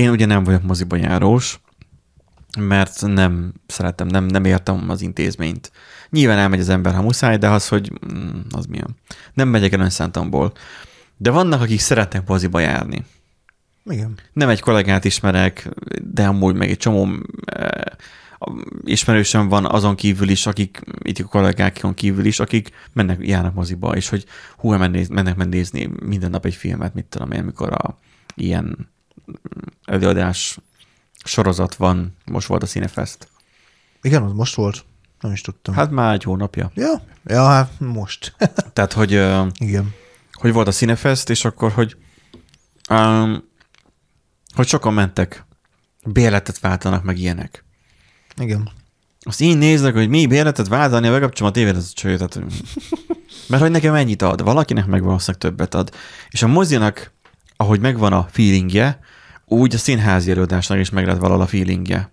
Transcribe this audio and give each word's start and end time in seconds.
Én 0.00 0.10
ugye 0.10 0.26
nem 0.26 0.44
vagyok 0.44 0.62
moziba 0.62 0.96
járós, 0.96 1.60
mert 2.58 3.06
nem 3.06 3.52
szeretem, 3.66 4.06
nem, 4.06 4.24
nem 4.24 4.44
értem 4.44 4.90
az 4.90 5.02
intézményt. 5.02 5.72
Nyilván 6.10 6.38
elmegy 6.38 6.60
az 6.60 6.68
ember, 6.68 6.94
ha 6.94 7.02
muszáj, 7.02 7.36
de 7.36 7.48
az, 7.48 7.68
hogy 7.68 7.92
mm, 8.12 8.40
az 8.50 8.66
milyen. 8.66 8.96
Nem 9.34 9.48
megyek 9.48 9.72
el 9.72 9.80
önszántamból. 9.80 10.52
De 11.16 11.30
vannak, 11.30 11.60
akik 11.60 11.80
szeretnek 11.80 12.28
moziba 12.28 12.60
járni. 12.60 13.04
Igen. 13.84 14.18
Nem 14.32 14.48
egy 14.48 14.60
kollégát 14.60 15.04
ismerek, 15.04 15.68
de 16.02 16.26
amúgy 16.26 16.54
meg 16.54 16.70
egy 16.70 16.76
csomó 16.76 17.08
eh, 17.44 17.68
ismerősöm 18.84 19.48
van 19.48 19.66
azon 19.66 19.94
kívül 19.94 20.28
is, 20.28 20.46
akik 20.46 20.80
itt 21.02 21.18
a 21.18 21.24
kollégákon 21.24 21.94
kívül 21.94 22.24
is, 22.24 22.40
akik 22.40 22.70
mennek, 22.92 23.26
járnak 23.26 23.54
moziba, 23.54 23.96
és 23.96 24.08
hogy 24.08 24.24
hú, 24.56 24.70
mennek, 24.70 25.08
mennek 25.08 25.36
nézni 25.36 25.90
minden 26.02 26.30
nap 26.30 26.44
egy 26.44 26.54
filmet, 26.54 26.94
mit 26.94 27.04
tudom 27.04 27.30
én, 27.30 27.40
amikor 27.40 27.72
a 27.72 27.98
ilyen 28.34 28.88
előadás 29.84 30.58
sorozat 31.24 31.74
van, 31.74 32.16
most 32.24 32.46
volt 32.46 32.62
a 32.62 32.66
Cinefest. 32.66 33.28
Igen, 34.02 34.22
az 34.22 34.32
most 34.32 34.54
volt. 34.54 34.84
Nem 35.20 35.32
is 35.32 35.40
tudtam. 35.40 35.74
Hát 35.74 35.90
már 35.90 36.14
egy 36.14 36.22
hónapja. 36.22 36.70
Ja, 36.74 37.02
ja 37.24 37.46
hát 37.46 37.72
most. 37.78 38.34
Tehát, 38.72 38.92
hogy, 38.92 39.12
Igen. 39.58 39.94
hogy 40.32 40.52
volt 40.52 40.68
a 40.68 40.72
Cinefest, 40.72 41.30
és 41.30 41.44
akkor, 41.44 41.72
hogy, 41.72 41.96
um, 42.90 43.44
hogy 44.54 44.66
sokan 44.66 44.94
mentek, 44.94 45.44
bérletet 46.04 46.58
váltanak, 46.58 47.04
meg 47.04 47.18
ilyenek. 47.18 47.64
Igen. 48.36 48.70
Azt 49.20 49.40
így 49.40 49.58
néznek, 49.58 49.94
hogy 49.94 50.08
mi 50.08 50.26
bérletet 50.26 50.68
váltani, 50.68 51.08
megkapcsolom 51.08 51.52
a 51.52 51.54
tévét, 51.54 51.76
az 51.76 51.88
a 51.90 51.98
cső, 51.98 52.16
tehát, 52.16 52.40
mert 53.48 53.62
hogy 53.62 53.70
nekem 53.70 53.94
ennyit 53.94 54.22
ad, 54.22 54.42
valakinek 54.42 54.86
meg 54.86 55.02
valószínűleg 55.02 55.40
többet 55.40 55.74
ad. 55.74 55.90
És 56.28 56.42
a 56.42 56.46
mozinak, 56.46 57.12
ahogy 57.56 57.80
megvan 57.80 58.12
a 58.12 58.28
feelingje, 58.30 59.00
úgy 59.50 59.74
a 59.74 59.78
színházi 59.78 60.30
előadásnak 60.30 60.78
is 60.78 60.90
meg 60.90 61.06
lett 61.06 61.18
valahol 61.18 61.42
a 61.42 61.46
feelingje. 61.46 62.10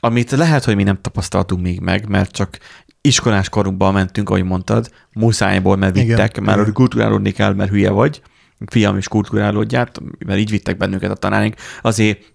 Amit 0.00 0.30
lehet, 0.30 0.64
hogy 0.64 0.76
mi 0.76 0.82
nem 0.82 1.00
tapasztaltunk 1.00 1.62
még 1.62 1.80
meg, 1.80 2.08
mert 2.08 2.30
csak 2.30 2.58
iskolás 3.00 3.48
korunkban 3.48 3.92
mentünk, 3.92 4.28
ahogy 4.28 4.44
mondtad, 4.44 4.90
muszájból, 5.12 5.76
mert 5.76 5.96
Igen, 5.96 6.06
vittek, 6.06 6.40
mert 6.40 6.60
igen. 6.60 6.72
kulturálódni 6.72 7.30
kell, 7.30 7.54
mert 7.54 7.70
hülye 7.70 7.90
vagy, 7.90 8.22
fiam 8.66 8.96
is 8.96 9.08
kulturálódját, 9.08 10.00
mert 10.26 10.38
így 10.38 10.50
vittek 10.50 10.76
bennünket 10.76 11.10
a 11.10 11.14
tanáraink, 11.14 11.54
azért 11.82 12.32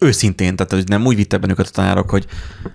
őszintén, 0.00 0.56
tehát 0.56 0.72
hogy 0.72 0.88
nem 0.88 1.06
úgy 1.06 1.16
vittek 1.16 1.40
bennünket 1.40 1.66
a 1.66 1.70
tanárok, 1.70 2.10
hogy 2.10 2.26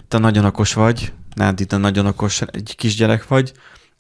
te 0.08 0.18
nagyon 0.18 0.46
okos 0.46 0.74
vagy, 0.74 1.14
Nádi, 1.36 1.66
te 1.66 1.78
nagyon 1.78 2.06
okos 2.06 2.42
egy 2.42 2.74
kisgyerek 2.78 3.28
vagy, 3.28 3.52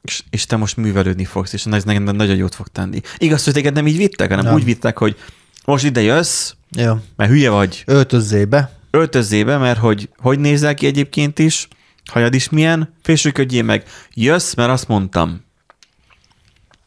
és, 0.01 0.23
és 0.29 0.45
te 0.45 0.55
most 0.55 0.77
művelődni 0.77 1.25
fogsz, 1.25 1.53
és 1.53 1.65
ez 1.65 1.83
neked 1.83 2.15
nagyon 2.15 2.35
jót 2.35 2.55
fog 2.55 2.67
tenni. 2.67 3.01
Igaz, 3.17 3.43
hogy 3.43 3.53
téged 3.53 3.73
nem 3.73 3.87
így 3.87 3.97
vittek, 3.97 4.29
hanem 4.29 4.45
Nem. 4.45 4.53
úgy 4.53 4.63
vittek, 4.63 4.97
hogy 4.97 5.17
most 5.65 5.83
ide 5.85 6.01
jössz, 6.01 6.51
Ja. 6.69 7.01
mert 7.15 7.31
hülye 7.31 7.49
vagy, 7.49 7.83
Öltözzé 7.85 8.45
be. 8.45 8.71
öltözzél 8.91 9.45
be, 9.45 9.57
mert 9.57 9.79
hogy, 9.79 10.09
hogy 10.17 10.39
nézel 10.39 10.73
ki 10.73 10.85
egyébként 10.85 11.39
is, 11.39 11.67
hajad 12.11 12.33
is 12.33 12.49
milyen, 12.49 12.93
fésülködjél 13.03 13.63
meg, 13.63 13.83
jössz, 14.13 14.53
mert 14.53 14.69
azt 14.69 14.87
mondtam. 14.87 15.41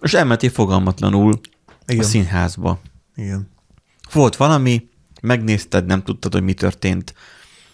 És 0.00 0.14
elmentél 0.14 0.50
fogalmatlanul 0.50 1.40
Igen. 1.86 2.04
A 2.04 2.06
színházba. 2.08 2.80
Igen. 3.16 3.50
Volt 4.12 4.36
valami, 4.36 4.88
megnézted, 5.22 5.86
nem 5.86 6.02
tudtad, 6.02 6.32
hogy 6.32 6.42
mi 6.42 6.52
történt. 6.52 7.14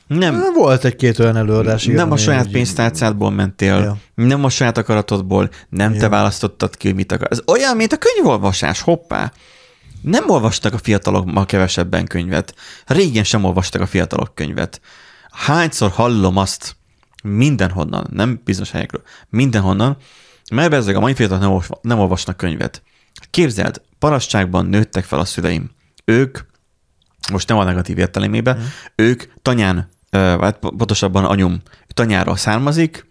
Nem, 0.06 0.42
Volt 0.54 0.84
egy-két 0.84 1.18
olyan 1.18 1.36
előadás. 1.36 1.84
igen, 1.84 1.96
nem 1.96 2.10
a 2.10 2.16
saját 2.16 2.48
pénztárcádból 2.48 3.30
mentél, 3.30 3.74
Ja. 3.78 3.96
nem 4.14 4.44
a 4.44 4.48
saját 4.48 4.78
akaratodból, 4.78 5.50
nem 5.68 5.92
te 5.92 5.98
Ja. 6.02 6.08
választottad 6.08 6.76
ki, 6.76 6.86
hogy 6.86 6.96
mit 6.96 7.12
akar. 7.12 7.28
Ez 7.30 7.40
olyan, 7.46 7.76
mint 7.76 7.92
a 7.92 7.98
könyvolvasás, 7.98 8.80
hoppá. 8.80 9.32
Nem 10.02 10.30
olvastak 10.30 10.74
a 10.74 10.78
fiatalok 10.78 11.32
ma 11.32 11.44
kevesebben 11.44 12.06
könyvet. 12.06 12.54
Régen 12.86 13.24
sem 13.24 13.44
olvastak 13.44 13.80
a 13.80 13.86
fiatalok 13.86 14.34
könyvet. 14.34 14.80
Hányszor 15.30 15.90
hallom 15.90 16.36
azt 16.36 16.76
mindenhonnan, 17.22 18.06
nem 18.10 18.40
bizonyos 18.44 18.70
helyekről, 18.70 19.02
mindenhonnan, 19.28 19.96
mert 20.52 20.72
ezek 20.72 20.96
a 20.96 21.00
mai 21.00 21.14
fiatalok 21.14 21.42
nem, 21.42 21.50
olvas- 21.50 21.78
nem 21.82 21.98
olvasnak 21.98 22.36
könyvet. 22.36 22.82
Képzeld, 23.30 23.82
parasztságban 23.98 24.66
nőttek 24.66 25.04
fel 25.04 25.18
a 25.18 25.24
szüleim. 25.24 25.70
Ők, 26.04 26.38
most 27.32 27.48
nem 27.48 27.58
a 27.58 27.64
negatív 27.64 27.98
értelemében, 27.98 28.58
mm. 28.58 28.62
ők 28.94 29.22
tanyán, 29.42 29.88
ö, 30.10 30.18
hát 30.40 30.58
pontosabban 30.58 31.24
anyum 31.24 31.60
tanyáról 31.88 32.36
származik, 32.36 33.06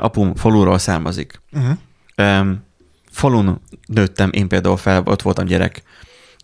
apum 0.00 0.34
faluról 0.34 0.78
származik. 0.78 1.40
Uh-huh. 1.52 1.76
Um, 2.16 2.64
falun 3.12 3.60
nőttem, 3.86 4.30
én 4.32 4.48
például 4.48 4.76
fel, 4.76 5.02
ott 5.04 5.22
voltam 5.22 5.44
gyerek. 5.44 5.82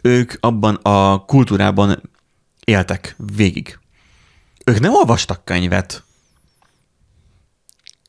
Ők 0.02 0.32
abban 0.40 0.74
a 0.74 1.24
kultúrában 1.24 2.02
éltek 2.64 3.16
végig. 3.36 3.78
Ők 4.64 4.80
nem 4.80 4.94
olvastak 4.94 5.44
könyvet. 5.44 6.02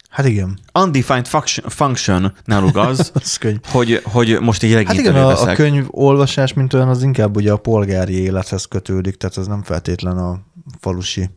Hát 0.10 0.26
igen. 0.26 0.60
Undefined 0.74 1.28
function, 1.28 1.70
function 1.70 2.34
náluk 2.46 2.76
az, 2.88 3.12
Az 3.14 3.38
könyv. 3.38 3.60
hogy, 3.66 4.02
hogy 4.04 4.40
most 4.40 4.64
egy 4.64 4.86
Hát 4.86 4.98
igen, 4.98 5.16
a, 5.16 5.42
a 5.42 5.54
könyv 5.54 5.86
olvasás, 5.90 6.54
mint 6.54 6.74
olyan, 6.74 6.90
az 6.90 7.04
inkább 7.04 7.36
ugye 7.36 7.52
a 7.52 7.58
polgári 7.58 8.14
élethez 8.14 8.66
kötődik, 8.66 9.16
tehát 9.18 9.38
az 9.38 9.48
nem 9.48 9.64
feltétlen 9.64 10.18
a 10.18 10.40
falusi. 10.80 11.30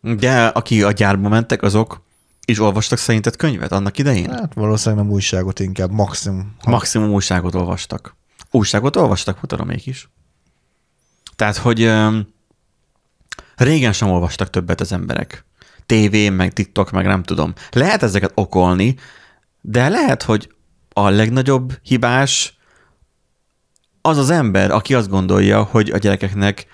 De 0.00 0.46
aki 0.46 0.82
a 0.82 0.92
gyárba 0.92 1.28
mentek, 1.28 1.62
azok 1.62 2.06
is 2.48 2.58
olvastak 2.58 2.98
szerinted 2.98 3.36
könyvet 3.36 3.72
annak 3.72 3.98
idején? 3.98 4.30
Hát 4.30 4.54
valószínűleg 4.54 5.04
nem 5.04 5.12
újságot, 5.12 5.60
inkább 5.60 5.90
maximum. 5.90 6.56
Maximum 6.64 7.10
újságot 7.10 7.54
olvastak. 7.54 8.16
Újságot 8.50 8.96
olvastak, 8.96 9.40
mutatom 9.40 9.66
mégis. 9.66 10.08
Tehát, 11.36 11.56
hogy 11.56 11.82
öm, 11.82 12.28
régen 13.56 13.92
sem 13.92 14.10
olvastak 14.10 14.50
többet 14.50 14.80
az 14.80 14.92
emberek. 14.92 15.44
TV, 15.86 16.32
meg 16.32 16.52
TikTok, 16.52 16.90
meg 16.90 17.06
nem 17.06 17.22
tudom. 17.22 17.52
Lehet 17.70 18.02
ezeket 18.02 18.32
okolni, 18.34 18.96
de 19.60 19.88
lehet, 19.88 20.22
hogy 20.22 20.52
a 20.92 21.08
legnagyobb 21.08 21.78
hibás 21.82 22.58
az 24.02 24.16
az 24.16 24.30
ember, 24.30 24.70
aki 24.70 24.94
azt 24.94 25.08
gondolja, 25.08 25.62
hogy 25.62 25.90
a 25.90 25.98
gyerekeknek 25.98 26.66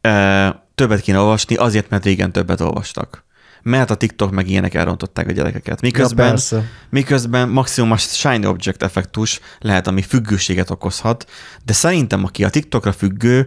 e, 0.00 0.66
többet 0.74 1.00
kéne 1.00 1.18
olvasni, 1.18 1.54
azért, 1.54 1.90
mert 1.90 2.04
régen 2.04 2.32
többet 2.32 2.60
olvastak. 2.60 3.24
Mert 3.64 3.90
a 3.90 3.94
TikTok 3.94 4.30
meg 4.30 4.48
ilyenek 4.48 4.74
elrontották 4.74 5.28
a 5.28 5.32
gyerekeket. 5.32 5.80
Miközben, 5.80 6.24
Ja, 6.24 6.30
persze. 6.30 6.62
miközben 6.90 7.48
maximum 7.48 7.90
a 7.90 7.96
shiny 7.96 8.44
object 8.44 8.82
effektus 8.82 9.40
lehet, 9.58 9.86
ami 9.86 10.02
függőséget 10.02 10.70
okozhat, 10.70 11.30
de 11.64 11.72
szerintem 11.72 12.24
aki 12.24 12.44
a 12.44 12.50
TikTokra 12.50 12.92
függő, 12.92 13.46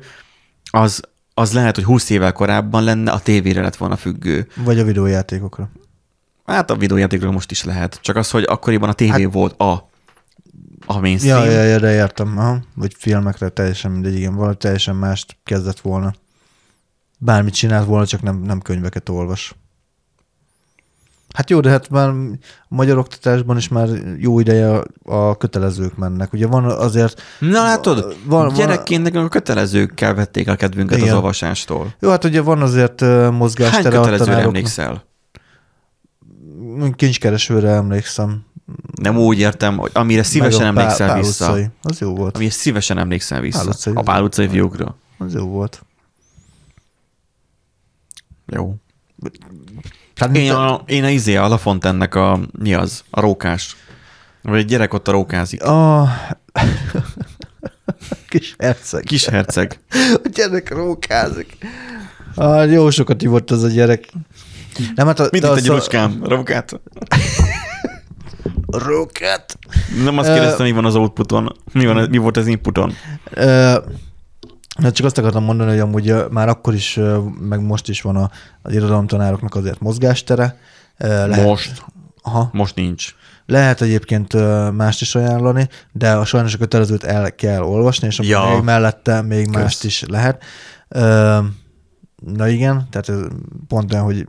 az, 0.72 1.01
az 1.33 1.53
lehet, 1.53 1.75
hogy 1.75 1.83
20 1.83 2.09
évvel 2.09 2.31
korábban 2.31 2.83
lenne, 2.83 3.11
a 3.11 3.19
tévére 3.19 3.61
lett 3.61 3.75
volna 3.75 3.95
függő. 3.95 4.47
Vagy 4.56 4.79
a 4.79 4.83
videójátékokra. 4.83 5.69
Hát 6.45 6.72
a 6.72 6.75
videójátékról 6.75 7.31
most 7.31 7.51
is 7.51 7.63
lehet. 7.63 8.00
Csak 8.01 8.16
az, 8.16 8.29
hogy 8.29 8.44
akkoriban 8.44 8.89
a 8.89 8.94
tévé 8.94 9.23
hát, 9.23 9.33
volt 9.33 9.59
a, 9.61 9.89
a 10.85 11.00
mainstream. 11.00 11.44
Ja, 11.44 11.51
ja, 11.51 11.63
ja, 11.63 11.79
de 11.79 11.94
értem. 11.94 12.38
Aha. 12.38 12.59
Vagy 12.75 12.95
filmekre 12.97 13.50
teljesen 13.50 13.91
mindegy, 13.91 14.16
igen, 14.16 14.35
valami 14.35 14.56
teljesen 14.57 14.95
mást 14.95 15.38
kezdett 15.44 15.79
volna. 15.79 16.13
Bármit 17.19 17.53
csinált 17.53 17.85
volna, 17.85 18.06
csak 18.06 18.22
nem, 18.22 18.41
nem 18.41 18.61
könyveket 18.61 19.09
olvas. 19.09 19.56
Hát 21.33 21.49
jó, 21.49 21.59
de 21.59 21.69
hát 21.69 21.89
már 21.89 22.09
a 22.09 22.15
magyar 22.67 22.97
oktatásban 22.97 23.57
is 23.57 23.67
már 23.67 23.89
jó 24.17 24.39
ideje 24.39 24.69
a, 24.77 24.83
a 25.03 25.38
kötelezők 25.38 25.97
mennek. 25.97 26.33
Ugye 26.33 26.47
van 26.47 26.65
azért... 26.65 27.21
Na 27.39 27.63
látod, 27.63 28.15
Van- 28.25 28.53
gyerekként 28.53 29.03
nekünk 29.03 29.25
a 29.25 29.29
kötelezőkkel 29.29 30.13
vették 30.13 30.47
a 30.47 30.55
kedvünket 30.55 30.97
Igen. 30.97 31.09
az 31.09 31.15
olvasástól. 31.15 31.93
Jó, 31.99 32.09
hát 32.09 32.23
ugye 32.23 32.41
van 32.41 32.61
azért 32.61 32.99
Hány 32.99 33.33
mozgástere 33.33 33.88
a 33.88 34.01
kötelezőre 34.01 34.17
tanároknak. 34.31 34.55
emlékszel? 34.55 35.05
Kincskeresőre 36.95 37.69
emlékszem. 37.69 38.45
Nem 39.01 39.17
úgy 39.17 39.39
értem, 39.39 39.77
hogy 39.77 39.91
amire 39.94 40.23
szívesen 40.23 40.73
Meg 40.73 40.77
a 40.77 40.79
emlékszel 40.81 41.07
Pál- 41.07 41.19
vissza. 41.21 41.45
Utcai. 41.49 41.67
Az 41.81 41.99
jó 41.99 42.15
volt. 42.15 42.35
Amire 42.35 42.51
szívesen 42.51 42.97
emlékszel 42.97 43.41
vissza. 43.41 43.59
Pál 43.59 43.67
utcai. 43.67 43.94
a 43.95 44.01
Pál 44.01 44.23
utcai 44.23 44.47
fiúkra. 44.47 44.95
Az 45.17 45.33
jó 45.33 45.47
volt. 45.47 45.85
Jó. 48.45 48.75
Hát, 50.18 50.36
Én 50.38 50.52
a, 50.52 50.81
én 50.86 51.04
a 51.04 51.10
izé, 51.10 51.36
a 51.36 51.48
Lafontennek 51.48 52.16
a, 52.16 52.40
mi 52.60 52.74
az? 52.74 53.04
A 53.10 53.19
rókás. 53.22 53.75
Vagy 54.42 54.60
egy 54.60 54.66
gyerek 54.66 54.94
ott 54.94 55.08
a 55.08 55.12
rókázik. 55.12 55.64
A... 55.64 56.08
Kis 58.30 58.56
herceg. 58.58 59.04
Kis 59.04 59.25
herceg. 59.25 59.80
A 60.24 60.28
gyerek 60.34 60.69
rókázik. 60.69 61.58
Ah, 62.36 62.72
jó 62.72 62.90
sokat 62.90 63.22
ivott 63.22 63.52
az 63.52 63.64
a 63.64 63.68
gyerek. 63.68 64.06
Nem, 64.96 65.08
hát 65.08 65.19
a, 65.19 65.28
Mit 65.31 65.44
itt 65.44 65.56
egy 65.56 65.69
a- 65.69 65.74
rucskám? 65.74 66.19
Rókát? 66.24 66.80
Rókát? 68.68 69.58
Nem 70.04 70.18
azt 70.18 70.34
kérdeztem, 70.34 70.66
mi 70.66 70.72
van 70.72 70.86
az 70.86 70.96
outputon. 70.96 71.56
Mi, 71.72 71.86
van, 71.86 72.08
mi 72.10 72.18
volt 72.18 72.38
az 72.38 72.48
inputon? 72.48 72.94
Ö, 73.31 73.78
Hát 74.83 74.94
csak 74.94 75.06
azt 75.06 75.18
akartam 75.18 75.44
mondani, 75.44 75.69
hogy 75.69 75.79
amúgy 75.79 76.15
már 76.29 76.47
akkor 76.50 76.74
is, 76.74 77.00
meg 77.39 77.62
most 77.62 77.89
is 77.89 78.01
van 78.01 78.15
a, 78.15 78.29
az 78.62 78.74
irodalomtanároknak 78.74 79.56
azért 79.56 79.79
mozgástere. 79.79 80.57
Ö, 80.97 81.41
Most. 81.44 81.83
Aha. 82.21 82.50
Most 82.53 82.75
nincs. 82.75 83.15
Lehet 83.45 83.81
egyébként 83.81 84.33
mást 84.75 85.01
is 85.01 85.15
ajánlani, 85.15 85.68
de 85.91 86.12
a 86.12 86.25
sajnos 86.25 86.53
a 86.53 86.57
kötelezőt 86.57 87.03
el 87.03 87.35
kell 87.35 87.62
olvasni, 87.62 88.07
és 88.07 88.19
Ja. 88.24 88.50
még 88.53 88.63
mellette 88.63 89.21
még 89.21 89.45
Kösz. 89.45 89.62
mást 89.62 89.83
is 89.83 90.03
lehet. 90.07 90.44
Na 92.25 92.47
igen, 92.47 92.88
tehát 92.89 93.09
ez 93.09 93.18
pont 93.68 93.94
olyan, 93.94 94.06
hogy 94.06 94.27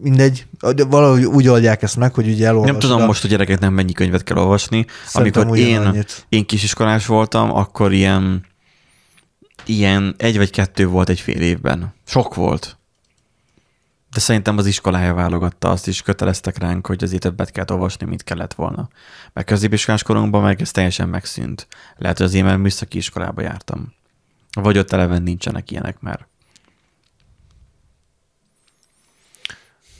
mindegy, 0.00 0.46
de 0.74 0.84
valahogy 0.84 1.24
úgy 1.24 1.48
oldják 1.48 1.82
ezt 1.82 1.96
meg, 1.96 2.14
hogy 2.14 2.28
ugye 2.28 2.46
elolvasod. 2.46 2.72
Nem 2.72 2.80
tudom 2.80 3.02
a- 3.02 3.06
most, 3.06 3.20
hogy 3.20 3.30
gyerekeknek 3.30 3.60
nem 3.60 3.72
mennyi 3.72 3.92
könyvet 3.92 4.22
kell 4.22 4.36
olvasni. 4.36 4.86
Szerintem 5.06 5.42
Amikor 5.42 5.58
én, 5.66 6.04
én 6.28 6.46
kisiskolás 6.46 7.06
voltam, 7.06 7.52
akkor 7.54 7.92
ilyen, 7.92 8.44
ilyen 9.64 10.14
egy 10.18 10.36
vagy 10.36 10.50
kettő 10.50 10.86
volt 10.86 11.08
egy 11.08 11.20
fél 11.20 11.40
évben. 11.40 11.94
Sok 12.06 12.34
volt. 12.34 12.76
De 14.12 14.20
szerintem 14.20 14.58
az 14.58 14.66
iskolája 14.66 15.14
válogatta, 15.14 15.70
azt 15.70 15.86
is 15.86 16.02
köteleztek 16.02 16.58
ránk, 16.58 16.86
hogy 16.86 17.04
azért 17.04 17.22
többet 17.22 17.50
kell 17.50 17.64
olvasni, 17.68 18.06
mint 18.06 18.24
kellett 18.24 18.54
volna. 18.54 18.88
Mert 19.32 19.46
középiskolás 19.46 20.02
korunkban 20.02 20.42
meg 20.42 20.60
ez 20.60 20.70
teljesen 20.70 21.08
megszűnt. 21.08 21.66
Lehet, 21.96 22.16
hogy 22.16 22.26
az 22.26 22.34
én, 22.34 22.44
mert 22.44 22.58
műszaki 22.58 22.96
iskolába 22.98 23.42
jártam. 23.42 23.94
Vagy 24.52 24.78
ott 24.78 24.92
eleven 24.92 25.22
nincsenek 25.22 25.70
ilyenek 25.70 26.00
már. 26.00 26.26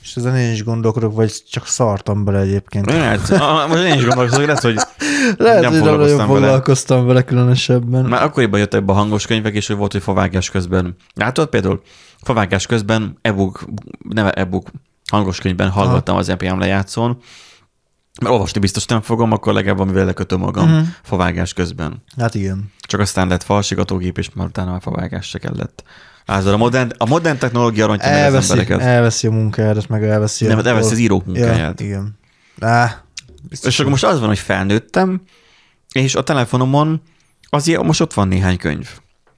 És 0.03 0.17
ezen 0.17 0.37
én 0.37 0.53
is 0.53 0.65
gondolkodok, 0.65 1.15
vagy 1.15 1.33
csak 1.51 1.67
szartam 1.67 2.25
bele 2.25 2.39
egyébként. 2.39 2.87
Lehet, 2.87 3.29
most 3.69 3.83
én 3.83 3.95
is 3.95 4.05
gondolkozom, 4.05 4.39
hogy 4.39 4.47
lehet, 4.53 4.63
hogy 4.63 4.81
Lehet, 5.39 5.63
nem 5.63 5.73
hogy 5.73 5.81
nem 5.81 5.89
foglalkoztam 5.89 6.29
vele. 6.29 6.41
foglalkoztam 6.41 7.07
vele 7.07 7.23
különösebben. 7.23 8.05
Már 8.05 8.23
akkoriban 8.23 8.61
jöttek 8.61 8.85
be 8.85 8.93
a 8.93 8.97
hangos 8.97 9.27
könyvek, 9.27 9.55
és 9.55 9.67
hogy 9.67 9.77
volt, 9.77 9.93
hogy 9.93 10.03
favágás 10.03 10.51
közben. 10.51 10.97
Látod 11.15 11.49
például? 11.49 11.83
Favágás 12.21 12.67
közben 12.67 13.19
e-book, 13.21 13.65
neve 14.09 14.31
e-book, 14.31 14.71
hangos 15.11 15.39
könyvben 15.39 15.69
hallgattam 15.71 16.17
az 16.17 16.29
EPM 16.29 16.59
lejátszón, 16.59 17.19
mert 18.21 18.33
olvasni 18.33 18.61
biztos 18.61 18.87
nem 18.87 19.01
fogom, 19.01 19.33
akkor 19.33 19.53
legalább 19.53 19.79
amivel 19.79 20.05
lekötöm 20.05 20.41
magam 20.41 20.71
uh-huh. 20.71 20.87
favágás 21.03 21.53
közben. 21.53 22.03
Hát 22.19 22.35
igen. 22.35 22.73
Csak 22.81 23.01
aztán 23.01 23.29
lett 23.29 23.43
falsigatógép, 23.43 24.19
és 24.19 24.31
már 24.35 24.47
utána 24.47 24.71
már 24.71 24.83
favágás 24.83 25.29
se 25.29 25.39
kellett.Ázol, 26.27 26.53
a 26.53 26.57
modern, 26.57 26.91
a 26.97 27.07
modern 27.07 27.39
technológia 27.39 27.87
rontja 27.87 28.09
meg 28.11 28.19
az 28.19 28.25
Elveszi, 28.25 28.51
embereket. 28.51 28.81
elveszi 28.81 29.27
a 29.27 29.31
munkádat, 29.31 29.89
meg 29.89 30.05
elveszi 30.05 30.45
Nem, 30.45 30.53
a... 30.53 30.57
hát 30.57 30.67
elveszi 30.67 30.93
az 30.93 30.99
írók 30.99 31.27
munkáját. 31.27 31.81
Ja, 31.81 31.87
igen. 31.87 32.19
Á, 32.61 33.05
És 33.63 33.79
akkor 33.79 33.91
most 33.91 34.05
az 34.05 34.19
van, 34.19 34.29
hogy 34.29 34.39
felnőttem, 34.39 35.21
és 35.93 36.15
a 36.15 36.23
telefonomon 36.23 37.03
azért 37.49 37.83
most 37.83 38.01
ott 38.01 38.13
van 38.15 38.29
néhány 38.29 38.57
könyv. 38.57 38.89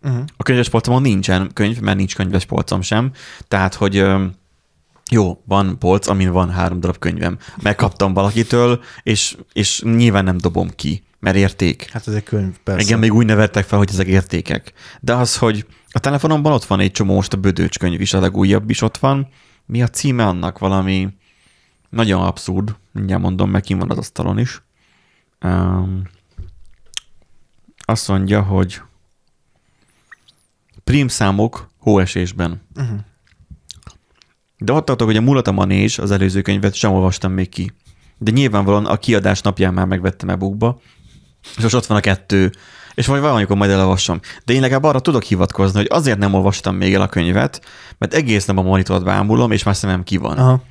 uh-huh. 0.03 0.23
A 0.37 0.43
könyves 0.43 0.69
polcomon 0.69 1.03
nincsen 1.03 1.51
könyv, 1.53 1.81
mert 1.81 1.97
nincs 1.97 2.15
könyves 2.17 2.45
polcom 2.45 2.83
sem. 2.83 3.13
Tehát, 3.49 3.75
hogy 3.75 4.05
jó, 5.11 5.43
van 5.47 5.79
polc, 5.79 6.07
amin 6.07 6.31
van 6.31 6.51
három 6.51 6.81
darab 6.81 6.99
könyvem. 6.99 7.39
Megkaptam 7.63 8.13
valakitől, 8.13 8.83
és, 9.03 9.37
és 9.53 9.83
nyilván 9.83 10.25
nem 10.25 10.37
dobom 10.37 10.71
ki, 10.77 11.03
mert 11.21 11.37
érték. 11.37 11.89
Hát 11.93 12.09
ez 12.09 12.15
egy 12.15 12.23
könyv, 12.23 12.55
persze. 12.65 12.83
Igen, 12.83 12.99
még 12.99 13.15
úgy 13.15 13.27
nevettek 13.27 13.65
fel, 13.65 13.79
hogy 13.79 13.89
ezek 13.93 14.07
értékek. 14.07 14.73
De 15.01 15.15
az, 15.15 15.37
hogy 15.37 15.67
a 15.94 15.99
telefonomban 15.99 16.52
ott 16.52 16.64
van 16.64 16.81
egy 16.81 16.91
csomó, 16.91 17.14
most 17.14 17.32
a 17.32 17.37
Bödöcs 17.37 17.79
könyv 17.79 18.00
is, 18.00 18.14
a 18.14 18.20
legújabb 18.20 18.70
is 18.70 18.82
ott 18.82 18.96
van. 18.96 19.29
Mi 19.67 19.82
a 19.82 19.88
címe 19.88 20.26
annak? 20.26 20.58
Valami 20.58 21.08
nagyon 21.88 22.23
abszurd. 22.23 22.76
Mindjárt 22.93 23.23
mondom, 23.23 23.50
meg 23.50 23.62
kim 23.62 23.79
van 23.79 23.91
az 23.91 23.99
asztalon 23.99 24.38
is. 24.38 24.62
Um, 25.41 26.02
azt 27.76 28.08
mondja, 28.08 28.43
hogy 28.43 28.81
prímszámok 30.85 31.70
hóesésben. 31.79 32.62
Uh-huh. 32.76 32.99
De 34.58 34.73
ott 34.73 34.85
tartok, 34.85 35.06
hogy 35.06 35.17
a 35.17 35.20
Mulat 35.20 35.47
a 35.47 35.52
Manés, 35.52 35.99
az 35.99 36.11
előző 36.11 36.43
könyvet 36.43 36.75
sem 36.75 36.93
olvastam 36.93 37.32
még 37.32 37.49
ki. 37.49 37.73
De 38.19 38.31
nyilvánvalóan 38.31 38.87
a 38.87 38.97
kiadás 38.97 39.40
napján 39.40 39.75
már 39.75 39.87
megvettem 39.87 40.29
e-bookba, 40.29 40.81
és 41.56 41.62
most 41.62 41.75
ott 41.75 41.87
van 41.87 41.97
a 41.97 42.00
kettő, 42.00 42.52
és 42.94 43.06
majd 43.06 43.23
valamikor 43.23 43.56
majd 43.56 43.70
elolvasom. 43.70 44.20
De 44.44 44.52
én 44.52 44.61
legalább 44.61 44.85
arra 44.85 45.00
tudok 45.00 45.23
hivatkozni, 45.23 45.79
hogy 45.79 45.88
azért 45.91 46.19
nem 46.19 46.35
olvastam 46.35 46.76
még 46.76 46.94
el 46.94 47.00
a 47.00 47.08
könyvet, 47.08 47.61
mert 47.99 48.14
egész 48.14 48.44
nap 48.44 48.58
a 48.58 48.62
monitort 48.62 49.05
bámulom, 49.05 49.50
és 49.50 49.62
már 49.62 49.76
szemem 49.76 50.02
ki 50.02 50.17
van. 50.17 50.37
Aha. 50.38 50.62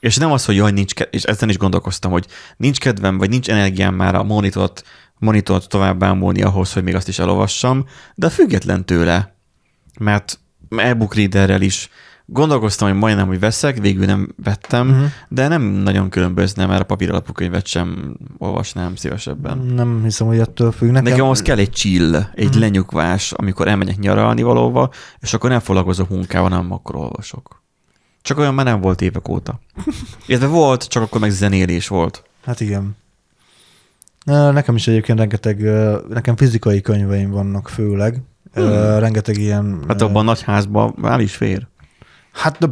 És 0.00 0.16
nem 0.16 0.32
az, 0.32 0.44
hogy 0.44 0.56
jaj, 0.56 0.70
nincs 0.70 0.94
ke- 0.94 1.14
és 1.14 1.22
ezen 1.22 1.48
is 1.48 1.56
gondolkoztam, 1.56 2.10
hogy 2.10 2.26
nincs 2.56 2.78
kedvem, 2.78 3.18
vagy 3.18 3.28
nincs 3.28 3.48
energiám 3.50 3.94
már 3.94 4.14
a 4.14 4.22
monitort, 4.22 4.84
monitort 5.18 5.68
tovább 5.68 5.98
bámulni 5.98 6.42
ahhoz, 6.42 6.72
hogy 6.72 6.82
még 6.82 6.94
azt 6.94 7.08
is 7.08 7.18
elolvassam, 7.18 7.86
de 8.14 8.28
független 8.28 8.84
tőle, 8.84 9.34
mert 9.98 10.38
e-book 10.76 11.14
readerrel 11.14 11.60
is 11.60 11.90
gondolkoztam, 12.30 12.88
hogy 12.88 12.98
majdnem, 12.98 13.26
hogy 13.26 13.38
veszek, 13.40 13.78
végül 13.78 14.04
nem 14.06 14.34
vettem, 14.44 14.88
Uh-huh. 14.88 15.06
de 15.28 15.48
nem 15.48 15.62
nagyon 15.62 16.08
különbözne, 16.08 16.66
mert 16.66 16.80
a 16.80 16.84
papír 16.84 17.10
alapú 17.10 17.32
könyvet 17.32 17.66
sem 17.66 18.16
olvasnám 18.38 18.94
szívesebben. 18.96 19.58
Nem 19.58 20.02
hiszem, 20.02 20.26
hogy 20.26 20.38
ettől 20.38 20.72
függ. 20.72 20.88
Nekem, 20.90 21.02
Nekem 21.12 21.26
az 21.28 21.42
kell 21.42 21.58
egy 21.58 21.70
chill, 21.70 22.14
egy 22.34 22.48
Mhm. 22.50 22.58
lenyugvás, 22.58 23.32
amikor 23.32 23.68
elmegyek 23.68 23.98
nyaralni 23.98 24.42
valóva, 24.42 24.90
és 25.20 25.34
akkor 25.34 25.50
nem 25.50 25.60
foglalkozok 25.60 26.08
munkával, 26.08 26.50
hanem 26.50 26.72
akkor 26.72 26.96
olvasok. 26.96 27.62
Csak 28.22 28.38
olyan 28.38 28.54
már 28.54 28.64
nem 28.64 28.80
volt 28.80 29.00
évek 29.00 29.28
óta. 29.28 29.60
Illetve 30.26 30.46
volt, 30.46 30.88
csak 30.88 31.02
akkor 31.02 31.20
meg 31.20 31.30
zenélés 31.30 31.88
volt. 31.88 32.22
Hát 32.44 32.60
igen. 32.60 32.96
Nekem 34.24 34.74
is 34.74 34.88
egyébként 34.88 35.18
rengeteg, 35.18 35.60
nekem 36.08 36.36
fizikai 36.36 36.80
könyveim 36.80 37.30
vannak 37.30 37.68
főleg. 37.68 38.22
Hmm. 38.54 38.98
Rengeteg 38.98 39.36
ilyen... 39.38 39.78
Hát 39.88 40.02
abban 40.02 40.16
a 40.22 40.22
nagy 40.22 40.42
házban 40.42 40.94
már 40.96 41.20
is 41.20 41.36
fér. 41.36 41.66
Hát 42.32 42.58
de, 42.58 42.66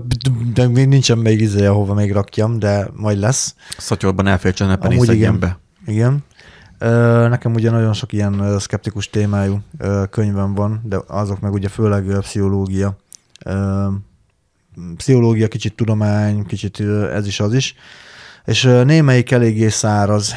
de, 0.55 0.69
még 0.69 0.88
nincsen 0.88 1.19
még 1.19 1.41
izé, 1.41 1.67
ahova 1.67 1.94
még 1.94 2.12
rakjam, 2.12 2.58
de 2.58 2.88
majd 2.94 3.19
lesz. 3.19 3.55
Szatyorban 3.79 4.26
elfér 4.26 4.55
csenepen 4.55 4.91
és 4.91 4.97
Amúgy 4.97 5.14
igen. 5.14 5.38
be. 5.38 5.58
Igen. 5.87 6.25
Nekem 7.29 7.55
ugye 7.55 7.70
nagyon 7.70 7.93
sok 7.93 8.12
ilyen 8.12 8.58
szkeptikus 8.58 9.11
témájú 9.11 9.61
könyvem 10.11 10.55
van, 10.55 10.81
de 10.85 10.99
azok 11.06 11.41
meg 11.41 11.53
ugye 11.53 11.69
főleg 11.69 12.05
pszichológia. 12.20 12.97
Pszichológia, 14.97 15.49
kicsit 15.49 15.76
tudomány, 15.76 16.44
kicsit 16.44 16.81
ez 17.12 17.26
is 17.26 17.41
az 17.41 17.55
is. 17.55 17.75
És 18.44 18.62
némelyik 18.62 19.31
eléggé 19.31 19.69
száraz 19.69 20.35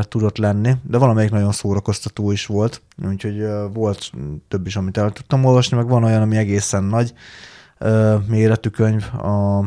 tudott 0.00 0.36
lenni, 0.36 0.74
de 0.82 0.98
valamelyik 0.98 1.30
nagyon 1.30 1.52
szórakoztató 1.52 2.30
is 2.30 2.46
volt. 2.46 2.82
Úgyhogy 3.08 3.46
volt 3.72 4.10
több 4.48 4.66
is, 4.66 4.76
amit 4.76 4.96
el 4.96 5.10
tudtam 5.10 5.44
olvasni, 5.44 5.76
meg 5.76 5.88
van 5.88 6.04
olyan, 6.04 6.22
ami 6.22 6.36
egészen 6.36 6.84
nagy 6.84 7.14
méretű 8.28 8.68
könyv. 8.68 9.14
A, 9.14 9.64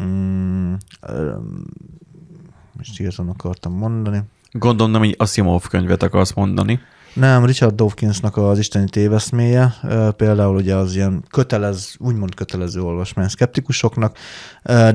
mm, 0.00 0.74
ö, 1.00 1.36
most 2.72 3.00
írtam 3.00 3.28
akartam 3.28 3.72
mondani. 3.72 4.22
Gondolom, 4.52 4.98
hogy 5.00 5.14
Asimov 5.18 5.68
könyvet 5.68 6.02
akarsz 6.02 6.32
mondani. 6.32 6.80
Nem, 7.14 7.44
Richard 7.44 7.74
Dawkinsnak 7.74 8.36
az 8.36 8.58
Isteni 8.58 8.88
téveszméje, 8.88 9.74
például 10.16 10.56
ugye 10.56 10.74
az 10.74 10.94
ilyen 10.94 11.24
kötelez, 11.30 11.94
úgymond 11.98 12.34
kötelező 12.34 12.80
olvasmány 12.82 13.28
szkeptikusoknak, 13.28 14.16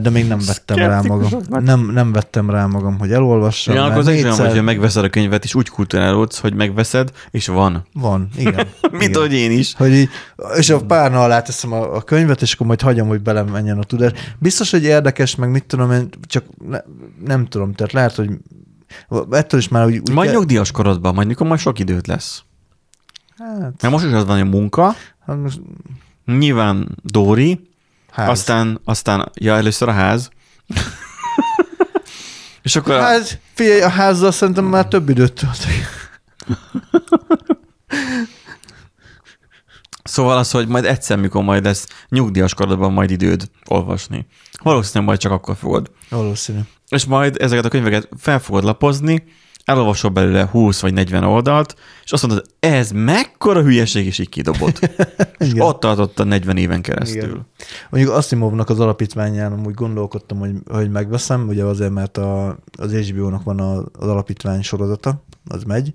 de 0.02 0.10
még 0.10 0.28
nem 0.28 0.40
vettem 0.46 0.78
rá 0.78 1.02
magam. 1.02 1.30
Nem, 1.50 1.92
nem 1.92 2.12
vettem 2.12 2.50
rá 2.50 2.66
magam, 2.66 3.00
hogy 3.00 3.12
elolvassam. 3.12 3.76
Ja, 3.76 3.84
akkor 3.84 3.98
az 3.98 4.08
is 4.08 4.14
olyan, 4.14 4.28
négyszer- 4.28 4.52
hogy 4.52 4.64
megveszed 4.64 5.04
a 5.04 5.10
könyvet, 5.10 5.44
és 5.44 5.56
úgy 5.56 5.70
kulturálódsz, 5.70 6.40
hogy 6.40 6.54
megveszed, 6.54 7.12
és 7.32 7.48
van. 7.48 7.86
Van, 7.94 8.30
igen. 8.38 8.68
Mint 8.92 9.04
igen. 9.04 9.16
ahogy 9.16 9.34
én 9.34 9.52
is. 9.52 9.74
Hogy 9.76 9.94
így, 9.94 10.10
és 10.58 10.70
a 10.70 10.86
párna 10.86 11.24
alá 11.24 11.42
teszem 11.42 11.72
a, 11.72 11.96
a 11.96 12.02
könyvet, 12.02 12.42
és 12.42 12.54
akkor 12.54 12.68
majd 12.68 12.82
hagyom, 12.82 13.08
hogy 13.08 13.22
belemenjen 13.22 13.78
a 13.78 13.84
tudás. 13.84 14.12
Biztos, 14.40 14.72
hogy 14.72 14.84
érdekes, 14.84 15.36
meg 15.36 15.50
mit 15.50 15.66
tudom 15.66 15.92
én, 15.92 16.10
csak 16.28 16.44
ne, 16.70 16.80
nem 17.26 17.46
tudom, 17.46 17.74
tehát 17.74 17.94
lehet, 17.94 18.16
hogy 18.16 18.30
ettől 19.32 19.60
is 19.60 19.68
már 19.68 19.86
úgy... 19.86 19.98
úgy 19.98 20.12
Majd 20.12 20.30
kell- 20.30 20.38
nyugdíjas 20.40 20.72
korodban, 20.72 21.14
majd 21.14 21.28
mikor 21.28 21.48
majd 21.48 21.60
sok 21.60 21.80
időt 21.80 22.08
lesz. 22.08 22.42
Hát, 23.38 23.82
Mert 23.82 23.94
most 23.94 24.06
is 24.06 24.12
az 24.12 24.26
van, 24.26 24.40
hogy 24.40 24.50
munka, 24.50 24.96
hát 25.26 25.38
most, 25.38 25.62
nyilván 26.26 26.98
Dóri, 27.04 27.70
ház. 28.12 28.30
aztán, 28.30 28.80
aztán, 28.84 29.32
ja, 29.34 29.56
először 29.56 29.88
a 29.90 29.92
ház. 29.92 30.30
és 32.64 32.76
akkor 32.76 32.94
a, 32.94 33.02
Hát, 33.02 33.40
figyelj, 33.54 33.82
a 33.82 33.90
házzal 33.90 34.32
szerintem 34.32 34.66
már 34.66 34.88
több 34.88 35.10
időt 35.10 35.34
töltök. 35.34 36.06
Szóval 40.04 40.38
az, 40.38 40.52
hogy 40.52 40.68
majd 40.68 40.86
egyszer, 40.86 41.18
mikor 41.18 41.44
majd 41.44 41.64
lesz 41.64 41.88
nyugdíjas 42.10 42.54
korodban 42.54 42.94
majd 42.94 43.12
időd 43.12 43.50
olvasni. 43.66 44.28
Valószínűleg 44.64 45.08
majd 45.08 45.20
csak 45.20 45.32
akkor 45.32 45.56
fogod. 45.56 45.92
Valószínű. 46.10 46.60
És 46.90 47.06
majd 47.06 47.36
ezeket 47.40 47.66
a 47.66 47.70
könyveket 47.70 48.10
fel 48.18 48.40
fogod 48.40 48.64
lapozni, 48.64 49.24
elolvasol 49.68 50.12
belőle 50.12 50.46
20 50.46 50.82
vagy 50.82 50.94
40 50.94 51.24
oldalt, 51.24 51.76
és 52.04 52.12
azt 52.12 52.28
mondod, 52.28 52.46
ez 52.60 52.92
mekkora 52.92 53.62
hülyeség, 53.62 54.06
és 54.06 54.20
így 54.20 54.30
kidobod. 54.30 54.80
és 55.38 55.52
ott 55.58 55.80
tartott 55.80 56.20
a 56.20 56.24
40 56.24 56.58
éven 56.58 56.82
keresztül. 56.82 57.24
Igen. 57.24 57.48
Mondjuk 57.90 58.14
Asimovnak 58.14 58.70
az 58.70 58.80
alapítványán 58.80 59.52
amúgy 59.52 59.74
gondolkodtam, 59.74 60.40
hogy, 60.40 60.52
hogy 60.72 60.92
megveszem, 60.92 61.48
ugye 61.48 61.64
azért, 61.64 61.92
mert 61.92 62.18
a, 62.18 62.58
az 62.78 62.94
HBO-nak 62.94 63.44
van 63.44 63.60
a, 63.60 63.78
az 63.78 64.08
alapítvány 64.08 64.62
sorozata, 64.62 65.24
az 65.48 65.64
megy. 65.64 65.94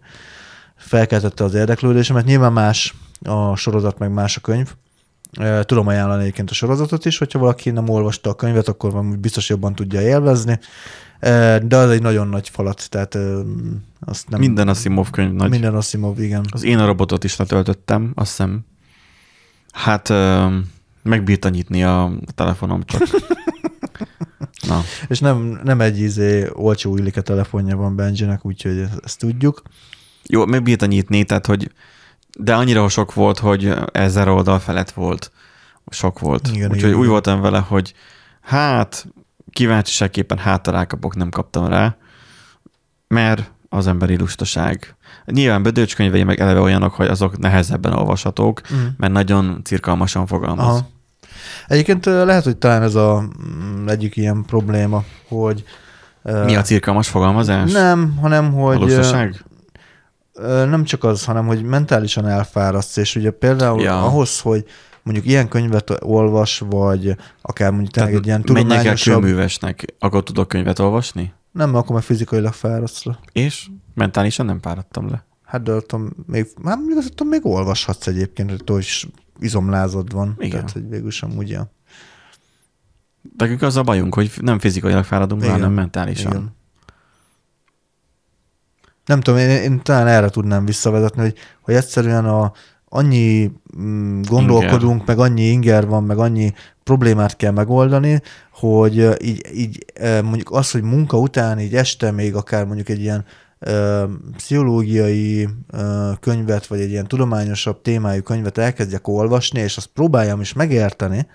Felkeltette 0.76 1.44
az 1.44 1.54
érdeklődésemet. 1.54 2.24
Nyilván 2.24 2.52
más 2.52 2.94
a 3.24 3.56
sorozat, 3.56 3.98
meg 3.98 4.12
más 4.12 4.36
a 4.36 4.40
könyv. 4.40 4.74
Tudom 5.62 5.86
ajánlani 5.86 6.22
egyébként 6.22 6.50
a 6.50 6.54
sorozatot 6.54 7.04
is, 7.04 7.18
hogyha 7.18 7.38
valaki 7.38 7.70
nem 7.70 7.88
olvasta 7.88 8.30
a 8.30 8.34
könyvet, 8.34 8.68
akkor 8.68 8.92
van 8.92 9.20
biztos 9.20 9.48
jobban 9.48 9.74
tudja 9.74 10.00
élvezni. 10.00 10.58
De 11.62 11.76
az 11.76 11.90
egy 11.90 12.02
nagyon 12.02 12.28
nagy 12.28 12.48
falat, 12.48 12.90
tehát 12.90 13.18
azt 14.00 14.28
nem... 14.28 14.40
Minden 14.40 14.68
Asimov 14.68 15.10
könyv 15.10 15.32
nagy. 15.32 15.50
Minden 15.50 15.74
Asimov, 15.74 16.20
igen. 16.20 16.44
Az 16.50 16.64
én 16.64 16.78
a 16.78 16.86
robotot 16.86 17.24
is 17.24 17.36
letöltöttem, 17.36 18.12
azt 18.14 18.30
hiszem. 18.30 18.64
Hát 19.72 20.12
megbírta 21.02 21.48
nyitni 21.48 21.84
a 21.84 22.12
telefonom 22.34 22.82
csak. 22.84 23.02
Na, 24.68 24.80
És 25.08 25.18
nem, 25.18 25.60
nem 25.64 25.80
egy 25.80 25.98
izé 25.98 26.48
olcsó 26.52 26.96
illike 26.96 27.20
telefonja 27.20 27.76
van 27.76 27.96
Benjinek, 27.96 28.46
úgyhogy 28.46 28.84
ezt 29.04 29.18
tudjuk. 29.18 29.62
jó, 30.26 30.46
megbírta 30.46 30.86
nyitni, 30.86 31.24
tehát 31.24 31.46
hogy 31.46 31.70
de 32.38 32.54
annyira 32.54 32.88
sok 32.88 33.14
volt, 33.14 33.38
hogy 33.38 33.74
ezer 33.92 34.28
oldal 34.28 34.58
felett 34.58 34.90
volt. 34.90 35.30
Sok 35.90 36.18
volt. 36.18 36.48
Igen, 36.52 36.70
Úgyhogy 36.70 36.88
igen, 36.88 37.00
úgy 37.00 37.06
voltam 37.06 37.40
vele, 37.40 37.58
hogy 37.58 37.94
hát 38.40 39.06
kíváncsiságképpen 39.50 40.38
hát 40.38 40.66
rákapok, 40.66 41.16
nem 41.16 41.28
kaptam 41.30 41.66
rá, 41.66 41.96
mert 43.08 43.50
az 43.68 43.86
emberi 43.86 44.16
lustaság. 44.16 44.96
Nyilván 45.24 45.62
Bödöcs 45.62 45.96
könyvei 45.96 46.22
meg 46.24 46.40
eleve 46.40 46.60
olyanok, 46.60 46.94
hogy 46.94 47.06
azok 47.06 47.38
nehezebben 47.38 47.92
olvashatók, 47.92 48.60
Mm. 48.74 48.86
mert 48.96 49.12
nagyon 49.12 49.60
cirkalmasan 49.64 50.26
fogalmaz. 50.26 50.66
Aha. 50.66 50.88
Egyébként 51.66 52.04
lehet, 52.04 52.44
hogy 52.44 52.56
talán 52.56 52.82
ez 52.82 52.94
a 52.94 53.20
mm, 53.20 53.88
egyik 53.88 54.16
ilyen 54.16 54.44
probléma, 54.46 55.04
hogy 55.28 55.64
Mi 56.22 56.56
a 56.56 56.62
cirkalmas 56.62 57.08
fogalmazás? 57.08 57.72
Nem, 57.72 58.16
hanem 58.20 58.54
a 58.54 58.64
hogy 58.64 58.76
ö, 58.76 58.80
lustaság? 58.80 59.44
Nem 60.40 60.84
csak 60.84 61.04
az, 61.04 61.24
hanem 61.24 61.46
hogy 61.46 61.62
mentálisan 61.62 62.26
elfárasztsz, 62.26 62.96
és 62.96 63.16
ugye 63.16 63.30
például 63.30 63.80
Ja. 63.80 64.04
ahhoz, 64.04 64.40
hogy 64.40 64.64
mondjuk 65.02 65.26
ilyen 65.26 65.48
könyvet 65.48 65.90
olvas, 66.00 66.58
vagy 66.58 67.16
akár 67.42 67.70
mondjuk 67.70 67.92
tényleg 67.92 68.14
egy 68.14 68.26
ilyen 68.26 68.44
menjek 68.46 68.62
el 68.62 68.68
tudományosabb, 68.68 69.22
kőművesnek, 69.22 69.94
akkor 69.98 70.22
tudok 70.22 70.48
könyvet 70.48 70.78
olvasni? 70.78 71.32
nem, 71.52 71.74
akkor 71.74 71.94
meg 71.94 72.04
fizikailag 72.04 72.52
fáradsz 72.52 73.04
le. 73.04 73.18
És 73.32 73.68
mentálisan 73.94 74.46
nem 74.46 74.60
páradtam 74.60 75.10
le. 75.10 75.24
Hát 75.44 75.62
de 75.62 75.72
attól 75.72 76.10
még, 76.26 76.46
hát 76.64 76.78
még, 76.86 76.96
attól 76.96 77.28
még 77.28 77.46
olvashatsz 77.46 78.06
egyébként, 78.06 78.50
hogy 78.50 78.58
attól 78.60 78.78
is 78.78 79.08
izomlázad 79.38 80.12
van. 80.12 80.34
Igen. 80.38 80.50
Tehát, 80.50 80.70
hogy 80.70 80.88
végül 80.88 81.10
sem 81.10 81.36
ugye. 81.36 81.58
Nekünk 83.36 83.62
az 83.62 83.76
a 83.76 83.82
bajunk, 83.82 84.14
hogy 84.14 84.32
nem 84.40 84.58
fizikailag 84.58 85.04
fáradunk, 85.04 85.42
Igen. 85.42 85.54
hanem 85.54 85.72
mentálisan. 85.72 86.32
Igen. 86.32 86.56
Nem 89.06 89.20
tudom, 89.20 89.40
én, 89.40 89.48
én 89.48 89.82
talán 89.82 90.06
erre 90.06 90.28
tudnám 90.28 90.64
visszavezetni, 90.64 91.22
hogy, 91.22 91.34
hogy 91.60 91.74
egyszerűen 91.74 92.24
a, 92.24 92.52
annyi 92.88 93.50
mm, 93.78 94.20
gondolkodunk, 94.22 95.00
inger. 95.00 95.16
meg 95.16 95.18
annyi 95.18 95.42
inger 95.42 95.86
van, 95.86 96.04
meg 96.04 96.18
annyi 96.18 96.52
problémát 96.84 97.36
kell 97.36 97.50
megoldani, 97.50 98.22
hogy 98.52 99.24
így, 99.24 99.46
így 99.54 99.84
mondjuk 100.22 100.50
az, 100.50 100.70
hogy 100.70 100.82
munka 100.82 101.18
után 101.18 101.58
így 101.58 101.74
este 101.74 102.10
még 102.10 102.34
akár 102.34 102.64
mondjuk 102.64 102.88
egy 102.88 103.00
ilyen 103.00 103.24
ö, 103.58 104.04
pszichológiai 104.36 105.48
ö, 105.70 106.10
könyvet, 106.20 106.66
vagy 106.66 106.80
egy 106.80 106.90
ilyen 106.90 107.06
tudományosabb 107.06 107.82
témájú 107.82 108.22
könyvet 108.22 108.58
elkezdjek 108.58 109.08
olvasni, 109.08 109.60
és 109.60 109.76
azt 109.76 109.86
próbáljam 109.86 110.40
is 110.40 110.52
megérteni, 110.52 111.26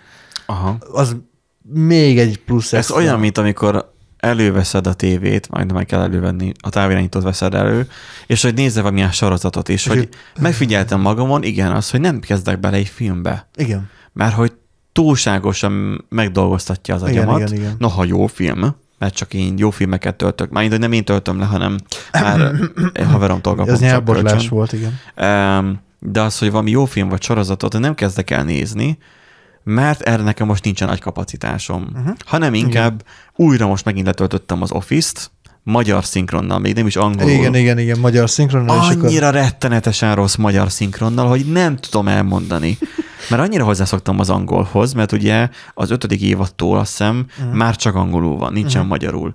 Aha. 0.45 0.77
az 0.91 1.15
még 1.63 2.19
egy 2.19 2.43
plusz 2.43 2.73
Ez 2.73 2.79
extra. 2.79 2.95
olyan, 2.95 3.19
mint 3.19 3.37
amikor 3.37 3.95
előveszed 4.17 4.87
a 4.87 4.93
tévét, 4.93 5.49
majd 5.49 5.71
meg 5.71 5.85
kell 5.85 6.01
elővenni, 6.01 6.51
a 6.61 6.69
távirányítót 6.69 7.23
veszed 7.23 7.53
elő, 7.53 7.87
és 8.27 8.41
hogy 8.41 8.53
nézze 8.53 8.81
valamilyen 8.81 9.11
sorozatot 9.11 9.69
is, 9.69 9.85
És 9.85 9.87
hogy 9.87 10.09
megfigyeltem 10.39 11.01
magamon, 11.01 11.43
igen, 11.43 11.71
az, 11.71 11.89
hogy 11.89 11.99
nem 11.99 12.19
kezdek 12.19 12.59
bele 12.59 12.77
egy 12.77 12.87
filmbe, 12.87 13.47
Igen. 13.55 13.89
mert 14.13 14.33
hogy 14.33 14.53
túlságosan 14.91 16.05
megdolgoztatja 16.09 16.95
az 16.95 17.01
Igen, 17.01 17.13
agyamat. 17.13 17.39
igen, 17.39 17.53
igen. 17.53 17.75
Noha 17.77 18.03
jó 18.03 18.27
film, 18.27 18.75
mert 18.97 19.15
csak 19.15 19.33
én 19.33 19.53
jó 19.57 19.69
filmeket 19.69 20.15
töltök. 20.15 20.49
Már 20.49 20.67
hogy 20.67 20.79
nem 20.79 20.91
én 20.91 21.05
töltöm 21.05 21.39
le, 21.39 21.45
hanem 21.45 21.77
már 22.11 22.53
haveromtól 23.11 23.55
kapom 23.55 23.73
Ez 23.73 23.79
nyelvbotlás 23.79 24.49
volt, 24.49 24.73
igen. 24.73 24.99
De 25.99 26.21
az, 26.21 26.39
hogy 26.39 26.51
valami 26.51 26.71
jó 26.71 26.85
film 26.85 27.09
vagy 27.09 27.21
sorozatot 27.21 27.79
nem 27.79 27.95
kezdek 27.95 28.29
el 28.29 28.43
nézni, 28.43 28.97
mert 29.69 30.01
erre 30.01 30.23
nekem 30.23 30.47
most 30.47 30.63
nincsen 30.63 30.87
nagy 30.87 30.99
kapacitásom. 30.99 31.81
Mhm. 31.81 31.99
Uh-huh. 31.99 32.15
Hanem 32.25 32.53
inkább 32.53 33.03
újra 33.35 33.67
most 33.67 33.85
megint 33.85 34.05
letöltöttem 34.05 34.61
az 34.61 34.71
Office-t, 34.71 35.31
magyar 35.63 36.05
szinkronnal, 36.05 36.59
még 36.59 36.73
nem 36.75 36.87
is 36.87 36.95
angolul. 36.95 37.31
Igen, 37.31 37.55
igen, 37.55 37.77
igen, 37.79 37.99
magyar 37.99 38.29
szinkronnal, 38.29 38.81
és 38.83 38.95
akkor 38.95 39.05
Annyira 39.05 39.29
rettenetesen 39.29 40.15
rossz 40.15 40.35
magyar 40.35 40.71
szinkronnal, 40.71 41.27
hogy 41.27 41.45
nem 41.51 41.75
tudom 41.75 42.07
elmondani. 42.07 42.77
Mert 43.29 43.41
annyira 43.41 43.63
hozzászoktam 43.63 44.19
az 44.19 44.29
angolhoz, 44.29 44.93
mert 44.93 45.11
ugye 45.11 45.49
az 45.73 45.91
ötödik 45.91 46.21
évattól 46.21 46.77
azt 46.77 46.89
hiszem 46.89 47.25
Mhm. 47.39 47.57
már 47.57 47.75
csak 47.75 47.95
angolul 47.95 48.37
van, 48.37 48.53
nincsen 48.53 48.85
magyarul. 48.85 49.33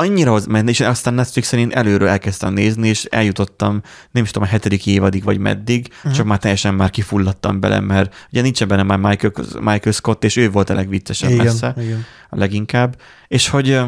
Annyira, 0.00 0.30
hoz- 0.30 0.46
mert 0.46 0.68
és 0.68 0.80
aztán 0.80 1.14
Netflixen 1.14 1.58
én 1.58 1.70
előről 1.72 2.08
elkezdtem 2.08 2.52
nézni, 2.52 2.88
és 2.88 3.04
eljutottam, 3.04 3.82
nem 4.10 4.22
is 4.22 4.30
tudom, 4.30 4.48
a 4.48 4.50
hetedik 4.50 4.86
évadig, 4.86 5.24
vagy 5.24 5.38
meddig, 5.38 5.88
Mhm. 6.02 6.12
csak 6.12 6.26
már 6.26 6.38
teljesen 6.38 6.74
már 6.74 6.90
kifulladtam 6.90 7.60
bele, 7.60 7.80
mert 7.80 8.26
ugye 8.30 8.42
nincsen 8.42 8.68
benne 8.68 8.82
már 8.82 8.98
Michael, 8.98 9.32
Michael 9.60 9.92
Scott, 9.92 10.24
és 10.24 10.36
ő 10.36 10.50
volt 10.50 10.70
a 10.70 10.74
legviccesebb 10.74 11.30
igen, 11.30 11.44
messze 11.44 11.74
igen. 11.78 12.04
a 12.30 12.36
leginkább, 12.36 12.96
és 13.28 13.48
hogy 13.48 13.80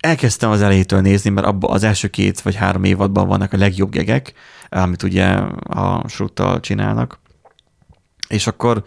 elkezdtem 0.00 0.50
az 0.50 0.62
elejétől 0.62 1.00
nézni, 1.00 1.30
mert 1.30 1.46
abban 1.46 1.70
az 1.70 1.82
első 1.82 2.08
két 2.08 2.40
vagy 2.40 2.54
három 2.54 2.84
évadban 2.84 3.26
vannak 3.28 3.52
a 3.52 3.56
legjobb 3.56 3.90
gegek, 3.90 4.32
amit 4.68 5.02
ugye 5.02 5.26
a 5.68 6.08
sruttal 6.08 6.60
csinálnak, 6.60 7.20
és 8.28 8.46
akkor 8.46 8.84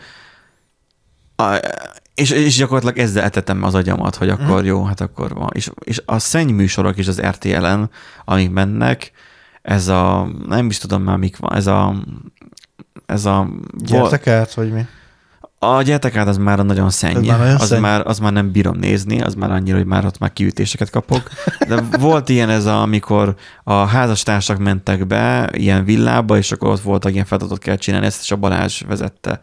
a, 1.35 1.59
és, 2.17 2.29
és 2.29 2.55
gyakorlatilag 2.55 2.97
ezzel 2.97 3.23
etetem 3.23 3.63
az 3.63 3.75
agyamat, 3.75 4.15
hogy 4.15 4.29
akkor 4.29 4.65
jó, 4.65 4.83
hát 4.83 5.01
akkor 5.01 5.33
van. 5.33 5.49
És, 5.53 5.71
és 5.83 6.01
a 6.05 6.19
szennyműsorok 6.19 6.97
is 6.97 7.07
az 7.07 7.21
RTL-en, 7.21 7.89
amik 8.25 8.51
mennek, 8.51 9.11
ez 9.61 9.87
a, 9.87 10.29
nem 10.47 10.65
is 10.65 10.77
tudom 10.77 11.03
már 11.03 11.17
mik 11.17 11.37
van, 11.37 11.55
ez 11.55 11.67
a, 11.67 11.95
ez 13.05 13.25
a, 13.25 13.47
Gyertek 13.77 14.27
át, 14.27 14.53
vagy 14.53 14.71
mi? 14.71 14.85
a 15.59 15.81
gyertek 15.81 16.15
át 16.15 16.27
az 16.27 16.37
már 16.37 16.65
nagyon 16.65 16.89
szenny. 16.89 17.25
már 17.25 17.37
nagyon 17.39 17.55
az, 17.55 17.67
szenny? 17.67 17.81
már, 17.81 18.07
az 18.07 18.19
már 18.19 18.33
nem 18.33 18.51
bírom 18.51 18.77
nézni, 18.77 19.21
az 19.21 19.33
már 19.33 19.51
annyira, 19.51 19.77
hogy 19.77 19.85
már 19.85 20.05
ott 20.05 20.17
már 20.17 20.33
kiütéseket 20.33 20.89
kapok. 20.89 21.29
De 21.67 21.81
volt 21.99 22.29
ilyen 22.29 22.49
ez, 22.49 22.65
a, 22.65 22.81
amikor 22.81 23.35
a 23.63 23.73
házastársak 23.73 24.57
mentek 24.57 25.07
be 25.07 25.49
ilyen 25.53 25.85
villába, 25.85 26.37
és 26.37 26.51
akkor 26.51 26.69
ott 26.69 26.81
voltak 26.81 27.13
ilyen 27.13 27.25
feladatot 27.25 27.59
kell 27.59 27.75
csinálni, 27.75 28.05
ezt 28.05 28.21
is 28.21 28.31
a 28.31 28.35
Balázs 28.35 28.81
vezette. 28.87 29.39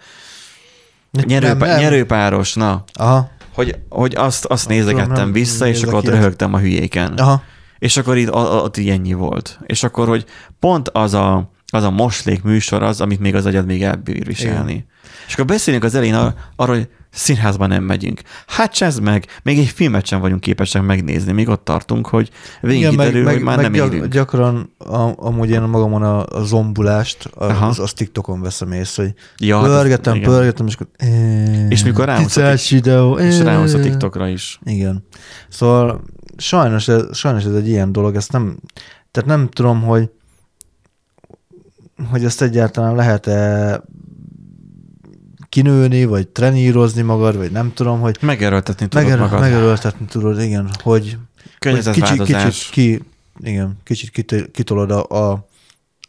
Nyerőpá- 1.22 1.68
Nem. 1.68 1.78
Nyerőpáros, 1.78 2.54
na. 2.54 2.84
Aha, 2.92 3.30
Hogy, 3.54 3.78
hogy 3.88 4.14
azt, 4.16 4.44
azt 4.44 4.68
nézegettem 4.68 5.12
nem 5.12 5.32
vissza, 5.32 5.66
és 5.66 5.82
akkor 5.82 5.94
ott 5.94 6.08
röhögtem 6.08 6.54
a 6.54 6.58
hülyéken. 6.58 7.12
aha. 7.12 7.42
És 7.78 7.96
akkor 7.96 8.16
itt 8.16 8.32
ott 8.34 8.76
így 8.76 8.88
ennyi 8.88 9.12
volt. 9.12 9.58
És 9.66 9.82
akkor, 9.82 10.08
hogy 10.08 10.24
pont 10.58 10.88
az 10.88 11.14
a, 11.14 11.50
az 11.72 11.82
a 11.82 11.90
moslék 11.90 12.42
műsor 12.42 12.82
az, 12.82 13.00
amit 13.00 13.20
még 13.20 13.34
az 13.34 13.46
agyad 13.46 13.66
még 13.66 13.82
elbír 13.82 14.26
viselni. 14.26 14.72
Igen. 14.72 14.86
És 15.26 15.32
akkor 15.32 15.44
beszélünk 15.44 15.84
az 15.84 15.94
elején 15.94 16.14
ar- 16.14 16.36
arról, 16.56 16.76
hogy 16.76 16.88
színházba 17.14 17.66
nem 17.66 17.82
megyünk. 17.82 18.20
Hát 18.46 18.72
csezd 18.72 19.02
meg, 19.02 19.26
még 19.42 19.58
egy 19.58 19.66
filmet 19.66 20.06
sem 20.06 20.20
vagyunk 20.20 20.40
képesek 20.40 20.82
megnézni, 20.82 21.32
még 21.32 21.48
ott 21.48 21.64
tartunk, 21.64 22.06
hogy 22.06 22.30
végig 22.60 22.78
Igen, 22.78 22.90
kiderül, 22.90 23.22
meg, 23.22 23.34
hogy 23.34 23.42
már 23.42 23.56
meg 23.56 23.64
nem 23.64 23.72
gyak, 23.72 23.92
élünk. 23.92 24.12
gyakran 24.12 24.72
a, 24.78 25.12
amúgy 25.16 25.50
én 25.50 25.60
magamon 25.62 26.02
a, 26.02 26.26
a 26.26 26.44
zombulást, 26.44 27.30
Aha. 27.34 27.66
az, 27.66 27.78
az 27.78 27.92
TikTokon 27.92 28.40
veszem 28.40 28.72
észre, 28.72 29.02
hogy 29.02 29.14
Ja, 29.38 29.56
hát 29.58 29.66
pörgetem, 29.66 30.14
igen. 30.14 30.30
pörgetem, 30.30 30.66
és 30.66 30.74
akkor... 30.74 30.86
eh, 30.96 31.70
És 31.70 31.84
mikor 31.84 32.04
ráhozza 32.04 32.50
a 32.50 32.54
videó, 32.70 33.18
És 33.18 33.40
a 33.40 33.80
TikTokra 33.80 34.28
is. 34.28 34.60
Igen. 34.64 35.06
Szóval 35.48 36.02
sajnos 36.36 36.88
ez, 36.88 37.02
sajnos 37.16 37.44
ez 37.44 37.54
egy 37.54 37.68
ilyen 37.68 37.92
dolog, 37.92 38.16
ezt 38.16 38.32
nem, 38.32 38.56
tehát 39.10 39.28
nem 39.28 39.48
tudom, 39.48 39.82
hogy 39.82 40.10
hogy 42.10 42.24
ezt 42.24 42.42
egyáltalán 42.42 42.94
lehet-e 42.94 43.82
kinőni, 45.54 46.04
vagy 46.04 46.28
trenírozni 46.28 47.02
magad, 47.02 47.36
vagy 47.36 47.50
nem 47.50 47.72
tudom, 47.74 48.00
hogy 48.00 48.16
Megerőltetni 48.20 48.88
tudod 48.88 49.04
megerő, 49.04 49.22
magad. 49.22 49.40
megerőltetni 49.40 50.06
tudod, 50.06 50.40
igen, 50.42 50.62
hogy, 50.82 50.82
hogy 50.82 51.16
Környezetváltozás. 51.58 52.44
kicsit, 52.44 52.70
ki, 52.70 53.02
igen, 53.48 53.78
kicsit 53.84 54.10
kit- 54.10 54.50
kitolod 54.52 54.90
a, 54.90 55.06
a, 55.08 55.46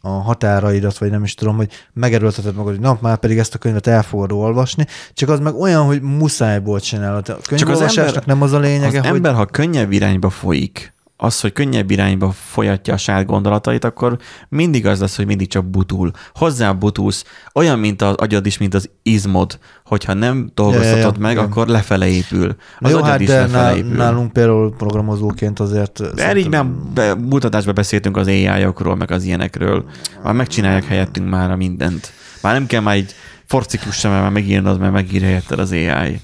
a 0.00 0.08
határaidat, 0.08 0.98
vagy 0.98 1.10
nem 1.10 1.24
is 1.24 1.34
tudom, 1.34 1.56
hogy 1.56 1.70
megerőlteted 1.92 2.54
magad, 2.54 2.72
hogy 2.72 2.80
na, 2.80 2.98
már 3.00 3.16
pedig 3.16 3.38
ezt 3.38 3.54
a 3.54 3.58
könyvet 3.58 3.86
el 3.86 4.02
fogod 4.02 4.32
olvasni, 4.32 4.86
csak 5.14 5.28
az 5.28 5.40
meg 5.40 5.54
olyan, 5.54 5.84
hogy 5.84 6.00
muszájból 6.02 6.80
csinálod. 6.80 7.28
A 7.28 7.38
könyvolvasásnak 7.48 8.06
ember- 8.06 8.26
nem 8.26 8.42
az 8.42 8.52
a 8.52 8.58
lényege, 8.58 8.98
az 8.98 9.06
hogy... 9.06 9.16
ember, 9.16 9.34
ha 9.34 9.46
könnyebb 9.46 9.92
irányba 9.92 10.30
folyik, 10.30 10.94
az, 11.16 11.40
hogy 11.40 11.52
könnyebb 11.52 11.90
irányba 11.90 12.30
folyatja 12.30 12.94
a 12.94 12.96
saját 12.96 13.26
gondolatait, 13.26 13.84
akkor 13.84 14.18
mindig 14.48 14.86
az 14.86 15.00
lesz, 15.00 15.16
hogy 15.16 15.26
mindig 15.26 15.48
csak 15.48 15.64
butul. 15.64 16.10
Hozzá 16.34 16.72
butulsz, 16.72 17.24
olyan, 17.54 17.78
mint 17.78 18.02
az 18.02 18.14
agyad 18.14 18.46
is, 18.46 18.58
mint 18.58 18.74
az 18.74 18.90
izmod, 19.02 19.58
hogyha 19.84 20.12
nem 20.12 20.50
dolgoztatod 20.54 20.96
Ja, 20.96 21.00
ja, 21.00 21.12
ja, 21.14 21.20
meg, 21.20 21.32
igen. 21.32 21.44
akkor 21.44 21.66
lefele 21.66 22.06
épül. 22.06 22.56
Az 22.78 22.90
jó, 22.90 22.96
agyad 22.96 23.10
hát 23.10 23.20
is 23.20 23.28
de 23.28 23.40
lefele 23.40 23.62
nál, 23.62 23.76
épül. 23.76 23.96
nálunk 23.96 24.32
például 24.32 24.74
programozóként 24.76 25.60
azért... 25.60 26.14
De 26.14 26.36
így 26.36 26.48
már 26.48 26.66
be, 26.66 27.14
mutatásban 27.14 27.74
beszéltünk 27.74 28.16
az 28.16 28.26
AI-okról, 28.26 28.96
meg 28.96 29.10
az 29.10 29.24
ilyenekről. 29.24 29.84
Már 30.22 30.34
megcsinálják 30.34 30.84
helyettünk 30.84 31.28
már 31.28 31.50
a 31.50 31.56
mindent. 31.56 32.12
Már 32.42 32.54
nem 32.54 32.66
kell 32.66 32.80
már 32.80 32.94
egy 32.94 33.14
forciklus 33.46 33.94
sem, 33.98 34.10
már 34.10 34.30
megírnod, 34.30 34.78
mert 34.78 34.92
megír 34.92 35.22
helyetted 35.22 35.58
az 35.58 35.72
AI. 35.72 36.20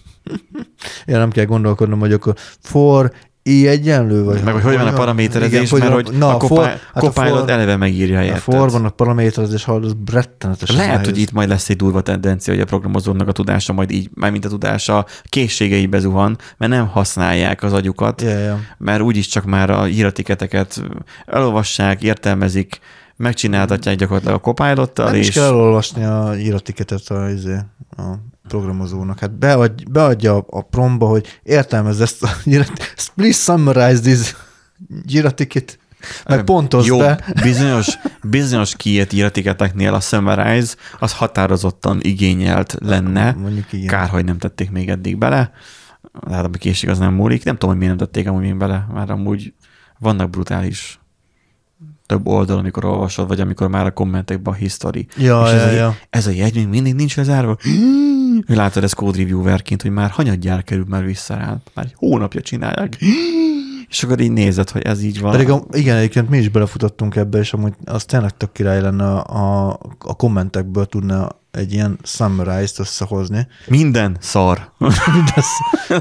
Ja, 1.07 1.19
nem 1.19 1.31
kell 1.31 1.45
gondolkodnom, 1.45 1.99
hogy 1.99 2.13
akkor 2.13 2.35
for 2.61 3.13
i 3.43 3.69
egyenlő, 3.69 4.25
vagy... 4.25 4.43
Meg 4.43 4.55
hogy 4.55 4.63
hogy 4.63 4.77
van 4.77 4.87
a 4.87 4.93
paraméterezés, 4.93 5.71
Igen, 5.71 5.89
mert 5.89 6.07
hogy 6.09 6.19
na, 6.19 6.29
a 6.29 6.35
a 6.35 6.39
for, 6.41 6.49
Copilot 6.49 6.79
hát 6.95 7.03
a 7.03 7.11
for, 7.11 7.51
eleve 7.51 7.77
megírja 7.77 8.15
a 8.15 8.19
helyetted. 8.19 8.41
for 8.41 8.71
van 8.71 8.85
a 8.85 8.89
paraméterezés, 8.89 9.65
hallod, 9.65 9.85
az 9.85 9.95
rettenetesen 10.13 10.77
Lehet, 10.77 10.93
nehéz. 10.93 11.09
hogy 11.09 11.19
itt 11.19 11.33
majd 11.33 11.49
lesz 11.49 11.69
egy 11.69 11.77
durva 11.77 12.01
tendencia, 12.01 12.53
hogy 12.53 12.63
a 12.63 12.67
programozónak 12.67 13.29
a 13.29 13.33
tudása 13.33 13.73
majd 13.73 13.91
így, 13.91 14.11
mármint 14.15 14.45
a 14.45 14.49
tudása 14.49 15.07
készségei 15.25 15.87
bezuhan, 15.87 16.39
mert 16.57 16.73
nem 16.73 16.87
használják 16.89 17.63
az 17.63 17.73
agyukat, 17.73 18.23
Ja, 18.23 18.39
ja. 18.39 18.59
mert 18.79 19.01
úgyis 19.01 19.27
csak 19.27 19.45
már 19.45 19.71
a 19.71 19.89
íratiketeket 19.89 20.83
elolvassák, 21.27 22.03
értelmezik, 22.03 22.79
megcsináltatják 23.17 23.97
gyakorlatilag 23.97 24.37
a 24.37 24.41
copilottal, 24.41 25.07
Nem 25.07 25.15
és 25.15 25.29
is 25.29 25.35
kell 25.35 25.45
elolvasni 25.45 26.05
a 26.05 26.35
íratiketet 26.39 27.09
a, 27.09 27.29
izé, 27.29 27.57
a 27.97 28.03
programozónak. 28.53 29.19
Hát 29.19 29.39
beadj, 29.39 29.85
beadja 29.91 30.37
a, 30.37 30.61
promba, 30.61 31.07
hogy 31.07 31.41
értelmez 31.43 32.01
ezt 32.01 32.23
a 32.23 32.29
please 33.15 33.39
summarize 33.39 34.01
this 34.01 34.35
íratiket, 35.09 35.79
meg 36.29 36.45
pontozd 36.45 36.87
Jó, 36.87 36.99
be. 36.99 37.25
bizonyos, 37.43 37.99
bizonyos 38.23 38.77
kiírt 38.77 39.13
íratiketeknél 39.13 39.95
a 39.95 40.01
summarize 40.01 40.75
az 40.99 41.13
határozottan 41.13 41.99
igényelt 42.03 42.77
lenne. 42.81 43.33
Mondjuk 43.33 43.73
igen. 43.73 43.87
Kár, 43.87 44.09
hogy 44.09 44.25
nem 44.25 44.39
tették 44.39 44.71
még 44.71 44.89
eddig 44.89 45.19
bele. 45.19 45.53
Hát 46.31 46.45
a 46.45 46.49
készség 46.51 46.89
az 46.89 46.99
nem 46.99 47.15
múlik. 47.15 47.45
Nem 47.45 47.55
tudom, 47.55 47.71
hogy 47.71 47.79
miért 47.79 47.99
nem 47.99 48.07
tették 48.07 48.29
amúgy 48.29 48.43
még 48.43 48.57
bele, 48.57 48.87
már 48.93 49.11
amúgy 49.11 49.55
vannak 49.99 50.31
brutális 50.31 51.01
több 52.07 52.27
oldal, 52.27 52.59
amikor 52.59 52.85
olvasod, 52.85 53.29
vagy 53.29 53.41
amikor 53.41 53.69
már 53.69 53.87
a 53.87 53.93
kommentekben 53.93 54.53
a 54.53 54.57
history. 54.57 55.07
Ja, 55.17 55.45
és 55.45 55.51
ja, 55.51 55.59
ez, 55.59 55.67
a, 55.67 55.71
ja. 55.71 55.97
ez 56.11 56.27
a 56.27 56.31
jegy 56.31 56.55
még 56.55 56.67
mindig 56.67 56.95
nincs 56.95 57.17
lezárva. 57.17 57.57
Látod 58.47 58.85
ezt 58.85 58.95
code 58.95 59.19
reviewerként, 59.19 59.83
hogy 59.83 59.91
már 59.91 60.11
hanyadjára 60.11 60.63
kerül 60.63 60.85
már 60.89 61.05
vissza 61.05 61.35
rá. 61.35 61.57
Már 61.75 61.85
egy 61.85 61.95
hónapja 61.97 62.41
csinálják. 62.41 62.97
És 63.89 64.03
akkor 64.03 64.21
így 64.21 64.33
nézed, 64.33 64.71
hogy 64.71 64.83
ez 64.83 65.03
így 65.03 65.21
van. 65.21 65.33
Pedig 65.33 65.51
a, 65.51 65.65
igen, 65.73 65.97
egyébként 65.97 66.29
mi 66.29 66.39
is 66.39 66.49
belefutottunk 66.49 67.17
ebbe, 67.17 67.39
és 67.39 67.53
amúgy 67.53 67.75
az 67.85 68.05
tényleg 68.05 68.37
tök 68.37 68.53
király 68.53 68.81
lenne 68.81 69.05
a, 69.05 69.69
a, 69.69 69.79
a 69.99 70.17
kommentekből 70.17 70.87
tudna 70.87 71.29
egy 71.51 71.73
ilyen 71.73 71.99
summarize-t 72.03 72.79
összehozni. 72.79 73.47
Minden 73.67 74.17
szar. 74.21 74.71
Mindez, 75.15 75.47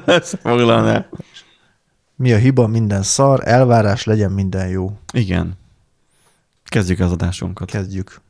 Összefoglalná. 0.05 1.05
mi 2.15 2.34
a 2.34 2.38
hiba, 2.38 2.67
minden 2.67 3.03
szar, 3.03 3.39
elvárás, 3.43 4.03
legyen 4.03 4.31
minden 4.31 4.67
jó. 4.67 4.91
Igen. 5.13 5.60
Kezdjük 6.71 6.99
az 6.99 7.11
adásunkat. 7.11 7.69
Kezdjük. 7.71 8.21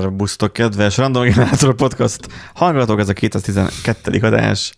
Szerbusztok, 0.00 0.52
kedves 0.52 0.96
Random 0.96 1.22
Generator 1.22 1.74
Podcast 1.74 2.20
hallgatók, 2.54 2.98
ez 2.98 3.08
a 3.08 3.12
212. 3.12 4.18
adás. 4.22 4.74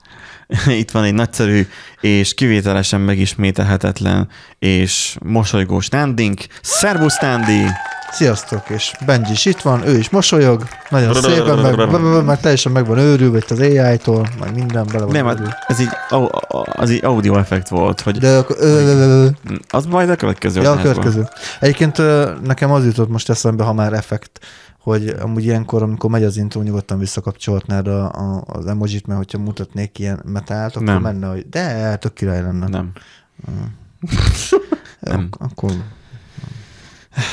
Itt 0.80 0.90
van 0.90 1.04
egy 1.04 1.14
nagyszerű 1.14 1.66
és 2.00 2.34
kivételesen 2.34 3.00
megismételhetetlen 3.00 4.28
és 4.58 5.16
mosolygós 5.22 5.88
Nándink. 5.88 6.40
Szerbusz, 6.62 7.18
Nándi! 7.18 7.64
Sziasztok, 8.12 8.68
és 8.68 8.92
Benji 9.06 9.32
is 9.32 9.44
itt 9.44 9.60
van, 9.60 9.86
ő 9.86 9.98
is 9.98 10.10
mosolyog, 10.10 10.64
nagyon 10.90 11.14
szépen, 11.14 11.58
meg, 11.58 12.24
meg 12.24 12.40
teljesen 12.40 12.72
meg 12.72 12.86
van 12.86 12.98
őrülve 12.98 13.38
itt 13.38 13.50
az 13.50 13.60
AI-tól, 13.60 14.28
meg 14.40 14.54
minden 14.54 14.86
bele 14.92 15.04
van 15.04 15.12
Nem, 15.12 15.26
hát 15.26 15.64
ez 15.66 15.80
így, 15.80 15.88
az 16.72 16.90
így 16.90 17.04
audio 17.04 17.36
effekt 17.36 17.68
volt, 17.68 18.00
hogy 18.00 18.18
De 18.18 18.40
ö, 18.48 19.26
az 19.68 19.86
majd 19.86 20.10
a 20.10 20.16
következő 20.16 20.62
ja, 20.62 20.70
a 20.70 20.80
következő. 20.80 21.28
Egyébként 21.60 22.02
nekem 22.42 22.70
az 22.72 22.84
jutott 22.84 23.08
most 23.08 23.30
eszembe, 23.30 23.64
ha 23.64 23.72
már 23.72 23.92
effekt, 23.92 24.40
hogy 24.82 25.08
amúgy 25.08 25.44
ilyenkor, 25.44 25.82
amikor 25.82 26.10
megy 26.10 26.24
az 26.24 26.36
intro, 26.36 26.62
nyugodtan 26.62 26.98
visszakapcsolhatnád 26.98 27.86
a, 27.86 28.12
a, 28.12 28.44
az 28.46 28.66
emojit, 28.66 29.06
mert 29.06 29.18
hogyha 29.18 29.38
mutatnék 29.38 29.98
ilyen 29.98 30.20
metált, 30.24 30.74
akkor 30.74 30.86
Nem. 30.86 31.02
menne, 31.02 31.26
hogy 31.28 31.48
de, 31.48 31.96
tök 31.96 32.12
király 32.12 32.42
lenne. 32.42 32.68
Nem. 32.68 32.90
Ja, 35.00 35.12
nem. 35.16 35.28
Akkor 35.38 35.70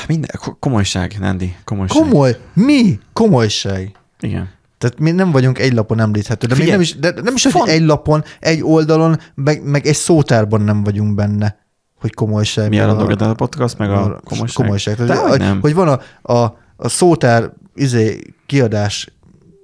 Minden, 0.06 0.30
ko- 0.38 0.56
komolyság, 0.58 1.16
Nándi, 1.20 1.56
komolyság. 1.64 2.02
komoly, 2.02 2.38
mi? 2.52 2.98
Komolyság. 3.12 3.92
Igen. 4.20 4.48
Tehát 4.78 4.98
mi 4.98 5.10
nem 5.10 5.30
vagyunk 5.30 5.58
egy 5.58 5.72
lapon 5.72 6.00
említhető, 6.00 6.46
de 6.46 6.54
még 6.54 6.68
nem 6.68 6.80
is, 6.80 6.98
de 6.98 7.12
nem 7.22 7.34
is, 7.34 7.46
font- 7.50 7.68
egy 7.68 7.82
lapon, 7.82 8.24
egy 8.40 8.62
oldalon, 8.62 9.18
meg, 9.34 9.64
meg 9.64 9.86
egy 9.86 9.94
szótárban 9.94 10.60
nem 10.60 10.82
vagyunk 10.82 11.14
benne, 11.14 11.58
hogy 12.00 12.14
komolyság. 12.14 12.68
Mi 12.68 12.80
a 12.80 12.86
Random 12.86 13.06
Generator 13.06 13.36
Podcast, 13.36 13.78
meg 13.78 13.90
a 13.90 14.20
komolyság? 14.24 14.54
komolyság. 14.64 14.94
Tehát, 14.96 15.10
Dehogy 15.12 15.30
hogy, 15.30 15.38
nem. 15.38 15.60
hogy 15.60 15.74
van 15.74 15.88
a, 16.22 16.32
a, 16.32 16.58
a 16.82 16.88
szótár 16.88 17.52
izé, 17.74 18.20
kiadás 18.46 19.12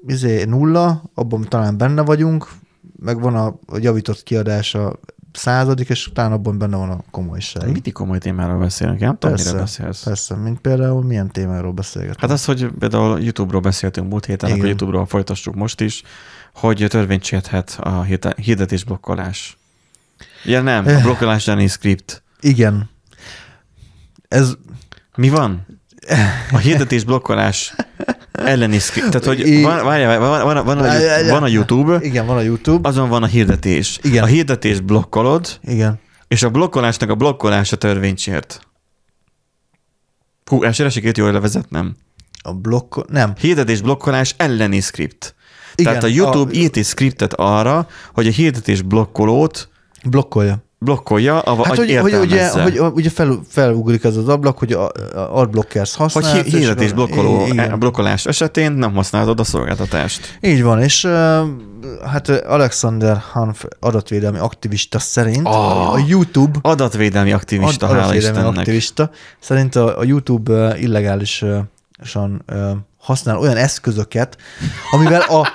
izé, 0.07 0.45
nulla, 0.45 1.03
abban 1.15 1.43
talán 1.49 1.77
benne 1.79 2.03
vagyunk, 2.03 2.49
meg 3.01 3.21
van 3.21 3.35
a, 3.35 3.47
a 3.67 3.79
javított 3.79 4.23
kiadás 4.23 4.75
a 4.75 4.99
századik, 5.33 5.89
és 5.89 6.07
utána 6.07 6.35
abban 6.35 6.59
benne 6.59 6.77
van 6.77 6.91
a 6.91 7.05
komolyság. 7.11 7.65
Mindig 7.73 7.93
komoly 7.93 8.19
témáról 8.19 8.59
beszélnek, 8.59 9.01
én 9.01 9.07
nem 9.07 9.19
tudom, 9.19 9.35
Persze, 9.37 9.51
mire 9.51 9.63
beszélsz. 9.63 10.03
Persze, 10.03 10.35
mint 10.35 10.61
például 10.61 11.03
milyen 11.05 11.31
témáról 11.31 11.73
beszélgetünk. 11.73 12.21
Hát 12.21 12.31
az, 12.31 12.45
hogy 12.45 12.69
például 12.79 13.21
YouTube-ról 13.21 13.61
beszéltünk 13.61 14.11
múlt 14.11 14.25
héten, 14.27 14.49
Igen. 14.49 14.59
akkor 14.61 14.69
YouTube-ról 14.71 15.07
folytassuk 15.07 15.55
most 15.55 15.81
is, 15.81 16.03
hogy 16.55 16.87
törvényt 16.89 17.25
sérthet 17.25 17.77
a 17.81 18.03
hirde- 18.03 18.39
hirdetés 18.39 18.85
blokkolás. 18.85 19.59
Ja 20.45 20.63
nem, 20.63 20.87
Eh. 20.87 20.97
a 20.99 21.01
blokkolás 21.03 21.49
elleni 21.49 21.67
script. 21.67 22.23
Igen. 22.41 22.89
Ez, 24.29 24.53
Mi 25.17 25.29
van? 25.29 25.67
A 26.53 26.59
hirdetés 26.59 27.05
blokkolás 27.05 27.75
elleni 28.33 28.79
script. 28.79 29.11
Tehát, 29.11 29.27
hogy 29.27 29.63
van, 29.63 29.85
várjál, 29.85 30.19
van, 30.19 30.43
van, 30.45 30.65
van, 30.65 30.79
a, 30.79 30.85
van 31.29 31.43
a 31.43 31.47
YouTube, 31.47 31.99
igen, 32.03 32.27
van 32.27 32.37
a 32.37 32.41
YouTube. 32.41 32.89
azon 32.89 33.09
van 33.09 33.23
a 33.23 33.27
hirdetés. 33.27 33.99
Igen. 34.03 34.23
A 34.23 34.27
hirdetés 34.27 34.81
blokkolod, 34.81 35.59
Igen. 35.63 35.99
és 36.29 36.43
a 36.43 36.51
blokkolásnak 36.51 37.11
a 37.11 37.15
blokkolása 37.15 37.77
törvényt 37.77 38.19
sért. 38.19 38.61
Hú, 40.45 40.63
elsőre 40.63 40.89
sikerült 40.91 41.17
jól 41.19 41.33
levezetnem. 41.33 41.97
A 42.43 42.53
blokk... 42.53 43.11
Nem. 43.11 43.33
Hirdetés 43.41 43.81
blokkolás 43.81 44.35
elleni 44.37 44.81
script. 44.81 45.35
Igen, 45.75 45.93
Tehát 45.93 46.09
a 46.09 46.13
YouTube 46.15 46.51
a- 46.51 46.55
írt 46.55 46.77
egy 46.77 46.85
scriptet 46.85 47.33
arra, 47.35 47.89
hogy 48.15 48.27
a 48.27 48.31
hirdetés 48.31 48.83
blokkolót 48.83 49.69
Blokkolja. 50.05 50.65
Blokkolja, 50.79 51.41
a, 51.41 51.65
Hát, 51.65 51.77
hogy, 51.77 51.97
hogy 51.97 52.15
ugye, 52.15 52.51
hogy 52.51 52.79
ugye 52.95 53.11
fel, 53.11 53.41
felugrik 53.49 54.05
ez 54.05 54.17
az 54.17 54.29
ablak, 54.29 54.59
hogy 54.59 54.73
a, 54.73 54.85
a 55.15 55.39
adblockers 55.39 55.95
hogy 55.97 56.13
használsz. 56.13 56.37
hi- 56.37 56.47
és 56.47 56.53
hirdetés 56.59 56.93
blokkoló, 56.93 57.47
igen. 57.47 57.71
a 57.73 57.77
blokkolás 57.77 58.27
esetén 58.27 58.73
nem 58.73 58.95
használod 58.95 59.41
a 59.41 59.45
szolgáltatást. 59.45 60.39
Így 60.41 60.63
van, 60.63 60.83
és 60.83 61.05
hát 62.07 62.29
Alexander 62.29 63.23
Hanf 63.33 63.65
adatvédelmi 63.81 64.39
aktivista 64.39 64.99
szerint 64.99 65.47
Ah. 65.47 65.93
a 65.93 65.99
YouTube 66.09 66.59
Adatvédelmi 66.63 67.33
aktivista, 67.33 67.87
ad- 67.87 67.93
hála 67.93 68.03
adatvédelmi 68.07 68.37
Istennek. 68.39 68.59
aktivista 68.59 69.11
szerint 69.41 69.77
a, 69.77 69.99
a 69.99 70.05
YouTube 70.05 70.77
illegálisan 70.79 72.45
használ 72.99 73.39
olyan 73.39 73.57
eszközöket, 73.57 74.37
amivel 74.91 75.21
a 75.21 75.49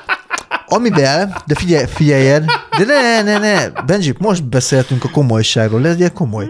amivel, 0.72 1.42
de 1.46 1.56
figyelj, 1.56 1.86
figyeljed, 1.86 2.46
de 2.78 2.86
ne, 2.86 3.22
ne, 3.22 3.38
ne, 3.38 3.70
Benji, 3.86 4.16
most 4.20 4.44
beszéltünk 4.50 5.04
a 5.04 5.10
komolyságról, 5.10 5.82
legyél 5.82 6.12
komoly. 6.12 6.50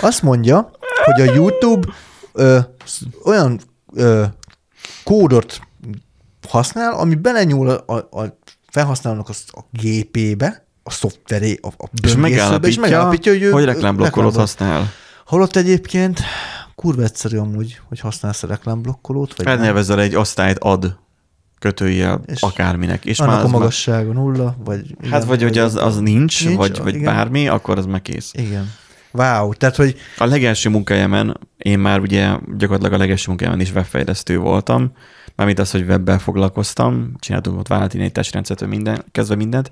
Azt 0.00 0.22
mondja, 0.22 0.70
hogy 1.04 1.28
a 1.28 1.32
YouTube 1.34 1.88
ö, 2.32 2.58
olyan 3.24 3.60
ö, 3.94 4.24
kódot 5.04 5.60
használ, 6.48 6.92
ami 6.94 7.14
belenyúl 7.14 7.68
a, 7.68 7.84
a, 7.94 8.20
a 8.22 8.38
felhasználónak 8.70 9.28
a, 9.28 9.32
a 9.58 9.60
gépébe, 9.70 10.66
a 10.82 10.90
szoftveré, 10.90 11.58
a, 11.62 11.66
a 11.66 11.88
És 12.02 12.16
megállapítja, 12.16 12.68
és 12.68 12.76
megállapítja, 12.78 13.32
hogy, 13.32 13.42
ő- 13.42 13.50
hogy 13.50 13.64
reklámblokkolót 13.64 14.34
reklámblok- 14.34 14.58
használ. 14.68 14.92
Holott 15.26 15.56
egyébként 15.56 16.20
kurva 16.74 17.02
egyszerű 17.02 17.36
amúgy, 17.36 17.80
hogy 17.88 18.00
használsz 18.00 18.42
a 18.42 18.46
reklámblokkolót, 18.46 19.36
vagy. 19.36 19.46
Elnevezel 19.46 20.00
egy 20.00 20.14
osztályt 20.16 20.58
ad. 20.58 20.98
Kötőjel 21.58 22.20
És 22.26 22.42
akárminek. 22.42 23.04
És 23.04 23.18
Annak 23.18 23.34
már 23.34 23.44
a 23.44 23.48
magassága 23.48 24.12
nulla, 24.12 24.56
vagy... 24.64 24.96
már, 25.00 25.10
hát 25.10 25.24
vagy 25.24 25.42
hogy 25.42 25.58
az, 25.58 25.74
az 25.74 25.98
nincs, 25.98 26.44
Nincs, 26.44 26.56
vagy, 26.56 26.78
vagy 26.78 26.94
igen. 26.94 27.14
bármi, 27.14 27.48
akkor 27.48 27.78
az 27.78 27.86
meg 27.86 28.02
kész. 28.02 28.32
Igen. 28.34 28.70
Wow, 29.12 29.52
tehát, 29.52 29.76
hogy 29.76 29.96
A 30.18 30.24
legelső 30.24 30.68
munkahelyemen, 30.70 31.38
én 31.56 31.78
már 31.78 32.00
ugye 32.00 32.28
gyakorlatilag 32.56 32.92
a 32.92 32.98
legelső 32.98 33.24
munkahelyemen 33.28 33.66
is 33.66 33.72
webfejlesztő 33.72 34.38
voltam, 34.38 34.92
mármint 35.34 35.58
az, 35.58 35.70
hogy 35.70 35.82
webbel 35.82 36.18
foglalkoztam, 36.18 37.12
csináltunk 37.18 37.58
ott 37.58 37.68
vállalati 37.68 37.98
négytási 37.98 38.30
rendszertől 38.32 38.68
minden, 38.68 39.04
kezdve 39.12 39.34
mindent. 39.34 39.70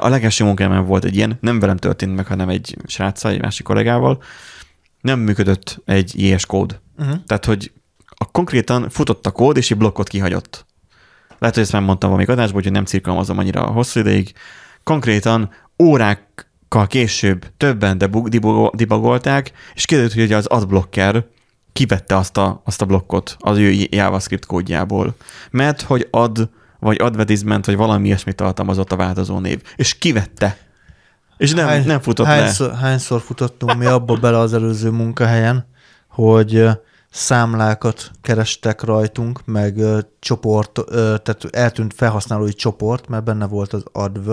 A 0.00 0.08
legelső 0.08 0.44
munkahelyemen 0.44 0.86
volt 0.86 1.04
egy 1.04 1.16
ilyen, 1.16 1.38
nem 1.40 1.60
velem 1.60 1.76
történt 1.76 2.14
meg, 2.16 2.26
hanem 2.26 2.48
egy 2.48 2.76
sráccal, 2.86 3.30
egy 3.30 3.40
másik 3.40 3.64
kollégával, 3.64 4.22
nem 5.00 5.18
működött 5.18 5.82
egy 5.84 6.30
JS 6.30 6.46
kód. 6.46 6.80
uh-huh. 6.98 7.16
Tehát, 7.26 7.44
hogy 7.44 7.72
a 8.06 8.24
konkrétan 8.30 8.90
futott 8.90 9.26
a 9.26 9.30
kód, 9.30 9.56
és 9.56 9.70
egy 9.70 9.76
blokkot 9.76 10.08
kihagyott. 10.08 10.66
Lehet, 11.42 11.56
hogy 11.56 11.66
ezt 11.66 11.72
már 11.72 11.82
mondtam 11.82 12.10
valamelyik 12.10 12.38
adásban, 12.38 12.62
hogy 12.62 12.72
nem 12.72 12.84
cirkalmazom 12.84 13.38
annyira 13.38 13.62
hosszú 13.62 14.00
ideig. 14.00 14.32
Konkrétan 14.82 15.50
órákkal 15.82 16.86
később 16.86 17.46
többen 17.56 17.98
debug, 17.98 18.28
debug, 18.28 18.74
debugolták, 18.74 19.52
és 19.74 19.84
kiderült, 19.84 20.12
hogy 20.12 20.32
az 20.32 20.46
adblocker 20.46 21.24
kivette 21.72 22.16
azt 22.16 22.36
a, 22.36 22.62
azt 22.64 22.82
a 22.82 22.84
blokkot 22.84 23.36
az 23.38 23.58
ő 23.58 23.86
JavaScript 23.90 24.46
kódjából. 24.46 25.16
Mert 25.50 25.80
hogy 25.82 26.08
ad, 26.10 26.50
vagy 26.78 27.00
advertisement, 27.00 27.66
vagy 27.66 27.76
valami 27.76 28.06
ilyesmit 28.06 28.36
tartalmazott 28.36 28.92
a 28.92 28.96
változó 28.96 29.38
név. 29.38 29.62
És 29.76 29.98
kivette. 29.98 30.58
És 31.36 31.52
nem, 31.52 31.66
Hány- 31.66 31.86
nem 31.86 32.00
futott 32.00 32.26
le. 32.26 32.32
hányszor, 32.32 32.74
Hányszor 32.74 33.20
futottunk 33.20 33.78
mi 33.78 33.84
abba 33.84 34.14
bele 34.14 34.38
az 34.38 34.54
előző 34.54 34.90
munkahelyen, 34.90 35.66
hogy 36.08 36.68
számlákat 37.12 38.10
kerestek 38.20 38.82
rajtunk, 38.82 39.40
meg 39.44 39.78
ö, 39.78 39.98
csoport, 40.18 40.78
ö, 40.86 41.14
tehát 41.22 41.44
eltűnt 41.50 41.94
felhasználói 41.94 42.52
csoport, 42.52 43.08
mert 43.08 43.24
benne 43.24 43.46
volt 43.46 43.72
az 43.72 43.84
adv, 43.92 44.30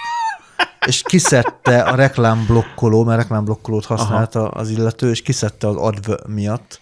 és 0.86 1.02
kiszedte 1.02 1.82
a 1.82 1.94
reklámblokkoló, 1.94 3.04
mert 3.04 3.20
reklámblokkolót 3.20 3.84
használta 3.84 4.48
az 4.48 4.70
illető, 4.70 5.10
és 5.10 5.22
kiszedte 5.22 5.68
az 5.68 5.76
adv 5.76 6.12
miatt. 6.28 6.80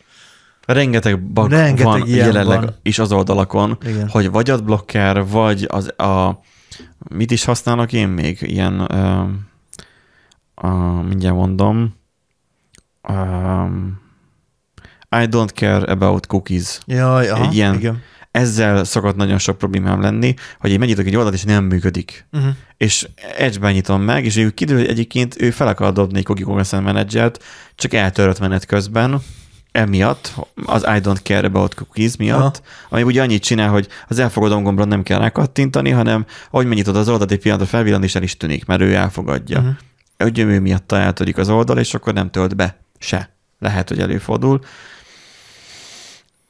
Rengeteg 0.66 1.20
bug 1.20 1.50
Rengeteg 1.50 1.84
van 1.84 2.08
jelenleg 2.08 2.60
van. 2.60 2.74
is 2.82 2.98
az 2.98 3.12
oldalakon, 3.12 3.78
Igen. 3.82 4.08
hogy 4.08 4.30
vagy 4.30 4.50
adblocker, 4.50 5.26
vagy 5.26 5.66
az 5.70 6.00
a... 6.00 6.40
Mit 7.08 7.30
is 7.30 7.44
használok 7.44 7.92
én 7.92 8.08
még? 8.08 8.38
Ilyen... 8.40 8.80
Uh, 8.80 9.28
uh, 10.62 11.02
mindjárt 11.02 11.36
mondom. 11.36 11.94
Um, 13.08 14.09
I 15.16 15.26
don't 15.26 15.50
care 15.54 15.84
about 15.92 16.26
cookies. 16.26 16.78
Jaj, 16.86 17.28
aha, 17.28 17.44
Egy 17.44 17.54
ilyen- 17.54 17.74
igen. 17.74 18.02
Ezzel 18.30 18.84
szokott 18.84 19.16
nagyon 19.16 19.38
sok 19.38 19.58
problémám 19.58 20.00
lenni, 20.00 20.34
hogy 20.60 20.70
én 20.70 20.78
megnyitok 20.78 21.06
egy 21.06 21.16
oldalt, 21.16 21.34
és 21.34 21.42
nem 21.42 21.64
működik. 21.64 22.26
Uh-huh. 22.32 22.50
És 22.76 23.08
Edge-ben 23.38 23.72
nyitom 23.72 24.02
meg, 24.02 24.24
és 24.24 24.36
ő 24.36 24.50
kiderül, 24.50 24.80
hogy 24.80 24.90
egyébként 24.90 25.42
ő 25.42 25.50
fel 25.50 25.68
akar 25.68 25.92
dobni 25.92 26.18
egy 26.18 26.24
Cookie 26.24 26.44
Content 26.44 26.84
Manager-t, 26.84 27.42
csak 27.74 27.94
eltörött 27.94 28.38
menet 28.40 28.64
közben, 28.66 29.20
emiatt, 29.72 30.34
az 30.66 30.82
I 30.82 31.00
don't 31.02 31.20
care 31.22 31.46
about 31.46 31.74
cookies 31.74 32.16
miatt, 32.16 32.40
Aha. 32.40 32.86
ami 32.88 33.02
ugye 33.02 33.22
annyit 33.22 33.42
csinál, 33.42 33.68
hogy 33.70 33.88
az 34.08 34.18
elfogadom 34.18 34.62
gombra 34.62 34.84
nem 34.84 35.02
kell 35.02 35.18
rákattintani, 35.18 35.90
hanem 35.90 36.26
ahogy 36.50 36.66
megnyitod 36.66 36.96
az 36.96 37.08
oldalt, 37.08 37.30
egy 37.30 37.38
pillanatra 37.40 37.68
felvillan, 37.68 38.02
és 38.02 38.14
el 38.14 38.22
is 38.22 38.36
tűnik, 38.36 38.64
mert 38.64 38.80
ő 38.80 38.94
elfogadja. 38.94 39.60
Mhm. 39.60 39.68
Uh-huh. 39.68 40.28
Ugye 40.28 40.44
ő 40.44 40.60
miatt 40.60 40.92
eltörik 40.92 41.38
az 41.38 41.48
oldal, 41.48 41.78
és 41.78 41.94
akkor 41.94 42.12
nem 42.12 42.30
tölt 42.30 42.56
be 42.56 42.76
se. 42.98 43.30
Lehet, 43.58 43.88
hogy 43.88 44.00
előfordul. 44.00 44.60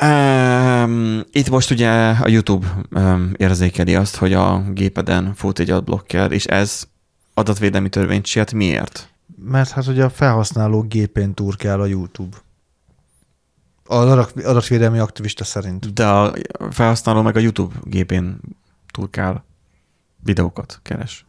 Um, 0.03 1.23
itt 1.33 1.51
most 1.51 1.71
ugye 1.71 1.91
a 2.11 2.29
YouTube 2.29 2.67
um, 2.91 3.33
érzékeli 3.37 3.95
azt, 3.95 4.17
hogy 4.17 4.33
a 4.33 4.63
gépeden 4.73 5.35
fut 5.35 5.59
egy 5.59 5.71
adblocker, 5.71 6.33
és 6.33 6.45
ez 6.45 6.89
adatvédelmi 7.35 7.89
törvényt 7.89 8.27
sért. 8.27 8.53
Miért? 8.53 9.09
Mert 9.45 9.71
hát 9.71 9.87
ugye 9.87 10.05
a 10.05 10.11
felhasználó 10.11 10.83
gépén 10.83 11.35
turkál 11.35 11.81
a 11.81 11.87
YouTube. 11.87 12.37
Az 13.85 14.11
adat- 14.11 14.45
adatvédelmi 14.45 14.99
aktivista 14.99 15.45
szerint. 15.45 15.93
De 15.93 16.07
a 16.07 16.33
felhasználó 16.71 17.23
meg 17.23 17.37
a 17.37 17.41
YouTube 17.41 17.75
gépén 17.83 18.41
turkál 18.93 19.45
videókat 20.25 20.81
keres. 20.83 21.27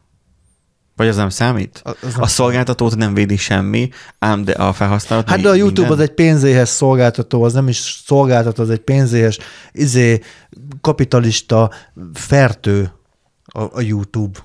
Vagy 1.02 1.10
az 1.10 1.16
nem 1.16 1.30
számít? 1.30 1.82
A- 1.84 1.90
az 1.90 2.14
nem 2.14 2.22
A 2.22 2.28
szolgáltatót 2.28 2.96
nem 2.96 3.14
védi 3.14 3.38
semmi, 3.38 3.90
ám 4.20 4.44
de 4.44 4.52
a 4.52 4.74
felhasználót 4.74 5.30
Hát 5.30 5.42
de 5.42 5.50
a 5.50 5.54
YouTube 5.54 5.80
minden. 5.88 5.98
az 5.98 6.10
egy 6.10 6.14
pénzéhes 6.14 6.70
szolgáltató, 6.70 7.44
az 7.44 7.54
nem 7.54 7.68
is 7.68 8.02
szolgáltató, 8.06 8.64
az 8.64 8.70
egy 8.70 8.80
pénzéhes, 8.80 9.38
izé, 9.72 10.22
kapitalista 10.82 11.72
fertő 12.14 12.92
a, 13.46 13.62
a 13.62 13.82
YouTube. 13.82 14.40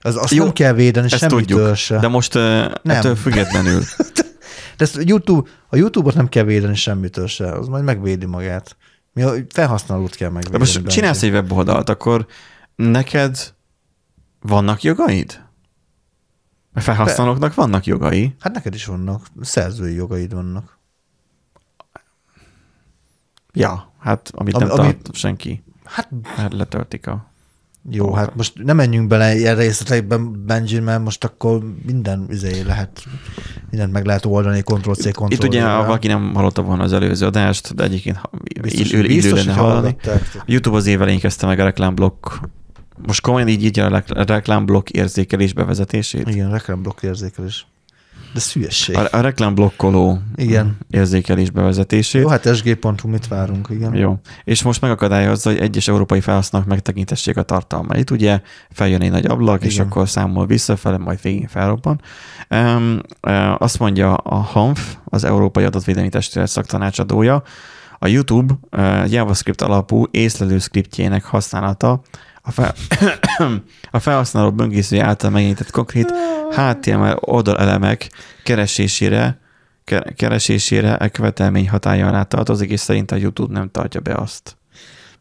Az, 0.00 0.16
azt 0.16 0.32
Jó, 0.32 0.44
nem 0.44 0.52
kell 0.52 0.72
védeni 0.72 1.08
semmitől 1.08 1.74
se. 1.74 1.98
de 1.98 2.08
most 2.08 2.34
uh, 2.34 2.64
ettől 2.84 3.16
függetlenül. 3.16 3.82
De 4.76 4.84
ezt 4.84 4.96
a 4.96 5.00
YouTube, 5.04 5.48
a 5.68 5.76
YouTube-ot 5.76 6.14
nem 6.14 6.28
kell 6.28 6.44
védeni 6.44 6.74
semmitől 6.74 7.26
se, 7.26 7.52
az 7.52 7.66
majd 7.68 7.84
megvédi 7.84 8.26
magát. 8.26 8.76
Mi 9.12 9.22
a 9.22 9.32
felhasználót 9.48 10.14
kell 10.14 10.28
De 10.28 10.34
megvédeni. 10.34 10.58
most 10.62 10.74
Bence. 10.74 10.90
csinálsz 10.94 11.22
egy 11.22 11.30
weboldalt, 11.30 11.88
akkor 11.88 12.26
neked 12.76 13.54
vannak 14.40 14.82
jogaid? 14.82 15.46
A 16.74 16.80
felhasználóknak 16.80 17.54
vannak 17.54 17.86
jogai. 17.86 18.34
Hát 18.40 18.54
neked 18.54 18.74
is 18.74 18.84
vannak, 18.84 19.26
szerzői 19.40 19.94
jogaid 19.94 20.34
vannak. 20.34 20.78
Ja, 23.52 23.92
hát 23.98 24.30
amit 24.34 24.54
Ami- 24.54 24.64
nem 24.64 24.78
ami- 24.78 24.96
tart 24.96 25.14
senki. 25.14 25.62
Hát 25.84 26.08
Hát 26.36 26.52
letöltik 26.52 27.06
a... 27.06 27.26
jó, 27.90 28.12
hát 28.14 28.34
most 28.34 28.52
nem 28.64 28.76
menjünk 28.76 29.08
bele 29.08 29.36
ilyen 29.36 29.56
részletekben, 29.56 30.44
Benji, 30.46 30.78
mert 30.78 31.02
most 31.04 31.24
akkor 31.24 31.62
minden 31.86 32.26
izé 32.30 32.60
lehet, 32.60 33.04
mindent 33.70 33.92
meg 33.92 34.04
lehet 34.04 34.24
oldani, 34.24 34.60
Ctrl-C, 34.62 35.10
Ctrl-V. 35.10 35.30
Itt 35.32 35.44
ugye, 35.44 35.62
ha 35.62 35.84
valaki 35.84 36.06
nem 36.06 36.34
hallotta 36.34 36.62
volna 36.62 36.82
az 36.82 36.92
előző 36.92 37.26
adást, 37.26 37.74
de 37.74 37.82
egyébként 37.82 38.20
biztos, 38.60 38.90
illő, 38.90 39.04
illő 39.04 39.14
biztos 39.14 39.44
lenne 39.44 39.58
hallani. 39.58 39.96
A 40.04 40.42
YouTube 40.46 40.76
az 40.76 40.86
év 40.86 41.02
elején 41.02 41.20
kezdte 41.20 41.46
meg 41.46 41.58
a 41.58 41.64
reklámblokk, 41.64 42.26
most 43.06 43.20
komolyan 43.20 43.48
így 43.48 43.64
így 43.64 43.78
a 43.78 43.88
rek- 43.88 44.28
reklámblokk 44.28 44.88
érzékelés 44.88 45.52
bevezetését. 45.52 46.28
Igen, 46.28 46.50
reklámblokk 46.50 47.02
érzékelés. 47.02 47.66
De 48.32 48.38
ez 48.38 48.52
hülyesség. 48.52 48.96
A, 48.96 49.08
a 49.10 49.20
reklámblokkoló 49.20 50.18
Igen. 50.34 50.78
érzékelés 50.90 51.50
bevezetését. 51.50 52.22
Jó, 52.22 52.28
hát 52.28 52.54
sg.hu 52.56 53.08
mit 53.08 53.28
várunk, 53.28 53.68
igen. 53.70 53.94
Jó. 53.94 54.18
És 54.44 54.62
most 54.62 54.80
megakadályozza, 54.80 55.50
hogy 55.50 55.58
egyes 55.58 55.88
európai 55.88 56.20
felhasználók 56.20 56.68
megtekintessék 56.68 57.36
a 57.36 57.42
tartalmait. 57.42 58.10
Ugye 58.10 58.40
feljön 58.70 59.02
egy 59.02 59.10
nagy 59.10 59.26
ablak, 59.26 59.64
és 59.64 59.74
Igen. 59.74 59.86
akkor 59.86 60.08
számol 60.08 60.46
visszafele, 60.46 60.98
majd 60.98 61.22
végén 61.22 61.48
felrobban. 61.48 62.00
Um, 62.50 63.00
uh, 63.22 63.62
azt 63.62 63.78
mondja 63.78 64.14
a 64.14 64.34
HANF, 64.34 64.96
az 65.04 65.24
Európai 65.24 65.64
Adatvédelmi 65.64 66.08
Testület 66.08 66.48
szaktanácsadója, 66.48 67.42
a 67.98 68.06
YouTube 68.06 68.54
uh, 68.70 69.12
JavaScript 69.12 69.62
alapú 69.62 70.06
észlelő 70.10 70.58
scriptjének 70.58 71.24
használata 71.24 72.00
a, 72.48 72.50
fel, 72.50 72.74
a 73.90 73.98
felhasználó 73.98 74.52
böngészője 74.52 75.04
által 75.04 75.30
megjelenített 75.30 75.70
konkrét 75.70 76.12
HTML 76.50 77.16
oldalelemek 77.20 78.10
keresésére 78.42 79.38
ke- 79.84 80.14
keresésére 80.14 80.92
a 80.92 81.08
követelmény 81.08 81.68
hatája 81.68 82.06
alá 82.06 82.22
tartozik, 82.22 82.70
és 82.70 82.80
szerint 82.80 83.10
a 83.10 83.16
YouTube 83.16 83.52
nem 83.52 83.70
tartja 83.70 84.00
be 84.00 84.14
azt. 84.14 84.56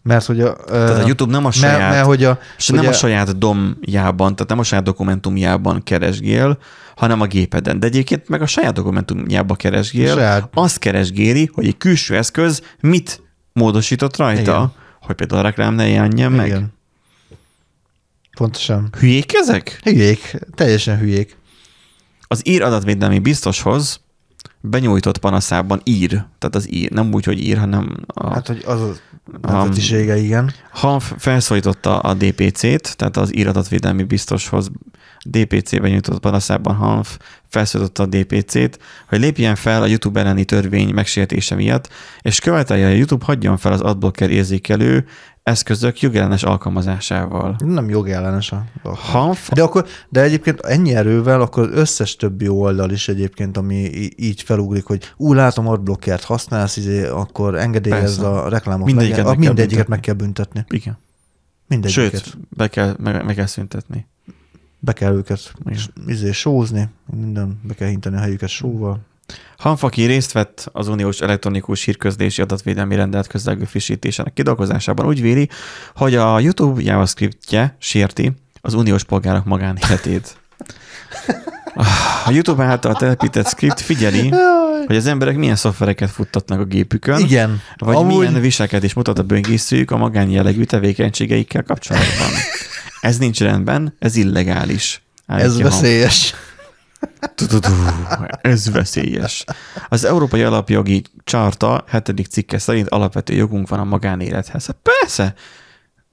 Mert 0.03 0.25
hogy 0.25 0.41
a... 0.41 0.55
Tehát 0.55 1.03
a 1.03 1.05
YouTube 1.05 1.31
nem 1.31 1.41
a 1.41 1.43
mert, 1.43 1.55
saját, 1.55 1.91
mert, 1.91 2.05
hogy 2.05 2.23
a, 2.23 2.39
és 2.57 2.67
nem 2.67 2.79
ugye- 2.79 2.89
a 2.89 2.93
saját 2.93 3.37
domjában, 3.37 4.35
tehát 4.35 4.47
nem 4.47 4.59
a 4.59 4.63
saját 4.63 4.83
dokumentumjában 4.83 5.83
keresgél, 5.83 6.57
hanem 6.95 7.21
a 7.21 7.25
gépeden. 7.25 7.79
De 7.79 7.87
egyébként 7.87 8.29
meg 8.29 8.41
a 8.41 8.45
saját 8.45 8.73
dokumentumjába 8.73 9.55
keresgél, 9.55 10.13
Saját. 10.13 10.49
azt 10.53 10.79
keresgéli, 10.79 11.49
hogy 11.53 11.67
egy 11.67 11.77
külső 11.77 12.15
eszköz 12.15 12.61
mit 12.79 13.21
módosított 13.53 14.17
rajta, 14.17 14.41
Igen. 14.41 14.71
hogy 15.01 15.15
például 15.15 15.39
a 15.39 15.43
reklám 15.43 15.73
ne 15.73 15.87
jelenjen 15.87 16.31
meg. 16.31 16.47
Igen. 16.47 16.75
Pontosan. 18.37 18.89
Hülyék 18.99 19.33
ezek? 19.33 19.79
Hülyék, 19.83 20.37
teljesen 20.55 20.97
hülyék. 20.97 21.37
Az 22.27 22.47
ír 22.47 22.61
adatvédelmi 22.61 23.19
biztoshoz 23.19 24.01
benyújtott 24.61 25.17
panaszában 25.17 25.81
ír, 25.83 26.09
tehát 26.09 26.55
az 26.55 26.73
ír, 26.73 26.91
nem 26.91 27.13
úgy, 27.13 27.25
hogy 27.25 27.39
ír, 27.39 27.57
hanem 27.57 27.97
a, 28.07 28.33
Hát, 28.33 28.47
hogy 28.47 28.63
az 28.65 29.01
a 29.41 29.51
nemzetisége, 29.51 30.17
igen. 30.17 30.51
HANF 30.71 31.13
felszólította 31.17 31.99
a 31.99 32.13
DPC-t, 32.13 32.97
tehát 32.97 33.17
az 33.17 33.35
íradatvédelmi 33.35 34.03
biztoshoz 34.03 34.71
DPC-ben 35.29 35.91
nyújtott 35.91 36.19
panaszában 36.19 36.75
HANF 36.75 37.17
felszólította 37.47 38.03
a 38.03 38.05
DPC-t, 38.05 38.79
hogy 39.07 39.19
lépjen 39.19 39.55
fel 39.55 39.81
a 39.81 39.85
YouTube 39.85 40.19
elleni 40.19 40.45
törvény 40.45 40.93
megsértése 40.93 41.55
miatt, 41.55 41.89
és 42.21 42.39
követelje, 42.39 42.83
hogy 42.85 42.93
a 42.93 42.97
YouTube 42.97 43.25
hagyjon 43.25 43.57
fel 43.57 43.71
az 43.71 43.81
adblocker 43.81 44.29
érzékelő 44.29 45.05
eszközök 45.47 46.01
jogellenes 46.01 46.43
alkalmazásával. 46.43 47.55
Nem 47.59 47.89
jogellenes 47.89 48.51
a... 48.51 48.65
HANF 48.83 49.49
de, 49.49 49.63
akkor, 49.63 49.85
de 50.09 50.21
egyébként 50.21 50.59
ennyi 50.59 50.95
erővel, 50.95 51.41
akkor 51.41 51.63
az 51.63 51.77
összes 51.77 52.15
többi 52.15 52.47
oldal 52.47 52.91
is 52.91 53.07
egyébként, 53.07 53.57
ami 53.57 53.89
így 54.15 54.41
felugrik, 54.41 54.85
hogy 54.85 55.13
ú, 55.17 55.33
látom, 55.33 55.67
adblockert 55.67 56.23
használsz, 56.23 56.77
izé, 56.77 57.05
akkor 57.05 57.55
engedélyezd 57.55 58.23
a 58.23 58.49
reklámot. 58.49 58.85
Mindegyiket 58.85 59.25
meg 59.25 59.33
kell 59.33 59.43
mindegyiket 59.45 59.87
büntetni. 59.87 59.93
meg 59.93 59.99
kell 59.99 60.13
büntetni. 60.13 60.65
Igen. 60.69 60.97
Mindegyiket. 61.67 62.23
Sőt, 62.23 62.37
be 62.49 62.67
kell, 62.67 62.95
meg, 62.99 63.25
meg 63.25 63.35
kell 63.35 63.45
szüntetni. 63.45 64.07
Be 64.79 64.93
kell 64.93 65.13
őket 65.13 65.53
Igen. 65.65 65.79
izé, 66.07 66.31
sózni, 66.31 66.89
minden, 67.05 67.59
be 67.63 67.73
kell 67.73 67.87
hinteni 67.87 68.15
a 68.15 68.19
helyüket 68.19 68.49
sóval. 68.49 68.99
Hanfaki 69.57 70.05
részt 70.05 70.31
vett 70.31 70.69
az 70.71 70.87
uniós 70.87 71.19
elektronikus 71.19 71.83
hírközlési 71.83 72.41
adatvédelmi 72.41 72.95
rendelet 72.95 73.27
közelgő 73.27 73.63
frissítésének 73.63 74.33
kidolgozásában. 74.33 75.05
Úgy 75.05 75.21
véli, 75.21 75.49
hogy 75.95 76.15
a 76.15 76.39
YouTube 76.39 76.81
JavaScriptje 76.81 77.75
sérti 77.79 78.31
az 78.61 78.73
uniós 78.73 79.03
polgárok 79.03 79.45
magánéletét. 79.45 80.37
A 82.25 82.31
YouTube 82.31 82.63
által 82.63 82.95
telepített 82.95 83.47
script 83.47 83.79
figyeli, 83.79 84.33
hogy 84.85 84.95
az 84.95 85.05
emberek 85.05 85.37
milyen 85.37 85.55
szoftvereket 85.55 86.09
futtatnak 86.09 86.59
a 86.59 86.63
gépükön, 86.63 87.19
Igen. 87.19 87.61
vagy 87.77 87.95
amúgy 87.95 88.17
milyen 88.17 88.41
viselkedés 88.41 88.93
mutat 88.93 89.19
a 89.19 89.23
böngészőjük 89.23 89.91
a 89.91 89.97
magánjellegű 89.97 90.63
tevékenységeikkel 90.63 91.63
kapcsolatban. 91.63 92.27
Ez 93.01 93.17
nincs 93.17 93.39
rendben, 93.39 93.95
ez 93.99 94.15
illegális. 94.15 95.01
ez 95.25 95.61
veszélyes. 95.61 96.29
Tu-tu-tu, 96.29 96.56
Ez 98.41 98.71
veszélyes. 98.71 99.45
Az 99.89 100.05
Európai 100.05 100.43
Alapjogi 100.43 101.03
Csarta 101.23 101.83
7. 101.91 102.27
cikke 102.29 102.57
szerint 102.57 102.87
alapvető 102.89 103.33
jogunk 103.33 103.69
van 103.69 103.79
a 103.79 103.83
magánélethez. 103.83 104.65
Hát 104.65 104.77
persze, 104.81 105.33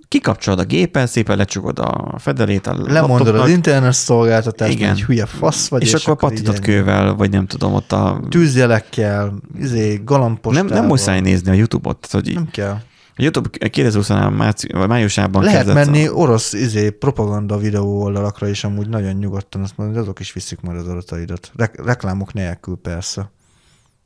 kikapcsolod 0.08 0.58
a 0.58 0.64
gépet, 0.64 1.08
szépen 1.08 1.36
lecsukod 1.36 1.78
a 1.78 2.14
fedelét 2.18 2.66
a 2.66 2.76
Lemondod 2.86 3.34
az 3.34 3.50
internet 3.50 3.92
szolgáltatást, 3.92 4.72
Igen. 4.72 4.90
hogy 4.90 5.02
hülye 5.02 5.26
fasz 5.26 5.68
vagy, 5.68 5.82
és, 5.82 5.92
és 5.92 6.06
akkor 6.06 6.32
ennyi. 6.32 6.58
kővel, 6.58 7.14
vagy 7.14 7.30
nem 7.30 7.46
tudom, 7.46 7.74
ott 7.74 7.92
a... 7.92 8.20
Tűzjelekkel, 8.28 9.34
izé, 9.58 9.92
Nem, 9.94 10.04
galambostával. 10.04 10.68
nem 10.78 10.86
muszáj 10.86 11.20
nézni 11.20 11.50
a 11.50 11.54
YouTube-ot. 11.54 12.08
Tehát, 12.08 12.26
hogy 12.26 12.34
Nem 12.34 12.48
kell. 12.50 12.76
A 13.16 13.22
YouTube 13.22 13.68
2023 13.68 14.34
márci, 14.34 14.68
vagy 14.72 14.88
májusában 14.88 15.42
Lehet 15.42 15.56
kezdett 15.56 15.84
menni 15.84 16.06
A, 16.06 16.12
orosz 16.12 16.52
izé, 16.52 16.90
propaganda 16.90 17.58
videó 17.58 18.02
oldalakra 18.02 18.48
is 18.48 18.64
amúgy 18.64 18.88
nagyon 18.88 19.12
nyugodtan, 19.12 19.62
azt 19.62 19.76
mondod, 19.76 19.96
azok 19.96 20.20
is 20.20 20.32
viszik 20.32 20.60
majd 20.60 20.78
az 20.78 20.88
adataidat. 20.88 21.50
Re- 21.56 21.70
reklámok 21.76 22.32
nélkül 22.32 22.76
persze. 22.76 23.30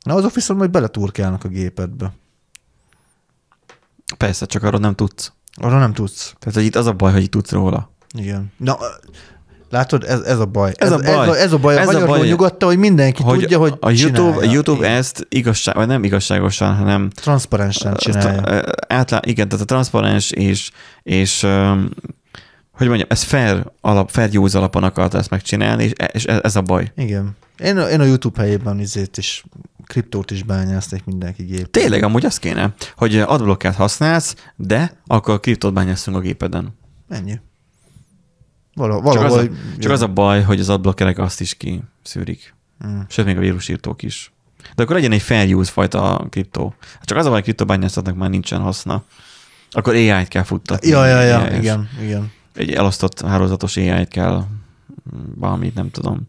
Na 0.03 0.13
azok 0.13 0.33
viszont 0.33 0.59
majd 0.59 0.71
beleturkálnak 0.71 1.43
a 1.43 1.47
gépedbe. 1.47 2.13
persze, 4.17 4.45
csak 4.45 4.63
arról 4.63 4.79
nem 4.79 4.95
tudsz. 4.95 5.33
Arra 5.55 5.79
nem 5.79 5.93
tudsz. 5.93 6.35
Tehát, 6.39 6.55
hogy 6.55 6.65
itt 6.65 6.75
az 6.75 6.85
a 6.85 6.93
baj, 6.93 7.11
hogy 7.11 7.23
itt 7.23 7.31
tudsz 7.31 7.51
róla. 7.51 7.91
Igen. 8.17 8.51
Na, 8.57 8.77
látod, 9.69 10.03
ez, 10.03 10.19
ez 10.21 10.39
a 10.39 10.45
baj. 10.45 10.71
Ez 10.75 10.91
a 10.91 10.97
baj. 10.97 11.07
Ez 11.07 11.27
a, 11.27 11.37
ez 11.37 11.51
a 11.53 11.57
baj. 11.57 11.77
Ez 11.77 11.87
a 11.87 11.89
a 11.89 11.91
hanyargó 11.91 12.13
baj. 12.13 12.27
nyugodta, 12.27 12.65
hogy 12.65 12.77
mindenki 12.77 13.23
hogy 13.23 13.39
tudja, 13.39 13.57
hogy 13.57 13.73
a 13.79 13.89
YouTube, 13.89 14.21
a 14.29 14.31
csinálja. 14.31 14.51
YouTube 14.51 14.77
Igen. 14.79 14.91
ezt 14.97 15.25
igazság, 15.29 15.75
vagy 15.75 15.87
nem 15.87 16.03
igazságosan, 16.03 16.75
hanem 16.75 17.09
Transzparensen 17.09 17.95
csinálja. 17.95 18.63
Átlá, 18.87 19.19
igen, 19.25 19.47
tehát 19.49 19.63
a 19.63 19.67
transzparens 19.67 20.31
és, 20.31 20.71
és 21.03 21.41
hogy 22.71 22.87
mondjam, 22.87 23.07
ez 23.11 23.21
fair, 23.23 23.65
alap, 23.81 24.09
fair 24.09 24.37
use 24.37 24.57
alapon 24.57 24.83
akarta 24.83 25.17
ezt 25.17 25.29
megcsinálni, 25.29 25.83
és, 25.83 25.91
és 26.11 26.23
ez, 26.23 26.39
ez 26.43 26.55
a 26.55 26.61
baj. 26.61 26.91
Igen. 26.95 27.35
Én, 27.63 27.77
a- 27.77 27.89
én 27.89 27.99
a 27.99 28.03
YouTube 28.03 28.41
helyében 28.41 28.79
izét 28.79 29.17
is, 29.17 29.43
kriptót 29.85 30.31
is 30.31 30.43
bányásznék 30.43 31.05
mindenki 31.05 31.43
gép. 31.43 31.71
Tényleg 31.71 32.03
amúgy 32.03 32.25
az 32.25 32.37
kéne, 32.39 32.73
hogy 32.95 33.19
adblockát 33.19 33.75
használsz, 33.75 34.35
de 34.55 34.93
akkor 35.07 35.39
kriptót 35.39 35.73
bányászunk 35.73 36.17
a 36.17 36.19
gépeden. 36.19 36.77
Ennyi. 37.09 37.39
Vala, 38.79 39.13
Csak, 39.13 39.23
az 39.23 39.31
valahol... 39.31 39.51
a, 39.75 39.79
csak 39.79 39.91
az 39.91 40.01
a 40.01 40.07
baj, 40.07 40.41
hogy 40.41 40.59
az 40.59 40.69
adblockerek 40.69 41.17
azt 41.17 41.41
is 41.41 41.57
kiszűrik. 41.57 42.53
Mm. 42.87 42.99
Sőt, 43.07 43.25
még 43.25 43.37
a 43.37 43.39
vírusírtók 43.39 44.03
is. 44.03 44.31
De 44.75 44.83
akkor 44.83 44.95
legyen 44.95 45.11
egy 45.11 45.21
fair 45.21 45.55
use 45.55 45.71
fajta 45.71 46.27
kriptó. 46.29 46.73
Csak 47.03 47.17
az 47.17 47.23
a 47.25 47.27
baj, 47.27 47.37
hogy 47.37 47.43
kriptobányászatnak 47.43 48.15
már 48.15 48.29
nincsen 48.29 48.59
haszna. 48.59 49.03
Akkor 49.71 49.93
AI-t 49.93 50.27
kell 50.27 50.43
futtatni. 50.43 50.89
Ja, 50.89 51.05
ja, 51.05 51.21
ja, 51.21 51.57
igen, 51.57 51.89
igen. 52.01 52.31
egy 52.55 52.73
elosztott 52.73 53.21
hálózatos 53.21 53.77
AI-t 53.77 54.09
kell, 54.09 54.43
mm, 55.15 55.19
valamit 55.35 55.75
nem 55.75 55.91
tudom. 55.91 56.21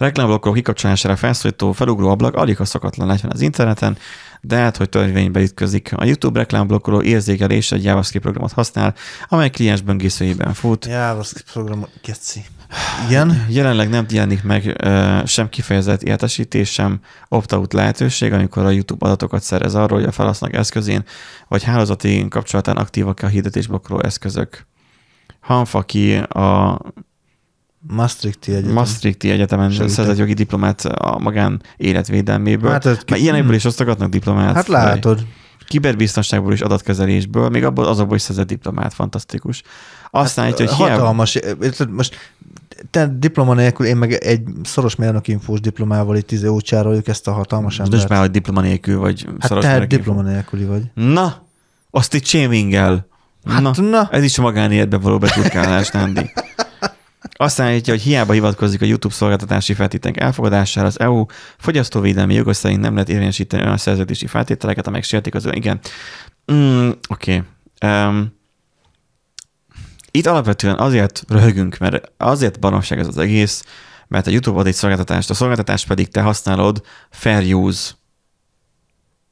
Reklámblokkoló 0.00 0.54
kikapcsolására 0.54 1.16
felszólító 1.16 1.72
felugró 1.72 2.08
ablak 2.08 2.34
alig 2.34 2.56
ha 2.56 2.64
szokatlan 2.64 3.06
lehet 3.06 3.24
az 3.32 3.40
interneten, 3.40 3.96
de 4.40 4.56
hát, 4.56 4.76
hogy 4.76 4.88
törvénybe 4.88 5.40
ütközik. 5.40 5.92
A 5.96 6.04
YouTube 6.04 6.38
reklámblokkoló 6.38 7.02
érzékelés 7.02 7.72
egy 7.72 7.84
JavaScript 7.84 8.24
programot 8.24 8.52
használ, 8.52 8.94
amely 9.28 9.50
kliens 9.50 9.80
böngészőjében 9.80 10.52
fut. 10.54 10.86
JavaScript 10.86 11.52
program, 11.52 11.86
geci. 12.02 12.44
Igen? 13.08 13.46
Jelenleg 13.48 13.88
nem 13.88 14.06
jelenik 14.08 14.42
meg 14.42 14.74
ö, 14.78 15.18
sem 15.26 15.48
kifejezett 15.48 16.02
értesítés, 16.02 16.72
sem 16.72 17.00
opt-out 17.28 17.72
lehetőség, 17.72 18.32
amikor 18.32 18.64
a 18.64 18.70
YouTube 18.70 19.06
adatokat 19.06 19.42
szerez 19.42 19.74
arról, 19.74 19.98
hogy 19.98 20.08
a 20.08 20.12
felhasználók 20.12 20.56
eszközén 20.56 21.04
vagy 21.48 21.62
hálózati 21.62 22.28
kapcsolatán 22.28 22.76
aktívak 22.76 23.22
a 23.22 23.26
hirdetésblokkoló 23.26 24.02
eszközök. 24.02 24.66
Hanfaki 25.40 26.16
a 26.16 26.78
Maastrichti 27.88 28.52
Egyetem. 28.52 28.72
Maastrichti 28.72 29.30
Egyetemen 29.30 29.70
szerzett 29.70 30.16
jogi 30.16 30.32
diplomát 30.32 30.84
a 30.84 31.18
magán 31.18 31.62
életvédelméből. 31.76 32.70
Hát 32.70 32.86
ez 32.86 32.98
Mert 33.08 33.22
ilyenekből 33.22 33.54
is 33.54 33.64
osztogatnak 33.64 34.08
diplomát. 34.08 34.54
Hát 34.54 34.68
látod. 34.68 35.24
Kiberbiztonságból 35.66 36.52
és 36.52 36.60
adatkezelésből, 36.60 37.48
még 37.48 37.64
abból 37.64 37.84
az 37.84 37.98
abból 37.98 38.16
is 38.16 38.22
szerzett 38.22 38.46
diplomát, 38.46 38.94
fantasztikus. 38.94 39.62
Azt 40.10 40.36
hát, 40.36 40.44
állítja, 40.44 40.66
hogy 40.66 40.74
hiába, 40.74 40.92
Hatalmas. 40.92 41.34
érted, 41.34 41.90
Most 41.90 42.16
te 42.90 43.06
diploma 43.06 43.54
nélkül, 43.54 43.86
én 43.86 43.96
meg 43.96 44.12
egy 44.12 44.42
szoros 44.62 44.94
mérnökinfós 44.96 45.60
diplomával 45.60 46.16
itt 46.16 46.30
izé 46.32 46.46
ócsároljuk 46.46 47.08
ezt 47.08 47.28
a 47.28 47.32
hatalmas 47.32 47.78
most 47.78 47.92
embert. 47.92 48.08
már, 48.08 48.20
hogy 48.20 48.30
diploma 48.30 48.60
nélkül 48.60 48.98
vagy 48.98 49.26
Hát 49.38 49.48
szoros 49.48 49.64
te 49.64 49.86
diploma 49.86 50.22
nélküli 50.22 50.64
vagy. 50.64 50.82
Na, 50.94 51.46
azt 51.90 52.14
itt 52.14 52.24
shaming-el. 52.24 53.06
Hát 53.44 53.62
na, 53.62 53.72
na. 53.82 54.08
ez 54.10 54.22
is 54.22 54.38
a 54.38 54.42
magánéletbe 54.42 54.98
való 54.98 55.18
beturkálás, 55.18 55.90
Nandi. 55.90 56.30
Azt 57.32 57.60
állítja, 57.60 57.92
hogy 57.92 58.02
hiába 58.02 58.32
hivatkozik 58.32 58.82
a 58.82 58.84
YouTube 58.84 59.14
szolgáltatási 59.14 59.74
feltételek 59.74 60.20
elfogadására, 60.20 60.86
az 60.86 61.00
EU 61.00 61.24
fogyasztóvédelmi 61.58 62.34
jogos 62.34 62.56
szerint 62.56 62.80
nem 62.80 62.92
lehet 62.92 63.08
érvényesíteni 63.08 63.62
olyan 63.62 63.76
szerződési 63.76 64.26
feltételeket, 64.26 64.86
amelyek 64.86 65.04
sértik 65.04 65.34
az 65.34 65.48
igen. 65.52 65.80
Mm, 66.52 66.90
Oké. 67.08 67.42
Okay. 67.78 68.00
Um, 68.06 68.38
itt 70.10 70.26
alapvetően 70.26 70.78
azért 70.78 71.24
röhögünk, 71.28 71.78
mert 71.78 72.12
azért 72.16 72.60
baromság 72.60 72.98
ez 72.98 73.06
az 73.06 73.18
egész, 73.18 73.64
mert 74.08 74.26
a 74.26 74.30
YouTube 74.30 74.58
ad 74.58 74.66
egy 74.66 74.74
szolgáltatást, 74.74 75.30
a 75.30 75.34
szolgáltatást 75.34 75.86
pedig 75.86 76.08
te 76.08 76.20
használod 76.20 76.82
fair 77.10 77.54
use 77.54 77.92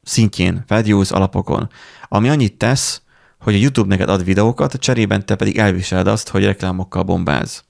szintjén, 0.03 0.65
fair 0.67 0.95
use 0.95 1.15
alapokon, 1.15 1.71
ami 2.09 2.29
annyit 2.29 2.59
tesz, 2.59 3.03
hogy 3.41 3.55
a 3.55 3.59
YouTube 3.59 3.89
neked 3.89 4.09
ad 4.09 4.25
videókat, 4.25 4.73
cserében 4.79 5.27
te 5.27 5.37
pedig 5.37 5.59
elviseled 5.59 6.07
azt, 6.07 6.29
hogy 6.29 6.45
reklámokkal 6.45 7.03
bombáz. 7.03 7.65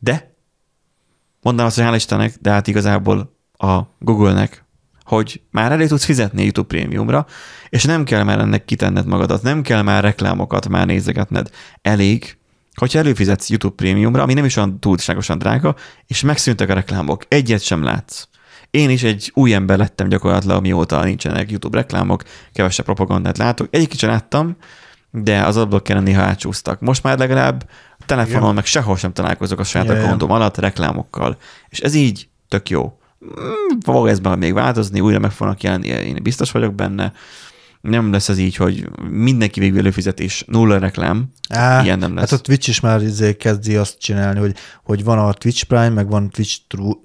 De 0.00 0.34
mondanám 1.42 1.66
azt, 1.66 1.80
hogy 1.80 1.88
hál' 1.88 1.96
Istennek, 1.96 2.34
de 2.40 2.50
hát 2.50 2.66
igazából 2.66 3.36
a 3.56 3.80
Google-nek, 3.98 4.64
hogy 5.04 5.42
már 5.50 5.72
elő 5.72 5.86
tudsz 5.86 6.04
fizetni 6.04 6.42
YouTube 6.42 6.66
prémiumra, 6.66 7.26
és 7.68 7.84
nem 7.84 8.04
kell 8.04 8.22
már 8.22 8.38
ennek 8.38 8.64
kitenned 8.64 9.06
magadat, 9.06 9.42
nem 9.42 9.62
kell 9.62 9.82
már 9.82 10.02
reklámokat 10.02 10.68
már 10.68 10.86
nézegetned. 10.86 11.50
Elég, 11.82 12.38
hogyha 12.74 12.98
előfizetsz 12.98 13.48
YouTube 13.50 13.74
prémiumra, 13.74 14.22
ami 14.22 14.34
nem 14.34 14.44
is 14.44 14.56
olyan 14.56 14.80
túlságosan 14.80 15.38
drága, 15.38 15.74
és 16.06 16.20
megszűntek 16.20 16.68
a 16.68 16.74
reklámok, 16.74 17.24
egyet 17.28 17.62
sem 17.62 17.82
látsz. 17.82 18.28
Én 18.70 18.90
is 18.90 19.02
egy 19.02 19.30
új 19.34 19.54
ember 19.54 19.78
lettem 19.78 20.08
gyakorlatilag, 20.08 20.62
mióta 20.62 21.04
nincsenek 21.04 21.50
YouTube 21.50 21.78
reklámok, 21.78 22.22
kevesebb 22.52 22.84
propagandát 22.84 23.38
látok. 23.38 23.68
Egyik 23.70 23.98
sem 23.98 24.10
láttam, 24.10 24.56
de 25.10 25.42
az 25.42 25.56
adblockeren 25.56 26.02
néha 26.02 26.22
átsúsztak. 26.22 26.80
Most 26.80 27.02
már 27.02 27.18
legalább 27.18 27.68
telefonon 28.14 28.42
Igen. 28.42 28.54
meg 28.54 28.64
sehol 28.64 28.96
sem 28.96 29.12
találkozok 29.12 29.58
a 29.58 29.64
saját 29.64 29.86
ja. 29.86 29.94
akkontom 29.94 30.30
alatt 30.30 30.56
reklámokkal. 30.56 31.36
És 31.68 31.80
ez 31.80 31.94
így 31.94 32.28
tök 32.48 32.68
jó. 32.68 32.98
Mm, 33.24 33.78
Fog 33.80 34.08
ez 34.08 34.20
majd 34.20 34.38
még 34.38 34.52
változni, 34.52 35.00
újra 35.00 35.18
meg 35.18 35.30
fognak 35.30 35.62
jelenni, 35.62 35.86
én 35.86 36.18
biztos 36.22 36.50
vagyok 36.50 36.74
benne. 36.74 37.12
Nem 37.80 38.12
lesz 38.12 38.28
ez 38.28 38.38
így, 38.38 38.56
hogy 38.56 38.88
mindenki 39.10 39.60
végül 39.60 39.78
előfizetés, 39.78 40.44
nulla 40.46 40.78
reklám. 40.78 41.32
Á, 41.48 41.82
Ilyen 41.82 41.98
nem 41.98 42.14
lesz. 42.14 42.30
Hát 42.30 42.38
a 42.38 42.42
Twitch 42.42 42.68
is 42.68 42.80
már 42.80 43.02
izé 43.02 43.36
kezdi 43.36 43.76
azt 43.76 43.98
csinálni, 43.98 44.38
hogy, 44.40 44.54
hogy 44.84 45.04
van 45.04 45.18
a 45.18 45.32
Twitch 45.32 45.64
Prime, 45.64 45.88
meg 45.88 46.08
van 46.10 46.30
Twitch 46.30 46.58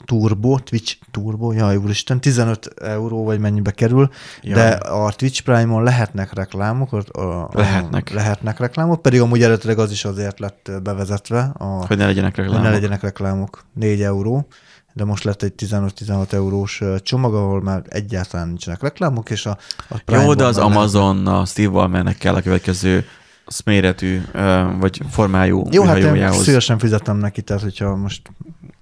Turbo, 0.05 0.59
Twitch 0.59 0.95
Turbo, 1.11 1.51
jaj 1.51 1.75
úristen, 1.75 2.21
15 2.21 2.73
euró 2.81 3.23
vagy 3.23 3.39
mennyibe 3.39 3.71
kerül, 3.71 4.09
Jaj. 4.41 4.53
de 4.53 4.67
a 4.75 5.11
Twitch 5.11 5.41
Prime-on 5.41 5.83
lehetnek 5.83 6.33
reklámok, 6.33 6.93
a, 6.93 7.21
a, 7.21 7.49
Lehetnek. 7.53 8.09
lehetnek 8.13 8.59
reklámok, 8.59 9.01
pedig 9.01 9.21
amúgy 9.21 9.41
eredetileg 9.41 9.79
az 9.79 9.91
is 9.91 10.05
azért 10.05 10.39
lett 10.39 10.71
bevezetve, 10.83 11.51
a, 11.57 11.65
Hogy 11.65 11.97
ne 11.97 12.05
legyenek 12.05 12.35
hogy 12.35 12.43
reklámok. 12.43 12.65
ne 12.67 12.71
legyenek 12.73 13.01
reklámok, 13.01 13.65
4 13.73 14.01
euró, 14.01 14.47
de 14.95 15.03
most 15.03 15.23
lett 15.23 15.43
egy 15.43 15.53
15-16 15.57 16.31
eurós 16.31 16.81
csomag, 17.01 17.33
ahol 17.33 17.61
már 17.61 17.81
egyáltalán 17.89 18.47
nincsenek 18.47 18.81
reklámok, 18.81 19.29
és 19.29 19.45
a, 19.45 19.49
a 19.49 19.57
Jó, 19.89 19.97
Prime-ban 20.05 20.37
de 20.37 20.45
az. 20.45 20.57
Amazon, 20.57 21.27
a 21.27 21.45
Steve 21.45 21.69
Ballmernek 21.69 22.17
kell 22.17 22.35
a 22.35 22.41
következő 22.41 23.05
szméretű, 23.47 24.21
ö, 24.31 24.63
vagy 24.79 25.01
formájú 25.09 25.67
Jó, 25.71 25.83
hát 25.83 25.97
én 25.97 26.31
szívesen 26.31 26.77
fizettem 26.77 27.17
neki, 27.17 27.41
tehát 27.41 27.61
hogyha 27.61 27.95
most, 27.95 28.21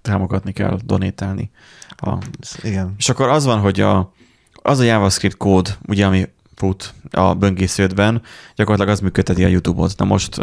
támogatni 0.02 0.52
kell, 0.52 0.80
donétálni. 0.86 1.52
A... 1.98 2.18
igen, 2.64 2.94
És 2.98 3.10
akkor 3.10 3.30
az 3.30 3.46
van, 3.46 3.60
hogy 3.60 3.80
a, 3.80 4.14
az 4.54 4.80
a 4.80 4.84
JavaScript 4.84 5.38
kód, 5.38 5.78
ugye, 5.88 6.06
ami 6.06 6.30
fut 6.56 6.94
a 7.12 7.34
böngésződben, 7.34 8.22
gyakorlatilag 8.56 8.94
az 8.94 9.00
működteti 9.00 9.44
a 9.44 9.48
YouTube-ot. 9.48 9.98
Na 9.98 10.06
most 10.06 10.38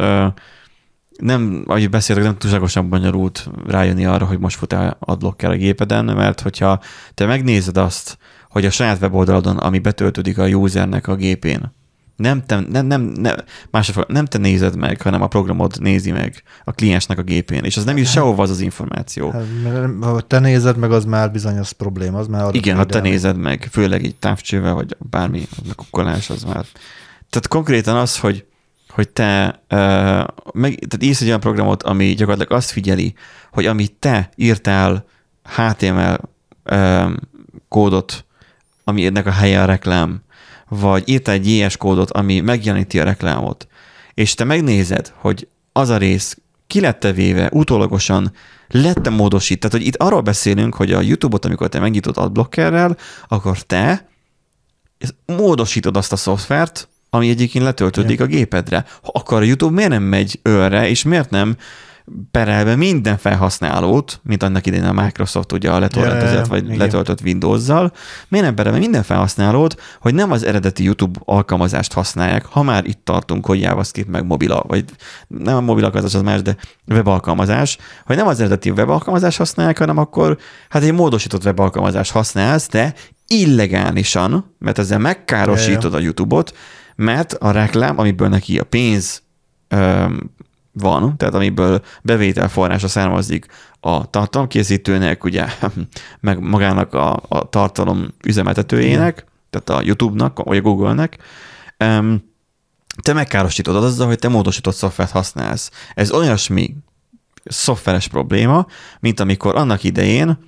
nem, 1.20 1.64
ahogy 1.66 1.90
beszéltek, 1.90 2.24
nem 2.24 2.38
túlságosan 2.38 2.88
bonyolult 2.88 3.48
rájönni 3.66 4.04
arra, 4.04 4.24
hogy 4.24 4.38
most 4.38 4.56
fut-e 4.56 4.96
adblocker 5.00 5.50
a 5.50 5.56
gépeden, 5.56 6.04
mert 6.04 6.40
hogyha 6.40 6.80
te 7.14 7.26
megnézed 7.26 7.76
azt, 7.76 8.18
hogy 8.48 8.64
a 8.64 8.70
saját 8.70 9.00
weboldalon, 9.00 9.56
ami 9.56 9.78
betöltődik 9.78 10.38
a 10.38 10.46
usernek 10.46 11.08
a 11.08 11.14
gépén, 11.14 11.72
nem 12.20 12.42
te, 12.46 12.60
nem, 12.70 12.86
nem, 12.86 13.02
nem, 13.02 13.36
másodfordul, 13.70 14.14
nem 14.14 14.24
te 14.24 14.38
nézed 14.38 14.76
meg, 14.76 15.02
hanem 15.02 15.22
a 15.22 15.26
programod 15.26 15.76
nézi 15.80 16.10
meg 16.10 16.42
a 16.64 16.72
kliensnek 16.72 17.18
a 17.18 17.22
gépén, 17.22 17.64
és 17.64 17.76
az 17.76 17.84
nem 17.84 17.96
is 17.96 18.10
sehova 18.10 18.42
az 18.42 18.50
az 18.50 18.60
információ. 18.60 19.30
Hát, 19.30 19.44
ha 20.00 20.20
te 20.20 20.38
nézed 20.38 20.76
meg, 20.76 20.92
az 20.92 21.04
már 21.04 21.30
bizony 21.30 21.58
az 21.58 21.70
probléma. 21.70 22.18
Az 22.18 22.26
már 22.26 22.54
Igen, 22.54 22.76
ha 22.76 22.84
te 22.84 23.00
nézed 23.00 23.36
meg, 23.36 23.68
főleg 23.70 24.04
egy 24.04 24.16
távcsővel, 24.16 24.74
vagy 24.74 24.96
bármi, 25.10 25.48
a 25.70 25.74
kukkolás 25.74 26.30
az 26.30 26.42
már. 26.42 26.64
Tehát 27.30 27.48
konkrétan 27.48 27.96
az, 27.96 28.18
hogy 28.18 28.44
hogy 28.90 29.08
te 29.08 29.62
uh, 29.70 29.78
meg, 30.52 30.74
tehát 30.74 31.02
írsz 31.02 31.20
egy 31.20 31.26
olyan 31.26 31.40
programot, 31.40 31.82
ami 31.82 32.14
gyakorlatilag 32.14 32.58
azt 32.58 32.70
figyeli, 32.70 33.14
hogy 33.52 33.66
amit 33.66 33.92
te 33.92 34.30
írtál 34.36 35.04
HTML 35.56 36.20
uh, 36.64 37.12
kódot, 37.68 38.24
ami 38.84 39.06
ennek 39.06 39.26
a 39.26 39.30
helye 39.30 39.62
a 39.62 39.64
reklám, 39.64 40.22
vagy 40.68 41.08
írtál 41.08 41.34
egy 41.34 41.56
JS 41.56 41.76
kódot, 41.76 42.10
ami 42.10 42.40
megjeleníti 42.40 43.00
a 43.00 43.04
reklámot, 43.04 43.66
és 44.14 44.34
te 44.34 44.44
megnézed, 44.44 45.12
hogy 45.16 45.48
az 45.72 45.88
a 45.88 45.96
rész 45.96 46.38
ki 46.66 46.80
lett 46.80 47.02
véve, 47.02 47.48
utólagosan 47.52 48.32
lett 48.68 49.10
módosít. 49.10 49.60
Tehát, 49.60 49.76
hogy 49.76 49.86
itt 49.86 49.96
arról 49.96 50.20
beszélünk, 50.20 50.74
hogy 50.74 50.92
a 50.92 51.00
YouTube-ot, 51.00 51.44
amikor 51.44 51.68
te 51.68 51.78
megnyitod 51.78 52.16
adblockerrel, 52.16 52.96
akkor 53.28 53.62
te 53.62 54.08
módosítod 55.26 55.96
azt 55.96 56.12
a 56.12 56.16
szoftvert, 56.16 56.88
ami 57.10 57.28
egyébként 57.28 57.64
letöltődik 57.64 58.18
ja. 58.18 58.24
a 58.24 58.28
gépedre. 58.28 58.84
Ha 59.02 59.10
akar 59.14 59.42
a 59.42 59.44
YouTube, 59.44 59.74
miért 59.74 59.90
nem 59.90 60.02
megy 60.02 60.40
őre, 60.42 60.88
és 60.88 61.02
miért 61.02 61.30
nem 61.30 61.56
perelve 62.30 62.76
minden 62.76 63.18
felhasználót, 63.18 64.20
mint 64.22 64.42
annak 64.42 64.66
idején 64.66 64.84
a 64.84 65.02
Microsoft 65.02 65.52
ugye 65.52 65.70
a 65.70 65.78
letorrentezett 65.78 66.46
vagy 66.46 66.64
igen. 66.64 66.76
letöltött 66.76 67.20
Windows-zal, 67.20 67.92
miért 68.28 68.46
nem 68.46 68.54
perelve 68.54 68.78
minden 68.78 69.02
felhasználót, 69.02 69.80
hogy 70.00 70.14
nem 70.14 70.30
az 70.30 70.44
eredeti 70.44 70.82
YouTube 70.82 71.18
alkalmazást 71.24 71.92
használják, 71.92 72.44
ha 72.44 72.62
már 72.62 72.84
itt 72.84 73.04
tartunk, 73.04 73.46
hogy 73.46 73.60
JavaScript 73.60 74.08
meg 74.08 74.26
mobila, 74.26 74.64
vagy 74.66 74.84
nem 75.26 75.56
a 75.56 75.60
mobil 75.60 75.84
alkalmazás 75.84 76.14
az 76.14 76.22
más, 76.22 76.42
de 76.42 76.56
web 76.88 77.06
alkalmazás, 77.06 77.78
hogy 78.04 78.16
nem 78.16 78.26
az 78.26 78.40
eredeti 78.40 78.70
web 78.70 78.88
alkalmazást 78.88 79.38
használják, 79.38 79.78
hanem 79.78 79.98
akkor 79.98 80.38
hát 80.68 80.82
egy 80.82 80.92
módosított 80.92 81.44
web 81.44 81.58
alkalmazást 81.58 82.12
használsz, 82.12 82.68
de 82.68 82.94
illegálisan, 83.26 84.54
mert 84.58 84.78
ezzel 84.78 84.98
megkárosítod 84.98 85.94
a 85.94 85.98
YouTube-ot, 85.98 86.52
mert 87.00 87.32
a 87.32 87.50
reklám, 87.50 87.98
amiből 87.98 88.28
neki 88.28 88.58
a 88.58 88.64
pénz 88.64 89.22
van, 90.72 91.16
tehát 91.16 91.34
amiből 91.34 91.82
bevételforrása 92.02 92.88
származik 92.88 93.46
a 93.80 94.10
tartalomkészítőnek, 94.10 95.24
ugye, 95.24 95.46
meg 96.20 96.40
magának 96.40 96.94
a, 96.94 97.22
a 97.28 97.48
tartalom 97.48 98.08
üzemeltetőjének, 98.24 99.24
tehát 99.50 99.82
a 99.82 99.86
YouTube-nak, 99.86 100.38
vagy 100.38 100.56
a 100.56 100.60
Google-nek, 100.60 101.18
te 103.02 103.12
megkárosítod 103.12 103.76
azzal, 103.76 104.06
hogy 104.06 104.18
te 104.18 104.28
módosított 104.28 104.74
szoftvert 104.74 105.10
használsz. 105.10 105.70
Ez 105.94 106.12
olyasmi 106.12 106.76
szoftveres 107.44 108.08
probléma, 108.08 108.66
mint 109.00 109.20
amikor 109.20 109.56
annak 109.56 109.84
idején 109.84 110.38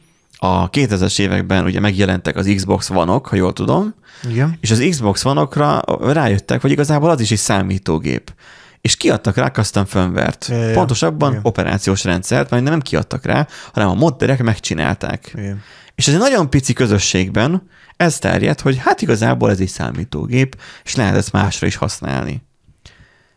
a 0.44 0.70
2000-es 0.70 1.20
években 1.20 1.64
ugye 1.64 1.81
megjelentek 1.81 2.37
az 2.37 2.52
Xbox 2.57 2.88
vanok, 2.88 3.26
ha 3.26 3.37
jól 3.37 3.52
tudom, 3.52 3.94
Igen. 4.31 4.59
és 4.61 4.70
az 4.70 4.87
Xbox 4.90 5.22
vanokra 5.22 5.81
rájöttek, 6.00 6.61
hogy 6.61 6.70
igazából 6.70 7.11
az 7.11 7.20
is 7.20 7.31
egy 7.31 7.38
számítógép 7.38 8.33
és 8.81 8.96
kiadtak 8.96 9.37
rá 9.37 9.50
custom 9.50 9.85
firmware-t. 9.85 10.46
Ja, 10.48 10.72
Pontosabban 10.72 11.31
igen. 11.31 11.42
operációs 11.44 12.05
rendszert, 12.05 12.50
majd 12.50 12.62
nem 12.62 12.81
kiadtak 12.81 13.24
rá, 13.24 13.46
hanem 13.72 13.88
a 13.88 13.94
modderek 13.94 14.42
megcsinálták. 14.42 15.33
Igen. 15.35 15.62
És 15.94 16.09
ez 16.09 16.14
egy 16.14 16.20
nagyon 16.20 16.50
pici 16.50 16.72
közösségben 16.72 17.68
ez 17.96 18.18
terjed, 18.18 18.61
hogy 18.61 18.76
hát 18.78 19.02
igazából 19.02 19.50
ez 19.50 19.61
egy 19.61 19.68
számítógép, 19.68 20.57
és 20.85 20.94
lehet 20.94 21.16
ezt 21.16 21.33
másra 21.33 21.66
is 21.66 21.76
használni. 21.76 22.42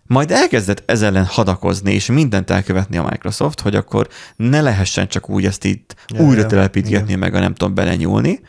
Majd 0.07 0.31
elkezdett 0.31 0.83
ezzel 0.85 1.07
ellen 1.07 1.25
hadakozni, 1.25 1.93
és 1.93 2.05
mindent 2.05 2.49
elkövetni 2.49 2.97
a 2.97 3.07
Microsoft, 3.09 3.61
hogy 3.61 3.75
akkor 3.75 4.07
ne 4.35 4.61
lehessen 4.61 5.07
csak 5.07 5.29
úgy 5.29 5.45
ezt 5.45 5.63
itt 5.63 5.95
ja, 6.07 6.21
újra 6.21 6.41
ja, 6.41 6.47
telepítgetni, 6.47 7.07
igen. 7.07 7.19
meg 7.19 7.33
a 7.33 7.39
nem 7.39 7.53
tudom 7.53 7.73
belenyúlni. 7.73 8.39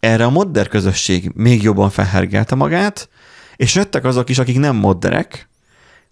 Erre 0.00 0.24
a 0.24 0.30
modder 0.30 0.68
közösség 0.68 1.30
még 1.34 1.62
jobban 1.62 1.90
felhergelte 1.90 2.54
magát, 2.54 3.08
és 3.56 3.74
jöttek 3.74 4.04
azok 4.04 4.28
is, 4.28 4.38
akik 4.38 4.58
nem 4.58 4.76
modderek, 4.76 5.48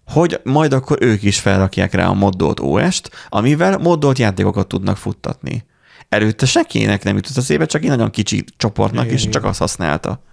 hogy 0.05 0.39
majd 0.43 0.73
akkor 0.73 0.97
ők 1.01 1.23
is 1.23 1.39
felrakják 1.39 1.93
rá 1.93 2.07
a 2.07 2.13
moddolt 2.13 2.59
OS-t, 2.59 3.11
amivel 3.29 3.77
moddolt 3.77 4.17
játékokat 4.17 4.67
tudnak 4.67 4.97
futtatni. 4.97 5.65
Előtte 6.09 6.45
sekének 6.45 7.03
nem 7.03 7.15
jutott 7.15 7.37
az 7.37 7.49
éve, 7.49 7.65
csak 7.65 7.83
egy 7.83 7.89
nagyon 7.89 8.09
kicsi 8.09 8.43
csoportnak, 8.57 9.03
igen, 9.03 9.15
és 9.15 9.21
igen. 9.21 9.33
csak 9.33 9.43
azt 9.43 9.59
használta. 9.59 10.23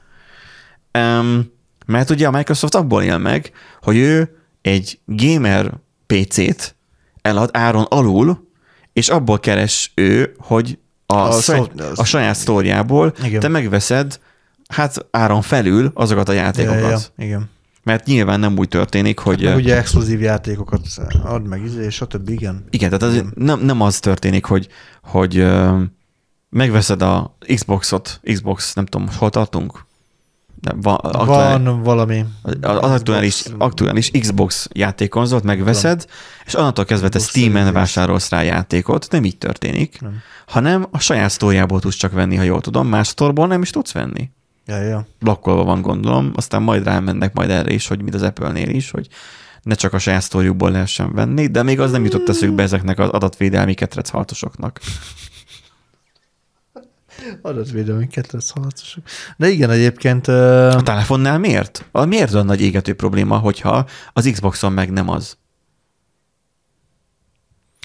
Um, 0.98 1.52
mert 1.86 2.10
ugye 2.10 2.26
a 2.26 2.30
Microsoft 2.30 2.74
abból 2.74 3.02
él 3.02 3.18
meg, 3.18 3.52
hogy 3.80 3.96
ő 3.96 4.43
egy 4.64 5.00
gamer 5.06 5.72
PC-t 6.06 6.76
elad 7.22 7.50
áron 7.52 7.86
alul, 7.88 8.48
és 8.92 9.08
abból 9.08 9.40
keres 9.40 9.92
ő, 9.94 10.34
hogy 10.38 10.78
a, 11.06 11.14
a, 11.14 11.32
szó, 11.32 11.66
a 11.94 12.04
saját 12.04 12.34
sztóriából 12.34 13.12
te 13.38 13.48
megveszed 13.48 14.20
hát 14.68 15.06
áron 15.10 15.42
felül 15.42 15.90
azokat 15.94 16.28
a 16.28 16.32
játékokat. 16.32 16.80
Ja, 16.82 16.88
ja, 17.16 17.24
igen. 17.24 17.50
Mert 17.82 18.06
nyilván 18.06 18.40
nem 18.40 18.58
úgy 18.58 18.68
történik, 18.68 19.18
hogy... 19.18 19.44
Hát 19.46 19.56
ugye 19.56 19.76
exkluzív 19.76 20.20
játékokat 20.20 20.86
ad 21.24 21.46
meg, 21.46 21.64
izé, 21.64 21.84
és 21.84 21.94
stb. 21.94 22.28
igen. 22.28 22.64
Igen, 22.70 22.90
tehát 22.90 23.14
az 23.14 23.24
nem, 23.34 23.60
nem 23.60 23.80
az 23.80 23.98
történik, 23.98 24.44
hogy, 24.44 24.68
hogy 25.02 25.46
megveszed 26.50 27.02
a 27.02 27.36
Xboxot, 27.54 28.20
Xbox, 28.22 28.74
nem 28.74 28.86
tudom, 28.86 29.08
hol 29.16 29.30
tartunk? 29.30 29.86
Nem, 30.64 30.80
van, 30.80 30.94
aktuális, 30.94 31.64
van 31.64 31.82
valami. 31.82 32.24
Az, 32.42 32.76
aktuális, 32.78 33.44
aktuális 33.58 34.10
Xbox 34.10 34.68
játékkonzolt 34.72 35.42
megveszed, 35.42 36.06
és 36.44 36.54
onnantól 36.54 36.84
kezdve 36.84 37.08
te 37.08 37.18
Steam-en 37.18 37.72
vásárolsz 37.72 38.30
rá 38.30 38.42
játékot, 38.42 39.06
nem 39.10 39.24
így 39.24 39.38
történik, 39.38 40.00
nem. 40.00 40.20
hanem 40.46 40.86
a 40.90 40.98
saját 40.98 41.30
sztóriából 41.30 41.80
tudsz 41.80 41.96
csak 41.96 42.12
venni, 42.12 42.36
ha 42.36 42.42
jól 42.42 42.60
tudom, 42.60 42.88
más 42.88 43.06
sztorból 43.06 43.46
nem 43.46 43.62
is 43.62 43.70
tudsz 43.70 43.92
venni. 43.92 44.30
Ja, 44.66 44.82
ja. 44.82 45.06
Blokkolva 45.20 45.64
van 45.64 45.82
gondolom, 45.82 46.32
aztán 46.34 46.62
majd 46.62 46.84
rámennek 46.84 47.34
majd 47.34 47.50
erre 47.50 47.72
is, 47.72 47.86
hogy 47.86 48.02
mint 48.02 48.14
az 48.14 48.22
Apple-nél 48.22 48.68
is, 48.68 48.90
hogy 48.90 49.08
ne 49.62 49.74
csak 49.74 49.92
a 49.92 49.98
saját 49.98 50.22
sztoriukból 50.22 50.70
lehessen 50.70 51.12
venni, 51.12 51.46
de 51.46 51.62
még 51.62 51.80
az 51.80 51.90
nem 51.90 52.04
jutott 52.04 52.28
eszükbe 52.28 52.62
ezeknek 52.62 52.98
az 52.98 53.08
adatvédelmi 53.08 53.74
ketrec 53.74 54.08
harcosoknak. 54.08 54.80
Adatvédelmi 57.42 58.06
ketrec 58.06 58.50
harcosok. 58.50 59.02
De 59.36 59.48
igen, 59.48 59.70
egyébként... 59.70 60.28
A 60.28 60.80
telefonnál 60.82 61.38
miért? 61.38 61.84
A 61.92 62.04
miért 62.04 62.34
olyan 62.34 62.46
nagy 62.46 62.60
égető 62.60 62.94
probléma, 62.94 63.38
hogyha 63.38 63.86
az 64.12 64.30
Xboxon 64.32 64.72
meg 64.72 64.90
nem 64.90 65.08
az? 65.08 65.36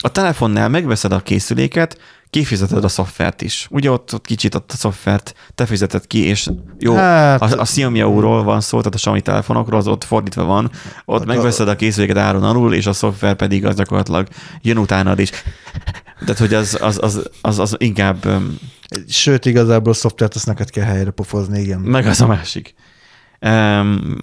A 0.01 0.11
telefonnál 0.11 0.69
megveszed 0.69 1.11
a 1.11 1.19
készüléket, 1.19 1.97
kifizeted 2.29 2.83
a 2.83 2.87
szoftvert 2.87 3.41
is. 3.41 3.67
Ugye 3.69 3.91
ott, 3.91 4.13
ott 4.13 4.25
kicsit 4.25 4.55
a 4.55 4.63
szoftvert 4.67 5.33
te 5.55 5.65
fizeted 5.65 6.07
ki, 6.07 6.25
és 6.25 6.49
jó, 6.79 6.95
hát, 6.95 7.41
a, 7.41 7.59
a 7.59 7.63
Xiaomi 7.63 7.99
ról 7.99 8.43
van 8.43 8.61
szó, 8.61 8.77
tehát 8.77 8.93
a 8.93 8.97
Xiaomi 8.97 9.21
telefonokról, 9.21 9.79
az 9.79 9.87
ott 9.87 10.03
fordítva 10.03 10.43
van, 10.43 10.71
ott 11.05 11.17
hát 11.17 11.27
megveszed 11.27 11.67
a 11.67 11.75
készüléket 11.75 12.17
áron 12.17 12.43
alul, 12.43 12.73
és 12.73 12.85
a 12.85 12.93
szoftver 12.93 13.35
pedig 13.35 13.65
az 13.65 13.75
gyakorlatilag 13.75 14.27
jön 14.61 14.77
utánad 14.77 15.19
is. 15.19 15.31
Tehát, 16.19 16.37
hogy 16.37 16.53
az, 16.53 16.77
az, 16.81 16.99
az, 17.01 17.29
az, 17.41 17.59
az 17.59 17.75
inkább... 17.77 18.27
Sőt, 19.07 19.45
igazából 19.45 19.91
a 19.91 19.95
szoftvert 19.95 20.35
azt 20.35 20.45
neked 20.45 20.69
kell 20.69 20.85
helyre 20.85 21.11
pofozni, 21.11 21.59
igen. 21.59 21.79
Meg 21.79 22.05
az 22.05 22.21
a 22.21 22.27
másik. 22.27 22.73
Um, 23.41 24.17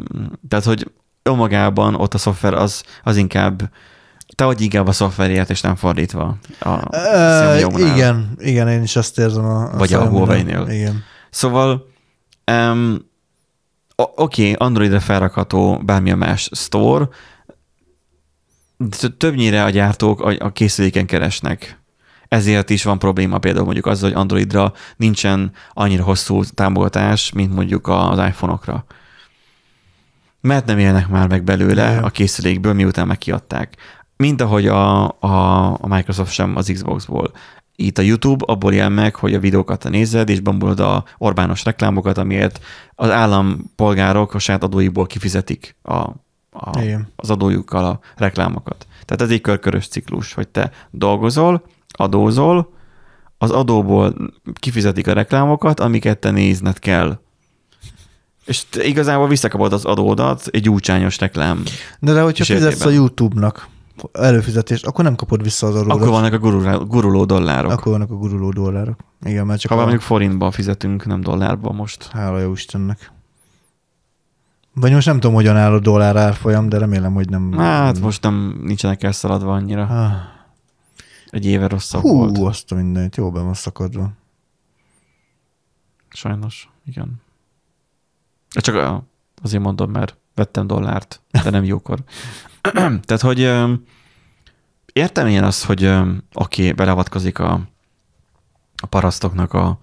tehát, 0.48 0.64
hogy 0.64 0.90
önmagában 1.22 1.94
ott 1.94 2.14
a 2.14 2.18
szoftver 2.18 2.54
az, 2.54 2.82
az 3.02 3.16
inkább 3.16 3.70
te 4.34 4.44
vagy 4.44 4.60
inkább 4.60 4.86
a 4.86 4.92
szoftverért, 4.92 5.50
és 5.50 5.60
nem 5.60 5.74
fordítva. 5.74 6.36
A 6.58 6.96
uh, 6.96 7.94
igen, 7.94 8.36
igen, 8.38 8.68
én 8.68 8.82
is 8.82 8.96
azt 8.96 9.18
érzem 9.18 9.44
a, 9.44 9.72
a 9.72 9.76
Vagy 9.76 9.92
a 9.92 10.08
Huawei-nél. 10.08 10.66
Igen. 10.68 11.02
Szóval 11.30 11.88
um, 12.52 13.10
oké, 13.96 14.14
okay, 14.16 14.52
Androidra 14.52 15.00
felrakható 15.00 15.80
bármilyen 15.84 16.18
más 16.18 16.50
store, 16.52 17.08
többnyire 19.16 19.64
a 19.64 19.70
gyártók 19.70 20.20
a, 20.20 20.36
a 20.38 20.52
készüléken 20.52 21.06
keresnek. 21.06 21.80
Ezért 22.28 22.70
is 22.70 22.84
van 22.84 22.98
probléma 22.98 23.38
például 23.38 23.64
mondjuk 23.64 23.86
az, 23.86 24.00
hogy 24.00 24.12
Androidra 24.12 24.72
nincsen 24.96 25.52
annyira 25.72 26.02
hosszú 26.02 26.44
támogatás, 26.44 27.32
mint 27.32 27.54
mondjuk 27.54 27.88
az 27.88 28.18
iPhone-okra. 28.18 28.84
Mert 30.40 30.66
nem 30.66 30.78
élnek 30.78 31.08
már 31.08 31.28
meg 31.28 31.44
belőle 31.44 31.98
a 31.98 32.10
készülékből, 32.10 32.72
miután 32.72 33.06
megkiadták 33.06 33.76
mint 34.16 34.40
ahogy 34.40 34.66
a, 34.66 35.04
a, 35.20 35.68
a 35.72 35.86
Microsoft 35.86 36.32
sem 36.32 36.56
az 36.56 36.70
Xboxból. 36.72 37.30
itt 37.76 37.98
a 37.98 38.02
YouTube 38.02 38.44
abból 38.46 38.72
él 38.72 38.88
meg, 38.88 39.14
hogy 39.14 39.34
a 39.34 39.40
videókat 39.40 39.88
nézed, 39.88 40.28
és 40.28 40.40
bambulod 40.40 40.80
a 40.80 41.04
Orbános 41.18 41.64
reklámokat, 41.64 42.18
amiért 42.18 42.60
az 42.94 43.10
állampolgárok 43.10 44.34
a 44.34 44.38
saját 44.38 44.62
adóiból 44.62 45.06
kifizetik 45.06 45.76
a, 45.82 45.94
a, 46.50 46.82
Igen. 46.82 47.12
az 47.16 47.30
adójukkal 47.30 47.84
a 47.84 48.00
reklámokat. 48.16 48.86
Tehát 49.04 49.22
ez 49.22 49.30
egy 49.30 49.40
körkörös 49.40 49.88
ciklus, 49.88 50.32
hogy 50.32 50.48
te 50.48 50.70
dolgozol, 50.90 51.62
adózol, 51.88 52.72
az 53.38 53.50
adóból 53.50 54.14
kifizetik 54.54 55.06
a 55.06 55.12
reklámokat, 55.12 55.80
amiket 55.80 56.18
te 56.18 56.30
nézned 56.30 56.78
kell. 56.78 57.18
És 58.44 58.64
te 58.68 58.84
igazából 58.84 59.28
visszakapod 59.28 59.72
az 59.72 59.84
adódat 59.84 60.46
egy 60.50 60.68
úcsányos 60.68 61.18
reklám. 61.18 61.62
De, 62.00 62.12
de 62.12 62.22
hogyha 62.22 62.44
fizetsz 62.44 62.84
a 62.84 62.90
YouTube-nak 62.90 63.68
előfizetést, 64.12 64.86
akkor 64.86 65.04
nem 65.04 65.14
kapod 65.14 65.42
vissza 65.42 65.66
az 65.66 65.74
adódat. 65.74 65.96
Akkor 65.96 66.08
vannak 66.08 66.32
a 66.32 66.38
gurulá- 66.38 66.86
guruló 66.88 67.24
dollárok. 67.24 67.70
Akkor 67.70 67.92
vannak 67.92 68.10
a 68.10 68.14
guruló 68.14 68.50
dollárok. 68.50 68.98
Igen, 69.24 69.46
mert 69.46 69.60
csak 69.60 69.70
Ha 69.70 69.76
a... 69.76 69.80
mondjuk 69.80 70.02
forintba 70.02 70.50
fizetünk, 70.50 71.06
nem 71.06 71.20
dollárba 71.20 71.72
most. 71.72 72.08
Hála 72.12 72.38
jó 72.38 72.52
Istennek. 72.52 73.12
Vagy 74.74 74.92
most 74.92 75.06
nem 75.06 75.20
tudom, 75.20 75.34
hogyan 75.34 75.56
áll 75.56 75.72
a 75.72 75.78
dollár 75.78 76.16
árfolyam, 76.16 76.68
de 76.68 76.78
remélem, 76.78 77.14
hogy 77.14 77.28
nem... 77.28 77.52
Hát 77.52 78.00
most 78.00 78.22
nem 78.22 78.60
nincsenek 78.64 79.02
elszaladva 79.02 79.52
annyira. 79.52 79.82
Ah, 79.82 80.12
Egy 81.36 81.46
éve 81.46 81.66
rosszabb 81.66 82.00
Hú, 82.02 82.16
volt. 82.16 82.38
azt 82.38 82.72
a 82.72 82.74
mindenit, 82.74 83.16
jó 83.16 83.30
be 83.30 83.40
van 83.40 83.54
szakadva. 83.54 84.12
Sajnos, 86.08 86.68
igen. 86.86 87.22
Csak 88.48 89.02
azért 89.42 89.62
mondom, 89.62 89.90
mert 89.90 90.16
vettem 90.34 90.66
dollárt, 90.66 91.20
de 91.42 91.50
nem 91.50 91.64
jókor. 91.64 91.98
Tehát, 93.06 93.20
hogy 93.20 93.40
értem 94.92 95.26
én 95.26 95.42
azt, 95.42 95.64
hogy 95.64 95.92
aki 96.32 96.72
beleavatkozik 96.72 97.38
a, 97.38 97.60
a 98.76 98.86
parasztoknak 98.86 99.52
a, 99.52 99.78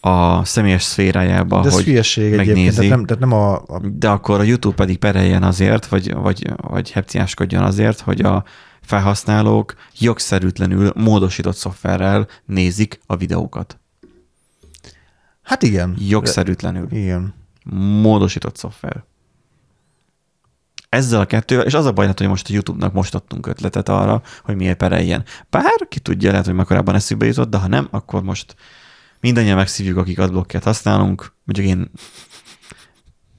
a 0.00 0.44
személyes 0.44 0.82
szférájába, 0.82 1.60
De 1.60 1.68
ez 1.68 1.74
hogy 1.74 1.84
hülyeség 1.84 2.24
egyébként, 2.32 2.46
megnézi. 2.46 2.76
tehát 2.76 2.90
nem, 2.90 3.04
tehát 3.04 3.22
nem 3.22 3.32
a, 3.32 3.54
a 3.54 3.80
de 3.82 4.08
akkor 4.08 4.40
a 4.40 4.42
YouTube 4.42 4.74
pedig 4.74 4.98
pereljen 4.98 5.42
azért, 5.42 5.86
vagy, 5.86 6.14
vagy, 6.14 6.52
vagy 6.56 6.90
hepciáskodjon 6.90 7.62
azért, 7.62 8.00
hogy 8.00 8.20
a 8.20 8.44
felhasználók 8.84 9.74
jogszerűtlenül 9.98 10.92
módosított 10.94 11.56
szoftverrel 11.56 12.28
nézik 12.44 13.00
a 13.06 13.16
videókat. 13.16 13.78
Hát 15.42 15.62
igen. 15.62 15.96
Jogszerűtlenül. 15.98 16.86
Igen. 16.90 17.34
Módosított 18.00 18.56
szoftver. 18.56 19.04
Ezzel 20.88 21.20
a 21.20 21.26
kettővel, 21.26 21.64
és 21.64 21.74
az 21.74 21.86
a 21.86 21.92
baj, 21.92 22.06
hát, 22.06 22.18
hogy 22.18 22.28
most 22.28 22.48
a 22.48 22.52
YouTube-nak 22.52 22.92
most 22.92 23.14
adtunk 23.14 23.46
ötletet 23.46 23.88
arra, 23.88 24.22
hogy 24.42 24.56
miért 24.56 24.76
pereljen. 24.76 25.24
Bár 25.50 25.86
ki 25.88 26.00
tudja, 26.00 26.30
lehet, 26.30 26.44
hogy 26.44 26.54
már 26.54 26.66
korábban 26.66 26.94
eszükbe 26.94 27.26
jutott, 27.26 27.50
de 27.50 27.58
ha 27.58 27.68
nem, 27.68 27.88
akkor 27.90 28.22
most 28.22 28.54
mindannyian 29.20 29.56
megszívjuk, 29.56 29.96
akik 29.96 30.18
adblocket 30.18 30.64
használunk. 30.64 31.32
Mondjuk 31.44 31.66
én 31.66 31.90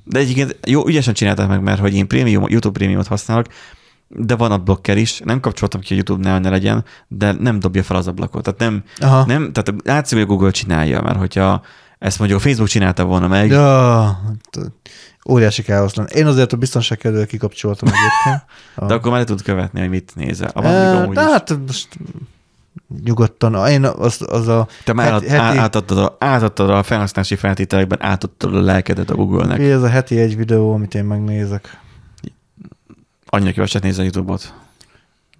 de 0.05 0.19
egyébként 0.19 0.57
jó, 0.67 0.87
ügyesen 0.87 1.13
csinálták 1.13 1.47
meg, 1.47 1.61
mert 1.61 1.79
hogy 1.79 1.93
én 1.93 2.07
prémium, 2.07 2.45
YouTube 2.47 2.77
prémiumot 2.77 3.07
használok, 3.07 3.45
de 4.07 4.35
van 4.35 4.51
adblocker 4.51 4.97
is, 4.97 5.19
nem 5.23 5.39
kapcsoltam 5.39 5.81
ki 5.81 5.93
a 5.93 5.95
YouTube-nál, 5.95 6.39
ne 6.39 6.49
legyen, 6.49 6.83
de 7.07 7.31
nem 7.31 7.59
dobja 7.59 7.83
fel 7.83 7.97
az 7.97 8.07
ablakot. 8.07 8.43
Tehát 8.43 8.59
nem, 8.59 8.83
Aha. 8.99 9.25
nem 9.25 9.51
tehát 9.53 9.81
látszik, 9.83 10.17
hogy 10.17 10.27
a 10.27 10.29
Google 10.29 10.51
csinálja, 10.51 11.01
mert 11.01 11.17
hogyha 11.17 11.61
ezt 11.99 12.19
mondjuk 12.19 12.39
a 12.39 12.43
Facebook 12.43 12.69
csinálta 12.69 13.03
volna 13.05 13.27
meg, 13.27 13.49
Ja, 13.49 14.19
óriási 15.29 15.61
káosz 15.63 15.95
lenne. 15.95 16.09
Én 16.09 16.25
azért 16.25 16.53
a 16.53 16.57
biztonság 16.57 16.97
kedvéért 16.97 17.27
kikapcsoltam 17.27 17.87
egyébként. 17.87 18.45
A- 18.75 18.85
de 18.89 18.93
akkor 18.93 19.11
már 19.11 19.19
le 19.19 19.25
tud 19.25 19.41
követni, 19.41 19.79
hogy 19.79 19.89
mit 19.89 20.11
nézel. 20.15 20.51
Még 20.55 20.65
amúgy 20.65 21.15
de 21.15 21.21
hát 21.21 21.57
most 21.67 21.87
nyugodtan. 23.03 23.67
Én 23.67 23.85
az, 23.85 24.21
az 24.29 24.47
a 24.47 24.67
Te 24.83 24.93
már 24.93 25.11
heti, 25.11 25.27
heti- 25.27 25.57
átadtad, 25.57 25.97
a, 25.97 26.15
átadtad 26.19 26.69
a 26.69 26.83
felhasználási 26.83 27.35
feltételekben, 27.35 28.03
átadtad 28.03 28.55
a 28.55 28.61
lelkedet 28.61 29.09
a 29.09 29.15
Google-nek. 29.15 29.59
ez 29.59 29.81
a 29.83 29.87
heti 29.89 30.19
egy 30.19 30.37
videó, 30.37 30.73
amit 30.73 30.95
én 30.95 31.03
megnézek. 31.05 31.79
Annyira 33.25 33.51
keveset 33.51 33.83
a 33.83 34.01
YouTube-ot. 34.01 34.53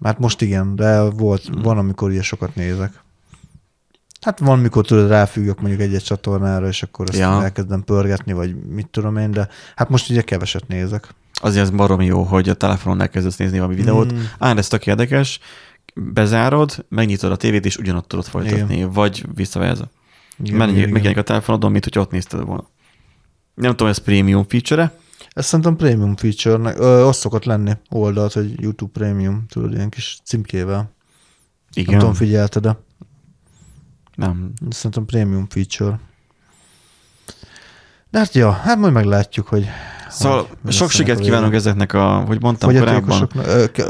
Hát 0.02 0.18
most 0.18 0.40
igen, 0.42 0.76
de 0.76 1.00
volt, 1.00 1.44
Hmm. 1.44 1.62
van, 1.62 1.78
amikor 1.78 2.10
ilyen 2.10 2.22
sokat 2.22 2.54
nézek. 2.54 3.02
Hát 4.20 4.38
van, 4.38 4.58
mikor 4.58 4.86
tudod, 4.86 5.08
ráfüggök 5.08 5.60
mondjuk 5.60 5.80
egy-egy 5.82 6.02
csatornára, 6.02 6.66
és 6.66 6.82
akkor 6.82 7.08
ezt 7.08 7.18
Ja. 7.18 7.42
elkezdem 7.42 7.84
pörgetni, 7.84 8.32
vagy 8.32 8.56
mit 8.56 8.88
tudom 8.88 9.16
én, 9.16 9.30
de 9.30 9.48
hát 9.76 9.88
most 9.88 10.10
ugye 10.10 10.22
keveset 10.22 10.68
nézek. 10.68 11.08
Azért 11.40 11.62
ez 11.62 11.70
baromi 11.70 12.04
jó, 12.04 12.22
hogy 12.22 12.48
a 12.48 12.54
telefonon 12.54 13.00
elkezdesz 13.00 13.36
nézni 13.36 13.56
valami 13.58 13.74
videót. 13.76 14.12
Mm. 14.12 14.18
Á, 14.38 14.54
ez 14.56 14.68
tök 14.68 14.86
érdekes, 14.86 15.40
bezárod, 15.94 16.84
megnyitod 16.88 17.32
a 17.32 17.36
tévét, 17.36 17.64
és 17.64 17.76
ugyanott 17.76 18.08
tudod 18.08 18.24
folytatni, 18.24 18.74
Igen. 18.74 18.90
vagy 18.92 19.24
visszaverza. 19.34 19.90
Megjelenik 20.52 21.16
a 21.16 21.22
telefonodon, 21.22 21.70
mint 21.70 21.84
hogy 21.84 21.98
ott 21.98 22.10
nézted 22.10 22.44
volna. 22.44 22.68
Nem 23.54 23.70
tudom, 23.70 23.88
ez 23.88 23.98
premium 23.98 24.44
feature-e? 24.48 24.92
Ez 25.30 25.46
szerintem 25.46 25.76
premium 25.76 26.16
feature-nek, 26.16 26.78
ö, 26.78 27.06
az 27.06 27.16
szokott 27.16 27.44
lenni 27.44 27.72
oldalt, 27.88 28.32
hogy 28.32 28.60
YouTube 28.60 28.92
Premium, 28.92 29.46
tudod, 29.48 29.72
ilyen 29.72 29.88
kis 29.88 30.18
címkével. 30.24 30.94
Igen. 31.72 31.90
Nem 31.90 31.98
tudom, 31.98 32.14
figyelted 32.14 32.62
de 32.62 32.76
Nem. 34.14 34.52
Szerintem 34.70 35.04
premium 35.04 35.46
feature. 35.48 36.00
De 38.10 38.18
hát 38.18 38.34
ja, 38.34 38.50
hát 38.50 38.78
majd 38.78 38.92
meglátjuk, 38.92 39.46
hogy 39.46 39.66
Szóval 40.08 40.48
hogy 40.62 40.72
sok 40.72 40.90
sikert 40.90 41.20
kívánok 41.20 41.54
ezeknek 41.54 41.92
a, 41.92 42.24
hogy 42.26 42.40
mondtam 42.40 42.74
korábban, 42.74 43.28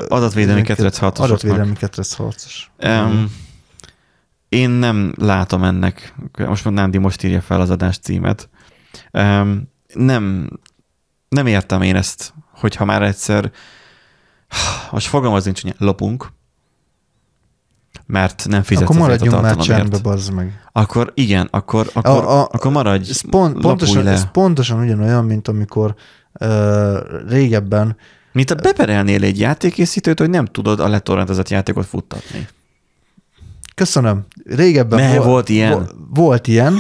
adatvédelmi 0.09 0.62
ketrecharcosoknak. 0.62 1.39
Adatvédelmi 1.41 1.77
ketrecharcos. 1.77 2.70
Um, 2.85 3.33
én 4.49 4.70
nem 4.70 5.14
látom 5.16 5.62
ennek, 5.64 6.14
most 6.39 6.64
már 6.64 6.74
Nándi 6.74 6.99
most 6.99 7.22
írja 7.22 7.41
fel 7.41 7.61
az 7.61 7.70
adás 7.70 7.99
címet, 7.99 8.49
um, 9.12 9.70
nem, 9.95 10.51
nem 11.37 11.47
értem 11.47 11.82
én 11.82 11.97
ezt, 11.97 12.32
hogyha 12.51 12.84
már 12.84 13.03
egyszer, 13.03 13.51
most 14.91 15.07
fogalmazunk 15.07 15.57
csúnyán, 15.57 15.76
lopunk, 15.78 16.32
mert 18.07 18.47
nem 18.49 18.62
fizetsz 18.62 18.84
Akkor 18.84 18.97
maradjunk 19.01 19.41
már 19.43 19.57
csendbe, 19.57 19.99
bazd 19.99 20.32
meg. 20.32 20.62
Akkor 20.72 21.12
igen, 21.14 21.49
akkor, 21.51 21.91
akkor, 21.93 22.24
A- 22.24 22.41
a- 22.41 22.49
akkor 22.53 22.70
maradj, 22.72 23.11
Ez, 23.11 23.30
pont, 23.30 23.61
pontosan, 23.61 24.03
le. 24.03 24.11
ez 24.11 24.30
pontosan 24.30 24.80
ugyanolyan, 24.80 25.24
mint 25.24 25.49
amikor 25.49 25.95
ö, 26.32 27.22
régebben, 27.28 27.97
Mint 28.32 28.51
a 28.51 28.55
beperelnél 28.55 29.24
egy 29.24 29.39
játékkészítőt, 29.39 30.18
hogy 30.18 30.30
nem 30.30 30.45
tudod 30.45 30.80
a 30.80 30.89
letorrentezett 30.89 31.49
játékot 31.49 31.87
futtatni. 31.87 32.49
köszönöm, 33.74 34.26
régebben 34.45 34.99
Ne, 34.99 35.20
volt 35.20 35.49
ilyen. 35.49 35.72
Vo, 35.72 35.84
volt 36.22 36.47
ilyen, 36.47 36.78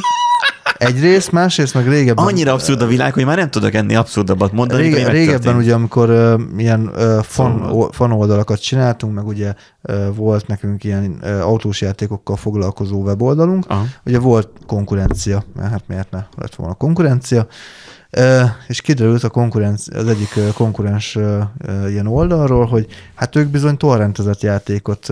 egyrészt, 0.78 1.32
másrészt 1.32 1.74
meg 1.74 1.88
régebben. 1.88 2.24
Annyira 2.24 2.52
abszurd 2.52 2.82
a 2.82 2.86
világ, 2.86 3.12
hogy 3.12 3.24
már 3.24 3.36
nem 3.36 3.50
tudok 3.50 3.74
ennél 3.74 3.98
abszurdabbat 3.98 4.52
mondani. 4.52 4.82
Rége, 4.82 5.08
régebben 5.08 5.56
ugye, 5.56 5.74
amikor 5.74 6.10
uh, 6.10 6.40
ilyen 6.56 6.90
uh, 6.94 7.22
fan, 7.22 7.62
o, 7.62 7.92
fan 7.92 8.12
oldalakat 8.12 8.60
csináltunk, 8.60 9.14
meg 9.14 9.26
ugye 9.26 9.54
uh, 9.82 10.14
volt 10.14 10.46
nekünk 10.46 10.84
ilyen 10.84 11.18
uh, 11.22 11.40
autós 11.40 11.80
játékokkal 11.80 12.36
foglalkozó 12.36 13.02
weboldalunk, 13.02 13.64
Aha. 13.68 13.84
ugye 14.04 14.18
volt 14.18 14.48
konkurencia, 14.66 15.44
mert 15.54 15.70
hát 15.70 15.82
miért 15.86 16.10
ne 16.10 16.24
lett 16.36 16.54
volna 16.54 16.74
konkurencia, 16.74 17.46
és 18.66 18.80
kiderült 18.80 19.24
a 19.24 19.28
konkurencia, 19.28 19.98
az 19.98 20.08
egyik 20.08 20.38
konkurens 20.54 21.18
ilyen 21.88 22.06
oldalról, 22.06 22.66
hogy 22.66 22.86
hát 23.14 23.36
ők 23.36 23.48
bizony 23.48 23.76
torrentezett 23.76 24.40
játékot 24.40 25.08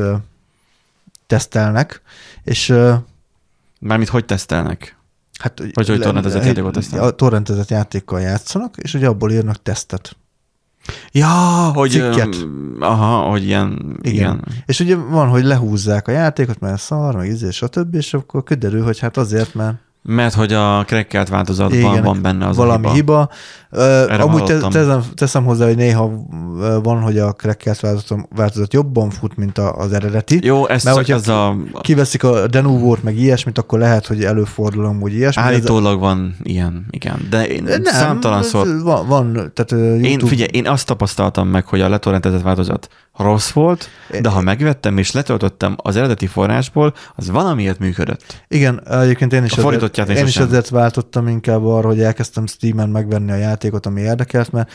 tesztelnek, 1.26 2.02
és 2.44 2.74
Mármint 3.84 4.10
hogy 4.10 4.24
tesztelnek? 4.24 4.96
Hát, 5.44 5.62
Vagy 5.72 5.88
hogy 5.88 6.00
torrentezett 6.00 6.44
játékot 6.44 6.72
tesztelnek? 6.72 7.08
A 7.08 7.14
torrentezett 7.14 7.68
játékkal 7.68 8.20
játszanak, 8.20 8.76
és 8.76 8.94
ugye 8.94 9.06
abból 9.06 9.30
írnak 9.30 9.62
tesztet. 9.62 10.16
Ja, 11.12 11.28
hogy... 11.74 11.90
Cikket. 11.90 12.34
öm, 12.34 12.76
Aha, 12.80 13.16
hogy 13.30 13.44
ilyen... 13.44 13.98
Igen. 14.00 14.14
igen. 14.14 14.44
És 14.66 14.80
ugye 14.80 14.96
van, 14.96 15.28
hogy 15.28 15.44
lehúzzák 15.44 16.08
a 16.08 16.12
játékot, 16.12 16.60
mert 16.60 16.80
szar, 16.80 17.16
meg 17.16 17.28
izé, 17.28 17.50
stb. 17.50 17.94
És 17.94 18.14
akkor 18.14 18.42
kiderül, 18.42 18.82
hogy 18.82 18.98
hát 18.98 19.16
azért, 19.16 19.54
mert 19.54 19.76
Mert 20.08 20.34
hogy 20.34 20.52
a 20.52 20.84
krekkelt 20.86 21.28
változatban 21.28 21.78
igen, 21.78 22.02
van 22.02 22.22
benne 22.22 22.46
az 22.46 22.56
valami 22.56 22.86
a 22.86 22.92
hiba. 22.92 23.28
hiba. 23.70 23.82
Erre 23.82 24.22
amúgy 24.22 24.44
te, 24.44 24.58
teszem, 24.58 25.02
teszem 25.14 25.44
hozzá, 25.44 25.66
hogy 25.66 25.76
néha 25.76 26.10
van, 26.82 27.00
hogy 27.00 27.18
a 27.18 27.32
crackelt 27.32 27.80
változat, 27.80 28.28
változat 28.36 28.72
jobban 28.72 29.10
fut, 29.10 29.36
mint 29.36 29.58
az 29.58 29.92
eredeti. 29.92 30.38
Jó, 30.42 30.68
ez 30.68 30.84
Mert 30.84 31.04
csak 31.04 31.16
az 31.16 31.28
a... 31.28 31.56
Kiveszik 31.80 32.24
a 32.24 32.46
denúvót, 32.46 33.02
meg 33.02 33.18
ilyesmit, 33.18 33.58
akkor 33.58 33.78
lehet, 33.78 34.06
hogy 34.06 34.24
előfordul 34.24 34.84
amúgy 34.84 35.12
ilyesmi. 35.14 35.42
de 35.42 35.48
ez- 35.48 35.54
Állítólag 35.54 36.00
van 36.00 36.36
ilyen, 36.42 36.86
igen. 36.90 37.26
De 37.30 37.46
én 37.46 37.62
nem, 37.62 37.82
számtalanszor... 37.82 38.66
ez 38.66 38.82
Van, 38.82 39.06
van 39.06 39.32
tehát 39.32 39.70
YouTube... 39.70 40.08
Én, 40.08 40.18
figyelj, 40.18 40.48
én 40.52 40.66
azt 40.66 40.86
tapasztaltam 40.86 41.48
meg, 41.48 41.66
hogy 41.66 41.80
a 41.80 41.88
letorrentezett 41.88 42.42
változat 42.42 42.88
rossz 43.16 43.50
volt, 43.50 43.88
de 44.20 44.28
ha 44.28 44.40
megvettem 44.40 44.98
és 44.98 45.12
letöltöttem 45.12 45.76
az 45.76 45.96
eredeti 45.96 46.26
forrásból, 46.26 46.94
az 47.14 47.30
valamiért 47.30 47.78
működött. 47.78 48.44
Igen, 48.48 48.88
egyébként 48.88 49.32
én 49.32 49.44
is, 49.44 49.52
A 49.52 49.72
én 49.72 50.08
is 50.08 50.18
sosem. 50.18 50.46
azért 50.46 50.68
váltottam 50.68 51.28
inkább 51.28 51.64
arra, 51.64 51.88
hogy 51.88 52.02
elkezdtem 52.02 52.46
Steam-en 52.46 52.88
megvenni 52.88 53.30
a 53.30 53.36
játékot, 53.36 53.86
ami 53.86 54.00
érdekelt, 54.00 54.52
mert 54.52 54.70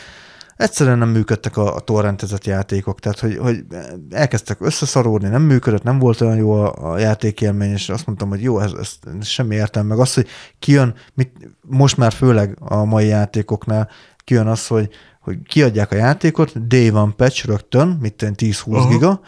egyszerűen 0.56 0.98
nem 0.98 1.08
működtek 1.08 1.56
a, 1.56 1.74
a 1.74 1.80
torrentezett 1.80 2.44
játékok, 2.44 3.00
tehát 3.00 3.18
hogy, 3.18 3.36
hogy 3.36 3.64
elkezdtek 4.10 4.60
összeszaródni, 4.60 5.28
nem 5.28 5.42
működött, 5.42 5.82
nem 5.82 5.98
volt 5.98 6.20
olyan 6.20 6.36
jó 6.36 6.52
a, 6.52 6.92
a 6.92 6.98
játékélmény, 6.98 7.70
és 7.70 7.88
azt 7.88 8.06
mondtam, 8.06 8.28
hogy 8.28 8.42
jó, 8.42 8.60
ez, 8.60 8.72
ez, 8.72 8.92
ez 9.20 9.26
semmi 9.26 9.54
értelme, 9.54 9.88
meg 9.88 9.98
az, 9.98 10.14
hogy 10.14 10.26
kijön, 10.58 10.94
mit, 11.14 11.32
most 11.60 11.96
már 11.96 12.12
főleg 12.12 12.56
a 12.60 12.84
mai 12.84 13.06
játékoknál 13.06 13.88
kijön 14.24 14.46
az, 14.46 14.66
hogy, 14.66 14.88
hogy 15.20 15.38
kiadják 15.46 15.92
a 15.92 15.94
játékot, 15.96 16.66
day 16.66 16.90
one 16.90 17.12
patch 17.16 17.46
rögtön, 17.46 17.98
mit 18.00 18.14
10-20 18.36 18.72
Aha. 18.76 18.88
giga, 18.88 19.20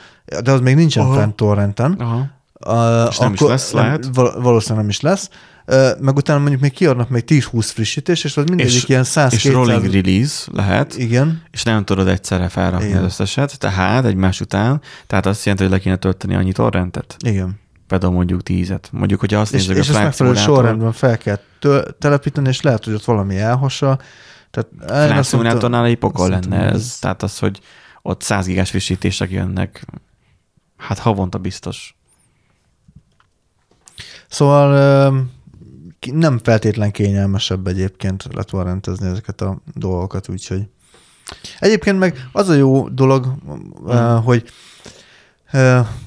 de 0.42 0.52
az 0.52 0.60
még 0.60 0.74
nincsen 0.74 1.04
Aha. 1.04 1.14
fent 1.14 1.34
torrenten, 1.34 1.92
Aha. 1.92 2.26
Uh, 2.66 3.08
És 3.10 3.18
nem 3.18 3.32
is 3.32 3.40
lesz, 3.40 3.72
lehet. 3.72 4.08
val- 4.12 4.42
valószínűleg 4.42 4.80
nem 4.80 4.88
is 4.88 5.00
lesz. 5.00 5.28
Uh, 5.66 6.00
meg 6.00 6.16
utána 6.16 6.38
mondjuk 6.38 6.60
még 6.60 6.72
kiadnak 6.72 7.08
még 7.08 7.24
10-20 7.26 7.70
frissítés, 7.74 8.24
és 8.24 8.36
az 8.36 8.44
mindegyik 8.44 8.74
És- 8.74 8.88
ilyen 8.88 9.04
100 9.04 9.32
És 9.32 9.44
rolling 9.44 9.92
release 9.92 10.50
lehet, 10.52 10.96
Igen, 10.98 11.42
és 11.50 11.62
nem 11.62 11.84
tudod 11.84 12.08
egyszerre 12.08 12.48
felrakni 12.48 12.86
Igen. 12.86 12.98
az 12.98 13.04
összeset, 13.04 13.58
tehát 13.58 14.04
egymás 14.04 14.40
után, 14.40 14.80
tehát 15.06 15.26
azt 15.26 15.44
jelenti, 15.44 15.64
hogy 15.66 15.72
le 15.72 15.78
kéne 15.80 15.96
tölteni 15.96 16.34
annyi 16.34 16.52
torrentet. 16.52 17.16
igen. 17.26 17.60
Például 17.86 18.12
mondjuk 18.12 18.42
tízet. 18.42 18.88
Mondjuk, 18.92 19.20
hogy 19.20 19.34
azt 19.34 19.54
És, 19.54 19.66
nézzük, 19.66 19.72
és 19.72 19.76
a 19.76 19.80
ezt 19.80 19.88
Flight 19.90 20.04
megfelelő 20.04 20.36
sorrendben 20.36 20.92
fel 20.92 21.18
kell 21.18 21.38
tö- 21.58 21.94
telepíteni, 21.98 22.48
és 22.48 22.60
lehet, 22.60 22.84
hogy 22.84 22.94
ott 22.94 23.04
valami 23.04 23.38
elhassa. 23.38 23.98
Tehát 24.52 25.10
én 25.10 25.16
azt 25.16 25.32
mondtam- 25.32 25.84
egy 25.84 25.98
pokol 25.98 26.28
lenne 26.28 26.64
hogy 26.64 26.74
ez. 26.74 26.98
Tehát 26.98 27.22
az, 27.22 27.38
hogy 27.38 27.60
ott 28.02 28.22
100 28.22 28.46
gigás 28.46 28.70
frissítések 28.70 29.30
jönnek, 29.30 29.86
hát 30.76 30.98
havonta 30.98 31.38
biztos. 31.38 31.96
Szóval 34.28 35.28
nem 36.12 36.38
feltétlen 36.42 36.90
kényelmesebb 36.90 37.66
egyébként 37.66 38.24
letorrentezni 38.34 39.06
ezeket 39.06 39.40
a 39.40 39.60
dolgokat, 39.74 40.28
úgyhogy. 40.28 40.68
Egyébként 41.58 41.98
meg 41.98 42.28
az 42.32 42.48
a 42.48 42.54
jó 42.54 42.88
dolog, 42.88 43.34
ö, 43.86 44.18
hogy 44.24 44.44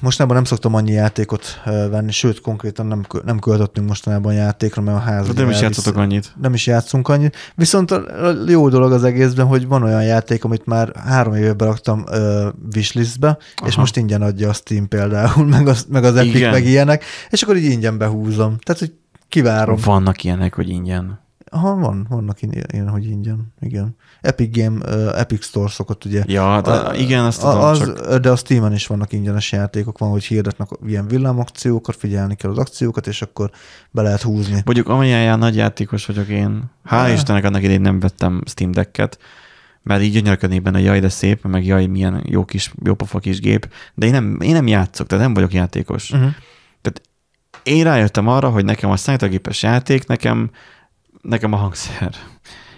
mostanában 0.00 0.36
nem 0.36 0.44
szoktam 0.44 0.74
annyi 0.74 0.92
játékot 0.92 1.60
venni, 1.64 2.12
sőt, 2.12 2.40
konkrétan 2.40 2.86
nem, 2.86 3.06
nem 3.24 3.38
költöttünk 3.38 3.88
mostanában 3.88 4.32
játékra, 4.32 4.82
mert 4.82 4.96
a 4.96 5.00
ház... 5.00 5.26
De 5.26 5.32
ugye 5.32 5.40
nem 5.40 5.50
is 5.50 5.60
játszotok 5.60 5.96
annyit. 5.96 6.32
nem 6.40 6.54
is 6.54 6.66
játszunk 6.66 7.08
annyit. 7.08 7.36
Viszont 7.54 7.90
a 7.90 8.02
jó 8.46 8.68
dolog 8.68 8.92
az 8.92 9.04
egészben, 9.04 9.46
hogy 9.46 9.66
van 9.66 9.82
olyan 9.82 10.04
játék, 10.04 10.44
amit 10.44 10.66
már 10.66 10.92
három 10.96 11.34
éve 11.34 11.52
beraktam 11.52 12.04
uh, 12.10 12.46
wishlistbe, 12.74 13.38
és 13.40 13.72
Aha. 13.72 13.80
most 13.80 13.96
ingyen 13.96 14.22
adja 14.22 14.48
a 14.48 14.52
Steam 14.52 14.88
például, 14.88 15.46
meg 15.56 15.68
az, 15.68 15.86
meg 15.88 16.04
az 16.04 16.16
Epic, 16.16 16.34
Igen. 16.34 16.50
meg 16.50 16.64
ilyenek, 16.64 17.04
és 17.30 17.42
akkor 17.42 17.56
így 17.56 17.70
ingyen 17.70 17.98
behúzom. 17.98 18.58
Tehát, 18.58 18.80
hogy 18.80 18.92
kivárom. 19.28 19.78
Vannak 19.84 20.24
ilyenek, 20.24 20.54
hogy 20.54 20.68
ingyen. 20.68 21.25
Aha, 21.50 21.74
van, 21.74 22.06
vannak 22.08 22.42
ilyen, 22.42 22.64
ilyen, 22.72 22.88
hogy 22.88 23.06
ingyen, 23.06 23.52
igen. 23.60 23.96
Epic 24.20 24.56
Game, 24.56 24.96
uh, 24.96 25.20
Epic 25.20 25.44
Store 25.44 25.68
szokott 25.68 26.04
ugye. 26.04 26.22
Ja, 26.26 26.60
de 26.60 26.70
A- 26.70 26.94
igen, 26.94 27.24
azt 27.24 27.40
tudom, 27.40 27.60
az, 27.60 27.78
csak 27.78 28.16
De 28.16 28.30
a 28.30 28.36
Steam-en 28.36 28.72
is 28.72 28.86
vannak 28.86 29.12
ingyenes 29.12 29.52
játékok, 29.52 29.98
van, 29.98 30.10
hogy 30.10 30.24
hirdetnek 30.24 30.68
ilyen 30.86 31.08
villámakciókat, 31.08 31.96
figyelni 31.96 32.34
kell 32.34 32.50
az 32.50 32.58
akciókat, 32.58 33.06
és 33.06 33.22
akkor 33.22 33.50
be 33.90 34.02
lehet 34.02 34.22
húzni. 34.22 34.62
mondjuk 34.64 34.88
amilyen 34.88 35.38
nagy 35.38 35.56
játékos 35.56 36.06
vagyok 36.06 36.28
én. 36.28 36.70
Hál' 36.88 37.04
Ah. 37.04 37.12
Istennek 37.12 37.44
annak 37.44 37.62
idején 37.62 37.80
nem 37.80 38.00
vettem 38.00 38.42
Steam 38.46 38.70
Decket, 38.70 39.18
mert 39.82 40.02
így 40.02 40.12
gyönyörködnék 40.12 40.62
benne, 40.62 40.80
jaj, 40.80 41.00
de 41.00 41.08
szép, 41.08 41.44
meg 41.44 41.66
jaj, 41.66 41.86
milyen 41.86 42.22
jó 42.28 42.44
kis, 42.44 42.72
jó 42.84 42.94
pofa 42.94 43.18
kis 43.18 43.40
gép, 43.40 43.72
de 43.94 44.06
én 44.06 44.12
nem, 44.12 44.38
én 44.40 44.52
nem 44.52 44.66
játszok, 44.66 45.06
tehát 45.06 45.24
nem 45.24 45.34
vagyok 45.34 45.52
játékos. 45.52 46.10
Uh-huh. 46.10 46.30
Én 47.62 47.84
rájöttem 47.84 48.28
arra, 48.28 48.48
hogy 48.48 48.64
nekem 48.64 48.90
a 48.90 48.96
számítógépes 48.96 49.62
játék, 49.62 50.06
nekem, 50.06 50.50
nekem 51.28 51.52
a 51.52 51.56
hangszer. 51.56 52.14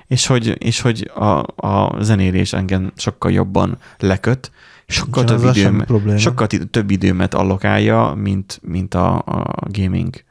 És 0.06 0.26
hogy, 0.26 0.64
és 0.64 0.80
hogy 0.80 1.10
a, 1.14 1.44
a 1.56 1.96
zenélés 2.00 2.52
engem 2.52 2.92
sokkal 2.96 3.32
jobban 3.32 3.78
leköt, 3.98 4.50
sokkal 4.86 5.24
több, 5.24 5.44
időm, 5.44 5.84
sokkal 6.16 6.46
több 6.46 6.90
időmet 6.90 7.34
allokálja, 7.34 8.14
mint, 8.16 8.58
mint 8.62 8.94
a, 8.94 9.16
a 9.16 9.66
gaming. 9.70 10.24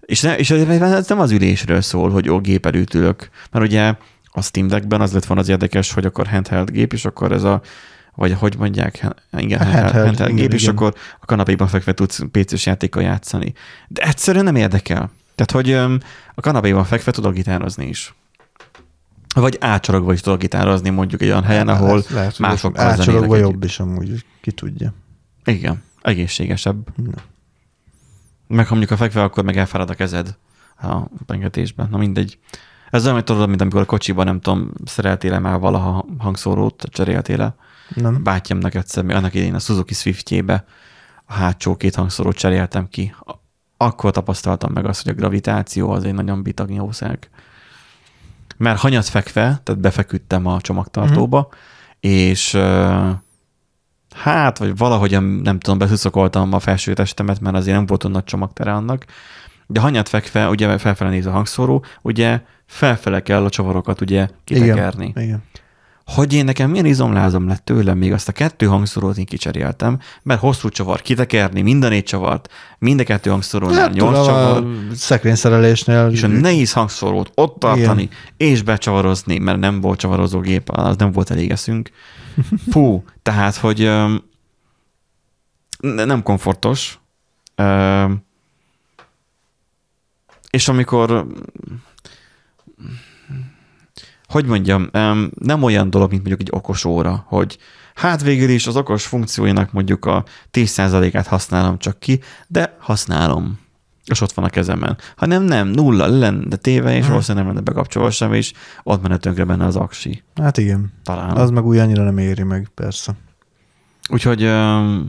És, 0.00 0.20
ne, 0.20 0.38
és 0.38 0.50
ez 0.50 1.08
nem 1.08 1.20
az 1.20 1.30
ülésről 1.30 1.80
szól, 1.80 2.10
hogy 2.10 2.28
ó, 2.28 2.40
gép 2.40 2.66
előtt 2.66 2.94
ülök. 2.94 3.28
Mert 3.50 3.64
ugye 3.64 3.94
a 4.24 4.42
Steam 4.42 4.66
Deckben 4.66 5.00
az 5.00 5.12
lett 5.12 5.24
volna 5.24 5.42
az 5.42 5.48
érdekes, 5.48 5.92
hogy 5.92 6.04
akkor 6.04 6.26
handheld 6.26 6.70
gép, 6.70 6.92
és 6.92 7.04
akkor 7.04 7.32
ez 7.32 7.42
a 7.42 7.60
vagy 8.14 8.32
hogy 8.32 8.56
mondják, 8.58 8.94
igen, 9.36 9.58
handheld, 9.58 9.82
handheld, 9.82 10.06
handheld 10.06 10.30
igen, 10.30 10.42
gép, 10.42 10.52
és 10.52 10.62
igen. 10.62 10.74
akkor 10.74 10.94
a 11.20 11.26
kanapéban 11.26 11.68
fekve 11.68 11.92
tudsz 11.92 12.22
PC-s 12.30 12.66
játékkal 12.66 13.02
játszani. 13.02 13.52
De 13.88 14.02
egyszerűen 14.02 14.44
nem 14.44 14.56
érdekel. 14.56 15.10
Tehát, 15.34 15.50
hogy 15.50 15.72
a 16.34 16.40
kanapéban 16.40 16.84
fekve 16.84 17.12
tudok 17.12 17.34
gitározni 17.34 17.86
is. 17.86 18.14
Vagy 19.34 19.56
ácsorogva 19.60 20.12
is 20.12 20.20
tudok 20.20 20.38
gitározni 20.38 20.90
mondjuk 20.90 21.22
egy 21.22 21.28
olyan 21.28 21.42
helyen, 21.42 21.68
ahol 21.68 22.02
lehet, 22.08 22.38
másokkal 22.38 22.86
átsorogva 22.86 23.20
zenélek 23.20 23.50
jobb 23.50 23.64
is 23.64 23.80
amúgy, 23.80 24.24
ki 24.40 24.52
tudja. 24.52 24.92
igen, 25.44 25.82
egészségesebb. 26.02 26.88
Na. 26.96 27.22
Meg 28.46 28.66
ha 28.66 28.70
mondjuk 28.74 28.90
a 28.90 28.96
fekve, 28.96 29.22
akkor 29.22 29.44
meg 29.44 29.56
elfárad 29.56 29.90
a 29.90 29.94
kezed 29.94 30.36
a 30.76 31.00
pengetésben. 31.26 31.88
Na 31.90 31.98
mindegy. 31.98 32.38
Ez 32.90 33.06
olyan, 33.06 33.24
tudod, 33.24 33.48
mint 33.48 33.60
amikor 33.60 33.80
a 33.80 33.84
kocsiban, 33.84 34.24
nem 34.24 34.40
tudom, 34.40 34.70
szereltél 34.84 35.38
már 35.38 35.58
valaha 35.58 36.06
hangszórót, 36.18 36.84
cseréltél 36.90 37.54
Nem? 37.94 38.22
Bátyámnak 38.22 38.74
egyszer, 38.74 39.04
még 39.04 39.16
annak 39.16 39.34
idején 39.34 39.54
a 39.54 39.58
Suzuki 39.58 39.94
Swiftjébe 39.94 40.64
a 41.24 41.32
hátsó 41.32 41.76
két 41.76 41.94
hangszórót 41.94 42.36
cseréltem 42.36 42.88
ki. 42.88 43.14
Akkor 43.82 44.10
tapasztaltam 44.10 44.72
meg 44.72 44.86
azt, 44.86 45.02
hogy 45.02 45.12
a 45.12 45.14
gravitáció 45.14 45.90
az 45.90 46.04
egy 46.04 46.14
nagyon 46.14 46.42
bitag 46.42 46.70
jószág. 46.72 47.28
Mert 48.56 48.78
hanyat 48.78 49.08
fekve, 49.08 49.60
tehát 49.62 49.80
befeküdtem 49.80 50.46
a 50.46 50.60
csomagtartóba, 50.60 51.48
Mhm. 51.50 52.12
és 52.12 52.54
hát, 54.14 54.58
vagy 54.58 54.76
valahogyan, 54.76 55.24
nem 55.24 55.58
tudom, 55.60 55.78
beszuszokoltam 55.78 56.52
a 56.52 56.58
felső 56.60 56.92
testemet, 56.92 57.40
mert 57.40 57.56
azért 57.56 57.76
nem 57.76 57.86
volt 57.86 58.04
olyan 58.04 58.16
nagy 58.16 58.24
csomagtere 58.24 58.72
annak, 58.72 59.04
de 59.66 59.80
hanyat 59.80 60.08
fekve, 60.08 60.48
ugye 60.48 60.78
felfele 60.78 61.10
néz 61.10 61.26
a 61.26 61.30
hangszóró, 61.30 61.84
ugye 62.02 62.40
felfele 62.66 63.22
kell 63.22 63.44
a 63.44 63.50
csavarokat 63.50 64.00
ugye 64.00 64.28
kitekerni. 64.44 65.06
Igen. 65.06 65.22
Igen. 65.22 65.42
Hogy 66.14 66.32
én 66.32 66.44
nekem 66.44 66.70
milyen 66.70 66.86
izomlázom 66.86 67.48
lett 67.48 67.64
tőlem, 67.64 67.98
még 67.98 68.12
azt 68.12 68.28
a 68.28 68.32
kettő 68.32 68.66
hangszorót 68.66 69.18
én 69.18 69.24
kicseréltem, 69.24 69.98
mert 70.22 70.40
hosszú 70.40 70.68
csavar, 70.68 71.02
kitekerni, 71.02 71.60
mind 71.60 71.84
a 71.84 71.88
négy 71.88 72.04
csavart, 72.04 72.48
mind 72.78 73.00
a 73.00 73.04
kettő 73.04 73.30
hangszorónál 73.30 73.80
Hát, 73.80 73.92
nyolc 73.92 74.26
csavar, 74.26 74.66
szekrényszerelésnél 74.94 76.08
és 76.12 76.22
a 76.22 76.26
nehéz 76.26 76.72
hangszorót 76.72 77.30
ott 77.34 77.58
tartani, 77.58 78.08
és 78.36 78.62
becsavarozni, 78.62 79.38
mert 79.38 79.58
nem 79.58 79.80
volt 79.80 79.98
csavarozógép, 79.98 80.68
az 80.70 80.96
nem 80.96 81.12
volt 81.12 81.30
elég 81.30 81.50
eszünk. 81.50 81.90
Fú, 82.72 83.04
tehát, 83.22 83.56
hogy 83.56 83.90
nem 85.80 86.22
komfortos. 86.22 86.98
És 90.50 90.68
amikor 90.68 91.26
hogy 94.30 94.44
mondjam, 94.44 94.88
nem 95.38 95.62
olyan 95.62 95.90
dolog, 95.90 96.10
mint 96.10 96.26
mondjuk 96.26 96.48
egy 96.48 96.58
okos 96.58 96.84
óra, 96.84 97.24
hogy 97.26 97.58
hát 97.94 98.22
végül 98.22 98.48
is 98.48 98.66
az 98.66 98.76
okos 98.76 99.06
funkcióinak 99.06 99.72
mondjuk 99.72 100.04
a 100.04 100.24
10%-át 100.52 101.26
használom 101.26 101.78
csak 101.78 101.98
ki, 101.98 102.20
de 102.46 102.76
használom 102.78 103.58
és 104.04 104.20
ott 104.20 104.32
van 104.32 104.44
a 104.44 104.48
kezemen. 104.48 104.96
Hanem 105.16 105.42
nem, 105.42 105.68
nulla 105.68 106.06
le 106.06 106.16
lenne 106.18 106.56
téve, 106.56 106.94
és 106.94 107.00
Mhm. 107.00 107.08
valószínűleg 107.10 107.46
nem 107.46 107.54
lenne 107.54 107.64
bekapcsolva 107.66 108.10
sem, 108.10 108.32
és 108.32 108.52
ott 108.82 109.02
menne 109.02 109.16
tönkre 109.16 109.44
benne 109.44 109.64
az 109.64 109.76
aksi. 109.76 110.22
Hát 110.34 110.58
igen. 110.58 110.92
Talán. 111.02 111.36
Az 111.36 111.50
meg 111.50 111.64
úgy 111.66 111.78
annyira 111.78 112.02
nem 112.04 112.18
éri 112.18 112.42
meg, 112.42 112.68
persze. 112.74 113.12
Úgyhogy 114.08 114.44
um, 114.44 115.08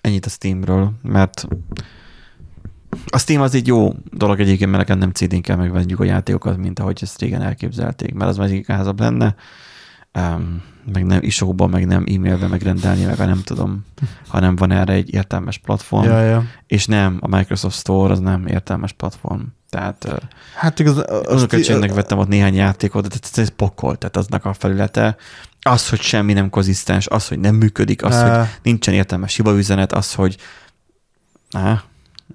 ennyit 0.00 0.26
a 0.26 0.28
Steamről, 0.28 0.92
mert 1.02 1.46
a 3.06 3.18
Steam 3.18 3.40
az 3.42 3.54
egy 3.54 3.66
jó 3.66 3.94
dolog 4.12 4.40
egyébként, 4.40 4.70
mert 4.70 4.82
nekem 4.86 4.98
nem 4.98 5.10
CD-n 5.10 5.40
kell 5.40 5.56
megvenniük 5.56 6.00
a 6.00 6.04
játékokat, 6.04 6.56
mint 6.56 6.78
ahogy 6.78 6.98
ezt 7.02 7.20
régen 7.20 7.42
elképzelték, 7.42 8.14
mert 8.14 8.30
az 8.30 8.36
már 8.36 8.60
gázabb 8.60 9.00
lenne. 9.00 9.34
Um, 10.18 10.62
meg 10.92 11.04
nem 11.06 11.18
isóba, 11.22 11.66
meg 11.66 11.86
nem 11.86 12.04
e-mailbe 12.14 12.46
megrendelni, 12.46 13.04
meg 13.04 13.18
nem 13.18 13.42
tudom, 13.44 13.84
hanem 14.28 14.56
van 14.56 14.70
erre 14.72 14.92
egy 14.92 15.14
értelmes 15.14 15.58
platform, 15.58 16.04
Ja, 16.04 16.20
ja. 16.20 16.44
és 16.66 16.86
nem, 16.86 17.18
a 17.20 17.28
Microsoft 17.28 17.78
Store 17.78 18.12
az 18.12 18.18
nem 18.20 18.46
értelmes 18.46 18.92
platform. 18.92 19.40
Tehát 19.70 20.28
Hát 20.56 20.78
igaz, 20.78 21.04
öcsémnek 21.50 21.94
vettem 21.94 22.18
ott 22.18 22.28
néhány 22.28 22.54
játékot, 22.54 23.08
de 23.08 23.40
ez- 23.40 23.48
pokol, 23.48 23.96
tehát 23.98 24.16
aznak 24.16 24.44
a 24.44 24.52
felülete. 24.52 25.16
Az, 25.60 25.88
hogy 25.88 26.00
semmi 26.00 26.32
nem 26.32 26.50
konzisztens, 26.50 27.06
az, 27.06 27.28
hogy 27.28 27.38
nem 27.38 27.54
működik, 27.54 28.04
az, 28.04 28.22
hogy 28.22 28.46
nincsen 28.62 28.94
értelmes 28.94 29.36
hibaüzenet, 29.36 29.92
az, 29.92 30.14
hogy 30.14 30.36
Á, 31.50 31.82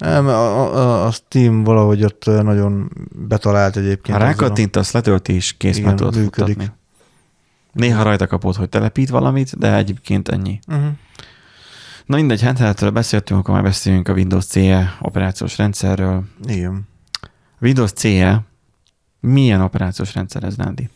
Nem, 0.02 0.28
a, 0.28 0.76
a, 0.76 1.06
a 1.06 1.12
Steam 1.12 1.64
valahogy 1.64 2.04
ott 2.04 2.26
nagyon 2.26 2.92
betalált 3.28 3.78
egyébként. 3.78 4.18
ha 4.18 4.24
rákattintasz, 4.24 4.92
letölti 4.92 5.34
és 5.34 5.54
kész, 5.58 5.78
Igen, 5.78 5.96
tudod 5.96 6.16
működik. 6.16 6.56
futtatni. 6.56 6.80
Néha 7.72 8.04
rajta 8.04 8.28
kapod, 8.28 8.56
hogy 8.56 8.70
telepít 8.70 9.10
valamit, 9.10 9.58
de 9.58 9.76
egyébként 9.76 10.30
ennyi. 10.30 10.60
Uh-huh. 10.68 10.86
Na 12.06 12.16
mindegy, 12.16 12.44
handheldről 12.44 12.92
beszéltünk, 12.92 13.40
akkor 13.40 13.54
már 13.54 13.64
beszéljünk 13.64 14.08
a 14.08 14.14
Windows 14.14 14.46
CE 14.46 14.98
operációs 15.02 15.58
rendszerről. 15.58 16.24
Igen. 16.46 16.88
Windows 17.60 17.92
CE 17.92 18.46
Milyen 19.22 19.62
operációs 19.62 20.14
rendszer 20.16 20.44
ez, 20.44 20.56
Nándi? 20.56 20.90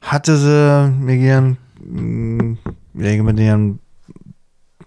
Hát 0.00 0.28
ez 0.28 0.44
uh, 0.44 0.96
még 0.98 1.20
ilyen, 1.20 1.58
mm, 2.00 2.52
régebben 2.98 3.38
ilyen 3.38 3.81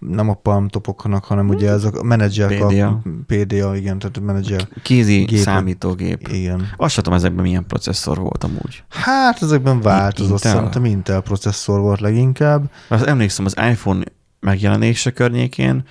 nem 0.08 0.28
a 0.28 0.34
palm 0.34 0.68
topoknak, 0.68 1.24
hanem 1.24 1.48
ugye 1.48 1.70
ez 1.70 1.84
a 1.84 2.02
menedzser 2.02 2.56
PDA. 2.58 3.02
PDA, 3.26 3.76
igen, 3.76 3.98
tehát 3.98 4.16
a 4.16 4.20
menedzser. 4.20 4.68
Kézi 4.82 5.18
Gépek. 5.24 5.42
számítógép. 5.44 6.28
Igen. 6.28 6.68
Azt 6.76 6.94
sem 6.94 7.02
tudom, 7.02 7.18
ezekben 7.18 7.44
milyen 7.44 7.66
processzor 7.66 8.18
volt 8.18 8.44
amúgy. 8.44 8.84
Hát 8.88 9.42
ezekben 9.42 9.80
változott, 9.80 10.30
Intel? 10.44 10.52
szerintem 10.54 10.84
Intel 10.84 11.20
processzor 11.20 11.80
volt 11.80 12.00
leginkább. 12.00 12.70
Azt 12.88 13.04
emlékszem, 13.04 13.44
az 13.44 13.56
iPhone 13.70 14.04
megjelenése 14.40 15.10
környékén 15.10 15.84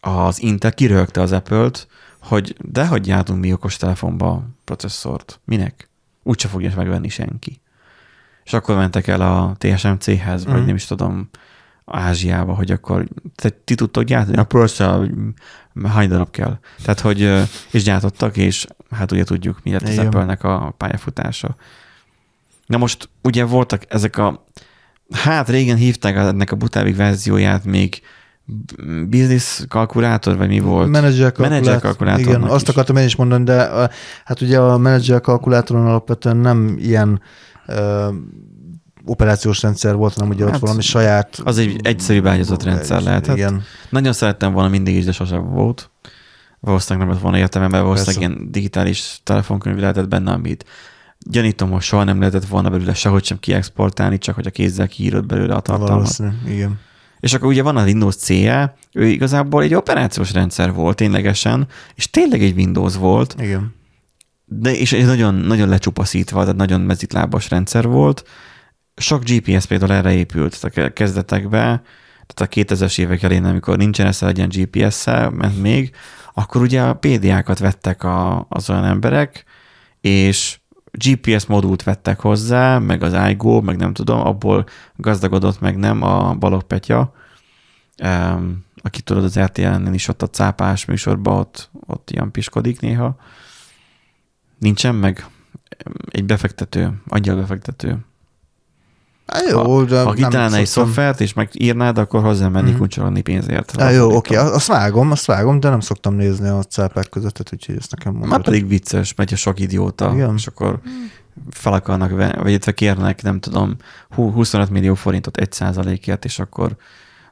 az 0.00 0.42
Intel 0.42 0.72
kirögte 0.72 1.20
az 1.20 1.32
Apple-t, 1.32 1.86
hogy 2.20 2.56
de 2.60 2.86
hagyjátunk 2.86 3.40
mi 3.40 3.52
okos 3.52 3.76
telefonba 3.76 4.42
processzort. 4.64 5.40
Minek? 5.44 5.88
Úgyse 6.22 6.48
fogja 6.48 6.72
megvenni 6.76 7.08
senki. 7.08 7.60
És 8.44 8.52
akkor 8.52 8.76
mentek 8.76 9.06
el 9.06 9.20
a 9.20 9.54
TSMC-hez, 9.58 10.44
vagy 10.44 10.54
Mhm. 10.56 10.66
nem 10.66 10.74
is 10.74 10.84
tudom, 10.84 11.28
Ázsiába, 11.86 12.54
hogy 12.54 12.70
akkor 12.70 13.06
te, 13.34 13.48
ti 13.48 13.74
tudtok 13.74 14.02
gyártani, 14.02 14.36
a 14.36 14.44
processzor 14.44 15.10
hány 15.84 16.08
darab 16.08 16.30
kell. 16.30 16.58
Tehát, 16.82 17.00
hogy 17.00 17.20
és 17.70 17.82
gyártottak, 17.82 18.36
és 18.36 18.66
hát 18.90 19.12
ugye 19.12 19.24
tudjuk, 19.24 19.58
mi 19.62 19.70
lett 19.70 19.88
az. 19.88 19.98
Apple-nek 19.98 20.44
a 20.44 20.74
pályafutása. 20.76 21.56
Na 22.66 22.76
most 22.76 23.08
ugye 23.22 23.44
voltak 23.44 23.82
ezek 23.88 24.18
a, 24.18 24.44
hát 25.10 25.48
régen 25.48 25.76
hívták 25.76 26.16
ennek 26.16 26.52
a 26.52 26.56
butábbik 26.56 26.96
verzióját 26.96 27.64
még 27.64 28.00
business 29.08 29.64
kalkulátor, 29.68 30.36
vagy 30.36 30.48
mi 30.48 30.60
volt? 30.60 30.88
Menedzser 30.88 31.32
Menedzser 31.38 31.80
kalkulátor. 31.80 31.80
kalkulátornak 31.80 32.38
Igen, 32.38 32.54
azt 32.54 32.62
is. 32.62 32.68
akartam 32.68 32.96
én 32.96 33.04
is 33.04 33.16
mondani, 33.16 33.44
de 33.44 33.70
hát 34.24 34.40
ugye 34.40 34.60
a 34.60 34.78
menedzser 34.78 35.20
kalkulátoron 35.20 35.86
alapvetően 35.86 36.36
nem 36.36 36.76
ilyen 36.78 37.20
operációs 39.06 39.62
rendszer 39.62 39.94
volt, 39.94 40.14
hanem 40.14 40.30
ugye 40.30 40.44
Hát, 40.44 40.54
ott 40.54 40.60
valami 40.60 40.82
saját... 40.82 41.40
az 41.44 41.58
egy 41.58 41.80
egyszerű 41.82 42.20
beágyazott 42.20 42.62
rendszer 42.62 43.02
lehetett. 43.02 43.36
Igen. 43.36 43.62
Nagyon 43.90 44.12
szerettem 44.12 44.52
volna 44.52 44.68
mindig 44.68 44.96
is, 44.96 45.04
de 45.04 45.12
sosem 45.12 45.50
volt. 45.50 45.90
Valószínűleg 46.60 47.06
nem 47.06 47.14
lett 47.14 47.24
volna 47.24 47.38
értelme, 47.38 47.68
mert 47.68 47.82
valószínűleg 47.82 48.18
Persze. 48.18 48.32
ilyen 48.34 48.50
digitális 48.52 49.20
telefonkönyv 49.22 49.78
lehetett 49.78 50.08
benne, 50.08 50.32
amit 50.32 50.64
gyanítom, 51.18 51.70
hogy 51.70 51.82
soha 51.82 52.04
nem 52.04 52.18
lehetett 52.18 52.46
volna 52.46 52.70
belőle 52.70 52.94
sehogy 52.94 53.24
sem 53.24 53.38
kiexportálni, 53.38 54.18
csak 54.18 54.34
hogy 54.34 54.46
a 54.46 54.50
kézzel 54.50 54.88
kiírod 54.88 55.26
belőle 55.26 55.54
a 55.54 55.60
tartalmat. 55.60 56.16
Valószínű, 56.16 56.54
igen. 56.54 56.78
És 57.20 57.34
akkor 57.34 57.48
ugye 57.48 57.62
van 57.62 57.76
a 57.76 57.84
Windows 57.84 58.16
CE, 58.16 58.76
ő 58.92 59.06
igazából 59.06 59.62
egy 59.62 59.74
operációs 59.74 60.32
rendszer 60.32 60.72
volt 60.72 60.96
ténylegesen, 60.96 61.66
és 61.94 62.10
tényleg 62.10 62.42
egy 62.42 62.56
Windows 62.56 62.96
volt, 62.96 63.34
Igen. 63.38 63.74
de 64.44 64.74
és 64.74 64.92
egy 64.92 65.06
nagyon, 65.06 65.34
nagyon 65.34 65.68
lecsupaszítva, 65.68 66.40
tehát 66.40 66.56
nagyon 66.56 66.80
mezitlábas 66.80 67.50
rendszer 67.50 67.86
volt. 67.86 68.24
Sok 68.96 69.22
GPS 69.24 69.66
például 69.66 69.92
erre 69.92 70.12
épült 70.12 70.58
a 70.62 70.68
ke- 70.68 70.92
kezdetekben, 70.92 71.82
tehát 72.26 72.52
a 72.52 72.74
2000-es 72.74 72.98
évek 72.98 73.22
elején, 73.22 73.44
amikor 73.44 73.76
nincsen 73.76 74.12
egy 74.20 74.36
ilyen 74.36 74.48
GPS-szel, 74.52 75.30
ment 75.30 75.60
még, 75.60 75.94
akkor 76.34 76.62
ugye 76.62 76.82
a 76.82 76.94
PDA-kat 76.94 77.58
vettek 77.58 78.04
a, 78.04 78.46
az 78.48 78.70
olyan 78.70 78.84
emberek, 78.84 79.44
és 80.00 80.58
GPS 80.90 81.46
modult 81.46 81.82
vettek 81.82 82.20
hozzá, 82.20 82.78
meg 82.78 83.02
az 83.02 83.28
iGo, 83.30 83.60
meg 83.60 83.76
nem 83.76 83.92
tudom, 83.92 84.20
abból 84.20 84.66
gazdagodott 84.96 85.60
meg 85.60 85.76
nem 85.76 86.02
a 86.02 86.34
Balogh 86.34 86.64
Petya, 86.64 87.12
um, 88.02 88.64
aki 88.82 89.02
tudod 89.02 89.24
az 89.24 89.38
RTL-nél 89.38 89.92
is 89.92 90.08
ott 90.08 90.22
a 90.22 90.30
cápás 90.30 90.84
műsorban 90.84 91.38
ott, 91.38 91.70
ott 91.86 92.10
ilyen 92.10 92.30
piskodik 92.30 92.80
néha. 92.80 93.16
Nincsen 94.58 94.94
meg 94.94 95.26
egy 96.10 96.24
befektető, 96.24 97.02
angyal 97.08 97.36
befektető. 97.36 97.98
Há, 99.26 99.38
jó, 99.50 99.82
de 99.84 100.02
Ha 100.02 100.12
kitalálnál 100.12 100.58
egy 100.58 100.66
szoftvert, 100.66 101.20
és 101.20 101.32
megírnád, 101.32 101.98
akkor 101.98 102.22
hozzá 102.22 102.48
menni 102.48 102.66
Mhm. 102.66 102.74
mm. 102.74 102.78
kuncsorogni 102.78 103.20
pénzért. 103.20 103.80
Há, 103.80 103.90
jó, 103.90 104.16
oké, 104.16 104.34
azt 104.34 104.66
vágom, 104.66 105.10
azt 105.10 105.24
vágom, 105.26 105.60
de 105.60 105.68
nem 105.68 105.80
szoktam 105.80 106.14
nézni 106.14 106.48
a 106.48 106.62
cápák 106.62 107.08
között, 107.08 107.48
úgyhogy 107.52 107.76
ezt 107.78 107.90
nekem 107.90 108.12
mondod. 108.12 108.30
Már 108.30 108.42
pedig 108.42 108.68
vicces, 108.68 109.14
megy 109.14 109.32
a 109.32 109.36
sok 109.36 109.60
idióta, 109.60 110.10
Igen. 110.14 110.34
és 110.36 110.46
akkor 110.46 110.80
fel 111.50 111.72
akarnak, 111.72 112.10
vagy 112.10 112.48
illetve 112.48 112.72
kérnek, 112.72 113.22
nem 113.22 113.40
tudom, 113.40 113.76
hú- 114.14 114.34
25 114.34 114.70
millió 114.70 114.94
forintot 114.94 115.36
egy 115.36 115.52
százalékért, 115.52 116.24
és 116.24 116.38
akkor, 116.38 116.76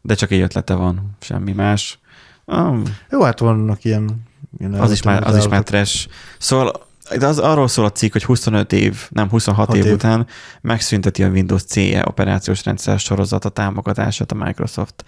de 0.02 0.14
csak 0.14 0.30
egy 0.30 0.40
ötlete 0.40 0.74
van, 0.74 1.16
semmi 1.20 1.52
más. 1.52 1.98
Ah, 2.44 2.76
Jó, 3.10 3.22
hát 3.22 3.38
vannak 3.38 3.84
ilyen... 3.84 4.22
ilyen 4.58 4.74
az 4.74 4.92
is 4.92 5.02
már, 5.02 5.26
az 5.26 5.36
is 5.36 5.48
már 5.48 5.62
trash. 5.62 6.08
Szóval 6.38 6.72
de 7.18 7.26
az 7.26 7.38
arról 7.38 7.68
szól 7.68 7.84
a 7.84 7.90
cikk, 7.92 8.12
hogy 8.12 8.24
25 8.24 8.72
év, 8.72 9.06
nem 9.10 9.28
26 9.28 9.66
Hat 9.66 9.76
év, 9.76 9.84
év. 9.86 9.92
után 9.92 10.26
megszünteti 10.60 11.22
a 11.22 11.28
Windows 11.28 11.62
CE 11.62 12.04
operációs 12.08 12.64
rendszer 12.64 12.98
sorozata 12.98 13.48
támogatását 13.48 14.32
a 14.32 14.34
Microsoft. 14.34 15.04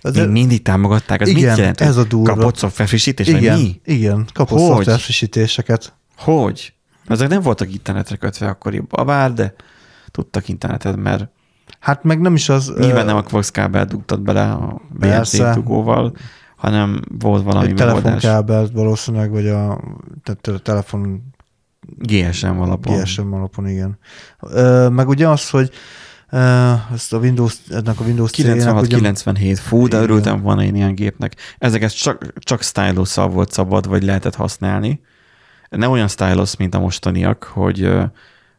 Az- 0.00 0.16
Még 0.16 0.28
mindig 0.28 0.62
támogatták, 0.62 1.20
az 1.20 1.28
igen, 1.28 1.48
mit 1.48 1.56
jelent? 1.58 1.80
ez 1.80 1.96
a 1.96 2.04
durva. 2.04 2.34
Kapott 2.34 2.56
szoftver 2.56 2.88
frissítés, 2.88 3.30
vagy 3.30 3.42
igen, 3.42 3.58
mi? 3.58 3.80
igen, 3.84 4.26
kapott 4.32 4.58
Hogy? 4.58 4.68
szoftver 4.68 4.98
frissítéseket. 4.98 5.94
Hogy? 6.16 6.72
Ezek 7.06 7.28
nem 7.28 7.40
voltak 7.40 7.72
internetre 7.72 8.16
kötve 8.16 8.46
akkoriban, 8.48 9.06
bár, 9.06 9.32
de 9.32 9.54
tudtak 10.10 10.48
internetet, 10.48 10.96
mert 10.96 11.28
Hát 11.80 12.02
meg 12.04 12.20
nem 12.20 12.34
is 12.34 12.48
az... 12.48 12.72
nyilván 12.78 13.04
nem 13.06 13.16
a 13.16 13.22
coax 13.22 13.50
kábel 13.50 13.84
dugtad 13.84 14.20
bele 14.20 14.50
a 14.50 14.80
BNC 14.98 15.54
dugóval, 15.54 16.16
hanem 16.56 17.02
volt 17.18 17.42
valami 17.44 17.66
egy 17.66 17.78
megoldás. 17.78 18.02
telefonkábelt 18.22 18.72
valószínűleg, 18.72 19.30
vagy 19.30 19.46
a, 19.48 19.80
tehát 20.22 20.46
a 20.46 20.58
telefon 20.58 21.22
GSM 21.98 22.60
alapon. 22.60 23.02
GSM 23.02 23.32
alapon, 23.32 23.68
igen. 23.68 23.98
Ö, 24.40 24.88
meg 24.88 25.08
ugye 25.08 25.28
az, 25.28 25.50
hogy 25.50 25.70
ezt 26.92 27.12
a 27.12 27.18
Windows, 27.18 27.56
ennek 27.70 28.00
a 28.00 28.04
Windows 28.04 28.30
CE-nek 28.30 28.80
ugye, 28.80 28.98
96-97, 29.00 29.58
fú, 29.62 29.88
de 29.88 30.00
örültem 30.00 30.40
volna 30.40 30.62
én 30.62 30.74
ilyen 30.74 30.94
gépnek. 30.94 31.36
Ezeket 31.58 31.96
csak, 31.96 32.32
csak 32.38 32.62
stylus 32.62 33.14
volt 33.14 33.52
szabad, 33.52 33.88
vagy 33.88 34.02
lehetett 34.02 34.34
használni. 34.34 35.00
Nem 35.70 35.90
olyan 35.90 36.08
stylus, 36.08 36.56
mint 36.56 36.74
a 36.74 36.78
mostaniak, 36.78 37.44
hogy, 37.44 37.90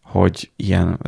hogy 0.02 0.52
ilyen 0.56 1.00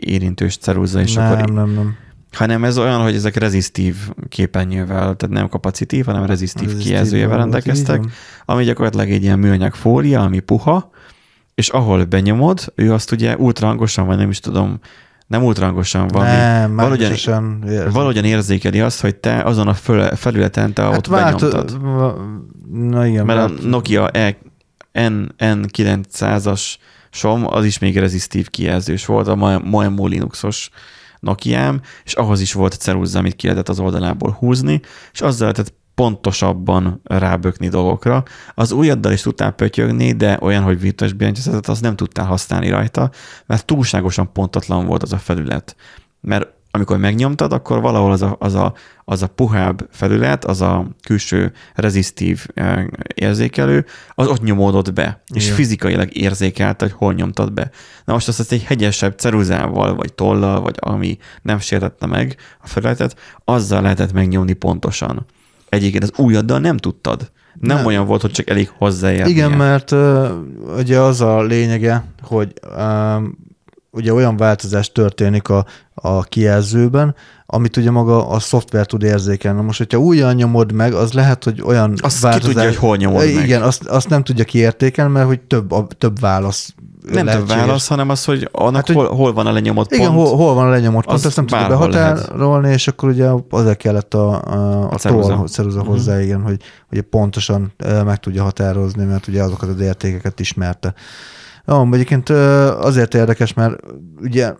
érintős 0.00 0.56
ceruza, 0.56 1.00
és 1.00 1.14
nem, 1.14 1.32
akkor 1.32 1.50
nem, 1.50 1.70
nem. 1.70 1.96
hanem 2.32 2.64
ez 2.64 2.78
olyan, 2.78 3.02
hogy 3.02 3.14
ezek 3.14 3.36
rezisztív 3.36 3.96
képernyővel, 4.28 5.16
tehát 5.16 5.28
nem 5.28 5.48
kapacitív, 5.48 6.04
hanem 6.04 6.24
rezisztív 6.26 6.68
Ez 6.68 6.76
kijelzőjével 6.76 7.36
rendelkeztek, 7.36 8.02
ami 8.44 8.64
gyakorlatilag 8.64 9.10
egy 9.10 9.22
ilyen 9.22 9.38
műanyag 9.38 9.74
fólia, 9.74 10.20
ami 10.20 10.40
puha, 10.40 10.90
és 11.54 11.68
ahol 11.68 12.04
benyomod, 12.04 12.72
ő 12.74 12.92
azt 12.92 13.12
ugye 13.12 13.36
ultrahangosan, 13.36 14.06
vagy 14.06 14.16
nem 14.16 14.30
is 14.30 14.40
tudom, 14.40 14.78
nem 15.26 15.44
ultrahangosan, 15.44 16.08
valami, 16.08 16.30
nem, 16.30 16.76
valahogyan, 16.76 17.10
érzem. 17.10 17.90
valahogyan 17.92 18.24
érzékeli 18.24 18.80
azt, 18.80 19.00
hogy 19.00 19.16
te 19.16 19.42
azon 19.42 19.68
a 19.68 19.74
föl, 19.74 20.14
felületen 20.16 20.72
te 20.72 20.82
hát 20.82 20.96
ott 20.96 21.08
benyomtad. 21.10 21.80
va- 21.82 22.18
Na 22.72 23.06
igen. 23.06 23.24
Mert 23.26 23.38
a 23.38 23.48
vált- 23.48 23.64
Nokia 23.68 24.08
E 24.08 24.36
N, 24.92 25.26
N900-as 25.38 26.62
som, 27.10 27.46
az 27.54 27.64
is 27.64 27.78
még 27.78 27.98
rezisztív 27.98 28.48
kijelzős 28.48 29.06
volt, 29.06 29.28
a 29.28 29.34
Ma- 29.34 29.58
Maemo 29.58 30.06
Linuxos 30.06 30.70
Nokiám, 31.20 31.80
és 32.04 32.14
ahhoz 32.14 32.40
is 32.40 32.52
volt 32.52 32.72
ceruza, 32.74 33.18
amit 33.18 33.36
ki 33.36 33.46
lehetett 33.46 33.68
az 33.68 33.78
oldalából 33.80 34.30
húzni, 34.38 34.80
és 35.12 35.20
azzal 35.20 35.40
lehetett 35.52 35.74
pontosabban 35.94 37.00
rábökni 37.04 37.68
dolgokra. 37.68 38.22
Az 38.54 38.72
újaddal 38.72 39.12
is 39.12 39.20
tudtál 39.20 39.50
pötyögni, 39.50 40.12
de 40.12 40.38
olyan, 40.40 40.62
hogy 40.62 40.80
virtuális 40.80 41.16
billentyűzetet, 41.16 41.68
azt 41.68 41.82
nem 41.82 41.96
tudtál 41.96 42.26
használni 42.26 42.68
rajta, 42.68 43.10
mert 43.46 43.66
túlságosan 43.66 44.32
pontatlan 44.32 44.86
volt 44.86 45.02
az 45.02 45.12
a 45.12 45.18
felület. 45.18 45.76
Mert 46.20 46.48
amikor 46.74 46.98
megnyomtad, 46.98 47.52
akkor 47.52 47.80
valahol 47.80 48.12
az 48.12 48.22
a, 48.22 48.36
az 48.38 48.54
a, 48.54 48.74
az 49.04 49.22
a 49.22 49.26
puhább 49.26 49.88
felület, 49.90 50.44
az 50.44 50.60
a 50.60 50.86
külső 51.02 51.52
rezisztív 51.74 52.46
eh, 52.54 52.84
érzékelő, 53.14 53.84
az 54.14 54.26
ott 54.26 54.42
nyomódott 54.42 54.92
be, 54.92 55.22
és 55.34 55.44
Igen. 55.44 55.56
fizikailag 55.56 56.16
érzékelte, 56.16 56.84
hogy 56.84 56.94
hol 56.94 57.12
nyomtad 57.12 57.52
be. 57.52 57.70
Na 58.04 58.12
most 58.12 58.28
azt, 58.28 58.40
azt 58.40 58.52
egy 58.52 58.62
hegyesebb 58.62 59.18
ceruzával, 59.18 59.94
vagy 59.94 60.12
tollal, 60.14 60.60
vagy 60.60 60.76
ami 60.78 61.18
nem 61.42 61.58
sértette 61.58 62.06
meg 62.06 62.36
a 62.60 62.66
felületet, 62.66 63.16
azzal 63.44 63.82
lehetett 63.82 64.12
megnyomni 64.12 64.52
pontosan. 64.52 65.26
Egyébként 65.72 66.02
az 66.02 66.12
újaddal 66.16 66.58
nem 66.58 66.76
tudtad. 66.76 67.30
Nem, 67.60 67.76
Nem. 67.76 67.86
olyan 67.86 68.06
volt, 68.06 68.20
hogy 68.20 68.30
csak 68.30 68.50
elég 68.50 68.70
hozzáérni. 68.78 69.30
Igen, 69.30 69.50
mert 69.50 69.90
uh, 69.90 70.30
ugye 70.78 70.98
az 70.98 71.20
a 71.20 71.42
lényege, 71.42 72.04
hogy 72.22 72.52
um, 72.78 73.38
ugye 73.90 74.12
olyan 74.12 74.36
változás 74.36 74.92
történik 74.92 75.48
a, 75.48 75.66
a 75.94 76.22
kijelzőben, 76.22 77.14
amit 77.46 77.76
ugye 77.76 77.90
maga 77.90 78.28
a 78.28 78.38
szoftver 78.38 78.86
tud 78.86 79.02
érzékelni. 79.02 79.62
Most, 79.62 79.78
hogyha 79.78 79.98
újra 79.98 80.32
nyomod 80.32 80.72
meg, 80.72 80.92
az 80.92 81.12
lehet, 81.12 81.44
hogy 81.44 81.62
olyan 81.62 81.94
Azt 82.00 82.28
ki 82.28 82.38
tudja, 82.38 82.64
hogy 82.64 82.76
hol 82.76 82.96
nyomod 82.96 83.34
meg. 83.34 83.44
Igen, 83.44 83.62
azt, 83.62 83.86
azt 83.86 84.08
nem 84.08 84.24
tudja 84.24 84.44
kiértékelni, 84.44 85.12
mert 85.12 85.26
hogy 85.26 85.40
több, 85.40 85.72
a, 85.72 85.86
több 85.98 86.20
válasz 86.20 86.74
nem 87.10 87.24
lehetséges. 87.26 87.56
válasz, 87.56 87.88
hanem 87.88 88.08
az, 88.08 88.24
hogy 88.24 88.48
annak 88.52 88.74
Hát, 88.74 88.86
hogy- 88.86 88.96
hol, 88.96 89.14
hol 89.14 89.32
van 89.32 89.46
a 89.46 89.52
lenyomott 89.52 89.92
Igen, 89.92 90.12
pont. 90.14 90.28
hol, 90.28 90.36
hol 90.36 90.54
van 90.54 90.66
a 90.66 90.70
lenyomott 90.70 91.04
pont, 91.04 91.16
az 91.18 91.26
azt 91.26 91.36
nem 91.36 91.46
tudja 91.46 91.68
behatárolni, 91.68 92.72
és 92.72 92.88
akkor 92.88 93.08
ugye 93.08 93.28
azért 93.50 93.76
kellett 93.76 94.14
a, 94.14 94.28
a, 94.44 94.82
a, 94.82 94.90
A 94.90 94.96
ceruza. 94.96 95.28
ceruza, 95.28 95.46
ceruza 95.52 95.78
Mhm. 95.80 95.88
hozzá, 95.88 96.20
igen, 96.20 96.42
hogy 96.42 96.60
ugye 96.90 97.02
pontosan 97.02 97.72
meg 98.04 98.16
tudja 98.18 98.42
határozni, 98.42 99.04
mert 99.04 99.26
ugye 99.26 99.42
azokat 99.42 99.68
az 99.68 99.80
értékeket 99.80 100.40
ismerte. 100.40 100.94
Ja, 101.66 101.88
egyébként 101.92 102.28
azért 102.80 103.14
érdekes, 103.14 103.54
mert 103.54 103.74
ugye, 104.20 104.52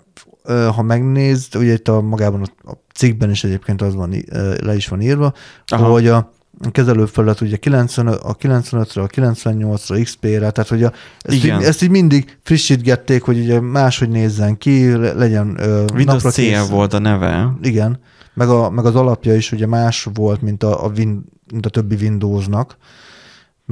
ha 0.74 0.82
megnézd, 0.82 1.54
ugye 1.56 1.72
itt 1.72 1.88
a 1.88 2.00
magában 2.00 2.42
a, 2.64 2.70
a 2.70 2.74
cikkben 2.94 3.30
is 3.30 3.44
egyébként 3.44 3.82
az 3.82 3.94
van, 3.94 4.14
le 4.62 4.74
is 4.74 4.88
van 4.88 5.00
írva. 5.00 5.32
Aha. 5.66 5.90
hogy 5.90 6.06
a 6.08 6.32
kezelőfelület 6.70 7.40
ugye 7.40 7.56
95, 7.56 8.14
a 8.22 8.36
95-re, 8.36 9.02
a 9.02 9.06
98-ra, 9.06 10.00
XP-re, 10.02 10.50
tehát 10.50 10.68
hogy 10.68 10.82
a, 10.82 10.92
ezt, 11.20 11.36
így, 11.36 11.44
Igen. 11.44 11.62
ezt 11.62 11.82
így 11.82 11.90
mindig 11.90 12.38
frissítgették, 12.42 13.22
hogy 13.22 13.38
ugye 13.38 13.60
máshogy 13.60 14.08
nézzen 14.08 14.58
ki, 14.58 14.92
le- 14.96 15.12
legyen 15.12 15.56
ö, 15.58 15.84
Windows 15.94 16.22
napra 16.22 16.42
kész. 16.42 16.68
volt 16.68 16.92
a 16.92 16.98
neve. 16.98 17.52
Igen, 17.62 17.98
meg, 18.34 18.48
a, 18.48 18.70
meg 18.70 18.84
az 18.84 18.94
alapja 18.94 19.34
is 19.34 19.52
ugye 19.52 19.66
más 19.66 20.08
volt, 20.14 20.42
mint 20.42 20.62
a, 20.62 20.84
a, 20.84 20.88
win, 20.96 21.24
mint 21.52 21.66
a 21.66 21.70
többi 21.70 21.94
Windowsnak, 21.94 22.76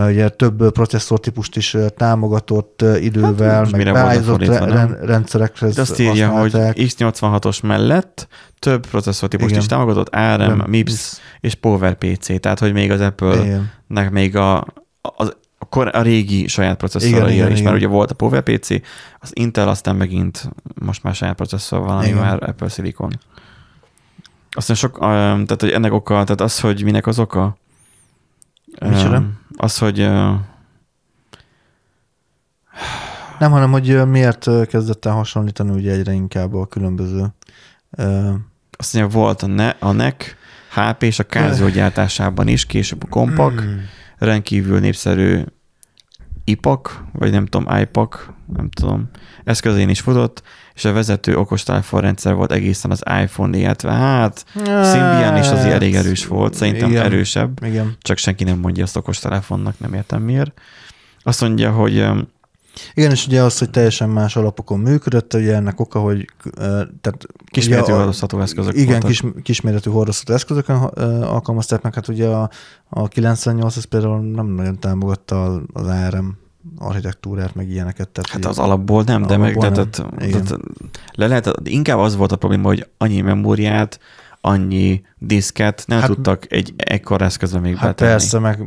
mert 0.01 0.13
ugye 0.13 0.29
több 0.29 0.73
processzortípust 0.73 1.57
is 1.57 1.77
támogatott 1.97 2.85
idővel, 3.01 3.61
most 3.61 3.73
meg 3.73 3.93
beállított 3.93 4.45
rendszerekhez 5.03 5.75
De 5.75 5.81
azt 5.81 6.01
írja, 6.01 6.29
hogy 6.29 6.53
használták. 6.53 6.77
X86-os 6.79 7.63
mellett 7.63 8.29
több 8.59 8.87
processzortípust 8.87 9.57
is 9.57 9.67
támogatott, 9.67 10.09
ARM, 10.15 10.61
MIPS 10.67 11.21
és 11.41 11.55
PowerPC, 11.55 12.41
tehát 12.41 12.59
hogy 12.59 12.73
még 12.73 12.91
az 12.91 13.01
Apple-nek 13.01 14.11
még 14.11 14.37
a, 14.37 14.67
az, 15.01 15.37
a, 15.59 15.65
kor, 15.65 15.91
a 15.93 16.03
régi 16.03 16.47
saját 16.47 16.77
processzoraira 16.77 17.29
Igen, 17.29 17.39
igen, 17.39 17.51
is, 17.53 17.63
mert 17.63 17.77
ugye 17.77 17.87
volt 17.87 18.11
a 18.11 18.15
PowerPC, 18.15 18.71
az 19.19 19.31
Intel 19.33 19.69
aztán 19.69 19.97
megint 19.97 20.51
most 20.75 21.03
már 21.03 21.15
saját 21.15 21.37
processzor 21.37 21.81
van, 21.81 21.97
ami 21.97 22.07
Igen. 22.07 22.19
már 22.19 22.43
Apple 22.43 22.69
Silicon. 22.69 23.19
Aztán 24.51 24.77
sok, 24.77 24.99
tehát 24.99 25.61
hogy 25.61 25.71
ennek 25.71 25.93
oka, 25.93 26.13
tehát 26.13 26.41
az, 26.41 26.61
hogy 26.61 26.85
minek 26.85 27.07
az 27.07 27.19
oka? 27.19 27.59
Micsoda? 28.81 29.23
Az, 29.57 29.79
hogy 29.79 29.97
Nem, 33.39 33.51
hanem 33.51 33.71
hogy 33.71 34.07
miért 34.07 34.67
kezdett 34.67 35.05
el 35.05 35.13
hasonlítani 35.13 35.71
ugye 35.71 35.93
egyre 35.93 36.13
inkább 36.13 36.55
a 36.55 36.67
különböző 36.67 37.27
azt 38.81 38.95
mondja, 38.95 39.19
volt 39.19 39.43
a, 39.43 39.47
ne, 39.47 39.69
a 39.69 39.93
NEC, 39.93 40.25
HP 40.71 41.03
és 41.03 41.19
a 41.19 41.27
Casio 41.27 41.69
gyártásában 41.69 42.49
is, 42.49 42.67
később 42.67 43.03
a 43.03 43.07
Compaq, 43.07 43.61
Hmm. 43.61 43.81
rendkívül 44.19 44.79
népszerű 44.81 45.43
IPAC, 46.45 46.99
vagy 47.13 47.31
nem 47.31 47.47
tudom, 47.47 47.77
iPAC, 47.77 48.27
nem 48.47 48.71
tudom, 48.71 49.11
eszközén 49.45 49.89
is 49.89 50.01
futott, 50.01 50.43
és 50.81 50.87
a 50.87 50.93
vezető 50.93 51.37
okostelefonrendszer 51.37 52.35
volt 52.35 52.53
egészen 52.53 52.91
az 52.91 53.03
iPhone, 53.23 53.59
illetve 53.59 53.93
hát 53.93 54.45
Symbian 54.65 55.37
is 55.37 55.49
azért 55.49 55.75
elég 55.75 55.95
erős 55.95 56.27
volt, 56.27 56.55
szerintem 56.55 56.91
Igen. 56.91 57.05
erősebb, 57.05 57.65
Igen. 57.65 57.97
csak 58.03 58.17
senki 58.17 58.45
nem 58.45 58.59
mondja 58.59 58.83
azt 58.85 58.97
okostelefonnak, 58.97 59.79
nem 59.79 59.95
értem 59.95 60.23
miért. 60.23 60.61
Azt 61.23 61.41
mondja, 61.41 61.71
hogy 61.71 61.95
Igen, 62.95 63.11
és 63.11 63.27
ugye 63.27 63.43
az, 63.43 63.59
hogy 63.59 63.71
teljesen 63.71 64.09
más 64.09 64.37
alapokon 64.37 64.79
működött, 64.79 65.35
ugye 65.35 65.55
ennek 65.55 65.81
oka, 65.81 66.01
hogy 66.01 66.25
tehát 67.01 67.27
kisméretű 67.45 67.93
hordozható 67.93 68.41
eszközök 68.41 68.75
Igen, 68.75 68.87
voltak. 68.87 69.09
kis, 69.09 69.23
kisméretű 69.43 69.91
hordozható 69.91 70.33
eszközökön 70.33 70.77
alkalmazták 71.23 71.83
meg, 71.83 71.95
hát 71.95 72.09
ugye 72.09 72.27
a, 72.27 72.51
a 72.89 73.09
98 73.09 73.77
az 73.77 73.85
például 73.85 74.21
nem 74.21 74.47
nagyon 74.47 74.79
támogatta 74.79 75.63
az 75.73 75.87
ARM 75.87 76.27
architektúrát, 76.79 77.55
meg 77.55 77.69
ilyeneket. 77.71 78.09
Tehát 78.09 78.31
Hát 78.31 78.45
az 78.53 78.59
alapból 78.59 79.03
nem, 79.03 79.23
de 79.23 79.37
meg 79.37 79.57
Alapból 79.57 79.71
de, 79.71 79.77
nem. 79.81 79.91
tehát, 79.91 80.31
tehát, 80.47 80.61
le 81.13 81.27
lehet, 81.27 81.51
inkább 81.65 81.99
az 81.99 82.17
volt 82.17 82.33
a 82.33 82.37
probléma, 82.37 82.67
hogy 82.69 82.87
annyi 82.99 83.21
memóriát, 83.21 84.01
annyi 84.41 85.03
diszket 85.19 85.85
nem 85.87 85.99
Hát- 85.99 86.07
tudtak 86.09 86.53
egy 86.53 86.75
ekkor 86.77 87.23
eszközbe 87.23 87.59
még 87.59 87.77
Hát 87.77 87.87
betenni. 87.89 88.11
persze, 88.11 88.39
meg 88.39 88.63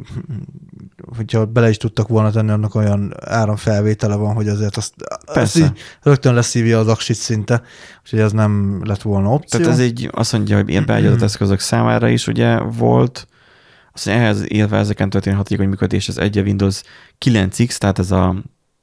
hogyha 1.16 1.46
bele 1.46 1.70
is 1.70 1.78
tudtak 1.78 2.08
volna 2.08 2.32
tenni, 2.32 2.50
annak 2.52 2.76
olyan 2.76 3.14
áramfelvétele 3.26 4.16
van, 4.16 4.34
hogy 4.34 4.48
azért 4.48 4.78
azt, 4.78 4.94
azt 4.98 5.34
Persze. 5.34 5.60
így 5.60 5.72
rögtön 6.02 6.34
leszívja 6.34 6.80
az 6.80 6.88
aksit 6.88 7.16
szinte, 7.16 7.62
úgyhogy 8.04 8.20
ez 8.20 8.32
nem 8.32 8.82
lett 8.84 9.02
volna 9.02 9.30
opció. 9.34 9.60
Tehát 9.60 9.74
ez 9.74 9.80
egy, 9.80 10.10
azt 10.12 10.34
mondja, 10.34 10.56
hogy 10.56 10.70
ilyen 10.70 10.86
beágyazott 10.86 11.22
eszközök 11.30 11.60
számára 11.60 12.08
is 12.08 12.28
ugye 12.28 12.60
volt, 12.60 13.28
azt 13.94 14.06
mondja, 14.06 14.24
ehhez 14.24 14.52
élve 14.52 14.78
ezeken 14.78 15.10
történő 15.10 15.36
hatékony 15.36 15.68
működés, 15.68 16.08
ez 16.08 16.18
egy 16.18 16.38
a 16.38 16.42
Windows 16.42 16.82
9X, 17.26 17.78
tehát 17.78 18.00
ez 18.00 18.12
a, 18.12 18.36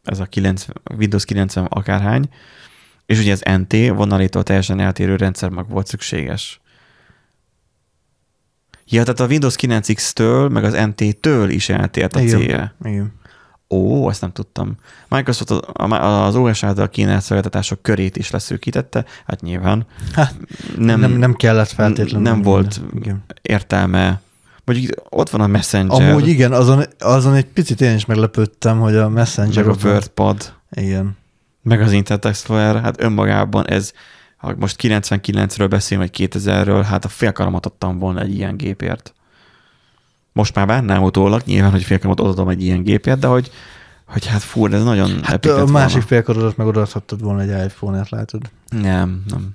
ez 0.04 0.18
a 0.20 0.24
9, 0.24 0.64
Windows 0.98 1.24
90 1.24 1.64
akárhány, 1.64 2.28
és 3.06 3.18
ugye 3.18 3.32
ez 3.32 3.58
NT, 3.58 3.72
vonalétól 3.88 4.42
teljesen 4.42 4.80
eltérő 4.80 5.16
rendszermag 5.16 5.68
volt 5.68 5.86
szükséges. 5.86 6.60
Ja, 8.84 9.02
tehát 9.02 9.20
a 9.20 9.26
Windows 9.26 9.54
9X-től, 9.60 10.50
meg 10.50 10.64
az 10.64 10.72
NT-től 10.72 11.50
is 11.50 11.68
eltért 11.68 12.16
a 12.16 12.20
Igen. 12.20 12.38
célja. 12.38 12.74
Igen. 12.84 13.18
Ó, 13.68 14.08
ezt 14.08 14.20
nem 14.20 14.32
tudtam. 14.32 14.76
Microsoft 15.08 15.50
az, 15.50 15.60
az 16.00 16.36
OS 16.36 16.62
által 16.62 16.88
kínált 16.88 17.22
szolgáltatások 17.22 17.82
körét 17.82 18.16
is 18.16 18.30
leszűkítette, 18.30 19.04
hát 19.26 19.40
nyilván. 19.40 19.86
Hát, 20.12 20.34
nem, 20.76 21.00
nem, 21.00 21.12
nem 21.12 21.34
kellett 21.34 21.70
feltétlenül. 21.70 22.28
Nem 22.30 22.42
volt 22.42 22.80
Igen. 22.94 23.24
értelme. 23.42 24.20
Mondjuk 24.72 25.02
ott 25.08 25.30
van 25.30 25.40
a 25.40 25.46
Messenger, 25.46 26.10
Amúgy 26.10 26.28
igen, 26.28 26.52
azon, 26.52 26.84
azon 26.98 27.34
egy 27.34 27.46
picit 27.46 27.80
én 27.80 27.94
is 27.94 28.04
meglepődtem, 28.04 28.80
hogy 28.80 28.96
a 28.96 29.08
Messenger... 29.08 29.64
meg 29.64 29.76
a. 29.84 29.88
WordPad, 29.88 30.52
Igen. 30.70 31.16
meg 31.62 31.80
az 31.80 31.92
Internet 31.92 32.24
Explorer, 32.24 32.80
hát 32.80 33.02
önmagában 33.02 33.68
ez, 33.68 33.92
ha 34.36 34.54
most 34.58 34.76
99-ről 34.82 35.66
beszélünk, 35.70 36.10
vagy 36.16 36.28
2000-ről, 36.32 36.84
hát 36.88 37.04
a 37.04 37.08
félkaramat 37.08 37.66
adtam 37.66 37.98
volna 37.98 38.20
egy 38.20 38.34
ilyen 38.34 38.56
gépért. 38.56 39.14
Most 40.32 40.54
már 40.54 40.66
bánnám 40.66 41.02
utólag, 41.02 41.42
nyilván, 41.44 41.70
hogy 41.70 41.82
félkaramat 41.82 42.20
adom 42.20 42.48
egy 42.48 42.62
ilyen 42.62 42.82
gépért, 42.82 43.18
de 43.18 43.26
hogy, 43.26 43.50
hogy 44.06 44.26
hát 44.26 44.42
fú, 44.42 44.66
ez 44.66 44.82
nagyon 44.82 45.22
Hát 45.22 45.46
a 45.46 45.66
másik 45.66 45.92
volna. 45.92 46.06
félkarodat 46.06 46.56
meg 46.56 46.66
odaadhattad 46.66 47.22
volna 47.22 47.40
egy 47.40 47.64
iPhone-et, 47.64 48.08
látod? 48.10 48.42
Nem, 48.68 49.22
nem. 49.28 49.50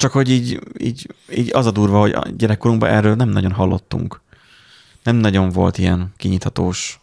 Csak 0.00 0.12
hogy 0.12 0.30
így, 0.30 0.60
így, 0.78 1.14
így 1.34 1.50
az 1.52 1.66
a 1.66 1.70
durva, 1.70 2.00
hogy 2.00 2.12
a 2.12 2.22
gyerekkorunkban 2.36 2.90
erről 2.90 3.14
nem 3.14 3.28
nagyon 3.28 3.52
hallottunk. 3.52 4.20
Nem 5.02 5.16
nagyon 5.16 5.48
volt 5.48 5.78
ilyen 5.78 6.12
kinyithatós 6.16 7.00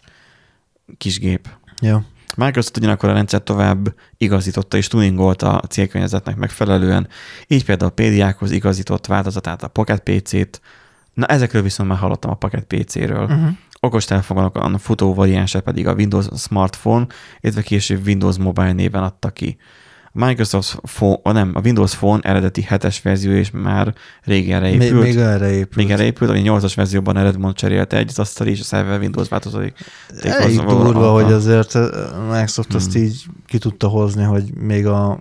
kisgép. 0.97 1.49
Ja. 1.81 2.05
Microsoft 2.35 2.77
ugyanakkor 2.77 3.09
a 3.09 3.13
rendszer 3.13 3.43
tovább 3.43 3.93
igazította 4.17 4.77
és 4.77 4.87
tuningolta 4.87 5.57
a 5.57 5.67
célkörnyezetnek 5.67 6.35
megfelelően, 6.35 7.07
így 7.47 7.65
például 7.65 7.91
a 7.95 8.01
PDA-hoz 8.01 8.51
igazított 8.51 9.05
változatát 9.05 9.63
a 9.63 9.67
Pocket 9.67 10.03
PC-t. 10.03 10.61
Na 11.13 11.25
ezekről 11.25 11.61
viszont 11.61 11.89
már 11.89 11.97
hallottam 11.97 12.31
a 12.31 12.35
Pocket 12.35 12.63
PC-ről. 12.63 13.23
Uh-huh. 13.23 13.49
Okostelefonokon 13.79 14.73
a 14.73 14.77
futó 14.77 15.13
variánsa 15.13 15.61
pedig 15.61 15.87
a 15.87 15.93
Windows 15.93 16.27
Smartphone, 16.35 17.07
illetve 17.39 17.61
később 17.61 18.05
Windows 18.05 18.37
Mobile 18.37 18.73
néven 18.73 19.03
adta 19.03 19.29
ki. 19.29 19.57
Microsoft 20.17 20.79
Phone, 20.83 21.19
a 21.23 21.31
nem, 21.31 21.51
a 21.53 21.59
Windows 21.63 21.95
Phone 21.95 22.21
eredeti 22.23 22.65
7-es 22.69 22.97
verzió 23.03 23.31
is 23.31 23.51
már 23.51 23.93
régenre 24.23 24.69
Még, 24.69 24.81
épült. 24.81 25.01
még 25.01 25.17
erre 25.17 25.49
épült. 25.49 25.75
még 25.75 25.91
erre 25.91 26.03
épült, 26.03 26.29
ami 26.29 26.41
8-as 26.45 26.73
verzióban 26.75 27.13
Redmond 27.23 27.55
cserélte 27.55 27.97
egy 27.97 28.09
az 28.09 28.19
asztal 28.19 28.47
és 28.47 28.59
a 28.59 28.63
szerver 28.63 28.99
Windows 28.99 29.27
változaték. 29.29 29.73
Elég 30.21 30.57
durva, 30.59 31.11
hogy 31.11 31.31
azért 31.31 31.75
a 31.75 31.89
Microsoft 32.29 32.73
azt 32.73 32.93
Hmm. 32.93 33.01
így 33.03 33.25
ki 33.45 33.57
tudta 33.57 33.87
hozni, 33.87 34.23
hogy 34.23 34.53
még 34.53 34.87
a, 34.87 35.19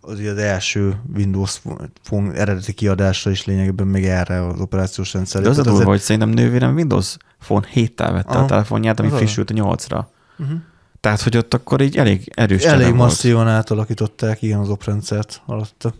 az, 0.00 0.18
az 0.18 0.36
első 0.38 0.96
Windows 1.16 1.60
Phone 2.02 2.32
eredeti 2.32 2.72
kiadásra 2.72 3.30
is 3.30 3.44
lényegében 3.44 3.86
még 3.86 4.04
erre 4.04 4.46
az 4.46 4.60
operációs 4.60 5.12
rendszer. 5.12 5.42
De 5.42 5.48
az 5.48 5.58
a 5.58 5.62
durva, 5.62 5.84
hogy 5.84 6.00
szerintem 6.00 6.28
nővérem 6.30 6.74
Windows 6.74 7.16
Phone 7.40 7.66
7-tel 7.74 8.08
vette 8.12 8.28
Aha. 8.32 8.42
a 8.42 8.46
telefonját, 8.46 9.00
ami 9.00 9.08
frissült 9.08 9.50
a 9.50 9.54
8-ra. 9.54 10.04
Uh-huh. 10.38 10.56
Tehát, 11.00 11.20
hogy 11.22 11.36
ott 11.36 11.54
akkor 11.54 11.80
így 11.80 11.96
elég 11.96 12.32
erős 12.34 12.62
Elég 12.62 12.78
csere 12.78 12.84
volt. 12.84 12.96
masszívan 12.96 13.48
átalakították, 13.48 14.42
igen, 14.42 14.58
az 14.58 14.68
oprendszert 14.68 15.42
alatta. 15.46 15.94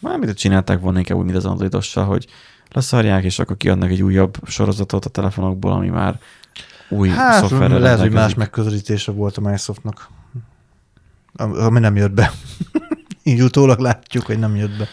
Már 0.00 0.18
mit 0.18 0.36
csinálták 0.36 0.80
volna 0.80 0.98
inkább 0.98 1.18
úgy, 1.18 1.24
mint 1.24 1.36
az 1.36 1.44
androidossal, 1.44 2.04
hogy 2.04 2.26
leszarják, 2.72 3.24
és 3.24 3.38
akkor 3.38 3.56
kiadnak 3.56 3.90
egy 3.90 4.02
újabb 4.02 4.38
sorozatot 4.46 5.04
a 5.04 5.08
telefonokból, 5.08 5.72
ami 5.72 5.88
már 5.88 6.18
új 6.88 7.08
Hát, 7.08 7.40
szoftverrel 7.40 7.78
lehet, 7.78 8.00
hogy 8.00 8.12
más 8.12 8.34
megközelítése 8.34 9.12
volt 9.12 9.36
a 9.36 9.40
Microsoftnak, 9.40 10.08
Am- 11.36 11.52
ami 11.54 11.78
nem 11.80 11.96
jött 11.96 12.12
be. 12.12 12.32
Így 13.22 13.42
utólag 13.42 13.78
látjuk, 13.78 14.26
hogy 14.26 14.38
nem 14.38 14.56
jött 14.56 14.76
be. 14.78 14.88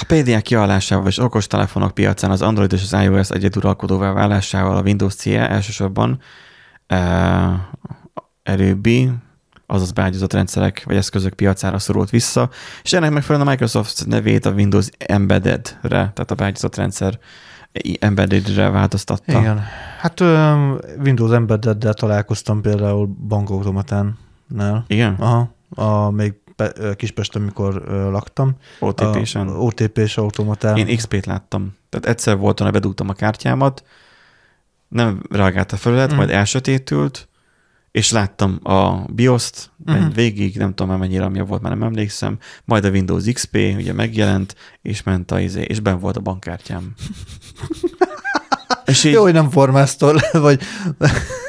A 0.00 0.04
PDA 0.06 0.40
kiállásával 0.40 1.06
és 1.06 1.18
okostelefonok 1.18 1.94
piacán 1.94 2.30
az 2.30 2.42
Android 2.42 2.72
és 2.72 2.82
az 2.82 3.00
iOS 3.02 3.30
egyeduralkodóvá 3.30 4.12
válásával 4.12 4.76
a 4.76 4.82
Windows 4.82 5.14
CE 5.14 5.48
elsősorban 5.50 6.20
uh, 6.88 7.52
erőbbi, 8.48 9.10
azaz 9.66 9.92
beágyazott 9.92 10.32
rendszerek 10.32 10.82
vagy 10.86 10.96
eszközök 10.96 11.32
piacára 11.34 11.78
szorult 11.78 12.10
vissza, 12.10 12.50
és 12.82 12.92
ennek 12.92 13.10
megfelelően 13.10 13.48
a 13.48 13.50
Microsoft 13.50 14.06
nevét 14.06 14.46
a 14.46 14.50
Windows 14.50 14.88
Embedded-re, 14.98 15.88
tehát 15.88 16.30
a 16.30 16.34
beágyazott 16.34 16.76
rendszer 16.76 17.18
Embedded-re 18.00 18.68
változtatta. 18.68 19.38
Igen. 19.38 19.60
Hát 20.00 20.20
Windows 21.04 21.32
Embedded-del 21.32 21.94
találkoztam 21.94 22.60
például 22.60 23.06
bankautomatán-nál. 23.28 24.84
Igen? 24.86 25.14
Aha, 25.14 25.54
a, 25.74 26.10
még 26.10 26.34
Kispesten, 26.96 27.42
mikor 27.42 27.82
ö, 27.86 28.10
laktam. 28.10 28.56
OTP-sen. 28.78 29.48
OTP-s 29.48 30.16
automatán. 30.16 30.76
Én 30.76 30.96
XP-t 30.96 31.26
láttam. 31.26 31.76
Tehát 31.88 32.06
egyszer 32.06 32.36
volt, 32.36 32.60
hogy 32.60 32.70
bedugtam 32.70 33.08
a 33.08 33.12
kártyámat, 33.12 33.84
nem 34.88 35.22
reagált 35.30 35.72
a 35.72 35.76
felület, 35.76 36.12
Mm. 36.12 36.16
majd 36.16 36.30
elsötétült, 36.30 37.27
és 37.90 38.10
láttam 38.10 38.58
a 38.62 39.04
BIOS-t, 39.08 39.70
Mhm. 39.84 39.96
uh-huh. 39.96 40.14
végig, 40.14 40.56
nem 40.56 40.68
tudom 40.68 40.88
már 40.88 40.98
mennyire 40.98 41.24
amja 41.24 41.44
volt, 41.44 41.62
már 41.62 41.72
nem 41.72 41.82
emlékszem, 41.82 42.38
majd 42.64 42.84
a 42.84 42.90
Windows 42.90 43.24
XP 43.32 43.54
ugye 43.76 43.92
megjelent, 43.92 44.54
és 44.82 45.02
ment 45.02 45.30
a 45.30 45.40
izé, 45.40 45.62
és 45.62 45.80
ben 45.80 45.98
volt 45.98 46.16
a 46.16 46.20
bankkártyám. 46.20 46.94
és, 48.84 49.04
így, 49.04 49.12
Jó, 49.12 49.22
hogy 49.22 49.32
nem 49.32 49.50
formáztól, 49.50 50.20
vagy 50.32 50.60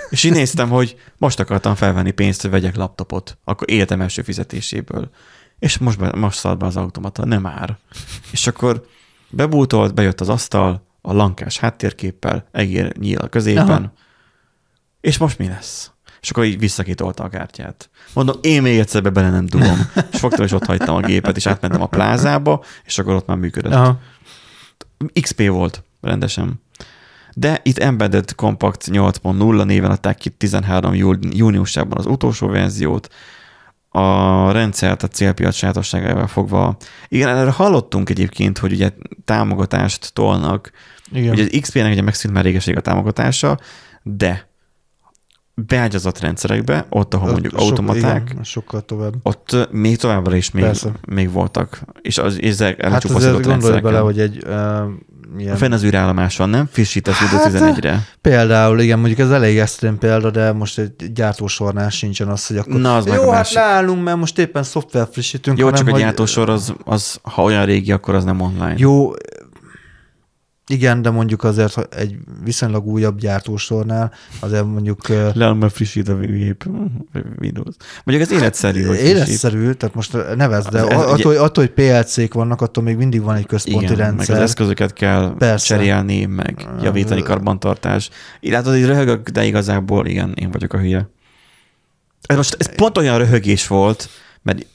és 0.10 0.24
így 0.24 0.32
néztem, 0.32 0.70
hogy 0.70 0.96
most 1.18 1.40
akartam 1.40 1.76
felvenni 1.76 2.12
pénzt, 2.12 2.42
hogy 2.42 2.52
vegyek 2.52 2.76
laptopot, 2.76 3.38
akkor 3.44 3.70
életem 3.72 4.02
első 4.02 4.22
fizetéséből. 4.22 5.10
És 5.60 5.78
most, 5.78 6.00
be, 6.00 6.12
most 6.16 6.38
szállt 6.40 6.58
be 6.58 6.66
az 6.66 6.76
automata, 6.78 7.26
nem 7.26 7.42
már. 7.42 7.78
És 8.32 8.48
akkor 8.48 8.86
bebútolt, 9.30 9.94
bejött 9.94 10.22
az 10.22 10.30
asztal, 10.30 10.88
a 11.02 11.14
lankás 11.14 11.58
háttérképpel, 11.60 12.48
egér 12.52 12.98
nyíl 12.98 13.18
a 13.18 13.28
középen, 13.28 13.68
Aha. 13.70 13.94
és 15.02 15.18
most 15.18 15.38
mi 15.38 15.48
lesz? 15.48 15.92
És 16.22 16.30
akkor 16.30 16.44
így 16.44 16.60
visszakitolta 16.60 17.24
a 17.24 17.30
kártyát. 17.30 17.90
Mondom, 18.14 18.36
én 18.42 18.62
még 18.62 18.80
egyszer 18.80 19.02
be 19.02 19.10
bele 19.10 19.30
nem 19.30 19.46
dugom. 19.46 19.92
És 20.12 20.20
fogtam, 20.20 20.46
és 20.46 20.52
ott 20.52 20.66
hagytam 20.66 20.96
a 20.96 21.00
gépet, 21.00 21.36
és 21.38 21.46
átmentem 21.46 21.82
a 21.82 21.88
plázába, 21.88 22.64
és 22.86 22.98
akkor 22.98 23.14
ott 23.14 23.28
már 23.28 23.38
működött. 23.38 23.74
Aha. 23.74 24.00
XP 25.22 25.48
volt 25.48 25.84
rendesen. 26.02 26.62
De 27.34 27.60
itt 27.64 27.78
Embedded 27.78 28.36
Compact 28.36 28.88
8.0 28.92 29.66
néven 29.66 29.92
adták 29.92 30.18
ki 30.18 30.30
13 30.30 30.94
jú- 30.94 31.36
júniusában 31.36 31.98
az 31.98 32.06
utolsó 32.06 32.48
verziót, 32.48 33.08
a 33.90 34.52
rendszert 34.52 35.04
a 35.04 35.08
célpiac 35.08 35.56
sajátosságával 35.56 36.28
fogva. 36.28 36.78
Igen, 37.08 37.30
erre 37.30 37.52
hallottunk 37.52 38.10
egyébként, 38.10 38.58
hogy 38.58 38.72
ugye 38.72 38.92
támogatást 39.26 40.14
tolnak. 40.14 40.72
Igen. 41.12 41.32
Ugye 41.32 41.44
az 41.44 41.58
XP-nek 41.62 41.92
ugye 41.92 42.02
megszűnt 42.02 42.34
már 42.34 42.44
régeség 42.44 42.78
a 42.78 42.82
támogatása, 42.82 43.60
de 44.04 44.49
beágyazott 45.68 46.20
rendszerekbe, 46.20 46.86
ott, 46.90 47.14
ahol 47.14 47.32
mondjuk 47.32 47.54
Sok- 47.54 47.62
automaták, 47.62 48.30
Igen, 48.32 48.44
sokkal 48.44 48.82
tovább. 48.82 49.14
ott 49.24 49.68
még 49.72 49.98
továbbra 49.98 50.36
is 50.36 50.52
még, 50.52 50.64
Persze. 50.64 50.92
még 51.08 51.32
voltak. 51.32 51.82
És 52.02 52.18
az 52.18 52.42
ezek 52.42 52.82
Hát 52.86 53.04
azért 53.04 53.46
gondolj 53.46 53.80
bele, 53.80 54.00
hogy 54.00 54.20
egy 54.20 54.44
uh, 54.48 54.54
ilyen... 55.38 55.56
Fenn 55.56 55.72
az 55.72 55.84
űrállomáson, 55.84 56.50
nem? 56.50 56.68
Frissítesz 56.72 57.22
Windows 57.22 57.62
Hát, 57.62 57.76
11-re. 57.78 58.06
Például, 58.22 58.80
igen, 58.80 59.00
mondjuk 59.00 59.20
ez 59.20 59.32
elég 59.32 59.58
extrém 59.58 59.98
példa, 59.98 60.32
de 60.32 60.52
most 60.52 60.80
egy 60.80 61.14
gyártósornál 61.14 61.90
sincsen 61.90 62.28
az, 62.28 62.48
hogy 62.48 62.58
akkor 62.58 62.80
Na, 62.80 62.96
az 62.96 63.06
jó, 63.06 63.30
hát 63.30 63.54
másik. 63.54 64.04
mert 64.04 64.18
most 64.18 64.40
éppen 64.40 64.64
szoftver 64.64 65.08
frissítünk. 65.12 65.58
Jó, 65.58 65.66
hanem, 65.66 65.86
csak 65.86 65.96
a 65.96 65.98
gyártósor 65.98 66.50
az, 66.50 66.74
az, 66.86 67.20
ha 67.22 67.44
olyan 67.44 67.66
régi, 67.66 67.92
akkor 67.92 68.16
az 68.16 68.24
nem 68.24 68.42
online. 68.42 68.74
Jó, 68.78 69.12
igen, 70.70 71.02
de 71.02 71.10
mondjuk 71.10 71.44
azért 71.44 71.96
egy 71.96 72.16
viszonylag 72.44 72.86
újabb 72.88 73.20
gyártósornál 73.20 74.12
azért 74.40 74.66
mondjuk 74.66 75.10
ö, 75.10 75.30
Le, 75.34 75.54
mert 75.54 75.74
frissít 75.74 76.08
a 76.10 76.16
gép. 76.16 76.66
Windows. 77.42 77.76
Mondjuk 78.04 78.30
ez 78.30 78.36
életszerű, 78.38 78.84
hogy 78.86 78.98
életszerű, 78.98 79.72
tehát 79.72 79.96
most 79.96 80.18
nevezd, 80.36 80.70
de 80.70 80.78
ez 80.80 80.86
attól, 80.86 81.18
hogy- 81.24 81.36
attól, 81.36 81.64
hogy 81.64 81.72
PLC-k 81.74 82.34
vannak, 82.34 82.62
attól 82.62 82.84
még 82.84 82.98
mindig 82.98 83.22
van 83.22 83.36
egy 83.36 83.46
központi 83.46 83.84
Igen, 83.84 83.98
meg 83.98 84.06
rendszer. 84.06 84.36
az 84.36 84.42
eszközöket 84.42 84.94
kell 84.94 85.36
Persze. 85.38 85.66
cserélni, 85.66 86.26
meg 86.26 86.68
javítani 86.82 87.22
karbantartás. 87.22 88.10
Illetve 88.40 88.78
így 88.78 88.86
röhögök, 88.86 89.30
de 89.30 89.46
igazából 89.46 90.06
igen, 90.08 90.34
én 90.36 90.52
vagyok 90.52 90.74
a 90.74 90.78
hülye. 90.78 91.10
Ez 92.22 92.36
most 92.36 92.56
ez 92.60 92.76
pont 92.76 92.98
olyan 92.98 93.18
röhögés 93.18 93.68
volt, 93.68 94.10
mert, 94.42 94.66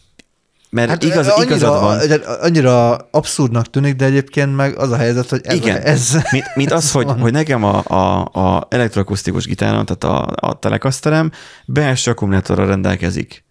mert 0.74 0.88
hát, 0.88 1.02
igaz, 1.02 1.28
annyira, 1.28 1.56
igazad 1.56 1.80
van. 1.80 2.20
Annyira 2.40 2.96
abszurdnak 2.96 3.70
tűnik, 3.70 3.96
de 3.96 4.04
egyébként 4.04 4.56
meg 4.56 4.76
az 4.78 4.90
a 4.90 4.96
helyzet, 4.96 5.28
hogy 5.28 5.40
ez, 5.44 5.54
Igen, 5.54 5.82
ez 5.82 6.18
mint, 6.30 6.44
mint 6.54 6.72
az, 6.72 6.92
hogy, 6.92 7.04
van. 7.04 7.20
hogy 7.20 7.32
nekem 7.32 7.64
a, 7.64 7.82
a, 7.84 8.20
a 8.32 8.66
elektroakusztikus 8.70 9.46
gitáron, 9.46 9.86
tehát 9.86 10.04
a, 10.04 10.48
a 10.48 10.58
telekaszterem 10.58 11.30
belső 11.66 12.10
akkumulátorra 12.10 12.66
rendelkezik. 12.66 13.44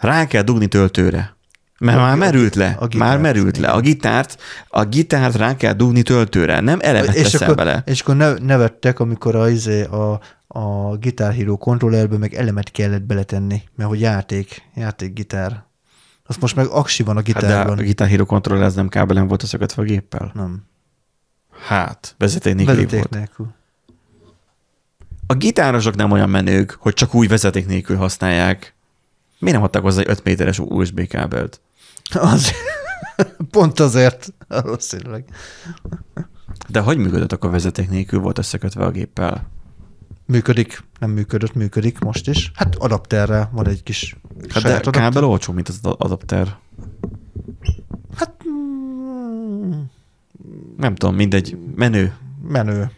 Rá 0.00 0.26
kell 0.26 0.42
dugni 0.42 0.66
töltőre. 0.66 1.36
Mert 1.78 1.98
A- 1.98 2.00
már 2.00 2.16
merült 2.16 2.54
le. 2.54 2.76
a 2.78 2.86
gitárt, 2.86 3.10
már 3.10 3.18
merült 3.18 3.58
le. 3.58 3.68
A 3.68 3.80
gitárt, 3.80 4.36
a 4.68 4.84
gitárt 4.84 5.36
rá 5.36 5.56
kell 5.56 5.72
dugni 5.72 6.02
töltőre. 6.02 6.60
Nem 6.60 6.78
elemet 6.82 7.14
és 7.14 7.34
akkor, 7.34 7.54
bele. 7.54 7.82
és 7.86 8.00
akkor 8.00 8.16
ne, 8.16 8.32
nevettek, 8.32 9.00
amikor 9.00 9.36
a, 9.36 9.48
izé, 9.48 9.82
a, 9.82 10.20
a 10.46 10.96
Guitar 10.96 11.32
Hero 11.32 11.56
kontrollerbe 11.56 12.18
meg 12.18 12.34
elemet 12.34 12.70
kellett 12.70 13.02
beletenni, 13.02 13.62
mert 13.76 13.88
hogy 13.88 14.00
játék, 14.00 14.62
játék 14.74 15.12
gitár. 15.12 15.68
Azt 16.30 16.40
most 16.40 16.56
meg 16.56 16.66
aksi 16.66 17.02
van 17.02 17.16
a 17.16 17.22
Hát 17.32 17.40
de 17.42 17.58
a 17.60 17.74
Guitar 17.74 18.08
Hero 18.08 18.26
controller 18.26 18.64
ez 18.64 18.74
nem 18.74 18.88
kábelen 18.88 19.26
volt 19.26 19.42
összekötve 19.42 19.82
a 19.82 19.84
géppel? 19.84 20.30
Nem. 20.34 20.66
Hát, 21.66 22.14
vezeték 22.18 22.54
nélküli 22.54 22.76
Vezeték 22.76 22.98
volt. 22.98 23.10
nélkül. 23.10 23.46
A 25.26 25.34
gitárosok 25.34 25.94
nem 25.94 26.10
olyan 26.10 26.30
menők, 26.30 26.76
hogy 26.80 26.94
csak 26.94 27.14
úgy 27.14 27.28
vezeték 27.28 27.66
nélkül 27.66 27.96
használják. 27.96 28.74
Miért 29.38 29.56
nem 29.56 29.64
adtak 29.64 29.82
hozzá 29.82 30.00
egy 30.00 30.08
5 30.08 30.24
méteres 30.24 30.58
USB 30.58 31.06
kábelt? 31.06 31.60
Az, 32.12 32.52
pont 33.50 33.80
azért, 33.80 34.32
valószínűleg. 34.48 35.24
De 36.68 36.80
hogy 36.80 36.96
működött 36.98 37.32
akkor 37.32 37.50
vezeték 37.50 37.88
nélkül 37.88 38.20
volt 38.20 38.38
összekötve 38.38 38.84
a 38.84 38.90
géppel? 38.90 39.48
Működik, 40.30 40.84
nem 40.98 41.10
működött, 41.10 41.54
működik 41.54 41.98
most 41.98 42.28
is. 42.28 42.50
Hát 42.54 42.74
adapterrel 42.74 43.48
van 43.52 43.68
egy 43.68 43.82
kis 43.82 44.16
Hát 44.48 44.62
de 44.62 44.68
adapter. 44.68 44.92
kábel 44.92 45.24
olcsó, 45.24 45.52
mint 45.52 45.68
az 45.68 45.78
adapter. 45.82 46.56
Hát 48.16 48.32
mm, 48.48 49.72
Nem 50.76 50.94
tudom, 50.94 51.14
mindegy, 51.14 51.58
menő 51.76 52.14
menő. 52.48 52.90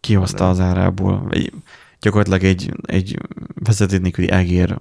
kihozta 0.00 0.48
az 0.48 0.60
árából. 0.60 1.26
Egy, 1.30 1.52
gyakorlatilag 2.00 2.44
egy, 2.44 2.72
egy 2.82 3.20
vezeték 3.54 4.00
nélküli 4.00 4.30
egér 4.30 4.78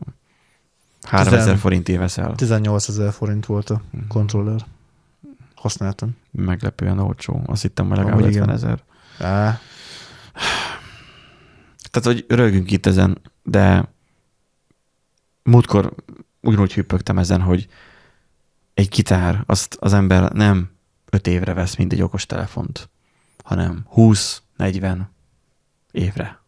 3000 1.03 1.39
Tizen- 1.39 1.57
forintért 1.57 1.99
veszel. 1.99 2.35
18 2.35 2.87
ezer 2.87 3.11
forint 3.13 3.45
volt 3.45 3.69
a 3.69 3.81
Mhm. 3.91 4.07
kontroller. 4.07 4.65
Használtam. 5.55 6.15
Meglepően 6.31 6.99
olcsó. 6.99 7.41
Azt 7.45 7.61
hittem, 7.61 7.87
hogy 7.87 7.97
legalább 7.97 8.17
Amúgy 8.19 8.35
50 8.35 8.43
igen. 8.43 8.55
ezer. 8.55 8.83
Tehát, 11.95 12.19
hogy 12.19 12.25
rögünk 12.37 12.71
itt 12.71 12.85
ezen, 12.85 13.21
de 13.43 13.93
múltkor 15.43 15.93
ugyanúgy 16.41 16.73
hüppögtem 16.73 17.17
ezen, 17.17 17.41
hogy 17.41 17.67
egy 18.73 18.87
gitár, 18.87 19.43
azt 19.45 19.77
az 19.79 19.93
ember 19.93 20.31
nem 20.31 20.69
öt 21.09 21.27
évre 21.27 21.53
vesz, 21.53 21.75
mint 21.75 21.93
egy 21.93 22.01
okos 22.01 22.25
telefont, 22.25 22.89
hanem 23.43 23.85
20-40 23.95 24.97
évre. 25.91 26.41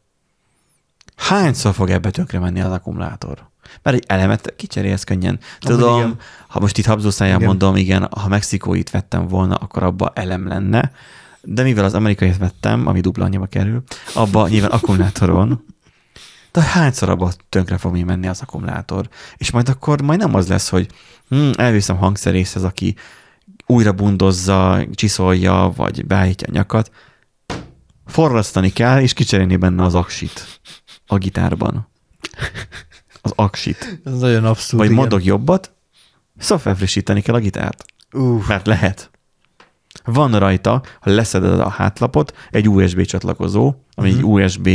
Hányszor 1.15 1.73
fog 1.73 1.89
ebbe 1.89 2.11
tökre 2.11 2.39
menni 2.39 2.61
az 2.61 2.71
akkumulátor? 2.71 3.49
Mert 3.81 3.97
egy 3.97 4.03
elemet 4.07 4.55
kicserélsz 4.55 5.03
könnyen. 5.03 5.39
Tudom, 5.59 5.97
igen. 5.97 6.19
ha 6.47 6.59
most 6.59 6.77
itt 6.77 6.85
habzószáján 6.85 7.41
mondom, 7.41 7.75
igen, 7.75 8.07
ha 8.11 8.27
mexikóit 8.27 8.89
vettem 8.89 9.27
volna, 9.27 9.55
akkor 9.55 9.83
abba 9.83 10.11
elem 10.15 10.47
lenne, 10.47 10.91
de 11.49 11.63
mivel 11.63 11.85
az 11.85 11.93
amerikait 11.93 12.37
vettem, 12.37 12.87
ami 12.87 13.01
dupla 13.01 13.25
annyiba 13.25 13.45
kerül, 13.45 13.83
abba 14.13 14.47
nyilván 14.47 14.71
akkumulátor 14.71 15.31
van, 15.31 15.65
de 16.51 16.61
hányszor 16.61 17.09
abba 17.09 17.31
tönkre 17.49 17.77
fog 17.77 17.97
menni 17.97 18.27
az 18.27 18.41
akkumulátor? 18.41 19.09
És 19.37 19.51
majd 19.51 19.69
akkor 19.69 20.01
majd 20.01 20.19
nem 20.19 20.35
az 20.35 20.47
lesz, 20.47 20.69
hogy 20.69 20.87
hm, 21.29 21.49
elviszem 21.55 21.97
hangszerészhez, 21.97 22.63
aki 22.63 22.95
újra 23.65 23.91
bundozza, 23.91 24.85
csiszolja, 24.91 25.73
vagy 25.75 26.05
beállítja 26.05 26.47
a 26.47 26.51
nyakat. 26.53 26.91
Forrasztani 28.05 28.69
kell, 28.69 29.01
és 29.01 29.13
kicserélni 29.13 29.55
benne 29.55 29.83
az 29.83 29.95
aksit 29.95 30.59
a 31.05 31.17
gitárban. 31.17 31.87
Az 33.21 33.33
aksit. 33.35 33.99
ez 34.03 34.19
nagyon 34.19 34.45
abszurd. 34.45 34.77
Vagy 34.77 34.91
igen. 34.91 34.99
mondok 34.99 35.23
jobbat, 35.23 35.71
szoftver 36.37 36.75
frissíteni 36.75 37.21
kell 37.21 37.35
a 37.35 37.39
gitárt. 37.39 37.85
Uff, 38.11 38.47
Mert 38.47 38.67
lehet. 38.67 39.11
Van 40.03 40.39
rajta, 40.39 40.81
ha 40.99 41.11
leszeded 41.11 41.59
a 41.59 41.69
hátlapot, 41.69 42.37
egy 42.51 42.69
USB 42.69 43.05
csatlakozó, 43.05 43.73
ami 43.93 44.09
Mhm. 44.09 44.17
egy 44.17 44.23
USB, 44.23 44.69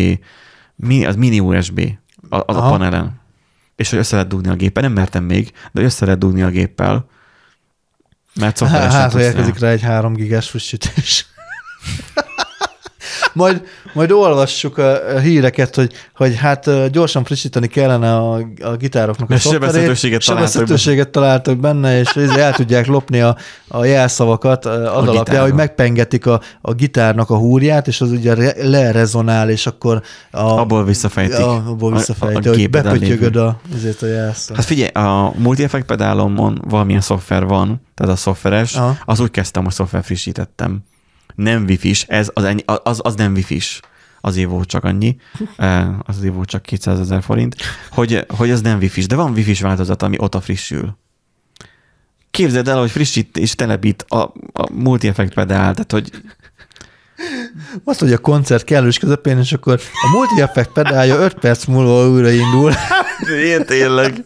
mi, 0.76 1.04
az 1.04 1.16
mini 1.16 1.40
USB 1.40 1.80
a- 2.28 2.36
az 2.36 2.56
a 2.56 2.58
Aha. 2.58 2.70
panelen. 2.70 3.20
És 3.76 3.90
hogy 3.90 3.98
össze 3.98 4.14
lehet 4.14 4.30
dugni 4.30 4.48
a 4.48 4.54
géppel, 4.54 4.82
nem 4.82 4.92
mertem 4.92 5.24
még, 5.24 5.52
de 5.72 5.80
össze 5.82 6.04
lehet 6.04 6.20
dugni 6.20 6.42
a 6.42 6.48
géppel, 6.48 7.06
mert 8.34 8.56
szoftveresen 8.56 9.00
hát, 9.00 9.10
tudsz 9.10 9.22
érkezik 9.22 9.58
rá 9.58 9.68
egy 9.70 9.82
3 9.82 10.14
gigás 10.14 10.48
frissítés. 10.50 11.26
Majd, 13.32 13.62
majd 13.94 14.10
olvassuk 14.10 14.78
a, 14.78 15.14
a 15.14 15.18
híreket, 15.18 15.74
hogy, 15.74 15.92
hogy 16.16 16.36
hát 16.36 16.90
gyorsan 16.90 17.24
frissíteni 17.24 17.66
kellene 17.66 18.16
a, 18.16 18.34
a 18.60 18.76
gitároknak 18.76 19.30
a 19.30 19.36
sebezhetőséget 19.36 20.24
találtak 20.24 21.10
találtak 21.10 21.58
benne, 21.58 21.98
és 21.98 22.08
el 22.16 22.52
tudják 22.52 22.86
lopni 22.86 23.20
a, 23.20 23.36
a 23.68 23.84
jelszavakat 23.84 24.64
az 24.66 24.78
A 24.78 24.96
alapján, 24.96 25.14
gitárról. 25.24 25.42
hogy 25.44 25.54
megpengetik 25.54 26.26
a, 26.26 26.40
a 26.60 26.72
gitárnak 26.72 27.30
a 27.30 27.36
húrját, 27.36 27.86
és 27.86 28.00
az 28.00 28.10
ugye 28.10 28.34
re- 28.34 28.68
lerezonál, 28.68 29.50
és 29.50 29.66
akkor 29.66 30.02
a, 30.30 30.40
Abból 30.40 30.84
visszafejtik. 30.84 31.38
Ja, 31.38 31.50
abból 31.54 31.92
A- 31.92 31.96
visszafejti, 31.96 32.48
a 32.48 32.50
hogy 32.50 33.00
lévő. 33.00 33.40
a, 33.40 33.60
azért 33.74 34.02
a 34.02 34.06
jelszav. 34.06 34.56
Hát 34.56 34.64
figyelj, 34.64 34.88
a 34.88 35.32
multi-effekt 35.36 35.86
pedálomon 35.86 36.62
valamilyen 36.68 37.00
szoftver 37.00 37.44
van, 37.44 37.80
tehát 37.94 38.12
a 38.12 38.16
szoftveres, 38.16 38.74
Aha. 38.74 38.96
az 39.04 39.20
úgy 39.20 39.30
kezdtem, 39.30 39.64
hogy 39.64 39.72
szoftver 39.72 40.04
frissítettem. 40.04 40.82
Nem 41.34 41.64
wifi-s, 41.64 42.04
ez 42.08 42.30
az, 42.34 42.44
ennyi, 42.44 42.62
az, 42.64 43.00
az 43.02 43.14
nem 43.14 43.32
wifi-s. 43.32 43.80
azért 44.20 44.48
volt 44.48 44.68
csak 44.68 44.84
annyi, 44.84 45.16
az 45.56 46.16
azért 46.16 46.34
volt 46.34 46.48
csak 46.48 46.62
200 46.62 47.00
ezer 47.00 47.22
forint, 47.22 47.56
hogy, 47.90 48.26
hogy 48.28 48.50
az 48.50 48.60
nem 48.60 48.78
wifi 48.78 49.00
de 49.00 49.16
van 49.16 49.32
wifi 49.32 49.62
változat, 49.62 50.02
ami 50.02 50.16
ott 50.18 50.42
frissül. 50.42 50.96
Képzeld 52.30 52.68
el, 52.68 52.78
hogy 52.78 52.90
frissít 52.90 53.36
és 53.36 53.54
telepít 53.54 54.04
a, 54.08 54.20
a 54.52 54.72
multi-effekt 54.72 55.34
pedál, 55.34 55.72
tehát 55.72 55.92
hogy 55.92 56.10
Azt, 57.84 58.00
hogy 58.00 58.12
a 58.12 58.18
koncert 58.18 58.64
kellős 58.64 58.98
közepén, 58.98 59.38
és 59.38 59.52
akkor 59.52 59.80
a 60.02 60.16
multi-effekt 60.16 60.72
pedálja 60.72 61.16
5 61.16 61.34
perc 61.34 61.64
múlva 61.64 62.08
újraindul. 62.08 62.72
Ilyen 63.44 63.66
tényleg. 63.66 64.22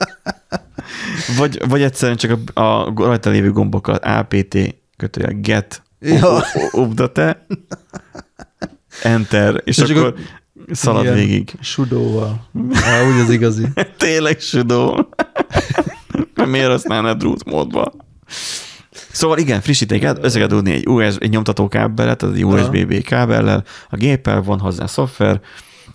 Vagy, 1.36 1.68
vagy 1.68 1.82
egyszerűen 1.82 2.16
csak 2.16 2.38
a, 2.54 2.60
a 2.60 2.92
rajta 2.96 3.30
lévő 3.30 3.52
gombokat 3.52 4.04
APT 4.04 4.56
kötője 4.96 5.32
get 5.32 5.82
Ja. 6.00 6.42
update 6.72 7.46
enter, 9.02 9.62
és, 9.64 9.78
És 9.78 9.90
akkor 9.90 10.06
akkor 10.06 10.14
szalad 10.72 11.02
Igen. 11.02 11.14
végig. 11.14 11.52
Sudóval. 11.60 12.48
Á, 12.72 13.02
úgy 13.02 13.20
az 13.20 13.30
igazi. 13.30 13.66
Tényleg 13.96 14.40
sudó. 14.40 15.08
Miért 16.46 16.68
használnád 16.68 17.22
root 17.22 17.44
módba? 17.44 17.92
Szóval 19.10 19.38
igen, 19.38 19.60
frissítéket, 19.60 20.24
össze 20.24 20.38
kell 20.38 20.48
tudni 20.48 20.72
egy, 20.72 20.88
USB, 20.88 21.22
egy 21.22 21.30
nyomtató 21.30 21.68
kábelet, 21.68 22.22
az 22.22 22.32
egy 22.32 22.44
USB-B 22.44 23.02
kábellel, 23.02 23.64
a 23.88 23.96
géppel 23.96 24.42
van 24.42 24.58
hozzá 24.58 24.86
szoftver, 24.86 25.40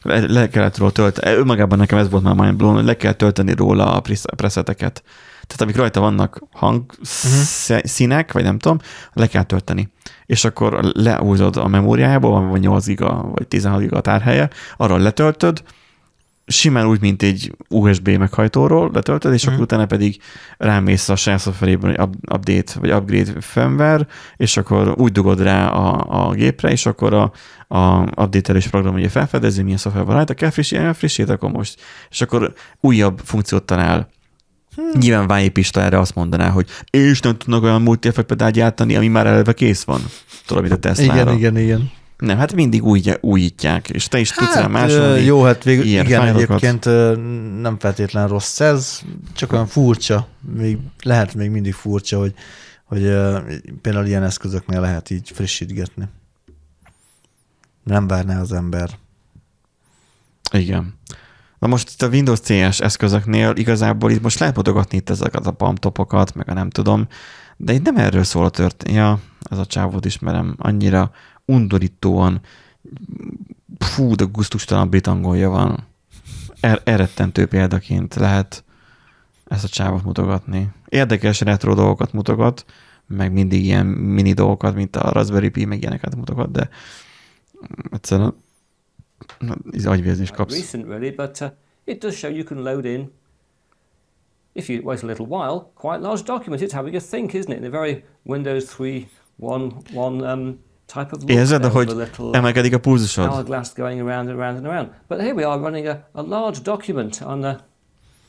le, 0.02 0.20
le 0.28 0.50
kellett 0.50 0.78
róla 0.78 0.92
tölteni, 0.92 1.36
önmagában 1.38 1.78
nekem 1.78 1.98
ez 1.98 2.10
volt 2.10 2.24
már 2.24 2.36
mind 2.36 2.56
blown, 2.56 2.76
hogy 2.76 2.86
le 2.86 2.98
kell 2.98 3.14
tölteni 3.14 3.54
róla 3.56 3.94
a 3.94 4.00
pres- 4.00 4.36
preseteket. 4.36 5.04
Tehát 5.48 5.62
amik 5.62 5.76
rajta 5.76 6.00
vannak 6.00 6.42
hang 6.52 6.84
uh-huh. 6.90 7.80
színek, 7.84 8.32
vagy 8.32 8.44
nem 8.44 8.60
tudom, 8.60 8.80
le 9.14 9.28
kell 9.28 9.44
tölteni. 9.44 9.90
És 10.26 10.46
akkor 10.46 10.80
leúzod 10.94 11.58
a 11.58 11.68
memóriájából, 11.68 12.48
van 12.48 12.60
8 12.60 12.86
giga 12.86 13.30
vagy 13.34 13.48
16 13.48 13.80
giga 13.80 13.98
a 13.98 14.02
tárhelye, 14.02 14.50
arról 14.78 15.00
letöltöd, 15.00 15.64
simán 16.52 16.88
úgy, 16.88 17.02
mint 17.02 17.24
egy 17.24 17.56
USB 17.68 18.08
meghajtóról 18.08 18.90
letöltöd, 18.94 19.34
és 19.34 19.46
mm. 19.46 19.50
akkor 19.50 19.64
utána 19.64 19.86
pedig 19.86 20.22
rámész 20.58 21.10
a 21.10 21.16
saját 21.16 21.40
szoftverében 21.40 22.00
up- 22.02 22.34
update, 22.34 22.80
vagy 22.80 22.92
upgrade 22.92 23.42
firmware, 23.42 24.08
és 24.36 24.58
akkor 24.58 24.94
úgy 24.98 25.12
dugod 25.12 25.42
rá 25.42 25.68
a, 25.68 26.06
a 26.28 26.34
gépre, 26.34 26.72
és 26.72 26.86
akkor 26.86 27.14
a, 27.14 27.32
a 27.68 28.00
update-elős 28.02 28.68
program 28.68 28.94
ugye 28.94 29.10
felfedezi, 29.10 29.62
milyen 29.64 29.78
szoftver 29.78 30.06
van 30.06 30.16
rajta, 30.16 30.34
kell 30.34 30.50
frissíteni, 30.50 30.94
frissít, 30.94 31.30
akkor 31.30 31.52
most. 31.52 31.82
És 32.10 32.22
akkor 32.22 32.54
újabb 32.80 33.22
funkciót 33.24 33.64
talál. 33.64 34.10
Hmm. 34.76 35.00
Nyilván 35.00 35.28
vájépista 35.28 35.82
erre 35.82 36.00
azt 36.00 36.16
mondaná, 36.16 36.50
hogy 36.50 36.68
és 36.90 37.20
nem 37.20 37.38
tudnak 37.38 37.64
olyan 37.64 37.82
multi 37.82 38.10
pedált 38.12 38.54
gyártani, 38.54 38.96
ami 38.96 39.08
már 39.08 39.28
eleve 39.28 39.54
kész 39.54 39.84
van. 39.84 40.02
Tudod, 40.46 40.64
mint 40.64 40.76
a 40.76 40.80
Tesla-ra. 40.80 41.22
Igen, 41.22 41.38
igen, 41.38 41.58
igen. 41.58 41.92
Nem, 42.18 42.38
hát 42.38 42.54
mindig 42.54 42.84
új, 42.84 43.02
újítják, 43.22 43.90
és 43.90 44.08
te 44.08 44.20
is 44.20 44.30
tudsz 44.30 44.56
rá 44.56 44.62
Hát, 44.62 44.70
másolni. 44.70 45.24
jó, 45.24 45.44
hát 45.44 45.64
végül, 45.64 45.86
igen, 45.86 46.06
fájlokat. 46.06 46.64
egyébként 46.64 46.86
nem 47.62 47.76
feltétlen 47.80 48.28
rossz 48.28 48.60
ez, 48.60 49.02
csak 49.34 49.52
olyan 49.54 49.68
furcsa, 49.68 50.28
még, 50.56 50.78
lehet 51.04 51.34
még 51.34 51.50
mindig 51.50 51.74
furcsa, 51.74 52.20
hogy, 52.20 52.34
hogy 52.84 53.02
például 53.82 54.06
ilyen 54.06 54.24
eszközöknél 54.24 54.80
lehet 54.80 55.10
így 55.10 55.32
frissítgetni. 55.34 56.04
Nem 57.84 58.08
várná 58.08 58.42
az 58.42 58.52
ember. 58.52 58.90
Igen. 60.52 60.94
Na 61.62 61.68
most 61.68 61.90
itt 61.94 62.02
a 62.02 62.08
Windows 62.08 62.40
CS 62.40 62.80
eszközöknél 62.80 63.56
igazából 63.56 64.12
itt 64.12 64.22
most 64.22 64.40
lehet 64.40 64.56
mutogatni 64.56 64.98
itt 64.98 65.10
ezeket 65.10 65.48
a 65.48 65.52
pamtopokat, 65.52 66.36
meg 66.36 66.50
a 66.50 66.54
nem 66.54 66.70
tudom, 66.70 67.08
de 67.58 67.74
itt 67.74 67.84
nem 67.84 67.98
erről 67.98 68.24
szól 68.24 68.46
a 68.46 68.50
történet. 68.50 68.98
Ja, 68.98 69.20
ez 69.50 69.58
a 69.58 69.66
csávót 69.66 70.06
ismerem. 70.06 70.56
Annyira 70.58 71.12
undorítóan 71.46 72.42
fú, 73.78 74.16
de 74.16 74.24
gusztustalan 74.32 74.90
brit 74.90 75.08
angolja 75.08 75.50
van. 75.50 75.88
Er, 76.60 76.82
erettentő 76.84 77.46
példaként 77.46 78.16
lehet 78.16 78.64
ezt 79.48 79.64
a 79.64 79.68
csávot 79.68 80.04
mutogatni. 80.04 80.70
Érdekes 80.86 81.42
retro 81.42 81.74
dolgokat 81.74 82.14
mutogat, 82.14 82.66
meg 83.08 83.32
mindig 83.32 83.64
ilyen 83.64 83.86
mini 83.86 84.34
dolgokat, 84.34 84.76
mint 84.76 84.96
a 84.96 85.12
Raspberry 85.12 85.50
Pi, 85.50 85.66
meg 85.66 85.82
ilyeneket 85.82 86.16
mutogat, 86.16 86.52
de 86.52 86.70
egyszerűen 87.92 88.34
ez 89.72 89.86
agyvérzést 89.86 90.34
kapsz. 90.34 90.56
recent 90.56 90.86
really, 90.88 91.12
but 91.12 91.42
uh, 91.42 91.48
it 91.86 92.00
does 92.02 92.16
show 92.16 92.32
you 92.32 92.44
can 92.44 92.64
load 92.64 92.86
in, 92.86 93.12
if 94.54 94.70
you 94.70 94.82
wait 94.84 95.04
a 95.04 95.06
little 95.06 95.26
while, 95.26 95.72
quite 95.76 96.02
large 96.02 96.24
documents. 96.24 96.64
It's 96.64 96.74
having 96.74 96.96
a 96.96 97.00
think, 97.00 97.34
isn't 97.34 97.52
it? 97.52 97.58
In 97.58 97.66
a 97.66 97.70
very 97.70 98.04
Windows 98.24 98.66
3 98.66 99.08
one, 99.36 99.72
one 99.94 100.32
um, 100.32 100.60
type 100.86 101.12
of 101.12 101.24
look. 101.24 101.30
Érzed, 101.30 101.62
there 101.62 101.74
with 101.74 101.74
hogy 101.74 101.90
a 101.90 101.96
little 101.96 102.38
emelkedik 102.38 102.74
a 102.74 102.80
pulzusod? 102.80 103.26
hourglass 103.26 103.74
going 103.74 104.02
around 104.02 104.30
and 104.30 104.40
around 104.40 104.56
and 104.56 104.66
around. 104.66 104.90
But 105.08 105.20
here 105.20 105.34
we 105.34 105.46
are 105.46 105.60
running 105.60 105.88
a, 105.88 106.08
a 106.12 106.22
large 106.22 106.62
document 106.62 107.22
on 107.22 107.42
the 107.42 107.58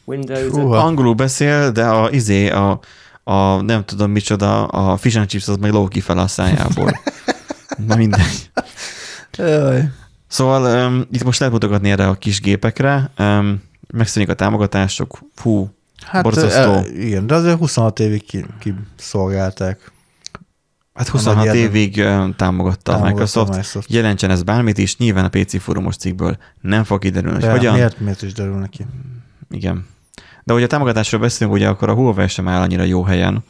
Windows. 0.04 0.54
uh, 0.54 0.60
Húha. 0.60 0.84
Angolul 0.84 1.14
beszél, 1.14 1.70
de 1.70 1.84
a 1.84 2.10
izé, 2.10 2.48
a, 2.50 2.80
a 3.24 3.60
nem 3.60 3.84
tudom 3.84 4.10
micsoda, 4.10 4.66
a 4.66 4.96
fish 4.96 5.18
and 5.18 5.26
chips 5.28 5.48
az 5.48 5.56
meg 5.56 5.72
lóg 5.72 5.88
kifele 5.88 6.20
a 6.20 6.26
szájából. 6.26 6.90
Na 7.86 7.96
mindegy. 7.96 8.50
Jaj. 9.36 9.90
Szóval 10.32 10.86
um, 10.86 11.04
itt 11.10 11.24
most 11.24 11.38
lehet 11.38 11.54
mutogatni 11.54 11.90
erre 11.90 12.08
a 12.08 12.14
kis 12.14 12.40
gépekre, 12.40 13.10
um, 13.18 13.62
megszűnik 13.92 14.28
a 14.28 14.34
támogatások, 14.34 15.18
fú, 15.34 15.70
Hát 16.06 16.22
Borzasztó. 16.22 16.72
e, 16.72 16.84
igen, 16.92 17.26
de 17.26 17.34
azért 17.34 17.58
26 17.58 17.98
évig 18.00 18.24
ki, 18.24 18.44
kiszolgálták. 18.96 19.92
hát 20.94 21.08
A 21.08 21.10
26 21.10 21.44
nagy 21.44 21.56
évig 21.56 21.96
um, 21.98 22.34
támogatta 22.36 22.92
a 22.92 22.94
Támogatta 22.94 23.08
Microsoft. 23.10 23.48
Microsoft. 23.48 23.90
Jelentsen 23.92 24.30
ez 24.30 24.42
bármit 24.42 24.78
is, 24.78 24.96
nyilván 24.96 25.24
a 25.24 25.28
PC 25.28 25.60
fórumos 25.62 25.96
cikkből 25.96 26.36
nem 26.60 26.84
fog 26.84 27.00
kiderülni, 27.00 27.34
hogy 27.34 27.44
De 27.44 27.50
hogyan. 27.50 27.74
miért, 27.74 28.00
miért 28.00 28.22
is 28.22 28.32
derül 28.32 28.54
neki? 28.58 28.86
Igen. 29.50 29.86
De 30.44 30.52
hogy 30.52 30.62
a 30.62 30.66
támogatásról 30.66 31.20
beszélünk, 31.20 31.56
ugye 31.56 31.68
akkor 31.68 31.88
a 31.88 31.94
Huawei 31.94 32.28
sem 32.28 32.48
áll 32.48 32.60
annyira 32.60 32.82
jó 32.82 33.02
helyen. 33.04 33.44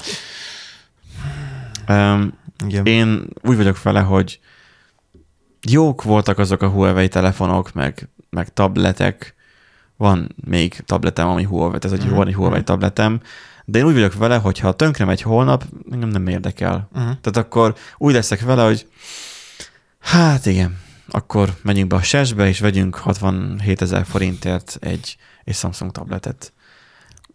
Um, 1.89 2.33
Igen. 2.67 2.87
én 2.87 3.27
úgy 3.43 3.57
vagyok 3.57 3.83
vele, 3.83 4.01
hogy 4.01 4.41
jók 5.69 6.03
voltak 6.03 6.39
azok 6.39 6.63
a 6.63 6.69
Huawei 6.69 7.09
telefonok, 7.09 7.73
meg, 7.73 8.09
meg 8.31 8.53
tabletek. 8.53 9.35
Van 9.97 10.35
még 10.45 10.83
tabletem, 10.87 11.29
ami 11.29 11.43
Huawei, 11.43 11.79
ez 11.81 11.93
egy, 11.93 12.09
van 12.09 12.27
egy 12.27 12.35
Huawei 12.35 12.57
mhm. 12.57 12.65
tabletem, 12.65 13.21
de 13.65 13.79
én 13.79 13.85
úgy 13.85 13.93
vagyok 13.93 14.15
vele, 14.15 14.37
hogy 14.37 14.59
ha 14.59 14.73
tönkre 14.73 15.05
megy 15.05 15.23
holnap, 15.23 15.65
engem 15.91 16.09
nem 16.09 16.27
érdekel. 16.27 16.89
Uh-huh. 16.93 17.17
Tehát 17.21 17.37
akkor 17.37 17.75
úgy 17.99 18.13
leszek 18.15 18.41
vele, 18.41 18.65
hogy 18.65 18.87
hát 19.99 20.47
igen, 20.47 20.79
akkor 21.09 21.55
menjünk 21.63 21.89
be 21.89 21.97
a 21.97 22.03
sesbe, 22.03 22.49
és 22.49 22.61
vegyünk 22.61 22.95
67 22.95 23.83
ezer 23.83 24.07
forintért 24.07 24.77
egy, 24.81 25.17
egy 25.45 25.55
Samsung 25.55 25.91
tabletet. 25.91 26.53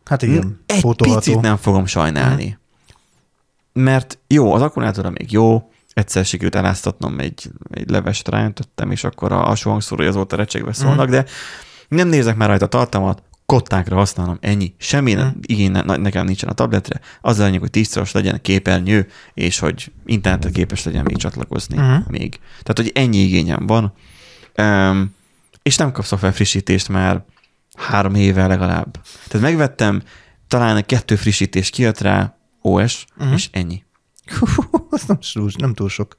Hát 0.06 0.22
igen, 0.22 0.60
Egy 0.66 0.96
picit 0.96 1.42
nem 1.42 1.58
fogom 1.58 1.86
sajnálni. 1.86 2.58
Mert 3.74 4.20
jó, 4.28 4.54
az 4.54 4.62
akkumulátora 4.62 5.10
még 5.10 5.32
jó, 5.32 5.72
egyszer 5.98 6.26
sikerült 6.26 6.56
eláztatnom 6.56 7.20
egy, 7.20 7.50
egy 7.72 7.90
levest 7.90 8.28
ráöntöttem, 8.28 8.92
és 8.92 9.04
akkor 9.04 9.32
a 9.32 9.50
alsó 9.50 9.70
hangszórója 9.70 10.10
azóta 10.10 10.36
recsegve 10.36 10.74
szólnak, 10.74 11.10
de 11.10 11.26
nem 11.88 12.08
nézek 12.08 12.36
már 12.36 12.48
rajta 12.48 12.68
tartalmat, 12.68 13.24
kottákra 13.46 13.96
használom, 13.96 14.38
ennyi. 14.42 14.74
Semmi 14.78 15.14
Mhm. 15.14 15.24
mm. 15.26 15.30
igény 15.42 15.72
ne- 15.72 15.96
nekem 15.98 16.26
nincsen 16.26 16.50
a 16.50 16.54
tabletre. 16.54 17.00
Az 17.22 17.40
a 17.40 17.44
lényeg, 17.44 17.60
hogy 17.60 17.70
tízszoros 17.70 18.12
legyen 18.12 18.42
képernyő, 18.42 19.08
és 19.34 19.60
hogy 19.60 19.92
internetre 20.06 20.50
képes 20.50 20.84
legyen 20.84 21.04
még 21.04 21.18
csatlakozni 21.18 21.78
Mhm. 21.78 21.96
még. 22.08 22.40
Tehát, 22.64 22.76
hogy 22.76 22.92
ennyi 22.94 23.18
igényem 23.18 23.68
van. 23.68 23.94
Um, 24.58 25.16
és 25.64 25.76
nem 25.76 25.92
kapsz 25.92 26.12
a 26.12 26.18
frissítést 26.18 26.90
már 26.90 27.24
három 27.78 28.16
éve 28.16 28.48
legalább. 28.48 28.98
Tehát 29.28 29.48
megvettem, 29.48 30.02
talán 30.48 30.86
kettő 30.86 31.16
frissítés 31.16 31.70
kijött 31.70 32.00
rá, 32.00 32.38
OS, 32.62 33.06
Mhm. 33.10 33.20
uh-huh. 33.24 33.38
és 33.38 33.50
ennyi. 33.52 33.84
Az 34.90 35.04
nem, 35.08 35.22
sús, 35.22 35.56
nem 35.56 35.74
túl 35.74 35.90
sok. 35.90 36.18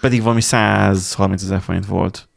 Pedig 0.00 0.22
valami 0.22 0.40
130 0.40 1.42
ezer 1.42 1.60
forint 1.60 1.86
volt 1.86 2.28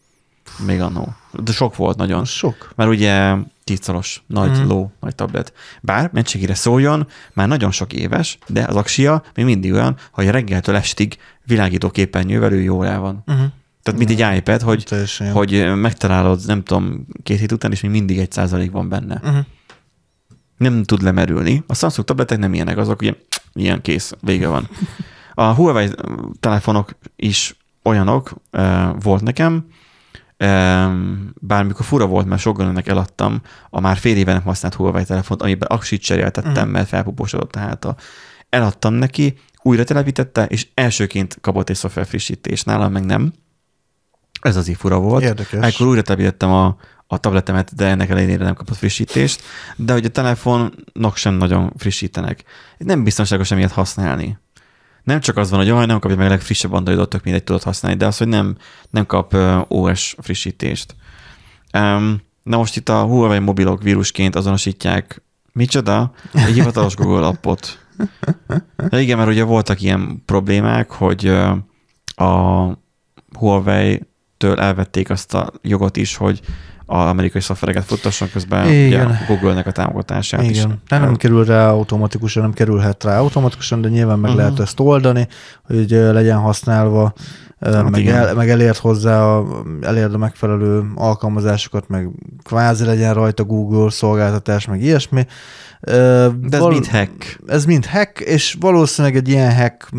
még 0.65 0.81
annó. 0.81 1.15
De 1.31 1.51
sok 1.51 1.75
volt 1.75 1.97
nagyon. 1.97 2.25
Sok. 2.25 2.71
Mert 2.75 2.89
ugye 2.89 3.35
tízszoros, 3.63 4.23
nagy 4.27 4.59
mm. 4.59 4.67
ló, 4.67 4.91
nagy 4.99 5.15
tablet. 5.15 5.53
Bár 5.81 6.09
mentségére 6.13 6.55
szóljon, 6.55 7.07
már 7.33 7.47
nagyon 7.47 7.71
sok 7.71 7.93
éves, 7.93 8.37
de 8.47 8.63
az 8.63 8.75
aksia 8.75 9.23
még 9.35 9.45
mindig 9.45 9.73
olyan, 9.73 9.97
hogy 10.11 10.29
reggeltől 10.29 10.75
estig 10.75 11.17
világító 11.45 11.89
képernyővel 11.89 12.53
ő 12.53 12.61
jól 12.61 12.87
el 12.87 12.99
van. 12.99 13.23
Uh-huh. 13.27 13.45
Tehát 13.83 13.99
mint 13.99 14.19
egy 14.19 14.37
iPad, 14.37 14.61
hogy, 14.61 14.83
Teljesen 14.87 15.31
hogy 15.31 15.75
megtalálod, 15.75 16.41
nem 16.45 16.63
tudom, 16.63 17.07
két 17.23 17.39
hét 17.39 17.51
után, 17.51 17.71
és 17.71 17.81
még 17.81 17.91
mindig 17.91 18.17
egy 18.17 18.31
százalék 18.31 18.71
van 18.71 18.89
benne. 18.89 19.19
Uh-huh. 19.23 19.45
Nem 20.57 20.83
tud 20.83 21.01
lemerülni. 21.01 21.63
A 21.67 21.75
Samsung 21.75 22.07
tabletek 22.07 22.37
nem 22.37 22.53
ilyenek, 22.53 22.77
azok 22.77 23.01
ugye 23.01 23.13
ilyen 23.59 23.81
kész, 23.81 24.13
vége 24.21 24.47
van. 24.47 24.69
A 25.33 25.53
Huawei 25.53 25.89
telefonok 26.39 26.91
is 27.15 27.57
olyanok 27.83 28.33
volt 28.99 29.21
nekem, 29.21 29.65
bármikor 31.39 31.85
fura 31.85 32.05
volt, 32.05 32.25
mert 32.25 32.41
sok 32.41 32.61
ennek 32.61 32.87
eladtam 32.87 33.41
a 33.69 33.79
már 33.79 33.97
fél 33.97 34.17
éve 34.17 34.33
nem 34.33 34.41
használt 34.41 34.73
Huawei 34.73 35.03
telefont, 35.03 35.41
amiben 35.41 35.67
aksit 35.71 36.01
cseréltettem, 36.01 36.51
uh-huh. 36.51 36.71
mert 36.71 36.87
felpuposodott 36.87 37.55
a 37.55 37.59
háta. 37.59 37.95
Eladtam 38.49 38.93
neki, 38.93 39.37
újra 39.61 39.83
telepítette, 39.83 40.45
és 40.45 40.67
elsőként 40.73 41.37
kapott 41.41 41.69
egy 41.69 41.75
szoftver 41.75 42.05
frissítést, 42.05 42.65
nálam 42.65 42.91
meg 42.91 43.05
nem. 43.05 43.33
Ez 44.41 44.55
az 44.55 44.71
fura 44.77 44.99
volt. 44.99 45.23
Érdekes. 45.23 45.65
Ekkor 45.65 45.87
újra 45.87 46.01
telepítettem 46.01 46.51
a, 46.51 46.77
a 47.11 47.17
tabletemet, 47.17 47.75
de 47.75 47.85
ennek 47.85 48.09
ellenére 48.09 48.43
nem 48.43 48.53
kapott 48.53 48.77
frissítést, 48.77 49.41
de 49.75 49.93
hogy 49.93 50.05
a 50.05 50.09
telefonok 50.09 51.15
sem 51.15 51.33
nagyon 51.33 51.73
frissítenek. 51.77 52.43
Nem 52.77 53.03
biztonságos 53.03 53.51
emiatt 53.51 53.71
használni. 53.71 54.37
Nem 55.03 55.19
csak 55.19 55.37
az 55.37 55.49
van, 55.49 55.59
hogy 55.59 55.67
jaj, 55.67 55.85
nem 55.85 55.99
kapja 55.99 56.17
meg 56.17 56.25
a 56.25 56.29
legfrissebb 56.29 56.73
Androidot, 56.73 57.09
tök 57.09 57.23
mindegy 57.23 57.43
tudod 57.43 57.63
használni, 57.63 57.97
de 57.97 58.05
az, 58.05 58.17
hogy 58.17 58.27
nem, 58.27 58.57
nem 58.89 59.05
kap 59.05 59.37
OS 59.67 60.15
frissítést. 60.19 60.95
Um, 61.73 62.21
na 62.43 62.57
most 62.57 62.75
itt 62.75 62.89
a 62.89 63.03
Huawei 63.03 63.39
mobilok 63.39 63.83
vírusként 63.83 64.35
azonosítják 64.35 65.21
micsoda? 65.51 66.11
Egy 66.33 66.53
hivatalos 66.53 66.95
Google 66.95 67.27
appot. 67.27 67.85
De 68.89 69.01
igen, 69.01 69.17
mert 69.17 69.29
ugye 69.29 69.43
voltak 69.43 69.81
ilyen 69.81 70.21
problémák, 70.25 70.91
hogy 70.91 71.27
a 72.15 72.67
Huawei-től 73.37 74.59
elvették 74.59 75.09
azt 75.09 75.33
a 75.33 75.51
jogot 75.61 75.97
is, 75.97 76.15
hogy 76.15 76.41
az 76.91 77.05
amerikai 77.09 77.41
szoftvereket 77.41 77.83
futtasson 77.83 78.29
közben 78.31 78.65
ugye 78.65 78.85
Igen. 78.85 79.05
a 79.07 79.17
Google-nek 79.27 79.67
a 79.67 79.71
támogatását 79.71 80.43
is. 80.43 80.57
Igen. 80.57 80.81
Nem, 80.89 81.01
nem 81.01 81.15
kerül 81.15 81.45
rá 81.45 81.69
automatikusan, 81.69 82.41
nem 82.43 82.53
kerülhet 82.53 83.03
rá 83.03 83.19
automatikusan, 83.19 83.81
de 83.81 83.89
nyilván 83.89 84.19
meg 84.19 84.29
Mhm. 84.31 84.39
lehet 84.39 84.59
ezt 84.59 84.79
oldani, 84.79 85.27
hogy 85.63 85.89
legyen 85.89 86.37
használva, 86.37 87.13
Hát 87.59 87.89
meg, 87.89 88.01
igen. 88.01 88.15
el, 88.15 88.33
meg 88.35 88.49
elért 88.49 88.77
hozzá, 88.77 89.23
a, 89.23 89.45
elérd 89.81 90.13
a 90.13 90.17
megfelelő 90.17 90.83
alkalmazásokat, 90.95 91.87
meg 91.87 92.09
kvázi 92.43 92.85
legyen 92.85 93.13
rajta 93.13 93.43
Google 93.43 93.89
szolgáltatás, 93.91 94.65
meg 94.67 94.81
ilyesmi. 94.81 95.25
De 95.81 96.31
ez 96.49 96.59
val- 96.59 96.71
mind 96.71 96.87
hack. 96.87 97.39
Ez 97.47 97.65
mind 97.65 97.85
hack, 97.85 98.19
és 98.19 98.57
valószínűleg 98.59 99.15
egy 99.17 99.27
ilyen 99.27 99.55
hack 99.55 99.89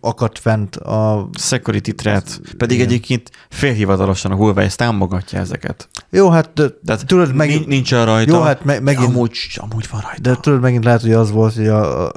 akadt 0.00 0.38
fent 0.38 0.76
a... 0.76 1.28
Security 1.38 1.90
threat. 1.90 2.40
Pedig 2.56 2.76
igen. 2.76 2.88
egyébként 2.88 3.30
félhivatalosan 3.50 4.30
a 4.30 4.34
Huawei 4.34 4.64
ezt 4.64 4.76
támogatja 4.76 5.38
ezeket. 5.38 5.88
Jó, 6.10 6.30
hát 6.30 6.52
de, 6.54 6.68
Tehát 6.84 7.06
tudod, 7.06 7.34
meg, 7.34 7.66
nincs 7.66 7.92
olyan 7.92 8.04
rajta. 8.04 8.36
Jó, 8.36 8.42
hát 8.42 8.64
me- 8.64 8.80
megint- 8.80 9.06
Amúgy, 9.08 9.38
amúgy 9.56 9.86
van 9.90 10.00
rajta. 10.00 10.20
De 10.20 10.36
tudod, 10.40 10.60
megint 10.60 10.84
lehet, 10.84 11.00
hogy 11.00 11.12
az 11.12 11.30
volt, 11.30 11.54
hogy 11.54 11.66
a, 11.68 12.06
a 12.06 12.12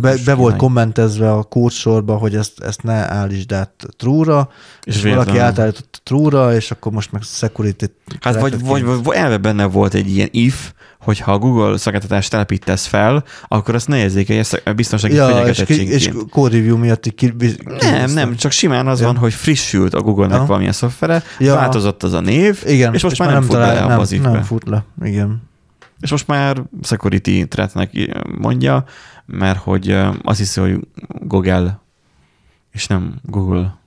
be, 0.00 0.14
be 0.24 0.34
volt 0.34 0.56
kommentezve 0.56 1.32
a 1.32 1.42
kódsorba, 1.42 2.16
hogy 2.16 2.36
ezt, 2.36 2.60
ezt 2.60 2.82
ne 2.82 3.12
állítsd 3.12 3.52
át 3.52 3.86
true-ra, 3.96 4.48
és, 4.82 4.96
És 4.96 5.02
valaki 5.02 5.38
átállított 5.38 6.00
true-ra, 6.02 6.54
és 6.54 6.70
akkor 6.70 6.92
most 6.92 7.12
meg 7.12 7.22
security 7.22 7.84
Hát 8.20 8.40
vagy, 8.40 8.60
vagy, 8.60 8.84
vagy 8.84 9.16
elve 9.16 9.36
benne 9.36 9.64
volt 9.64 9.94
egy 9.94 10.10
ilyen 10.10 10.28
if, 10.30 10.72
hogy 11.06 11.18
ha 11.18 11.32
a 11.32 11.38
Google 11.38 11.76
szolgáltatást 11.76 12.30
telepítesz 12.30 12.86
fel, 12.86 13.24
akkor 13.48 13.74
azt 13.74 13.88
ne 13.88 13.96
érzékelj 13.98 14.38
ezt 14.38 14.62
a 14.64 14.72
biztonsági 14.72 15.14
ja, 15.14 15.24
és, 15.28 15.30
ki, 15.30 15.34
fenyegetettségként. 15.34 15.90
és 15.90 16.10
code 16.30 16.56
review 16.56 16.76
miatt 16.76 17.00
ki, 17.14 17.34
ki, 17.36 17.56
Nem, 17.80 18.10
nem, 18.10 18.36
csak 18.36 18.52
simán 18.52 18.86
az 18.86 19.00
Ja. 19.00 19.06
van, 19.06 19.16
hogy 19.16 19.34
frissült 19.34 19.94
a 19.94 20.00
Google-nek 20.00 20.36
Aha. 20.36 20.46
valamilyen 20.46 20.72
szoftvere, 20.72 21.22
Ja. 21.38 21.54
változott 21.54 22.02
az 22.02 22.12
a 22.12 22.20
név, 22.20 22.62
Igen, 22.66 22.94
és 22.94 23.02
most 23.02 23.18
már 23.18 23.32
nem, 23.32 23.42
fut 23.42 23.50
talál- 23.50 23.68
bele 23.68 23.80
abba 23.80 23.88
nem, 23.90 23.98
az 24.00 24.10
nem 24.10 24.20
ifbe. 24.20 24.42
fut 24.42 24.68
le, 24.68 24.84
igen. 25.04 25.42
És 26.00 26.10
most 26.10 26.26
már 26.26 26.62
security 26.82 27.44
threatnek 27.48 27.90
mondja, 28.38 28.84
mert 29.26 29.58
hogy 29.58 29.96
azt 30.22 30.38
hiszi, 30.38 30.60
hogy 30.60 30.78
Google, 31.08 31.80
és 32.72 32.86
nem 32.86 33.14
Google. 33.22 33.78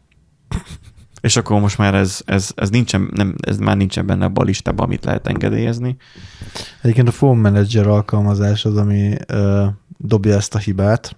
És 1.22 1.38
akkor 1.38 1.60
most 1.60 1.78
már 1.78 1.96
ez, 1.96 2.22
ez, 2.26 2.52
ez, 2.56 2.70
nincsen, 2.70 3.12
nem, 3.16 3.36
ez 3.40 3.58
már 3.58 3.78
nincsen 3.78 4.06
benne 4.06 4.26
abban 4.26 4.44
a 4.44 4.48
listában, 4.48 4.86
amit 4.86 5.06
lehet 5.06 5.28
engedélyezni. 5.28 5.96
Egyébként 6.82 7.08
a 7.08 7.12
Phone 7.12 7.42
Manager 7.50 7.88
alkalmazás 7.88 8.66
az, 8.66 8.78
ami 8.78 9.14
ö, 9.28 9.66
dobja 9.98 10.36
ezt 10.36 10.56
a 10.56 10.58
hibát. 10.58 11.18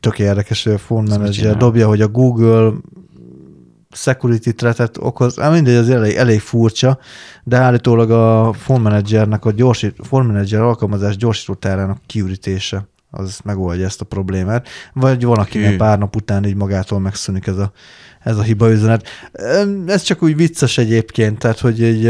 Tök 0.00 0.18
érdekes, 0.18 0.64
hogy 0.64 0.72
a 0.72 0.78
Phone 0.78 1.16
Manager 1.16 1.56
dobja, 1.56 1.86
hogy 1.86 2.00
a 2.00 2.08
Google 2.08 2.72
security 3.90 4.50
threat 4.50 4.98
okoz, 5.00 5.38
hát 5.38 5.52
mindegy, 5.52 5.74
az 5.74 5.90
elég, 5.90 6.14
elég 6.14 6.40
furcsa, 6.40 6.98
de 7.44 7.56
állítólag 7.56 8.10
a 8.10 8.50
Phone 8.50 8.82
Managernek 8.82 9.44
a 9.44 9.52
gyorsít, 9.52 9.96
Phone 9.96 10.26
Manager 10.26 10.60
alkalmazás 10.60 11.16
gyorsítótárának 11.16 11.98
kiürítése 12.06 12.88
az 13.10 13.40
megoldja 13.44 13.84
ezt 13.84 14.00
a 14.00 14.04
problémát, 14.04 14.68
vagy 14.92 15.24
van, 15.24 15.38
akinek 15.38 15.76
pár 15.76 15.98
nap 15.98 16.16
után 16.16 16.44
így 16.44 16.56
magától 16.56 17.00
megszűnik 17.00 17.46
ez 17.46 17.56
a, 17.56 17.72
ez 18.20 18.36
a 18.36 18.42
hiba 18.42 18.70
üzenet. 18.70 19.08
Ez 19.86 20.02
csak 20.02 20.22
úgy 20.22 20.36
vicces 20.36 20.78
egyébként, 20.78 21.38
tehát 21.38 21.58
hogy 21.58 21.82
egy, 21.82 22.02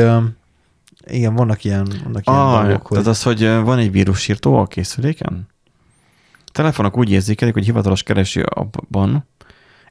igen, 1.07 1.35
vannak 1.35 1.65
ilyen, 1.65 1.85
vannak 2.05 2.27
ilyen 2.27 2.39
Ah, 2.39 2.63
dolgok, 2.63 2.87
hogy... 2.87 2.97
tehát 2.97 3.07
az, 3.13 3.23
hogy 3.23 3.41
van 3.41 3.79
egy 3.79 3.93
vírusírtó 3.93 4.57
a 4.57 4.67
készüléken? 4.67 5.49
A 6.35 6.51
telefonok 6.53 6.97
úgy 6.97 7.11
érzékelik, 7.11 7.55
hogy 7.55 7.65
hivatalos 7.65 8.03
kereső 8.03 8.43
appban 8.43 9.27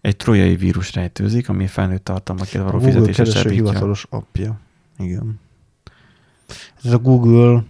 egy 0.02 0.16
trójai 0.16 0.56
vírus 0.56 0.94
rejtőzik, 0.94 1.50
ami 1.50 1.68
felnőtt 1.68 2.04
tartalmakért 2.04 2.64
a 2.64 2.66
való 2.66 2.78
Google 2.78 2.94
fizetésre 2.94 3.24
kereső 3.24 3.50
hivatalos 3.50 4.06
appja. 4.10 4.60
Igen. 4.98 5.40
Ez 6.84 6.94
a 6.94 6.98
Google, 6.98 7.64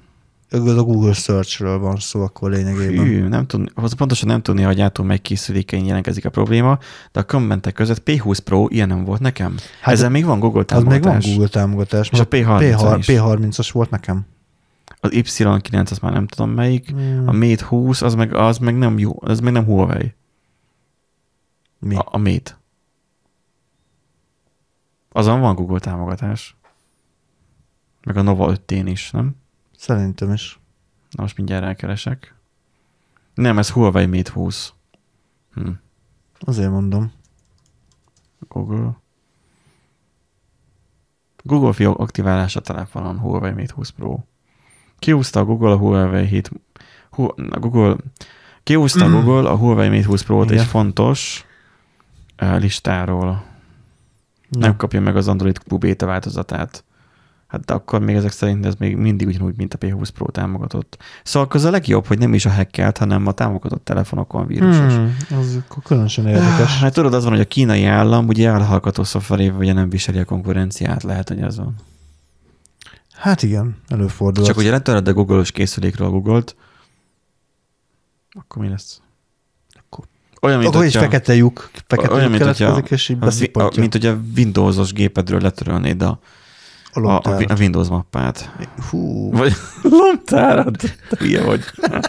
a 0.51 0.83
Google 0.83 1.13
Search-ről 1.13 1.79
van 1.79 1.95
szó 1.95 2.21
akkor 2.21 2.51
lényegében. 2.51 3.05
Hű, 3.05 3.27
nem 3.27 3.47
tudni, 3.47 3.69
az 3.73 3.93
pontosan 3.93 4.27
nem 4.27 4.41
tudni, 4.41 4.61
hogy 4.61 4.81
ától 4.81 5.05
mely 5.05 5.17
készülékein 5.17 5.85
jelentkezik 5.85 6.25
a 6.25 6.29
probléma, 6.29 6.79
de 7.11 7.19
a 7.19 7.23
kommentek 7.23 7.73
között 7.73 8.01
P20 8.05 8.37
Pro 8.43 8.65
ilyen 8.69 8.87
nem 8.87 9.03
volt 9.03 9.19
nekem. 9.19 9.55
Hát 9.81 9.93
Ezzel 9.93 10.09
még 10.09 10.25
van 10.25 10.39
Google 10.39 10.63
Az 10.67 10.83
még 10.83 10.83
van 10.83 11.01
támogatás. 11.01 11.31
Google 11.31 11.47
támogatás. 11.47 12.09
És 12.09 12.19
a 12.19 12.27
P30-on 12.27 12.95
is. 12.99 13.05
P30-as 13.09 13.69
volt 13.71 13.89
nekem. 13.89 14.25
Az 14.99 15.09
Y9, 15.13 15.91
az 15.91 15.99
már 15.99 16.13
nem 16.13 16.27
tudom 16.27 16.51
melyik. 16.51 16.89
Hmm. 16.89 17.27
A 17.27 17.31
Mate 17.31 17.65
20, 17.65 18.01
az 18.01 18.15
meg, 18.15 18.33
az 18.33 18.57
meg 18.57 18.77
nem 18.77 18.99
jó, 18.99 19.15
az 19.19 19.39
meg 19.39 19.53
nem 19.53 19.63
Huawei. 19.63 20.13
Mi? 21.79 21.95
A, 21.95 22.05
a 22.11 22.17
Mate. 22.17 22.59
Azon 25.11 25.39
van 25.39 25.55
Google 25.55 25.79
támogatás. 25.79 26.55
Meg 28.03 28.17
a 28.17 28.21
Nova 28.21 28.49
5 28.49 28.71
is, 28.71 29.11
nem? 29.11 29.35
Szerintem 29.77 30.33
is. 30.33 30.59
Na 31.11 31.21
most 31.21 31.37
mindjárt 31.37 31.63
elkeresek. 31.63 32.35
Nem, 33.33 33.57
ez 33.57 33.69
Huawei 33.69 34.05
Mate 34.05 34.31
20. 34.31 34.73
Hm. 35.53 35.69
Azért 36.39 36.69
mondom. 36.69 37.11
Google. 38.39 38.97
Google 41.43 41.73
fiók 41.73 41.99
aktiválása 41.99 42.61
telefonon 42.61 43.19
Huawei 43.19 43.51
Mate 43.51 43.73
20 43.73 43.89
Pro. 43.89 44.19
Kiúzta 44.99 45.39
a 45.39 45.45
Google 45.45 45.71
a 45.71 45.77
Huawei 45.77 46.27
7 46.27 46.51
Hu, 47.09 47.23
a 47.49 47.59
Google 47.59 47.95
kiúzta 48.63 49.05
a 49.05 49.09
Google 49.09 49.49
a 49.49 49.55
Huawei 49.55 49.89
Mate 49.89 50.05
20 50.05 50.21
Pro-t 50.21 50.49
Igen. 50.49 50.59
egy 50.59 50.65
fontos 50.65 51.45
uh, 52.41 52.59
listáról. 52.59 53.45
Nem 54.49 54.75
kapja 54.75 55.01
meg 55.01 55.15
az 55.15 55.27
Android 55.27 55.57
Q 55.57 55.77
beta 55.77 56.05
változatát. 56.05 56.83
Hát 57.47 57.65
de 57.65 57.73
akkor 57.73 57.99
még 57.99 58.15
ezek 58.15 58.31
szerint 58.31 58.65
ez 58.65 58.75
még 58.75 58.95
mindig 58.95 59.27
ugyanúgy, 59.27 59.57
mint 59.57 59.73
a 59.73 59.77
P20 59.77 60.09
Pro 60.13 60.31
támogatott. 60.31 60.97
Szóval 61.23 61.49
az 61.51 61.63
a 61.63 61.69
legjobb, 61.69 62.05
hogy 62.05 62.17
nem 62.17 62.33
is 62.33 62.45
a 62.45 62.49
hackelt, 62.51 62.97
hanem 62.97 63.27
a 63.27 63.31
támogatott 63.31 63.83
telefonokon 63.83 64.47
vírusos. 64.47 64.93
Hmm, 64.93 65.17
az 65.39 65.59
különösen 65.83 66.27
érdekes. 66.27 66.79
Hát 66.79 66.93
tudod, 66.93 67.13
az 67.13 67.23
van, 67.23 67.31
hogy 67.31 67.41
a 67.41 67.47
kínai 67.47 67.83
állam 67.85 68.27
ugye 68.27 68.49
elhallgató 68.49 69.03
szoftverével 69.03 69.59
ugye 69.59 69.73
nem 69.73 69.89
viseli 69.89 70.19
a 70.19 70.25
konkurenciát, 70.25 71.03
lehet, 71.03 71.27
hogy 71.27 71.39
ez 71.39 71.57
van. 71.57 71.75
Hát 73.11 73.43
igen, 73.43 73.75
előfordul. 73.87 74.45
Csak 74.45 74.57
ugye 74.57 74.71
letöröd 74.71 75.07
a 75.07 75.13
Google-os 75.13 75.51
készülékről 75.51 76.07
a 76.07 76.11
Google-t, 76.11 76.55
akkor 78.31 78.61
mi 78.61 78.69
lesz? 78.69 79.01
Akkor- 79.85 80.05
Olyan, 80.41 80.59
mint 80.59 80.73
Akkor 80.73 80.85
is 80.85 80.93
hogyha, 80.93 81.09
fekete 81.09 81.35
lyuk, 81.35 81.69
fekete 81.87 82.13
olyan, 82.13 82.21
lyuk 82.21 82.31
mint 82.31 82.43
hogyha 82.43 82.83
és 82.89 83.09
így 83.09 83.49
a, 83.53 83.61
a, 83.63 83.71
mint 83.75 83.91
hogy 83.91 84.05
a 84.05 84.19
Windows-os 84.35 84.93
gépedről 84.93 85.39
letörölnéd 85.41 86.01
a, 86.01 86.19
a 87.05 87.09
a, 87.09 87.11
a, 87.11 87.11
lomtárat. 87.29 87.51
a 87.51 87.55
Windows 87.59 87.87
mappát. 87.87 88.51
Hú, 88.89 89.31
Vagy 89.31 89.53
lomtárad. 89.83 90.75
Te 90.77 91.17
Hülye 91.19 91.43
vagy. 91.43 91.63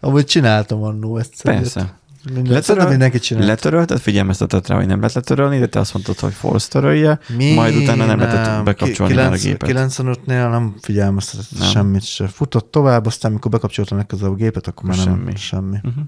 amúgy 0.00 0.24
csináltam 0.24 0.82
annó 0.82 1.16
ezt. 1.18 1.42
Persze. 1.42 1.96
Minden, 2.34 2.52
Letöröl- 2.52 2.88
mindenki 2.88 3.18
csinál. 3.18 3.46
Letörölted, 3.46 3.98
figyelmeztetett 4.00 4.66
rá, 4.66 4.76
hogy 4.76 4.86
nem 4.86 4.98
lehet 4.98 5.14
letörölni, 5.14 5.58
de 5.58 5.66
te 5.66 5.78
azt 5.78 5.92
mondtad, 5.94 6.18
hogy 6.18 6.32
force 6.32 6.68
törölje, 6.68 7.18
Mi? 7.36 7.54
majd 7.54 7.76
utána 7.76 8.06
nem 8.06 8.18
lehetett 8.18 8.64
bekapcsolni 8.64 9.14
már 9.14 9.32
a 9.32 9.36
Ki- 9.36 9.48
gépet. 9.48 9.70
95-nél 9.70 10.50
nem 10.50 10.74
figyelmeztetett 10.80 11.58
Nem. 11.58 11.68
semmit 11.68 12.04
se. 12.04 12.26
Futott 12.26 12.70
tovább, 12.70 13.06
aztán 13.06 13.32
mikor 13.32 13.50
bekapcsoltam 13.50 13.96
legközelebb 13.96 14.32
a 14.32 14.36
gépet, 14.36 14.66
akkor 14.66 14.84
már 14.88 14.96
nem 14.96 15.06
Semmi. 15.06 15.36
semmi. 15.36 15.76
Uh-huh. 15.82 16.02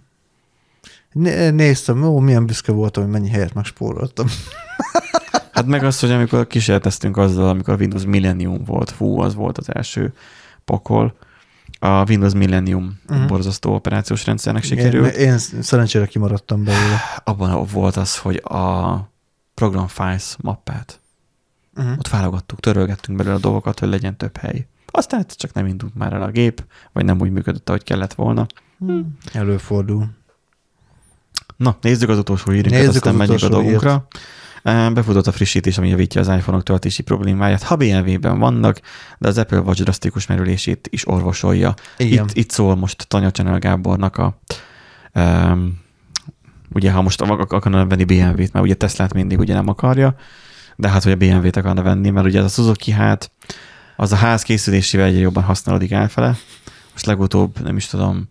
Né- 1.12 1.54
Néztem, 1.54 2.02
ó, 2.02 2.18
milyen 2.18 2.46
büszke 2.46 2.72
voltam, 2.72 3.02
hogy 3.02 3.12
mennyi 3.12 3.28
helyet 3.28 3.54
megspóroltam. 3.54 4.26
Hát 5.60 5.68
meg 5.68 5.84
az, 5.84 6.00
hogy 6.00 6.10
amikor 6.10 6.46
kísérleteztünk 6.46 7.16
azzal, 7.16 7.48
amikor 7.48 7.74
a 7.74 7.76
Windows 7.76 8.04
Millennium 8.04 8.64
volt, 8.64 8.90
fú, 8.90 9.20
az 9.20 9.34
volt 9.34 9.58
az 9.58 9.74
első 9.74 10.12
pokol. 10.64 11.16
A 11.78 12.08
Windows 12.08 12.32
Millennium 12.32 13.00
uh-huh. 13.08 13.26
borzasztó 13.26 13.74
operációs 13.74 14.26
rendszernek 14.26 14.62
sikerült. 14.62 15.14
Én, 15.14 15.28
én 15.28 15.38
szerencsére 15.38 16.06
kimaradtam 16.06 16.64
belőle. 16.64 17.00
Abban 17.24 17.66
volt 17.72 17.96
az, 17.96 18.18
hogy 18.18 18.36
a 18.36 18.94
program 19.54 19.86
files 19.86 20.36
mappát, 20.40 21.00
Uh-huh. 21.76 21.92
ott 21.98 22.08
válogattuk, 22.08 22.60
törölgettünk 22.60 23.18
belőle 23.18 23.36
a 23.36 23.40
dolgokat, 23.40 23.78
hogy 23.78 23.88
legyen 23.88 24.16
több 24.16 24.36
hely. 24.36 24.66
Aztán 24.86 25.24
csak 25.28 25.52
nem 25.52 25.66
indult 25.66 25.94
már 25.94 26.12
el 26.12 26.22
a 26.22 26.30
gép, 26.30 26.64
vagy 26.92 27.04
nem 27.04 27.20
úgy 27.20 27.30
működött, 27.30 27.68
ahogy 27.68 27.82
kellett 27.82 28.14
volna. 28.14 28.46
Előfordul. 29.32 30.06
Na, 31.56 31.76
nézzük 31.80 32.08
az 32.08 32.18
utolsó 32.18 32.50
hírünket, 32.50 32.80
Nézzük 32.80 32.94
aztán 32.94 33.12
az 33.12 33.18
menjünk 33.18 33.42
a 33.42 33.48
dolgunkra. 33.48 33.92
Ö, 33.92 34.18
Befutott 34.62 35.26
a 35.26 35.32
frissítés, 35.32 35.78
ami 35.78 35.88
javítja 35.88 36.20
az 36.20 36.28
iPhone-ok 36.28 36.62
töltési 36.62 37.02
problémáját. 37.02 37.62
Ha 37.62 37.76
BMW-ben 37.76 38.38
vannak, 38.38 38.80
de 39.18 39.28
az 39.28 39.38
Apple 39.38 39.60
Watch 39.60 39.82
drasztikus 39.82 40.26
merülését 40.26 40.88
is 40.90 41.08
orvosolja. 41.08 41.74
Igen. 41.96 42.24
Itt, 42.24 42.36
itt 42.36 42.50
szól 42.50 42.76
most 42.76 43.08
Tanya 43.08 43.30
Csenel 43.30 43.58
Gábornak 43.58 44.16
a 44.16 44.40
um, 45.14 45.78
ugye 46.72 46.90
ha 46.90 47.02
most 47.02 47.20
ak- 47.20 47.52
akarna 47.52 47.86
venni 47.86 48.04
BMW-t, 48.04 48.52
mert 48.52 48.64
ugye 48.64 48.74
Teslát 48.74 49.14
mindig 49.14 49.38
ugye 49.38 49.54
nem 49.54 49.68
akarja, 49.68 50.14
de 50.76 50.88
hát 50.88 51.02
hogy 51.02 51.12
a 51.12 51.16
BMW-t 51.16 51.56
akarna 51.56 51.82
venni, 51.82 52.10
mert 52.10 52.26
ugye 52.26 52.38
ez 52.38 52.44
a 52.44 52.48
Suzuki 52.48 52.90
hát 52.90 53.30
az 53.96 54.12
a 54.12 54.16
ház 54.16 54.42
készülésével 54.42 55.06
egyre 55.06 55.20
jobban 55.20 55.42
használódik 55.42 55.90
elfele. 55.90 56.36
Most 56.92 57.06
legutóbb, 57.06 57.60
nem 57.60 57.76
is 57.76 57.86
tudom, 57.86 58.28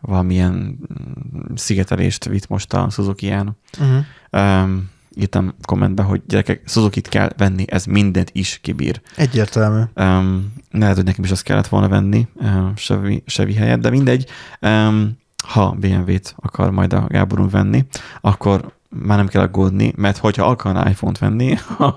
valamilyen 0.00 0.52
mm, 0.52 1.54
szigetelést 1.54 2.24
vitt 2.24 2.48
most 2.48 2.72
a 2.72 2.90
Suzuki-ján. 2.90 3.56
Uh-huh. 3.78 4.04
Um, 4.30 4.90
írtam 5.16 5.54
kommentbe, 5.62 6.02
hogy 6.02 6.22
gyerekek, 6.26 6.62
Suzuki-t 6.66 7.08
kell 7.08 7.30
venni, 7.36 7.64
ez 7.68 7.84
mindent 7.84 8.30
is 8.32 8.58
kibír. 8.62 9.00
Egyértelmű. 9.16 9.82
Um, 9.94 10.52
lehet, 10.70 10.96
hogy 10.96 11.04
nekem 11.04 11.24
is 11.24 11.30
azt 11.30 11.42
kellett 11.42 11.68
volna 11.68 11.88
venni 11.88 12.26
um, 12.34 12.72
Chevy, 12.74 13.22
Chevy 13.26 13.54
helyett, 13.54 13.80
de 13.80 13.90
mindegy. 13.90 14.26
Um, 14.60 15.18
ha 15.44 15.70
BMW-t 15.80 16.34
akar 16.36 16.70
majd 16.70 16.92
a 16.92 17.04
Gáborunk 17.08 17.50
venni, 17.50 17.84
akkor 18.20 18.72
már 18.88 19.16
nem 19.16 19.28
kell 19.28 19.42
aggódni, 19.42 19.92
mert 19.96 20.18
hogyha 20.18 20.46
akarna 20.46 20.88
iPhone-t 20.88 21.18
venni, 21.18 21.58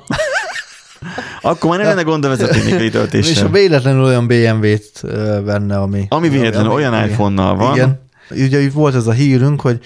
akkor 1.42 1.70
már 1.70 1.80
nem 1.80 1.88
lenne 1.88 2.02
gond 2.02 2.26
a 2.26 2.28
vezetéknélküli 2.28 2.86
És 2.88 2.92
ha 2.94 2.98
töltéssel. 3.00 3.50
véletlenül 3.50 4.04
olyan 4.04 4.28
BMW-t 4.28 5.00
venne, 5.44 5.78
ami... 5.78 6.06
Ami 6.10 6.30
véletlenül 6.30 6.72
olyan 6.72 7.06
iPhone-nal 7.08 7.56
van, 7.56 7.76
Igen. 7.76 8.09
Ugye 8.32 8.70
volt 8.70 8.96
ez 8.96 9.08
a 9.08 9.12
hírünk, 9.12 9.62
hogy 9.62 9.80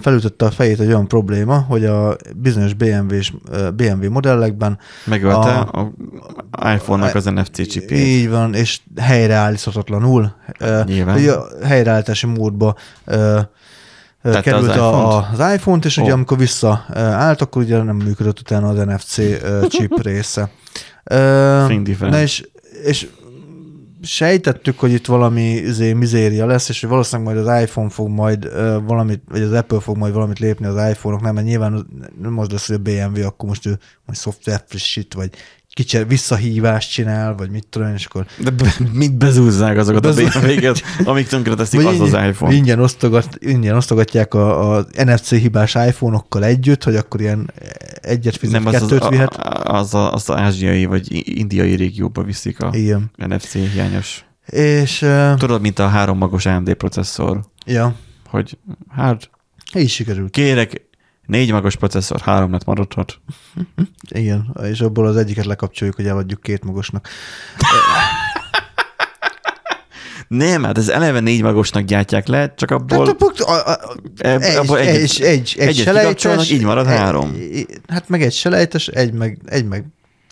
felütötte 0.00 0.44
a 0.44 0.50
fejét 0.50 0.80
egy 0.80 0.86
olyan 0.86 1.08
probléma, 1.08 1.58
hogy 1.58 1.84
a 1.84 2.16
bizonyos 2.36 2.74
BMW-s, 2.74 3.32
BMW 3.76 4.10
modellekben 4.10 4.78
megölte 5.04 5.50
A- 5.58 5.92
a, 6.50 6.72
iPhone-nak 6.72 7.14
az 7.14 7.24
NFC 7.24 7.68
csipét. 7.68 7.98
így 7.98 8.28
van, 8.30 8.54
és 8.54 8.80
helyreállíthatatlanul 9.00 10.34
Nyilván. 10.84 11.28
a 11.28 11.64
helyreállítási 11.66 12.26
módba 12.26 12.74
Tette 14.22 14.40
került 14.40 14.68
az 14.70 14.76
a, 14.76 14.88
iPhone-t? 14.88 15.38
az 15.40 15.52
iPhone-t, 15.54 15.84
és 15.84 15.96
Ó. 15.98 16.02
ugye 16.02 16.12
amikor 16.12 16.38
visszaállt, 16.38 17.40
akkor 17.40 17.62
ugye 17.62 17.82
nem 17.82 17.96
működött 17.96 18.40
utána 18.40 18.68
az 18.68 18.76
NFC 18.76 19.14
chip 19.68 20.02
része. 20.08 20.50
Na 22.10 22.20
és, 22.20 22.48
és 22.84 23.06
sejtettük, 24.04 24.78
hogy 24.78 24.92
itt 24.92 25.06
valami 25.06 25.42
izé, 25.42 25.92
mizéria 25.92 26.46
lesz, 26.46 26.68
és 26.68 26.80
hogy 26.80 26.90
valószínűleg 26.90 27.34
majd 27.34 27.46
az 27.46 27.62
iPhone 27.62 27.88
fog 27.90 28.08
majd 28.08 28.44
uh, 28.44 28.52
valamit, 28.86 29.22
vagy 29.28 29.42
az 29.42 29.52
Apple 29.52 29.80
fog 29.80 29.96
majd 29.96 30.12
valamit 30.14 30.38
lépni 30.38 30.66
az 30.66 30.90
iPhone-oknál, 30.90 31.32
mert 31.32 31.46
nyilván 31.46 31.72
az- 31.72 32.50
lesz, 32.50 32.66
hogy 32.66 32.76
a 32.76 32.78
BMW 32.78 33.26
akkor 33.26 33.48
most 33.48 33.66
ő 33.66 33.78
majd 34.06 34.18
szoftver 34.18 34.64
frissít, 34.66 35.14
vagy 35.14 35.30
kicsit 35.74 36.04
visszahívást 36.08 36.90
csinál, 36.90 37.34
vagy 37.34 37.50
mit 37.50 37.66
tudom 37.70 37.88
én, 37.88 37.94
és 37.94 38.04
akkor 38.04 38.26
De 38.38 38.50
be, 38.50 38.74
mit 38.92 39.14
bezúzzák 39.14 39.76
azokat 39.76 40.02
Bezú- 40.02 40.34
a 40.34 40.40
BMW-ket, 40.40 40.82
amik 41.04 41.26
tönkre 41.26 41.54
teszik 41.54 41.80
az 41.80 42.00
az 42.00 42.06
ingyen, 42.06 42.28
iPhone. 42.28 42.54
Ingyen, 42.54 42.80
osztogat, 42.80 43.36
ingyen 43.40 43.76
osztogatják 43.76 44.34
a, 44.34 44.86
NFC 45.04 45.28
hibás 45.30 45.74
iPhone-okkal 45.74 46.44
együtt, 46.44 46.84
hogy 46.84 46.96
akkor 46.96 47.20
ilyen 47.20 47.52
egyet 48.00 48.36
fizet, 48.36 48.62
Nem, 48.62 48.66
az 48.66 48.74
az, 48.74 48.80
kettőt 48.80 49.02
a, 49.02 49.08
vihet. 49.08 49.36
az, 49.64 49.94
az, 49.94 50.08
az 50.12 50.30
ázsiai 50.30 50.84
vagy 50.84 51.22
indiai 51.38 51.74
régióba 51.74 52.22
viszik 52.22 52.60
a 52.60 52.70
Igen. 52.72 53.10
NFC 53.16 53.52
hiányos. 53.52 54.24
És 54.46 55.06
Tudod, 55.36 55.60
mint 55.60 55.78
a 55.78 55.88
három 55.88 56.18
magos 56.18 56.46
AMD 56.46 56.74
processzor, 56.74 57.40
ja, 57.66 57.94
hogy 58.26 58.58
hát 58.88 59.30
így 59.74 59.88
sikerült. 59.90 60.30
kérek 60.30 60.82
négy 61.26 61.52
magos 61.52 61.76
processzor, 61.76 62.20
három 62.20 62.52
lett 62.52 62.64
maradhat. 62.64 63.20
Igen, 64.08 64.56
és 64.62 64.80
abból 64.80 65.06
az 65.06 65.16
egyiket 65.16 65.44
lekapcsoljuk, 65.44 65.96
hogy 65.96 66.06
eladjuk 66.06 66.40
két 66.40 66.64
magosnak. 66.64 67.08
Nem, 70.28 70.62
hát 70.62 70.78
ez 70.78 70.88
eleve 70.88 71.20
négy 71.20 71.42
magosnak 71.42 71.82
gyártják 71.82 72.26
le, 72.26 72.54
csak 72.54 72.70
abból, 72.70 73.06
Hát, 73.06 73.40
a, 73.40 73.52
a, 73.52 73.70
a, 73.70 73.96
egy, 74.16 74.56
abból 74.56 74.78
egy, 74.78 74.86
egyet- 74.86 75.18
egy, 75.18 75.22
egy, 75.22 75.54
egy 75.58 75.68
egyet 75.68 75.84
selejtes, 75.84 76.50
így 76.50 76.62
marad 76.62 76.86
három. 76.86 77.34
Egy, 77.34 77.66
hát 77.88 78.08
meg 78.08 78.22
egy 78.22 78.32
selejtes, 78.32 78.88
egy 78.88 79.12
meg, 79.12 79.38
egy 79.44 79.64
meg 79.64 79.84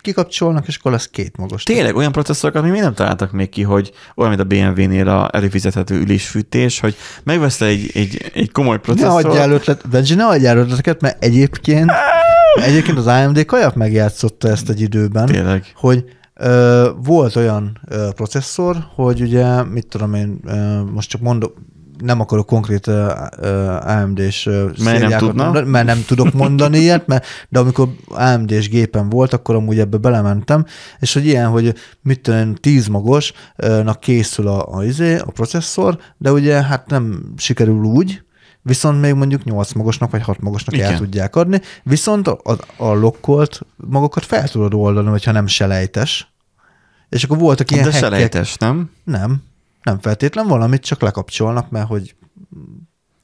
kikapcsolnak, 0.03 0.67
és 0.67 0.77
akkor 0.77 0.91
lesz 0.91 1.07
két 1.11 1.37
magos. 1.37 1.63
Tényleg 1.63 1.95
olyan 1.95 2.11
processzorokat 2.11 2.63
még 2.63 2.81
nem 2.81 2.93
találtak 2.93 3.31
még 3.31 3.49
ki, 3.49 3.61
hogy 3.61 3.91
olyan, 4.15 4.35
mint 4.35 4.41
a 4.41 4.71
BMW-nél 4.71 5.07
a 5.07 5.29
előfizethető 5.31 5.95
ülésfűtés, 5.95 6.79
hogy 6.79 6.95
megveszel 7.23 7.67
egy, 7.67 7.91
egy, 7.93 8.31
egy 8.33 8.51
komoly 8.51 8.75
Ne 8.75 8.81
processzort, 8.81 9.25
adjál 9.25 9.51
ötlet, 9.51 9.89
Benji, 9.89 10.15
ne 10.15 10.25
adjál 10.25 10.57
ötleteket, 10.57 11.01
mert 11.01 11.23
egyébként, 11.23 11.91
egyébként 12.65 12.97
az 12.97 13.07
AMD 13.07 13.45
kajak 13.45 13.75
megjátszotta 13.75 14.47
ezt 14.47 14.69
egy 14.69 14.81
időben, 14.81 15.25
tényleg. 15.25 15.65
hogy 15.75 16.05
volt 17.03 17.35
olyan 17.35 17.79
processzor, 18.15 18.77
hogy 18.95 19.21
ugye, 19.21 19.63
mit 19.63 19.87
tudom 19.87 20.13
én, 20.13 20.39
most 20.93 21.09
csak 21.09 21.21
mondok, 21.21 21.53
nem 21.97 22.19
akarok 22.19 22.45
konkrét 22.45 22.87
ö, 22.87 23.11
AMD-s 23.81 24.45
ö, 24.45 24.69
nem 24.77 25.17
tudna? 25.17 25.63
mert 25.63 25.85
nem 25.85 26.03
tudok 26.07 26.33
mondani 26.33 26.77
ilyet, 26.77 27.07
mert, 27.07 27.25
de 27.49 27.59
amikor 27.59 27.89
AMD-s 28.07 28.69
gépen 28.69 29.09
volt, 29.09 29.33
akkor 29.33 29.55
amúgy 29.55 29.79
ebbe 29.79 29.97
belementem, 29.97 30.65
és 30.99 31.13
hogy 31.13 31.25
ilyen, 31.25 31.49
hogy 31.49 31.73
mit 32.01 32.21
tudom, 32.21 32.39
én, 32.39 32.55
10 32.55 32.87
magosnak 32.87 33.99
készül 33.99 34.47
a, 34.47 34.75
a, 34.75 34.83
izé, 34.83 35.17
a 35.17 35.31
processzor, 35.31 35.97
de 36.17 36.31
ugye 36.31 36.63
hát 36.63 36.89
nem 36.89 37.33
sikerül 37.37 37.83
úgy, 37.83 38.21
viszont 38.61 39.01
még 39.01 39.13
mondjuk 39.13 39.43
8 39.43 39.71
magosnak 39.71 40.11
vagy 40.11 40.21
6 40.21 40.39
magosnak 40.39 40.77
el 40.77 40.87
Igen. 40.87 40.97
tudják 40.97 41.35
adni, 41.35 41.61
viszont 41.83 42.27
a, 42.27 42.39
a, 42.43 42.83
a 42.83 42.93
lokkolt 42.93 43.61
magokat 43.75 44.25
fel 44.25 44.49
tudod 44.49 44.73
oldani, 44.73 45.09
hogyha 45.09 45.31
nem 45.31 45.47
selejtes. 45.47 46.27
És 47.09 47.23
akkor 47.23 47.37
voltak 47.37 47.71
ilyen 47.71 47.83
De 47.83 47.91
selejtes, 47.91 48.55
nem? 48.55 48.91
Nem, 49.03 49.41
nem 49.83 49.99
feltétlen 49.99 50.47
valamit 50.47 50.81
csak 50.81 51.01
lekapcsolnak, 51.01 51.69
mert 51.69 51.87
hogy 51.87 52.15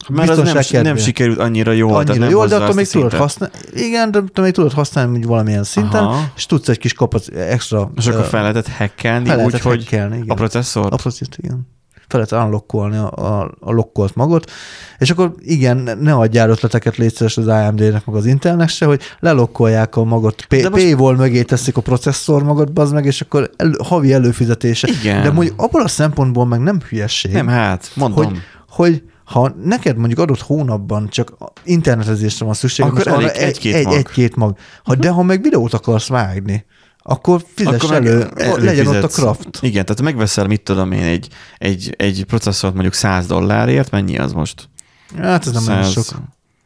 Mert 0.10 0.30
az 0.30 0.38
nem, 0.72 0.84
nem 0.84 0.98
sikerült 0.98 1.40
annyira 1.40 1.72
jól. 1.72 1.92
tehát 1.92 2.10
annyira 2.10 2.24
nem 2.24 2.34
jól, 2.34 2.48
de 2.48 2.56
attól 2.56 2.74
még 2.74 2.88
tudod 2.88 3.14
használni. 3.14 3.56
Igen, 3.74 4.12
de 4.12 4.18
attól 4.18 4.44
még 4.44 4.54
tudod 4.54 4.74
használni 4.74 5.18
úgy 5.18 5.26
valamilyen 5.26 5.64
szinten, 5.64 6.04
Aha. 6.04 6.32
és 6.36 6.46
tudsz 6.46 6.68
egy 6.70 6.78
kis 6.78 6.94
kapac, 6.94 7.28
extra 7.36 7.92
És 7.96 8.08
akkor 8.08 8.26
fel 8.26 8.42
lehetett 8.42 8.68
hackelni 8.68 9.28
fel 9.28 9.46
úgy, 9.46 9.60
hogy 9.60 9.82
igen. 9.82 10.24
a 10.28 10.34
processzor? 10.34 10.86
A 10.86 10.96
processzort, 10.96 11.38
igen. 11.38 11.68
Fel 12.10 12.28
lehet 12.30 12.46
unlockolni 12.46 12.98
a, 12.98 13.12
a, 13.12 13.52
a 13.60 13.72
lokkolt 13.72 14.16
magot, 14.16 14.52
és 14.98 15.10
akkor 15.10 15.34
igen, 15.40 15.98
ne 16.02 16.14
adjál 16.14 16.50
ötleteket 16.50 16.98
létszeres 16.98 17.38
az 17.38 17.48
AMD-nek, 17.48 18.06
meg 18.06 18.16
az 18.16 18.26
Intelnek 18.26 18.70
se, 18.70 18.86
hogy 18.86 19.02
lelokkolják 19.20 19.96
a 19.96 20.04
magot, 20.04 20.46
P- 20.46 20.70
most- 20.70 20.70
paywall 20.70 21.16
mögé 21.16 21.42
teszik 21.42 21.78
a 21.78 21.82
processzor 21.82 22.44
magot, 22.44 22.74
bazd 22.74 22.94
meg, 22.94 23.06
és 23.06 23.22
akkor 23.22 23.50
elő, 23.56 23.76
havi 23.84 24.14
előfizetése. 24.14 24.88
Igen. 25.00 25.24
De 25.24 25.32
mondjuk 25.32 25.62
abból 25.62 25.82
a 25.82 25.88
szempontból 25.88 26.46
meg 26.46 26.60
nem 26.60 26.80
hülyesség. 26.90 27.32
Nem, 27.32 27.48
hát, 27.48 27.92
mondom. 27.96 28.26
hogy, 28.26 28.38
hogy 28.70 29.04
ha 29.24 29.56
neked 29.64 29.98
mondjuk 29.98 30.20
adott 30.20 30.42
hónapban 30.42 31.08
csak 31.10 31.34
internetezésre 31.64 32.46
van 32.46 32.54
szükség, 32.54 32.86
Akkor 32.86 33.08
elég 33.08 33.28
egy-két 33.34 33.74
egy, 33.74 33.86
mag. 33.86 33.94
egy-két 33.94 34.36
mag. 34.36 34.58
Ha, 34.84 34.96
de 34.96 35.10
ha 35.10 35.24
meg 35.24 35.42
videót 35.42 35.74
akarsz 35.74 36.08
vágni, 36.08 36.66
akkor 37.10 37.44
fizess 37.54 37.74
Akkor 37.74 37.90
meg 37.90 38.06
elő, 38.08 38.22
előfizetsz. 38.36 38.64
legyen 38.64 38.88
ott 38.88 39.04
a 39.04 39.08
craft. 39.08 39.48
Igen, 39.62 39.86
tehát 39.86 40.02
megveszel, 40.02 40.48
mit 40.48 40.62
tudom 40.62 40.92
én, 40.92 41.04
egy, 41.04 41.28
egy, 41.58 41.94
egy 41.98 42.24
processzort 42.28 42.74
mondjuk 42.74 42.94
100 42.94 43.26
dollárért, 43.26 43.92
mennyi 43.92 44.18
az 44.18 44.34
most? 44.34 44.70
Hát 45.18 45.46
ez 45.48 45.52
nem 45.54 45.68
olyan 45.68 45.84
100 45.84 46.06
sok. 46.06 46.20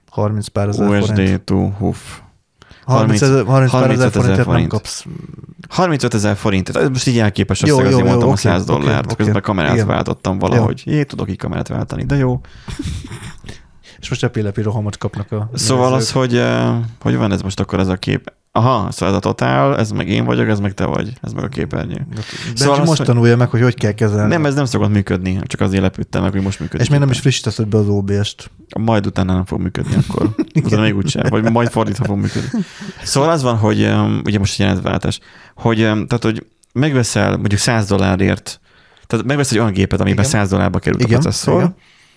30 0.10 0.48
pár 0.48 0.68
ezer 0.68 0.86
forint. 0.88 1.10
USD 1.10 1.42
to 1.42 1.56
HUF. 1.56 2.22
30, 2.86 3.22
ezer, 3.22 3.46
30 3.46 3.72
pár 3.72 3.82
35 3.82 3.92
ezer 3.92 4.06
ezer 4.06 4.12
forintet 4.12 4.36
nem 4.38 4.46
forint. 4.46 4.70
kapsz. 4.70 5.06
35 5.70 6.14
ezer 6.14 6.36
forint. 6.36 6.70
Ez 6.70 6.88
most 6.90 7.08
így 7.08 7.20
elképes 7.20 7.62
Jó, 7.62 7.68
összeg, 7.68 7.80
jó, 7.80 7.88
azért 7.88 8.04
jó, 8.04 8.08
mondtam 8.10 8.30
a 8.30 8.32
oké, 8.32 8.42
100 8.42 8.70
oké, 8.70 8.72
dollárt. 8.72 9.12
oké. 9.12 9.24
Közben 9.24 9.42
kamerát 9.42 9.74
Igen. 9.74 9.88
váltottam 9.88 10.40
valahogy. 10.40 10.82
Jé, 10.86 11.04
tudok 11.04 11.30
így 11.30 11.38
kamerát 11.38 11.68
váltani, 11.68 12.04
de 12.06 12.16
jó. 12.16 12.40
És 14.04 14.10
most 14.10 14.24
epilepi 14.24 14.62
rohamot 14.62 14.98
kapnak 14.98 15.32
a 15.32 15.50
Szóval 15.54 15.94
az, 15.94 16.00
nézők. 16.00 16.16
hogy 16.16 16.36
eh, 16.38 16.76
hogy 17.02 17.16
van 17.16 17.32
ez 17.32 17.42
most 17.42 17.60
akkor 17.60 17.80
ez 17.80 17.88
a 17.88 17.96
kép? 17.96 18.34
Aha, 18.52 18.92
szóval 18.92 19.10
ez 19.10 19.16
a 19.16 19.20
totál, 19.20 19.78
ez 19.78 19.92
meg 19.92 20.08
én 20.10 20.26
vagyok, 20.26 20.48
ez 20.48 20.60
meg 20.60 20.74
te 20.74 20.86
vagy, 20.86 21.14
ez 21.22 21.34
meg 21.34 21.44
a 21.44 21.48
képernyő. 21.48 22.06
Benji 22.10 22.24
Szóval 22.56 22.80
az, 22.80 22.88
most 22.88 22.98
hogy- 22.98 23.08
tanulja 23.08 23.38
meg, 23.38 23.50
hogy 23.50 23.62
hogy 23.62 23.74
kell 23.76 23.92
kezelni. 23.92 24.30
Nem, 24.30 24.46
ez 24.46 24.56
nem 24.56 24.66
szokott 24.66 24.90
működni, 24.90 25.40
csak 25.44 25.62
azért 25.62 25.82
lepődtem 25.82 26.22
meg, 26.22 26.32
hogy 26.32 26.42
most 26.42 26.60
működik. 26.60 26.82
és 26.82 26.90
még 26.90 27.00
nem 27.00 27.10
is 27.10 27.18
éppen. 27.18 27.32
frissítetted 27.32 27.68
be 27.68 27.78
az 27.78 27.88
OBS-t. 27.88 28.52
Majd 28.80 29.06
utána 29.06 29.34
nem 29.34 29.46
fog 29.46 29.62
működni 29.62 29.96
akkor. 30.08 30.30
Utána 30.64 30.82
még 30.82 30.96
úgyse, 30.96 31.26
vagy 31.30 31.52
majd 31.52 31.70
fordítva 31.70 32.06
fog 32.06 32.18
működni. 32.18 32.50
Szóval 33.04 33.30
az 33.30 33.42
van, 33.42 33.58
hogy 33.58 33.84
um, 33.84 34.22
ugye 34.26 34.40
most 34.40 34.54
egy 34.54 34.60
jelenetváltás, 34.60 35.20
hogy, 35.56 35.82
um, 35.82 36.08
tehát, 36.08 36.24
hogy 36.24 36.46
megveszel 36.74 37.30
mondjuk 37.38 37.60
100 37.60 37.88
dollárért, 37.88 38.60
tehát 39.08 39.26
megveszel 39.26 39.54
egy 39.54 39.60
olyan 39.62 39.74
gépet, 39.74 40.00
amiben 40.00 40.26
Igen. 40.26 40.40
100 40.40 40.50
dollárba 40.50 40.80
került 40.80 41.02
Igen, 41.02 41.18
a 41.18 41.22
processzor, 41.22 41.54
igen. 41.62 41.76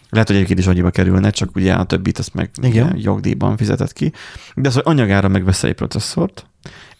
Lehet, 0.08 0.26
hogy 0.26 0.36
egyébként 0.36 0.58
is 0.58 0.66
annyiba 0.66 0.90
kerülne, 0.90 1.30
csak 1.30 1.56
ugye 1.56 1.74
a 1.74 1.84
többit 1.84 2.18
azt 2.18 2.34
meg 2.34 2.50
Igen. 2.62 2.86
ugye, 2.86 3.02
jogdíjban 3.02 3.56
fizetett 3.56 3.92
ki. 3.92 4.12
De 4.54 4.68
az, 4.68 4.74
hogy 4.74 4.82
anyagára 4.86 5.28
megveszel 5.28 5.70
egy 5.70 5.76
processzort, 5.76 6.46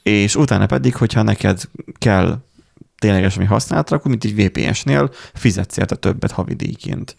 és 0.03 0.37
utána 0.37 0.67
pedig, 0.67 0.97
hogyha 0.97 1.23
neked 1.23 1.63
kell 1.99 2.39
ténylegesen 2.99 3.43
mi 3.43 3.49
használatra, 3.49 3.97
akkor 3.97 4.11
mint 4.11 4.25
egy 4.25 4.45
VPS-nél 4.45 5.11
fizetsz 5.35 5.77
érte 5.77 5.95
többet 5.95 6.31
havidíjként. 6.31 7.17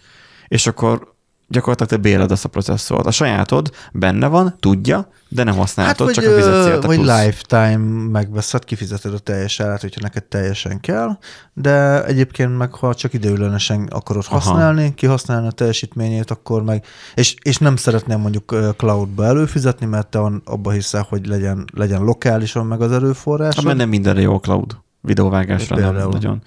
És 0.48 0.68
akkor 0.68 1.16
gyakorlatilag 1.48 1.90
te 1.90 2.10
bérled 2.10 2.32
azt 2.32 2.46
a 2.46 2.50
processzort. 2.50 3.06
A 3.06 3.12
sajátod 3.12 3.72
benne 3.94 4.28
van, 4.28 4.56
tudja, 4.60 5.10
de 5.30 5.44
nem 5.44 5.56
használhatod, 5.56 6.06
vagy, 6.06 6.16
csak 6.16 6.26
a 6.26 6.36
fizetsz 6.36 6.86
vagy 6.86 6.98
plusz. 6.98 7.20
lifetime 7.20 7.78
megveszed, 8.12 8.64
kifizeted 8.64 9.14
a 9.14 9.20
teljes 9.20 9.60
árát, 9.60 9.82
hogyha 9.82 10.02
neked 10.02 10.24
teljesen 10.24 10.80
kell, 10.80 11.18
de 11.54 12.06
egyébként 12.06 12.58
meg, 12.58 12.74
ha 12.74 12.94
csak 12.94 13.14
ideiglenesen 13.14 13.88
akarod 13.92 14.26
Aha. 14.28 14.40
használni, 14.40 14.94
kihasználni 14.94 15.48
a 15.48 15.52
teljesítményét, 15.52 16.32
akkor 16.32 16.64
meg, 16.64 16.86
és, 17.16 17.36
és 17.42 17.58
nem 17.58 17.76
szeretném 17.76 18.20
mondjuk 18.20 18.56
cloudba 18.78 19.26
előfizetni, 19.26 19.86
mert 19.86 20.08
te 20.08 20.20
abba 20.46 20.72
hiszel, 20.72 21.06
hogy 21.10 21.28
legyen, 21.28 21.66
legyen 21.74 22.02
lokálisan 22.02 22.66
meg 22.66 22.82
az 22.82 22.92
erőforrás. 22.92 23.56
Hát 23.56 23.66
mert 23.66 23.78
nem 23.78 23.90
mindenre 23.90 24.22
jó 24.22 24.34
a 24.34 24.40
cloud. 24.40 24.78
Videóvágásra 25.02 25.76
nem 25.76 25.94
Például. 25.94 26.40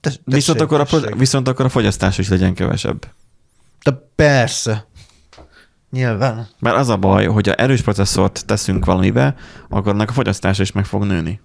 Tes- 0.00 0.20
Viszont 0.24 0.60
akkor, 0.60 0.80
a, 0.80 1.16
viszont 1.16 1.48
akkor 1.48 1.64
a 1.64 1.68
fogyasztás 1.68 2.18
is 2.18 2.28
legyen 2.28 2.54
kevesebb. 2.54 3.06
De 3.82 3.92
persze. 4.14 4.88
Nyilván. 5.90 6.48
Mert 6.58 6.76
az 6.76 6.88
a 6.88 6.96
baj, 6.96 7.26
hogy 7.26 7.46
ha 7.46 7.54
erős 7.54 7.82
processzort 7.82 8.46
teszünk 8.46 8.84
valamibe, 8.84 9.34
akkor 9.68 9.92
annak 9.92 10.10
a 10.10 10.12
fogyasztása 10.12 10.62
is 10.62 10.72
meg 10.72 10.84
fog 10.84 11.04
nőni. 11.04 11.40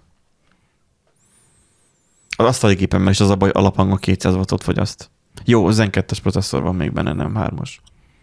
Az 2.37 2.45
asztali 2.45 2.75
gépemmel 2.75 3.11
is 3.11 3.19
az 3.19 3.29
a 3.29 3.35
baj, 3.35 3.49
alaphangon 3.49 3.97
200 3.97 4.35
wattot 4.35 4.63
fogyaszt. 4.63 5.09
Jó, 5.45 5.69
Zen 5.69 5.89
2 5.89 6.15
processzor 6.21 6.61
van 6.61 6.75
még 6.75 6.93
benne, 6.93 7.13
nem 7.13 7.33
3-as. 7.37 7.69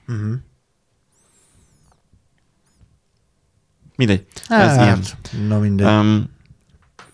Uh-huh. 0.08 0.34
Mindegy. 3.96 4.26
Ez 4.48 4.76
ilyen. 4.76 5.02
Na 5.48 5.58
mindegy. 5.58 5.86
Um, 5.86 6.30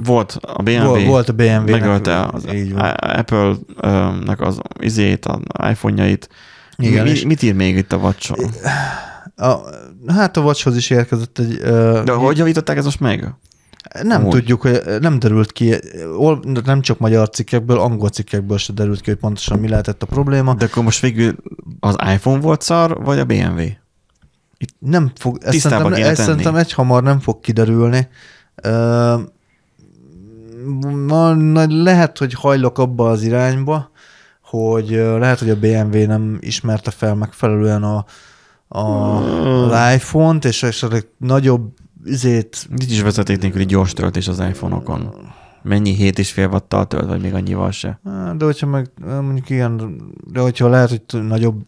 volt 0.05 0.39
a 0.41 0.63
BMW, 0.63 0.85
Vol- 0.85 1.05
volt 1.05 1.29
a 1.29 1.33
BMW-nek, 1.33 1.65
megölte 1.67 2.25
az. 2.25 2.47
Apple-nek 2.97 4.41
az 4.41 4.61
izét, 4.81 5.27
az 5.27 5.39
iPhone-jait. 5.71 6.29
Igen, 6.77 7.07
mi, 7.07 7.25
mit 7.25 7.43
ír 7.43 7.55
még 7.55 7.77
itt 7.77 7.93
a 7.93 8.15
A, 9.37 9.57
hát 10.07 10.37
a 10.37 10.41
Watchhoz 10.41 10.77
is 10.77 10.91
érkezett 10.91 11.39
egy... 11.39 11.61
Uh, 11.63 12.05
De 12.05 12.13
hogy 12.13 12.39
javították 12.39 12.77
ez 12.77 12.85
most 12.85 13.01
meg? 13.01 13.35
Nem 14.03 14.21
Amúgy. 14.21 14.31
tudjuk, 14.31 14.61
hogy 14.61 14.83
nem 15.01 15.19
derült 15.19 15.53
ki, 15.53 15.75
nem 16.65 16.81
csak 16.81 16.99
magyar 16.99 17.31
cikkekből, 17.31 17.79
angol 17.79 18.09
cikkekből 18.09 18.59
se 18.59 18.73
derült 18.73 19.01
ki, 19.01 19.11
hogy 19.11 19.19
pontosan 19.19 19.59
mi 19.59 19.69
lehetett 19.69 20.03
a 20.03 20.07
probléma. 20.07 20.55
De 20.55 20.65
akkor 20.65 20.83
most 20.83 21.01
végül 21.01 21.37
az 21.81 21.97
iPhone 22.15 22.41
volt 22.41 22.63
szar, 22.63 23.05
vagy 23.05 23.19
a 23.19 23.25
BMW? 23.25 23.63
Nem 24.79 25.11
fog, 25.15 25.39
ezt 25.43 25.59
szerintem, 25.59 25.93
ezt 25.93 26.23
szerintem 26.23 26.57
egy 26.57 26.73
hamar 26.73 27.03
nem 27.03 27.21
fog 27.21 27.41
kiderülni. 27.41 28.09
Ma- 31.07 31.35
nagy- 31.35 31.73
lehet, 31.73 32.19
hogy 32.19 32.35
hajlok 32.35 32.79
abba 32.79 33.11
az 33.11 33.23
irányba, 33.23 33.91
hogy 34.43 34.89
lehet, 34.91 35.39
hogy 35.39 35.51
a 35.51 35.59
BMW 35.59 36.07
nem 36.07 36.39
ismerte 36.41 36.91
fel 36.91 37.15
megfelelően 37.15 37.83
a, 37.83 38.05
a, 38.69 38.81
az 38.81 39.95
iPhone-t, 39.95 40.45
és 40.45 40.63
esetleg 40.63 41.09
nagyobb 41.19 41.73
üzét 42.05 42.67
Nincs 42.69 42.91
is 42.91 43.03
vezeték 43.03 43.41
nélküli 43.41 43.65
gyors 43.65 43.93
töltés 43.93 44.29
az 44.29 44.39
iPhone-okon. 44.39 45.15
Mennyi 45.63 45.97
7,5 45.99 46.53
wattal 46.53 46.87
tölt, 46.87 47.07
vagy 47.07 47.21
még 47.21 47.35
annyival 47.35 47.71
se? 47.71 48.01
De 48.37 48.45
hogyha 48.45 48.67
meg 48.67 48.91
mondjuk 49.05 49.51
ilyen, 49.51 50.01
de 50.33 50.41
hogyha 50.41 50.69
lehet, 50.69 50.89
hogy 50.89 51.23
nagyobb 51.23 51.65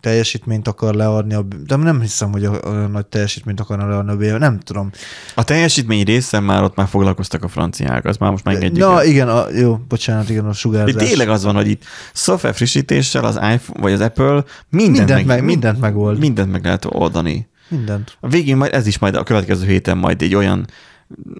teljesítményt 0.00 0.68
akar 0.68 0.94
leadni, 0.94 1.34
a, 1.34 1.42
de 1.66 1.76
nem 1.76 2.00
hiszem, 2.00 2.32
hogy 2.32 2.46
olyan 2.46 2.90
nagy 2.90 3.06
teljesítményt 3.06 3.60
akarna 3.60 3.88
leadni 3.88 4.10
a 4.10 4.16
BMW, 4.16 4.38
nem 4.38 4.58
tudom. 4.58 4.90
A 5.34 5.44
teljesítmény 5.44 6.04
részen 6.04 6.42
már 6.42 6.62
ott 6.62 6.74
már 6.74 6.88
foglalkoztak 6.88 7.44
a 7.44 7.48
franciák, 7.48 8.04
az 8.04 8.16
már 8.16 8.30
most 8.30 8.44
megengedjük. 8.44 8.86
Na 8.86 9.00
el. 9.00 9.06
igen, 9.06 9.28
a, 9.28 9.50
jó, 9.50 9.76
bocsánat, 9.88 10.30
igen, 10.30 10.46
a 10.46 10.52
sugárzás. 10.52 11.08
tényleg 11.08 11.28
az 11.28 11.44
van, 11.44 11.54
hogy 11.54 11.68
itt 11.68 11.84
szoftver 12.12 12.54
frissítéssel 12.54 13.24
az 13.24 13.34
iPhone 13.34 13.80
vagy 13.80 13.92
az 13.92 14.00
Apple 14.00 14.44
mindent, 14.68 14.96
mindent, 14.96 15.08
meg, 15.08 15.26
meg, 15.26 15.44
mindent 15.44 15.80
megold. 15.80 16.18
mindent 16.18 16.52
meg 16.52 16.64
lehet 16.64 16.86
oldani. 16.88 17.48
Mindent. 17.68 18.16
A 18.20 18.28
végén 18.28 18.56
majd 18.56 18.74
ez 18.74 18.86
is 18.86 18.98
majd 18.98 19.14
a 19.14 19.22
következő 19.22 19.66
héten 19.66 19.98
majd 19.98 20.22
egy 20.22 20.34
olyan 20.34 20.66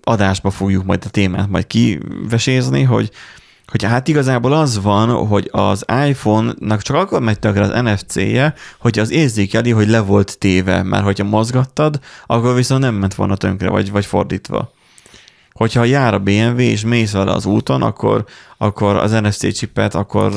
adásba 0.02 0.50
fogjuk 0.50 0.84
majd 0.84 1.02
a 1.06 1.08
témát 1.08 1.48
majd 1.48 1.66
kivesézni, 1.66 2.82
hogy 2.82 3.10
hogy 3.66 3.82
hát 3.82 4.08
igazából 4.08 4.52
az 4.52 4.82
van, 4.82 5.26
hogy 5.26 5.48
az 5.52 5.84
iPhone-nak 6.06 6.82
csak 6.82 6.96
akkor 6.96 7.20
megy 7.20 7.38
tönkre 7.38 7.62
az 7.62 7.82
NFC-je, 7.82 8.54
hogy 8.78 8.98
az 8.98 9.10
érzékeli, 9.10 9.70
hogy 9.70 9.88
le 9.88 10.00
volt 10.00 10.38
téve, 10.38 10.82
mert 10.82 11.04
hogyha 11.04 11.24
mozgattad, 11.24 11.98
akkor 12.26 12.54
viszont 12.54 12.80
nem 12.80 12.94
ment 12.94 13.14
volna 13.14 13.36
tönkre, 13.36 13.68
vagy, 13.68 13.90
vagy 13.90 14.06
fordítva. 14.06 14.74
Hogyha 15.56 15.84
jár 15.84 16.14
a 16.14 16.18
BMW 16.18 16.58
és 16.58 16.84
mész 16.84 17.12
vele 17.12 17.32
az 17.32 17.46
úton, 17.46 17.82
akkor, 17.82 18.24
akkor 18.56 18.96
az 18.96 19.10
NFC 19.10 19.52
chipet, 19.54 19.94
akkor 19.94 20.32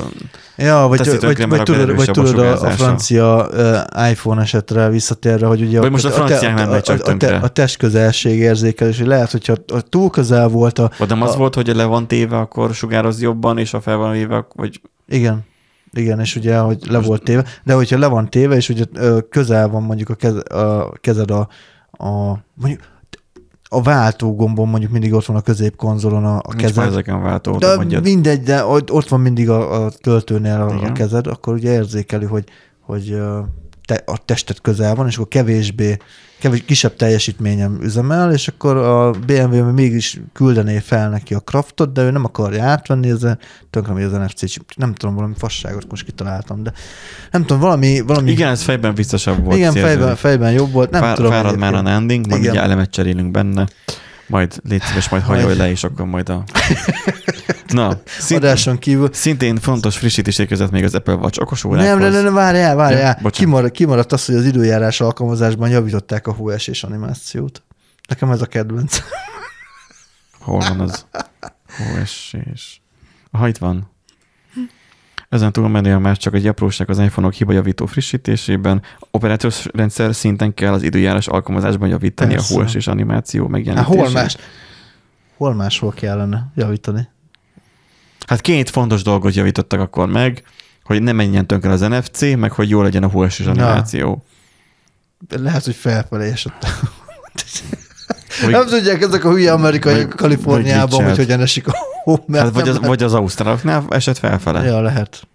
Ja, 0.57 0.85
vagy, 0.87 0.97
Teszi 0.97 1.09
vagy, 1.09 1.19
tönkre, 1.19 1.45
vagy, 1.45 1.59
akkor 1.59 1.75
tudod, 1.75 1.95
vagy 1.95 2.09
a 2.09 2.11
tudod 2.11 2.39
a, 2.39 2.65
a 2.65 2.69
francia 2.69 3.47
uh, 3.51 4.09
iPhone 4.09 4.41
esetre 4.41 4.89
visszatérve, 4.89 5.47
hogy 5.47 5.61
ugye 5.61 5.79
Vagy 5.79 5.91
most 5.91 6.05
a 6.05 6.11
franciák 6.11 6.55
nem 6.55 6.69
megy 6.69 6.81
csak 6.81 6.99
a, 6.99 7.01
a, 7.01 7.03
tönkre. 7.03 7.35
a 7.37 7.47
testközelség 7.47 8.39
érzékelés, 8.39 8.97
hogy 8.97 9.07
lehet, 9.07 9.31
hogyha 9.31 9.55
a 9.73 9.81
túl 9.81 10.09
közel 10.09 10.47
volt 10.47 10.79
a... 10.79 10.91
vagy 10.97 11.09
nem 11.09 11.21
az 11.21 11.33
a, 11.33 11.37
volt, 11.37 11.55
hogy 11.55 11.75
le 11.75 11.83
van 11.83 12.07
téve, 12.07 12.37
akkor 12.37 12.73
sugároz 12.73 13.21
jobban, 13.21 13.57
és 13.57 13.71
ha 13.71 13.81
fel 13.81 13.97
van 13.97 14.11
véve, 14.11 14.47
vagy 14.55 14.81
Igen. 15.07 15.47
Igen, 15.93 16.19
és 16.19 16.35
ugye, 16.35 16.57
hogy 16.57 16.77
le 16.89 16.99
volt 16.99 17.23
téve, 17.23 17.45
de 17.63 17.73
hogyha 17.73 17.97
le 17.97 18.07
van 18.07 18.29
téve, 18.29 18.55
és 18.55 18.69
ugye 18.69 18.83
közel 19.29 19.67
van 19.67 19.83
mondjuk 19.83 20.09
a, 20.09 20.15
kez, 20.15 20.35
a 20.35 20.91
kezed 21.01 21.31
a, 21.31 21.47
a 21.91 22.39
mondjuk 22.53 22.81
a 23.71 23.81
váltógombon 23.81 24.67
mondjuk 24.67 24.91
mindig 24.91 25.13
ott 25.13 25.25
van 25.25 25.35
a 25.37 25.41
középkonzolon 25.41 26.25
a, 26.25 26.35
a 26.35 26.41
nincs 26.47 26.61
kezed. 26.61 26.85
ezeken 26.87 27.21
váltó, 27.21 27.57
De 27.57 27.75
mondjad. 27.75 28.03
mindegy, 28.03 28.41
de 28.43 28.65
ott 28.65 29.07
van 29.09 29.19
mindig 29.19 29.49
a, 29.49 29.83
a 29.85 29.89
töltőnél 29.89 30.61
a, 30.61 30.69
a 30.69 30.75
Igen. 30.75 30.93
kezed, 30.93 31.27
akkor 31.27 31.53
ugye 31.53 31.71
érzékeli, 31.73 32.25
hogy, 32.25 32.43
hogy 32.79 33.19
te, 33.89 34.01
a 34.05 34.17
testet 34.25 34.61
közel 34.61 34.95
van, 34.95 35.07
és 35.07 35.15
akkor 35.15 35.27
kevésbé, 35.27 35.97
kevés, 36.39 36.63
kisebb 36.65 36.95
teljesítményem 36.95 37.79
üzemel, 37.81 38.33
és 38.33 38.47
akkor 38.47 38.77
a 38.77 39.11
BMW 39.11 39.71
mégis 39.71 40.19
küldené 40.33 40.79
fel 40.79 41.09
neki 41.09 41.33
a 41.33 41.39
kraftot, 41.39 41.93
de 41.93 42.01
ő 42.01 42.11
nem 42.11 42.25
akarja 42.25 42.63
átvenni, 42.63 43.09
ez 43.09 43.19
tönkre 43.69 43.93
megy 43.93 44.03
az 44.03 44.11
NFC. 44.11 44.53
Nem 44.75 44.93
tudom, 44.93 45.15
valami 45.15 45.33
fasságot 45.37 45.89
most 45.89 46.05
kitaláltam, 46.05 46.63
de 46.63 46.73
nem 47.31 47.41
tudom, 47.41 47.61
valami... 47.61 47.99
valami 47.99 48.31
Igen, 48.31 48.49
ez 48.49 48.61
fejben 48.61 48.93
biztosabb 48.93 49.43
volt. 49.43 49.57
igen 49.57 49.73
fejben, 49.73 50.15
fejben 50.15 50.51
jobb 50.51 50.71
volt, 50.71 50.89
nem 50.89 51.01
Fár, 51.01 51.15
tudom. 51.15 51.31
Fárad 51.31 51.57
már 51.57 51.73
a 51.73 51.81
landing, 51.81 52.27
majd 52.27 52.41
ugye 52.41 52.61
elemet 52.61 52.89
cserélünk 52.89 53.31
benne, 53.31 53.67
majd 54.27 54.59
légy 54.69 54.81
szíves, 54.81 55.09
majd 55.09 55.23
hajolj 55.23 55.55
le, 55.55 55.69
és 55.69 55.83
akkor 55.83 56.05
majd 56.05 56.29
a... 56.29 56.43
Na, 57.73 57.97
szint, 58.05 58.43
Adáson 58.43 58.77
kívül. 58.77 59.09
szintén 59.11 59.57
fontos 59.57 59.97
frissítés 59.97 60.37
érkezett 60.37 60.71
még 60.71 60.83
az 60.83 60.95
Apple 60.95 61.13
Watch 61.13 61.41
okos 61.41 61.63
órákhoz. 61.63 61.87
Nem, 61.89 61.99
nem, 61.99 62.11
nem, 62.11 62.23
nem, 62.23 62.33
várjál, 62.33 62.75
várjál. 62.75 62.99
Ja, 63.01 63.07
Ja, 63.07 63.17
bocsánat. 63.21 63.71
kimaradt, 63.71 64.11
az, 64.11 64.25
hogy 64.25 64.35
az 64.35 64.45
időjárás 64.45 65.01
alkalmazásban 65.01 65.69
javították 65.69 66.27
a 66.27 66.33
hóesés 66.33 66.83
animációt. 66.83 67.63
Nekem 68.07 68.31
ez 68.31 68.41
a 68.41 68.45
kedvenc. 68.45 68.99
Hol 70.39 70.59
van 70.59 70.79
az? 70.79 71.05
OS-és. 72.01 72.79
Ha 73.31 73.47
itt 73.47 73.57
van. 73.57 73.89
Ezen 75.29 75.51
túl 75.51 75.67
menően 75.67 76.01
már 76.01 76.17
csak 76.17 76.33
egy 76.33 76.47
apróság 76.47 76.89
az 76.89 76.99
iPhone-ok 76.99 77.33
hibajavító 77.33 77.85
frissítésében. 77.85 78.81
Operációs 79.11 79.65
rendszer 79.73 80.15
szinten 80.15 80.53
kell 80.53 80.73
az 80.73 80.83
időjárás 80.83 81.27
alkalmazásban 81.27 81.89
javítani 81.89 82.33
Persze. 82.33 82.53
a 82.55 82.57
HOS 82.61 82.73
és 82.75 82.87
animáció 82.87 83.41
Hát 83.41 83.51
megjelenítését. 83.51 84.01
hol 84.01 84.11
más? 84.11 84.37
Hol 85.37 85.53
máshol 85.53 85.91
kellene 85.91 86.51
javítani? 86.55 87.07
Hát 88.27 88.41
két 88.41 88.69
fontos 88.69 89.01
dolgot 89.03 89.33
javítottak 89.33 89.79
akkor 89.79 90.07
meg, 90.07 90.43
hogy 90.83 91.01
ne 91.01 91.11
menjen 91.11 91.47
tönkre 91.47 91.71
az 91.71 91.79
NFC, 91.81 92.21
meg 92.35 92.51
hogy 92.51 92.69
jó 92.69 92.81
legyen 92.81 93.03
a 93.03 93.11
Na. 93.13 93.49
animáció. 93.49 94.23
Lehet, 95.29 95.65
hogy 95.65 95.75
felfelé 95.75 96.29
esett. 96.29 96.65
Vagy, 98.41 98.51
Nem 98.51 98.65
tudják 98.65 99.01
ezek 99.01 99.23
a 99.23 99.29
hülye 99.31 99.51
amerikai 99.51 99.93
vagy- 99.93 100.07
Kaliforniában, 100.15 100.97
vagy 100.97 101.07
hogy 101.07 101.17
hogyan 101.17 101.41
esik 101.41 101.67
a 101.67 101.71
hó. 102.03 102.25
Hát 102.33 102.53
vagy, 102.53 102.69
az, 102.69 102.79
vagy 102.79 103.03
az 103.03 103.13
ausztráloknál 103.13 103.85
esett 103.89 104.17
felfele. 104.17 104.63
Ja, 104.63 104.81
lehet. 104.81 105.27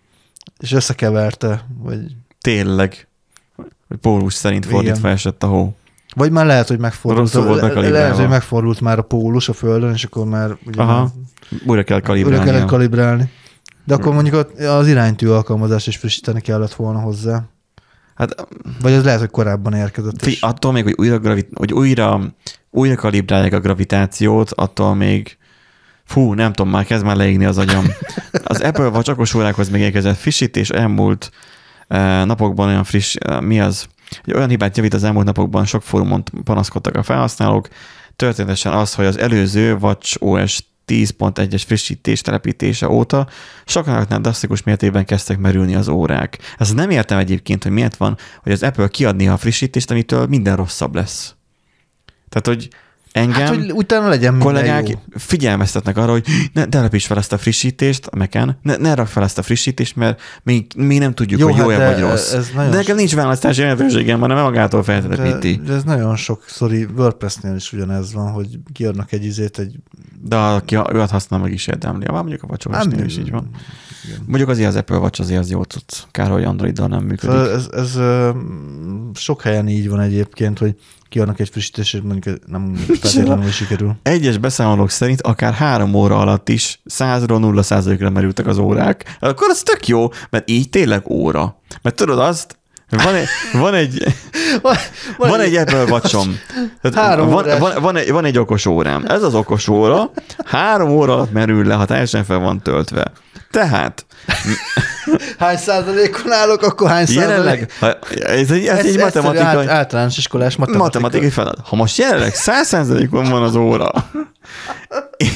És 0.58 0.72
összekeverte, 0.72 1.66
vagy, 1.78 1.98
Tényleg. 2.40 3.08
Pólus 4.00 4.34
szerint 4.34 4.66
fordítva 4.66 4.98
Igen. 4.98 5.10
esett 5.10 5.42
a 5.42 5.46
hó. 5.46 5.76
Vagy 6.14 6.30
már 6.30 6.46
lehet, 6.46 6.68
hogy 6.68 6.78
megfordult. 6.78 7.32
Le- 7.32 7.88
lehet, 7.88 8.16
hogy 8.16 8.28
megfordult 8.28 8.80
már 8.80 8.98
a 8.98 9.02
pólus 9.02 9.48
a 9.48 9.52
földön, 9.52 9.92
és 9.92 10.04
akkor 10.04 10.26
már 10.26 10.56
ugye 10.66 10.82
Aha. 10.82 11.10
Újra 11.66 11.82
kell 11.82 11.96
újra 11.96 12.06
kalibrálni. 12.08 12.44
kellett 12.44 12.66
kalibrálni. 12.66 13.30
De 13.84 13.94
akkor 13.94 14.12
mondjuk 14.14 14.34
ott 14.34 14.58
az 14.60 14.88
iránytű 14.88 15.28
alkalmazást 15.28 15.86
is 15.86 15.96
frissíteni 15.96 16.40
kellett 16.40 16.74
volna 16.74 16.98
hozzá. 16.98 17.42
Hát 18.14 18.46
Vagy 18.80 18.92
az 18.92 19.04
lehet, 19.04 19.20
hogy 19.20 19.30
korábban 19.30 19.72
érkezett. 19.74 20.22
fi, 20.22 20.36
attól 20.40 20.72
még, 20.72 20.82
hogy 20.82 20.94
újra, 20.96 21.18
gravi, 21.18 21.48
hogy 21.54 21.72
újra, 21.72 22.20
újra 22.70 22.96
kalibrálják 22.96 23.52
a 23.52 23.60
gravitációt, 23.60 24.50
attól 24.50 24.94
még 24.94 25.36
fú, 26.04 26.32
nem 26.34 26.52
tudom, 26.52 26.72
már 26.72 26.84
kezd 26.84 27.04
már 27.04 27.16
leégni 27.16 27.44
az 27.44 27.58
agyam. 27.58 27.84
Az 28.44 28.60
Apple 28.60 28.88
vagy 28.88 29.10
okos 29.10 29.34
órákhoz 29.34 29.68
még 29.68 29.80
érkezett 29.80 30.16
frissítés 30.16 30.70
elmúlt 30.70 31.30
eh, 31.88 32.24
napokban 32.24 32.68
olyan 32.68 32.84
friss, 32.84 33.14
eh, 33.14 33.40
mi 33.40 33.60
az? 33.60 33.86
Egy 34.24 34.34
olyan 34.34 34.48
hibát 34.48 34.76
javít 34.76 34.94
az 34.94 35.04
elmúlt 35.04 35.26
napokban, 35.26 35.64
sok 35.64 35.82
fórumon 35.82 36.22
panaszkodtak 36.44 36.96
a 36.96 37.02
felhasználók, 37.02 37.68
történetesen 38.16 38.72
az, 38.72 38.94
hogy 38.94 39.06
az 39.06 39.18
előző 39.18 39.74
Watch 39.74 40.16
OS 40.22 40.58
10.1-es 40.86 41.62
frissítés 41.66 42.20
telepítése 42.20 42.88
óta 42.88 43.28
sokaknál 43.64 44.20
drasztikus 44.20 44.62
mértékben 44.62 45.04
kezdtek 45.04 45.38
merülni 45.38 45.74
az 45.74 45.88
órák. 45.88 46.38
Ez 46.58 46.72
nem 46.72 46.90
értem 46.90 47.18
egyébként, 47.18 47.62
hogy 47.62 47.72
miért 47.72 47.96
van, 47.96 48.16
hogy 48.42 48.52
az 48.52 48.62
Apple 48.62 48.88
kiadni 48.88 49.28
a 49.28 49.36
frissítést, 49.36 49.90
amitől 49.90 50.26
minden 50.26 50.56
rosszabb 50.56 50.94
lesz. 50.94 51.34
Tehát, 52.28 52.46
hogy 52.46 52.68
engem 53.14 53.40
Hát, 53.40 53.48
hogy 53.54 53.72
utána 53.72 54.08
legyen 54.08 54.38
kollégák 54.38 54.88
jó. 54.88 54.94
figyelmeztetnek 55.16 55.96
arra, 55.96 56.10
hogy 56.12 56.26
ne 56.52 56.66
telepíts 56.66 57.06
fel 57.06 57.16
ezt 57.16 57.32
a 57.32 57.38
frissítést 57.38 58.06
a 58.06 58.16
Mac-en, 58.16 58.58
ne, 58.62 58.76
ne 58.76 58.94
rak 58.94 59.06
fel 59.06 59.22
ezt 59.22 59.38
a 59.38 59.42
frissítést, 59.42 59.96
mert 59.96 60.20
még, 60.42 60.66
mi 60.76 60.98
nem 60.98 61.14
tudjuk, 61.14 61.40
Jó, 61.40 61.46
hogy 61.46 61.56
hát 61.56 61.64
jó-e 61.64 61.78
de 61.78 61.92
vagy 61.92 62.00
rossz. 62.00 62.32
ez 62.32 62.50
de 62.56 62.68
nekem 62.68 62.96
nincs 62.96 63.14
választási 63.14 63.60
lehetőségem, 63.60 64.20
hanem 64.20 64.36
magától 64.42 64.80
De, 64.80 64.86
feltelepíti. 64.86 65.60
de, 65.66 65.72
ez 65.72 65.82
nagyon 65.82 66.16
sok, 66.16 66.44
sorry, 66.46 66.86
WordPress-nél 66.96 67.54
is 67.54 67.72
ugyanez 67.72 68.12
van, 68.12 68.32
hogy 68.32 68.58
kiadnak 68.72 69.12
egy 69.12 69.24
izét, 69.24 69.58
egy... 69.58 69.74
De 70.22 70.36
aki 70.36 70.76
őt 70.92 71.10
használ, 71.10 71.40
meg 71.40 71.52
is 71.52 71.66
érdemli. 71.66 72.06
Van 72.06 72.18
mondjuk 72.18 72.42
a 72.42 72.46
WatchOS-nél 72.46 73.04
is 73.04 73.18
így 73.18 73.30
van. 73.30 73.48
Igen. 74.06 74.18
Mondjuk 74.26 74.48
azért 74.48 74.68
az 74.68 74.76
Apple 74.76 74.96
Watch 74.96 75.20
azért 75.20 75.40
az 75.40 75.50
jó 75.50 75.62
cucc. 75.62 75.96
Kár, 76.10 76.30
hogy 76.30 76.44
Androiddal 76.44 76.88
nem 76.88 77.02
működik. 77.02 77.20
Szóval 77.36 77.50
ez, 77.50 77.68
ez 77.72 77.96
ö, 77.96 78.30
sok 79.14 79.42
helyen 79.42 79.68
így 79.68 79.88
van 79.88 80.00
egyébként, 80.00 80.58
hogy 80.58 80.74
kiadnak 81.14 81.40
egy 81.40 81.48
frissítést, 81.48 81.94
és 81.94 82.00
mondjuk 82.00 82.38
nem 82.46 82.74
feltétlenül 83.00 83.50
sikerül. 83.50 83.94
Egyes 84.02 84.38
beszámolók 84.38 84.90
szerint 84.90 85.22
akár 85.22 85.52
három 85.52 85.94
óra 85.94 86.18
alatt 86.18 86.48
is 86.48 86.80
100-ról 86.90 87.38
0 87.38 87.62
százalékra 87.62 88.10
merültek 88.10 88.46
az 88.46 88.58
órák. 88.58 89.16
Akkor 89.20 89.48
az 89.50 89.62
tök 89.62 89.86
jó, 89.88 90.08
mert 90.30 90.50
így 90.50 90.68
tényleg 90.70 91.10
óra. 91.10 91.60
Mert 91.82 91.96
tudod 91.96 92.18
azt, 92.18 92.58
van 92.90 93.14
egy, 93.14 93.26
van 93.62 93.74
egy, 93.74 94.04
Van, 94.62 94.76
van 95.16 95.40
egy 95.40 95.54
Apple. 95.54 96.00
Tehát 96.00 96.94
Három 96.94 97.28
van, 97.28 97.44
órás. 97.44 97.58
van, 97.58 97.82
van, 97.82 97.96
egy, 97.96 98.10
van 98.10 98.24
egy 98.24 98.38
okos 98.38 98.66
órám. 98.66 99.04
Ez 99.08 99.22
az 99.22 99.34
okos 99.34 99.68
óra. 99.68 100.10
Három 100.44 100.90
óra 100.90 101.12
alatt 101.12 101.32
merül 101.32 101.66
le, 101.66 101.74
ha 101.74 101.84
teljesen 101.84 102.24
fel 102.24 102.38
van 102.38 102.62
töltve. 102.62 103.12
Tehát 103.50 104.06
Hány 105.38 105.56
százalékon 105.56 106.32
állok, 106.32 106.62
akkor 106.62 106.88
hány 106.88 107.06
százalék? 107.06 107.28
jelenleg, 107.28 107.72
ha, 107.80 107.98
ez 108.26 108.50
egy, 108.50 108.66
ez 108.66 108.84
egy 108.84 108.98
matematikai, 108.98 109.66
át, 109.66 109.68
általános 109.68 110.16
iskolás 110.16 110.56
matematika. 110.56 110.84
matematikai 110.84 111.30
feladat. 111.30 111.66
Ha 111.66 111.76
most 111.76 111.98
jelenleg 111.98 112.32
100%-on 112.34 113.30
van 113.30 113.42
az 113.42 113.56
óra, 113.56 113.90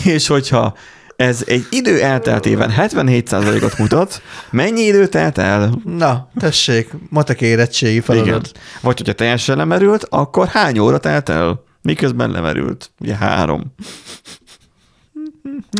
és 0.04 0.26
hogyha 0.26 0.74
ez 1.16 1.42
egy 1.46 1.66
idő 1.70 2.00
elteltében 2.00 2.74
77%-ot 2.76 3.78
mutat, 3.78 4.22
mennyi 4.50 4.80
idő 4.80 5.06
telt 5.06 5.38
el? 5.38 5.72
Na, 5.84 6.28
tessék, 6.40 6.90
matek 7.08 7.40
érettségi 7.40 8.00
feladat. 8.00 8.26
Igen. 8.26 8.62
Vagy 8.80 8.96
hogyha 8.96 9.12
teljesen 9.12 9.56
lemerült, 9.56 10.06
akkor 10.10 10.46
hány 10.46 10.78
óra 10.78 10.98
telt 10.98 11.28
el? 11.28 11.62
Miközben 11.82 12.30
lemerült? 12.30 12.90
Ugye 13.00 13.16
három. 13.16 13.74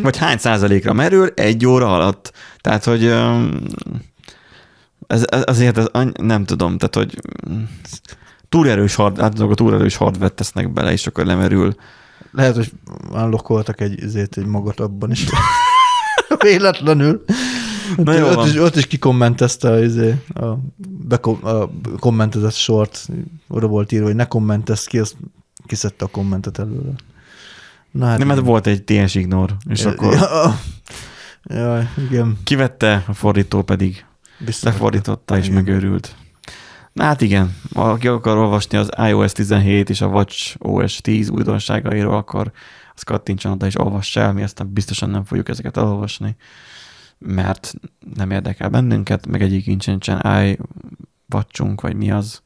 Vagy 0.03 0.17
hány 0.17 0.39
százalékra 0.39 0.93
merül 0.93 1.29
egy 1.35 1.67
óra 1.67 1.95
alatt? 1.95 2.33
Tehát, 2.61 2.85
hogy 2.85 3.05
ez, 5.07 5.25
azért 5.45 5.79
ez, 5.79 5.87
nem 6.21 6.45
tudom, 6.45 6.79
tehát, 6.79 6.95
hogy 6.95 7.21
túlerős 8.49 8.95
hard, 8.95 9.21
hát 9.21 9.35
azok 9.35 9.51
a 9.51 9.55
túlerős 9.55 9.97
hardware 9.97 10.29
tesznek 10.29 10.73
bele, 10.73 10.93
és 10.93 11.07
akkor 11.07 11.25
lemerül. 11.25 11.75
Lehet, 12.33 12.55
hogy 12.55 12.73
unlockoltak 13.11 13.81
egy, 13.81 14.03
ezért 14.03 14.37
egy 14.37 14.47
magat 14.47 14.81
abban 14.81 15.11
is. 15.11 15.27
Véletlenül. 16.39 17.25
Na 17.97 18.13
jó 18.13 18.27
ott, 18.27 18.47
is, 18.47 18.57
ott 18.57 18.77
is 18.77 18.87
kikommentezte 18.87 19.71
a, 19.71 19.83
izé, 19.83 20.15
a, 20.35 20.47
bekom, 20.87 21.39
a 21.43 21.71
kommentezett 21.99 22.55
sort, 22.55 23.09
oda 23.49 23.67
volt 23.67 23.93
írva, 23.93 24.07
hogy 24.07 24.15
ne 24.15 24.25
kommentezz 24.25 24.85
ki, 24.85 24.99
azt 24.99 25.17
kiszedte 25.67 26.05
a 26.05 26.09
kommentet 26.09 26.59
előle. 26.59 26.93
Na, 27.99 28.07
hát 28.07 28.19
Nem, 28.19 28.27
mert 28.27 28.39
igen. 28.41 28.51
volt 28.51 28.67
egy 28.67 28.85
TS 28.85 29.15
ignore, 29.15 29.57
és 29.69 29.85
akkor 29.85 30.13
Ja, 30.15 30.55
Jaj, 31.43 31.89
igen. 32.11 32.39
kivette, 32.45 33.05
a 33.07 33.13
fordító 33.13 33.63
pedig 33.63 34.05
Biztos. 34.39 34.73
lefordította 34.73 35.37
és 35.39 35.45
Igen. 35.45 35.57
megőrült. 35.57 36.15
Na 36.93 37.05
hát 37.05 37.21
igen, 37.21 37.57
aki 37.73 38.09
akar 38.09 38.37
olvasni 38.37 38.79
az 38.79 38.91
iOS 39.09 39.33
17 39.33 39.91
és 39.91 40.01
a 40.01 40.07
Watch 40.07 40.57
OS 40.59 40.97
10 41.01 41.29
újdonságairól, 41.31 42.15
akkor 42.17 42.53
az 42.95 43.03
kattintson 43.03 43.53
oda 43.53 43.67
és 43.67 43.79
olvass 43.79 44.17
el, 44.17 44.33
mi 44.33 44.43
aztán 44.43 44.73
biztosan 44.73 45.11
nem 45.11 45.25
fogjuk 45.25 45.49
ezeket 45.49 45.77
elolvasni, 45.77 46.37
mert 47.19 47.75
nem 48.15 48.31
érdekel 48.31 48.69
bennünket, 48.69 49.27
meg 49.27 49.43
egyik 49.43 49.67
nincsen 49.67 50.43
i 50.45 50.59
watchunk, 51.35 51.81
vagy 51.81 51.97
mi 51.97 52.11
az. 52.11 52.43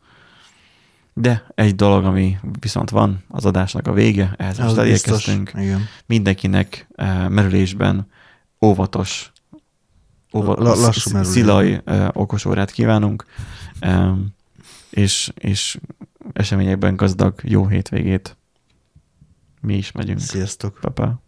De 1.14 1.47
egy 1.55 1.74
dolog, 1.74 2.05
ami 2.05 2.39
viszont 2.60 2.90
van, 2.90 3.24
az 3.28 3.44
adásnak 3.44 3.86
a 3.86 3.93
vége, 3.93 4.34
ehhez 4.36 4.59
most 4.59 4.76
elérkeztünk. 4.76 5.52
Igen. 5.55 5.80
Mindenkinek 6.06 6.86
eh, 6.94 7.28
merülésben 7.28 8.06
óvatos, 8.64 9.32
óva, 10.34 10.55
La- 10.55 10.74
lassú 10.74 11.10
merülés. 11.12 11.32
szilaj 11.34 11.80
eh, 11.84 12.09
okos 12.12 12.44
órát 12.44 12.70
kívánunk, 12.70 13.24
és, 14.90 15.32
és 15.34 15.78
eseményekben 16.32 16.97
gazdag 16.97 17.34
jó 17.43 17.66
hétvégét. 17.66 18.36
Mi 19.60 19.76
is 19.76 19.93
megyünk. 19.93 20.18
Sziasztok. 20.18 20.78
Papa. 20.80 21.22